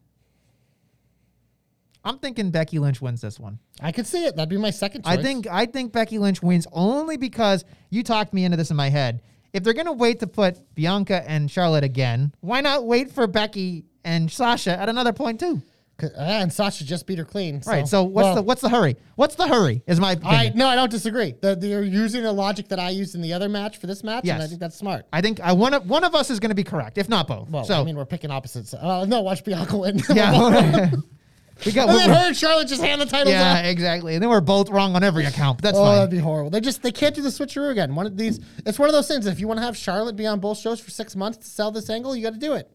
I'm 2.03 2.19
thinking 2.19 2.51
Becky 2.51 2.77
Lynch 2.77 3.01
wins 3.01 3.21
this 3.21 3.39
one. 3.39 3.57
I 3.81 3.91
could 3.91 4.05
see 4.05 4.25
it. 4.25 4.35
That'd 4.35 4.49
be 4.49 4.57
my 4.57 4.69
second 4.69 5.03
choice. 5.03 5.17
I 5.17 5.21
think 5.23 5.47
I 5.47 5.65
think 5.65 5.91
Becky 5.91 6.19
Lynch 6.19 6.43
wins 6.43 6.67
only 6.71 7.17
because 7.17 7.65
you 7.89 8.03
talked 8.03 8.35
me 8.35 8.45
into 8.45 8.55
this 8.55 8.69
in 8.69 8.77
my 8.77 8.89
head. 8.89 9.23
If 9.51 9.63
they're 9.63 9.73
gonna 9.73 9.91
wait 9.91 10.19
to 10.19 10.27
put 10.27 10.75
Bianca 10.75 11.27
and 11.27 11.49
Charlotte 11.49 11.83
again, 11.83 12.31
why 12.41 12.61
not 12.61 12.85
wait 12.85 13.11
for 13.11 13.25
Becky 13.25 13.85
and 14.03 14.31
Sasha 14.31 14.79
at 14.79 14.89
another 14.89 15.13
point 15.13 15.39
too? 15.39 15.63
Uh, 16.03 16.07
and 16.17 16.51
Sasha 16.51 16.83
just 16.83 17.07
beat 17.07 17.17
her 17.19 17.25
clean. 17.25 17.61
Right. 17.65 17.87
So 17.87 18.03
what's 18.03 18.25
well, 18.25 18.35
the 18.35 18.41
what's 18.41 18.61
the 18.61 18.69
hurry? 18.69 18.97
What's 19.15 19.35
the 19.35 19.47
hurry? 19.47 19.81
Is 19.87 19.99
my 19.99 20.13
opinion. 20.13 20.35
I 20.35 20.51
no, 20.53 20.67
I 20.67 20.75
don't 20.75 20.91
disagree. 20.91 21.35
The, 21.41 21.55
they're 21.55 21.83
using 21.83 22.23
the 22.23 22.33
logic 22.33 22.67
that 22.69 22.79
I 22.79 22.89
used 22.89 23.15
in 23.15 23.21
the 23.21 23.33
other 23.33 23.47
match 23.47 23.77
for 23.77 23.87
this 23.87 24.03
match, 24.03 24.27
and 24.27 24.41
I 24.41 24.47
think 24.47 24.59
that's 24.59 24.75
smart. 24.75 25.05
I 25.13 25.21
think 25.21 25.39
I 25.39 25.53
one 25.53 25.73
of 25.73 25.87
one 25.89 26.03
of 26.03 26.13
us 26.13 26.29
is 26.29 26.39
going 26.39 26.49
to 26.49 26.55
be 26.55 26.63
correct, 26.63 26.97
if 26.97 27.07
not 27.07 27.27
both. 27.27 27.49
Well, 27.49 27.63
so 27.63 27.79
I 27.79 27.83
mean, 27.83 27.95
we're 27.95 28.05
picking 28.05 28.31
opposites. 28.31 28.73
Uh, 28.73 29.05
no, 29.05 29.21
watch 29.21 29.43
Bianca 29.43 29.77
win. 29.77 30.01
yeah, 30.13 30.91
we 31.65 31.71
got. 31.71 31.89
and 31.89 31.97
then 31.97 32.09
her 32.09 32.27
and 32.27 32.35
Charlotte 32.35 32.67
just 32.67 32.81
hand 32.83 32.99
the 32.99 33.05
titles 33.05 33.31
yeah, 33.33 33.59
off. 33.59 33.65
exactly. 33.65 34.15
And 34.15 34.21
then 34.23 34.29
we're 34.29 34.41
both 34.41 34.69
wrong 34.69 34.95
on 34.95 35.03
every 35.03 35.23
account. 35.25 35.61
That's 35.61 35.77
Oh, 35.77 35.83
fine. 35.85 35.95
that'd 35.95 36.09
be 36.11 36.17
horrible. 36.17 36.49
They 36.49 36.59
just 36.59 36.83
they 36.83 36.91
can't 36.91 37.15
do 37.15 37.21
the 37.21 37.29
switcheroo 37.29 37.71
again. 37.71 37.95
One 37.95 38.05
of 38.05 38.17
these, 38.17 38.39
it's 38.65 38.77
one 38.77 38.89
of 38.89 38.93
those 38.93 39.07
things. 39.07 39.25
If 39.27 39.39
you 39.39 39.47
want 39.47 39.59
to 39.59 39.65
have 39.65 39.77
Charlotte 39.77 40.17
be 40.17 40.27
on 40.27 40.41
both 40.41 40.57
shows 40.57 40.81
for 40.81 40.91
six 40.91 41.15
months 41.15 41.37
to 41.37 41.47
sell 41.47 41.71
this 41.71 41.89
angle, 41.89 42.15
you 42.15 42.23
got 42.23 42.33
to 42.33 42.39
do 42.39 42.53
it. 42.53 42.69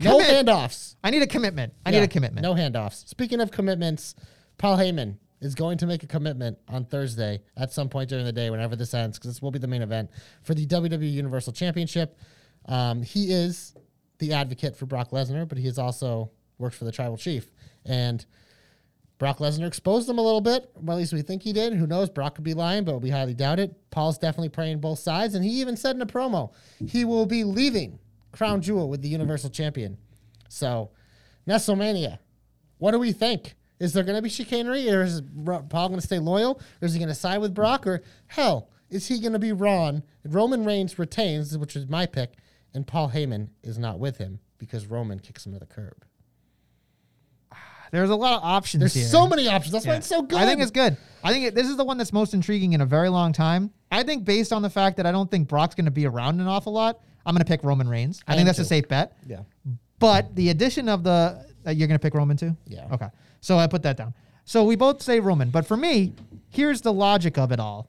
No 0.00 0.18
Commit. 0.18 0.46
handoffs. 0.46 0.96
I 1.04 1.10
need 1.10 1.22
a 1.22 1.26
commitment. 1.26 1.72
I 1.86 1.90
Yeah, 1.90 1.98
need 2.00 2.04
a 2.04 2.08
commitment. 2.08 2.42
No 2.42 2.54
handoffs. 2.54 3.06
Speaking 3.08 3.40
of 3.40 3.50
commitments, 3.50 4.14
Paul 4.58 4.76
Heyman 4.76 5.16
is 5.40 5.54
going 5.54 5.78
to 5.78 5.86
make 5.86 6.02
a 6.02 6.06
commitment 6.06 6.58
on 6.68 6.84
Thursday 6.84 7.42
at 7.56 7.72
some 7.72 7.88
point 7.88 8.08
during 8.08 8.24
the 8.24 8.32
day, 8.32 8.48
whenever 8.50 8.76
this 8.76 8.94
ends, 8.94 9.18
because 9.18 9.30
this 9.34 9.42
will 9.42 9.50
be 9.50 9.58
the 9.58 9.66
main 9.66 9.82
event 9.82 10.10
for 10.42 10.54
the 10.54 10.66
WWE 10.66 11.10
Universal 11.12 11.52
Championship. 11.52 12.16
Um, 12.66 13.02
he 13.02 13.32
is 13.32 13.74
the 14.18 14.32
advocate 14.34 14.76
for 14.76 14.86
Brock 14.86 15.10
Lesnar, 15.10 15.48
but 15.48 15.58
he 15.58 15.66
has 15.66 15.78
also 15.78 16.30
worked 16.58 16.76
for 16.76 16.84
the 16.84 16.92
Tribal 16.92 17.16
Chief. 17.16 17.50
And 17.84 18.24
Brock 19.18 19.38
Lesnar 19.38 19.66
exposed 19.66 20.08
him 20.08 20.18
a 20.18 20.22
little 20.22 20.40
bit. 20.40 20.70
Well, 20.76 20.96
at 20.96 21.00
least 21.00 21.12
we 21.12 21.22
think 21.22 21.42
he 21.42 21.52
did. 21.52 21.72
Who 21.74 21.86
knows? 21.88 22.08
Brock 22.08 22.36
could 22.36 22.44
be 22.44 22.54
lying, 22.54 22.84
but 22.84 22.98
we 22.98 23.10
highly 23.10 23.34
doubt 23.34 23.58
it. 23.58 23.74
Paul's 23.90 24.18
definitely 24.18 24.48
praying 24.48 24.78
both 24.78 25.00
sides, 25.00 25.34
and 25.34 25.44
he 25.44 25.60
even 25.60 25.76
said 25.76 25.96
in 25.96 26.02
a 26.02 26.06
promo 26.06 26.52
he 26.86 27.04
will 27.04 27.26
be 27.26 27.42
leaving 27.44 27.98
Crown 28.32 28.60
Jewel 28.60 28.88
with 28.88 29.02
the 29.02 29.08
Universal 29.08 29.50
Champion. 29.50 29.98
So, 30.48 30.90
WrestleMania, 31.46 32.18
what 32.78 32.92
do 32.92 32.98
we 32.98 33.12
think? 33.12 33.54
Is 33.78 33.92
there 33.92 34.04
going 34.04 34.16
to 34.16 34.22
be 34.22 34.28
chicanery, 34.28 34.90
or 34.90 35.02
is 35.02 35.22
Paul 35.44 35.88
going 35.88 36.00
to 36.00 36.06
stay 36.06 36.18
loyal, 36.18 36.60
or 36.80 36.86
is 36.86 36.92
he 36.92 36.98
going 36.98 37.08
to 37.08 37.14
side 37.14 37.38
with 37.38 37.54
Brock, 37.54 37.86
or 37.86 38.02
hell, 38.28 38.70
is 38.90 39.08
he 39.08 39.20
going 39.20 39.32
to 39.32 39.38
be 39.38 39.52
Ron? 39.52 40.02
Roman 40.24 40.64
Reigns 40.64 40.98
retains, 40.98 41.56
which 41.58 41.74
is 41.74 41.88
my 41.88 42.06
pick, 42.06 42.34
and 42.74 42.86
Paul 42.86 43.10
Heyman 43.10 43.48
is 43.62 43.78
not 43.78 43.98
with 43.98 44.18
him 44.18 44.38
because 44.58 44.86
Roman 44.86 45.18
kicks 45.18 45.44
him 45.44 45.52
to 45.52 45.58
the 45.58 45.66
curb. 45.66 46.04
There's 47.92 48.10
a 48.10 48.16
lot 48.16 48.38
of 48.38 48.44
options 48.44 48.80
There's 48.80 48.94
here. 48.94 49.04
so 49.04 49.26
many 49.26 49.48
options. 49.48 49.72
That's 49.72 49.86
why 49.86 49.96
it's 49.96 50.06
so 50.06 50.22
good. 50.22 50.38
I 50.38 50.46
think 50.46 50.62
it's 50.62 50.70
good. 50.70 50.96
I 51.22 51.30
think 51.30 51.46
it, 51.46 51.54
this 51.54 51.68
is 51.68 51.76
the 51.76 51.84
one 51.84 51.98
that's 51.98 52.12
most 52.12 52.32
intriguing 52.32 52.72
in 52.72 52.80
a 52.80 52.86
very 52.86 53.10
long 53.10 53.34
time. 53.34 53.70
I 53.90 54.02
think 54.02 54.24
based 54.24 54.50
on 54.50 54.62
the 54.62 54.70
fact 54.70 54.96
that 54.96 55.04
I 55.04 55.12
don't 55.12 55.30
think 55.30 55.46
Brock's 55.46 55.74
going 55.74 55.84
to 55.84 55.90
be 55.90 56.06
around 56.06 56.40
an 56.40 56.46
awful 56.46 56.72
lot, 56.72 57.00
I'm 57.24 57.34
going 57.34 57.44
to 57.44 57.48
pick 57.48 57.62
Roman 57.62 57.88
Reigns. 57.88 58.20
I, 58.26 58.32
I 58.32 58.34
think 58.34 58.40
am 58.42 58.46
that's 58.46 58.58
a 58.58 58.64
safe 58.64 58.88
bet. 58.88 59.16
Yeah. 59.26 59.40
But 59.98 60.34
the 60.34 60.50
addition 60.50 60.88
of 60.88 61.04
the 61.04 61.46
uh, 61.66 61.70
you're 61.70 61.88
going 61.88 61.98
to 61.98 62.02
pick 62.02 62.14
Roman 62.14 62.36
too? 62.36 62.56
Yeah. 62.66 62.88
Okay. 62.92 63.08
So 63.40 63.58
I 63.58 63.66
put 63.66 63.82
that 63.82 63.96
down. 63.96 64.14
So 64.44 64.64
we 64.64 64.74
both 64.74 65.00
say 65.02 65.20
Roman, 65.20 65.50
but 65.50 65.66
for 65.66 65.76
me, 65.76 66.12
here's 66.48 66.80
the 66.80 66.92
logic 66.92 67.38
of 67.38 67.52
it 67.52 67.60
all. 67.60 67.88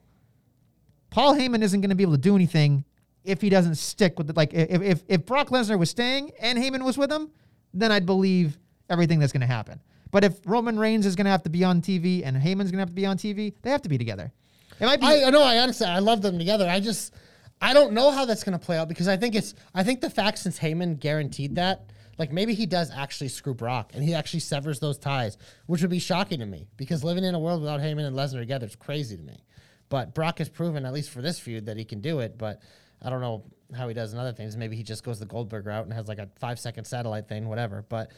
Paul 1.10 1.34
Heyman 1.34 1.62
isn't 1.62 1.80
going 1.80 1.90
to 1.90 1.96
be 1.96 2.02
able 2.02 2.14
to 2.14 2.18
do 2.18 2.34
anything 2.36 2.84
if 3.24 3.40
he 3.40 3.48
doesn't 3.48 3.76
stick 3.76 4.18
with 4.18 4.30
it. 4.30 4.36
Like 4.36 4.54
if 4.54 4.82
if 4.82 5.02
if 5.08 5.26
Brock 5.26 5.48
Lesnar 5.48 5.78
was 5.78 5.90
staying 5.90 6.32
and 6.40 6.58
Heyman 6.58 6.84
was 6.84 6.96
with 6.96 7.10
him, 7.10 7.30
then 7.72 7.90
I'd 7.90 8.06
believe 8.06 8.58
everything 8.88 9.18
that's 9.18 9.32
going 9.32 9.40
to 9.40 9.46
happen. 9.46 9.80
But 10.10 10.22
if 10.22 10.38
Roman 10.46 10.78
Reigns 10.78 11.06
is 11.06 11.16
going 11.16 11.24
to 11.24 11.30
have 11.30 11.42
to 11.42 11.50
be 11.50 11.64
on 11.64 11.82
TV 11.82 12.22
and 12.24 12.36
Heyman's 12.36 12.70
going 12.70 12.74
to 12.74 12.78
have 12.78 12.88
to 12.90 12.94
be 12.94 13.06
on 13.06 13.16
TV, 13.16 13.52
they 13.62 13.70
have 13.70 13.82
to 13.82 13.88
be 13.88 13.98
together. 13.98 14.32
It 14.78 14.86
might 14.86 15.00
be. 15.00 15.06
I 15.06 15.24
I 15.24 15.30
know. 15.30 15.42
I 15.42 15.58
honestly, 15.58 15.86
I 15.86 15.98
love 15.98 16.22
them 16.22 16.38
together. 16.38 16.68
I 16.68 16.80
just, 16.80 17.14
I 17.60 17.72
don't 17.72 17.92
know 17.92 18.10
how 18.10 18.24
that's 18.24 18.44
going 18.44 18.58
to 18.58 18.64
play 18.64 18.76
out 18.76 18.88
because 18.88 19.08
I 19.08 19.16
think 19.16 19.34
it's, 19.34 19.54
I 19.74 19.82
think 19.84 20.00
the 20.00 20.10
fact 20.10 20.38
since 20.38 20.58
Heyman 20.58 20.98
guaranteed 20.98 21.56
that, 21.56 21.90
like 22.18 22.32
maybe 22.32 22.54
he 22.54 22.66
does 22.66 22.90
actually 22.90 23.28
screw 23.28 23.54
Brock 23.54 23.92
and 23.94 24.04
he 24.04 24.14
actually 24.14 24.40
severs 24.40 24.80
those 24.80 24.98
ties, 24.98 25.38
which 25.66 25.80
would 25.80 25.90
be 25.90 25.98
shocking 25.98 26.40
to 26.40 26.46
me 26.46 26.68
because 26.76 27.02
living 27.02 27.24
in 27.24 27.34
a 27.34 27.38
world 27.38 27.60
without 27.60 27.80
Heyman 27.80 28.06
and 28.06 28.16
Lesnar 28.16 28.40
together 28.40 28.66
is 28.66 28.76
crazy 28.76 29.16
to 29.16 29.22
me. 29.22 29.44
But 29.88 30.14
Brock 30.14 30.38
has 30.38 30.48
proven, 30.48 30.86
at 30.86 30.92
least 30.92 31.10
for 31.10 31.22
this 31.22 31.38
feud, 31.38 31.66
that 31.66 31.76
he 31.76 31.84
can 31.84 32.00
do 32.00 32.20
it. 32.20 32.38
But 32.38 32.60
I 33.02 33.10
don't 33.10 33.20
know 33.20 33.44
how 33.76 33.88
he 33.88 33.94
does 33.94 34.12
in 34.12 34.18
other 34.18 34.32
things. 34.32 34.56
Maybe 34.56 34.76
he 34.76 34.82
just 34.82 35.04
goes 35.04 35.18
the 35.18 35.26
Goldberg 35.26 35.66
route 35.66 35.84
and 35.84 35.92
has 35.92 36.08
like 36.08 36.18
a 36.18 36.28
five 36.36 36.58
second 36.58 36.84
satellite 36.84 37.28
thing, 37.28 37.48
whatever. 37.48 37.84
But 37.88 38.10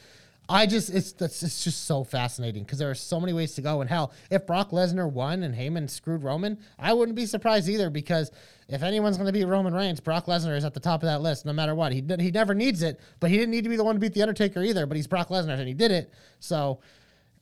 I 0.49 0.65
just 0.65 0.89
it's 0.89 1.11
that's 1.11 1.43
it's 1.43 1.63
just 1.63 1.85
so 1.85 2.03
fascinating 2.03 2.63
because 2.63 2.79
there 2.79 2.89
are 2.89 2.95
so 2.95 3.19
many 3.19 3.33
ways 3.33 3.53
to 3.55 3.61
go. 3.61 3.81
And 3.81 3.89
hell, 3.89 4.13
if 4.31 4.45
Brock 4.47 4.71
Lesnar 4.71 5.11
won 5.11 5.43
and 5.43 5.53
Heyman 5.53 5.89
screwed 5.89 6.23
Roman, 6.23 6.59
I 6.79 6.93
wouldn't 6.93 7.15
be 7.15 7.25
surprised 7.25 7.67
either 7.67 7.89
because 7.89 8.31
if 8.69 8.83
anyone's 8.83 9.17
going 9.17 9.27
to 9.27 9.33
beat 9.33 9.45
Roman 9.45 9.73
Reigns, 9.73 9.99
Brock 9.99 10.25
Lesnar 10.25 10.57
is 10.57 10.65
at 10.65 10.73
the 10.73 10.79
top 10.79 11.01
of 11.01 11.07
that 11.07 11.21
list 11.21 11.45
no 11.45 11.53
matter 11.53 11.73
what. 11.73 11.91
He 11.91 12.03
he 12.19 12.31
never 12.31 12.53
needs 12.53 12.81
it, 12.81 12.99
but 13.19 13.29
he 13.29 13.37
didn't 13.37 13.51
need 13.51 13.63
to 13.63 13.69
be 13.69 13.77
the 13.77 13.83
one 13.83 13.95
to 13.95 13.99
beat 13.99 14.13
the 14.13 14.21
Undertaker 14.21 14.61
either. 14.61 14.85
But 14.85 14.97
he's 14.97 15.07
Brock 15.07 15.29
Lesnar 15.29 15.57
and 15.57 15.67
he 15.67 15.73
did 15.73 15.91
it. 15.91 16.13
So. 16.39 16.79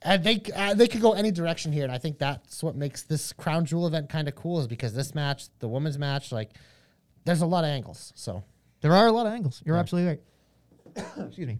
And 0.01 0.23
they 0.23 0.41
uh, 0.55 0.75
they 0.75 0.87
could 0.87 1.01
go 1.01 1.13
any 1.13 1.31
direction 1.31 1.71
here, 1.71 1.83
and 1.83 1.91
I 1.91 1.97
think 1.97 2.19
that's 2.19 2.61
what 2.61 2.75
makes 2.75 3.01
this 3.01 3.33
crown 3.33 3.65
jewel 3.65 3.87
event 3.87 4.07
kind 4.07 4.27
of 4.27 4.35
cool. 4.35 4.59
Is 4.59 4.67
because 4.67 4.93
this 4.93 5.15
match, 5.15 5.45
the 5.59 5.67
women's 5.67 5.97
match, 5.97 6.31
like 6.31 6.51
there's 7.23 7.41
a 7.41 7.45
lot 7.47 7.63
of 7.63 7.69
angles. 7.69 8.13
So 8.15 8.43
There 8.81 8.93
are 8.93 9.07
a 9.07 9.11
lot 9.11 9.25
of 9.25 9.33
angles. 9.33 9.63
You're 9.65 9.77
absolutely 9.77 10.09
right. 10.09 11.05
Excuse 11.25 11.47
me. 11.47 11.59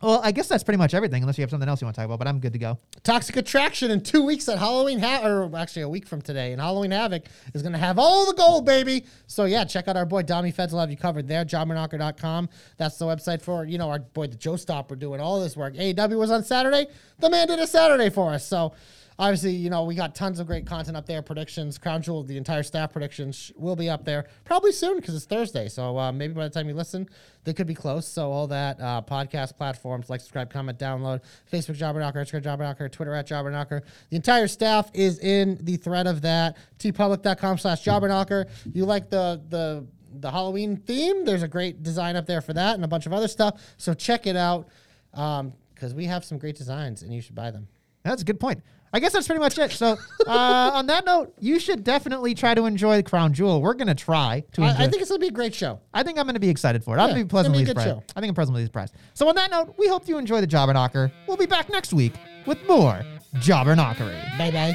Well, 0.00 0.20
I 0.22 0.32
guess 0.32 0.46
that's 0.48 0.62
pretty 0.62 0.78
much 0.78 0.94
everything, 0.94 1.22
unless 1.22 1.38
you 1.38 1.42
have 1.42 1.50
something 1.50 1.68
else 1.68 1.80
you 1.80 1.86
want 1.86 1.96
to 1.96 2.00
talk 2.00 2.06
about. 2.06 2.18
But 2.18 2.28
I'm 2.28 2.38
good 2.38 2.52
to 2.52 2.58
go. 2.58 2.78
Toxic 3.02 3.36
Attraction 3.36 3.90
in 3.90 4.02
two 4.02 4.24
weeks 4.24 4.48
at 4.48 4.58
Halloween, 4.58 5.00
ha- 5.00 5.26
or 5.26 5.56
actually 5.56 5.82
a 5.82 5.88
week 5.88 6.06
from 6.06 6.22
today, 6.22 6.52
and 6.52 6.60
Halloween 6.60 6.92
Havoc 6.92 7.24
is 7.54 7.62
going 7.62 7.72
to 7.72 7.78
have 7.78 7.98
all 7.98 8.26
the 8.26 8.34
gold, 8.34 8.64
baby. 8.64 9.04
So 9.26 9.44
yeah, 9.44 9.64
check 9.64 9.88
out 9.88 9.96
our 9.96 10.06
boy 10.06 10.22
Dommy 10.22 10.54
Feds 10.54 10.72
will 10.72 10.80
have 10.80 10.90
you 10.90 10.96
covered 10.96 11.26
there. 11.26 11.44
Jobberknocker.com. 11.44 12.48
That's 12.76 12.96
the 12.98 13.06
website 13.06 13.42
for 13.42 13.64
you 13.64 13.78
know 13.78 13.90
our 13.90 13.98
boy 13.98 14.28
the 14.28 14.36
Joe 14.36 14.56
Stopper 14.56 14.96
doing 14.96 15.20
all 15.20 15.40
this 15.40 15.56
work. 15.56 15.74
AEW 15.74 16.18
was 16.18 16.30
on 16.30 16.44
Saturday. 16.44 16.86
The 17.18 17.30
man 17.30 17.48
did 17.48 17.58
a 17.58 17.66
Saturday 17.66 18.10
for 18.10 18.32
us. 18.32 18.46
So 18.46 18.74
obviously, 19.18 19.52
you 19.52 19.70
know 19.70 19.84
we 19.84 19.94
got 19.94 20.14
tons 20.14 20.38
of 20.38 20.46
great 20.46 20.66
content 20.66 20.96
up 20.96 21.06
there. 21.06 21.22
Predictions, 21.22 21.78
Crown 21.78 22.02
Jewel, 22.02 22.22
the 22.22 22.36
entire 22.36 22.62
staff 22.62 22.92
predictions 22.92 23.52
will 23.56 23.76
be 23.76 23.88
up 23.88 24.04
there 24.04 24.26
probably 24.44 24.72
soon 24.72 24.96
because 24.96 25.14
it's 25.14 25.26
Thursday. 25.26 25.68
So 25.68 25.98
uh, 25.98 26.12
maybe 26.12 26.34
by 26.34 26.44
the 26.44 26.50
time 26.50 26.68
you 26.68 26.74
listen, 26.74 27.08
they 27.44 27.52
could 27.52 27.66
be 27.66 27.74
close. 27.74 28.06
So 28.06 28.30
all 28.30 28.46
that 28.48 28.80
uh, 28.80 29.02
podcast 29.02 29.56
platforms 29.56 30.08
like 30.08 30.20
subscribe, 30.20 30.52
comment, 30.52 30.78
download, 30.78 31.22
Facebook 31.52 31.78
Jobberknocker, 31.78 32.14
Instagram 32.14 32.42
Jobberknocker, 32.42 32.90
Twitter 32.90 33.14
at 33.14 33.28
Jobberknocker. 33.28 33.82
The 34.10 34.16
entire 34.16 34.48
staff 34.48 34.90
is 34.94 35.18
in 35.18 35.58
the 35.62 35.76
thread 35.76 36.06
of 36.06 36.22
that. 36.22 36.56
teepublic.com 36.78 37.58
slash 37.58 37.84
Jobberknocker. 37.84 38.48
You 38.72 38.84
like 38.84 39.10
the 39.10 39.42
the 39.48 39.86
the 40.20 40.30
Halloween 40.30 40.76
theme? 40.76 41.24
There's 41.24 41.42
a 41.42 41.48
great 41.48 41.82
design 41.82 42.16
up 42.16 42.26
there 42.26 42.40
for 42.40 42.52
that 42.54 42.74
and 42.74 42.84
a 42.84 42.88
bunch 42.88 43.06
of 43.06 43.12
other 43.12 43.28
stuff. 43.28 43.60
So 43.76 43.94
check 43.94 44.26
it 44.26 44.36
out 44.36 44.68
because 45.12 45.94
we 45.94 46.06
have 46.06 46.24
some 46.24 46.38
great 46.38 46.56
designs 46.56 47.02
and 47.02 47.12
you 47.12 47.20
should 47.20 47.34
buy 47.34 47.50
them. 47.50 47.68
That's 48.02 48.22
a 48.22 48.24
good 48.24 48.40
point. 48.40 48.62
I 48.92 49.00
guess 49.00 49.12
that's 49.12 49.26
pretty 49.26 49.40
much 49.40 49.58
it. 49.58 49.70
So, 49.72 49.98
uh, 50.26 50.70
on 50.74 50.86
that 50.86 51.04
note, 51.04 51.34
you 51.38 51.58
should 51.60 51.84
definitely 51.84 52.34
try 52.34 52.54
to 52.54 52.64
enjoy 52.64 52.96
the 52.96 53.02
Crown 53.02 53.32
Jewel. 53.34 53.60
We're 53.60 53.74
gonna 53.74 53.94
try 53.94 54.44
to 54.52 54.62
enjoy. 54.62 54.74
I, 54.82 54.84
I 54.86 54.88
think 54.88 55.02
it's 55.02 55.10
gonna 55.10 55.18
be 55.20 55.28
a 55.28 55.30
great 55.30 55.54
show. 55.54 55.80
I 55.92 56.02
think 56.02 56.18
I'm 56.18 56.24
going 56.24 56.34
to 56.34 56.40
be 56.40 56.48
excited 56.48 56.82
for 56.82 56.96
it. 56.96 57.00
I'll 57.00 57.08
Yeah, 57.08 57.14
be 57.14 57.20
gonna 57.20 57.28
pleasantly 57.28 57.64
be 57.64 57.70
a 57.70 57.74
good 57.74 57.80
surprised. 57.82 58.12
I 58.16 58.20
think 58.20 58.30
I'm 58.30 58.34
pleasantly 58.34 58.64
surprised. 58.64 58.94
So 59.14 59.28
on 59.28 59.34
that 59.34 59.50
note, 59.50 59.74
we 59.78 59.88
hope 59.88 60.08
you 60.08 60.16
enjoy 60.18 60.40
the 60.40 60.46
Jobber 60.46 60.72
Knocker. 60.72 61.12
We'll 61.26 61.36
be 61.36 61.46
back 61.46 61.68
next 61.70 61.92
week 61.92 62.14
with 62.46 62.66
more 62.66 63.02
Jobber 63.40 63.74
Knockery. 63.76 64.38
Bye 64.38 64.50
bye. 64.50 64.74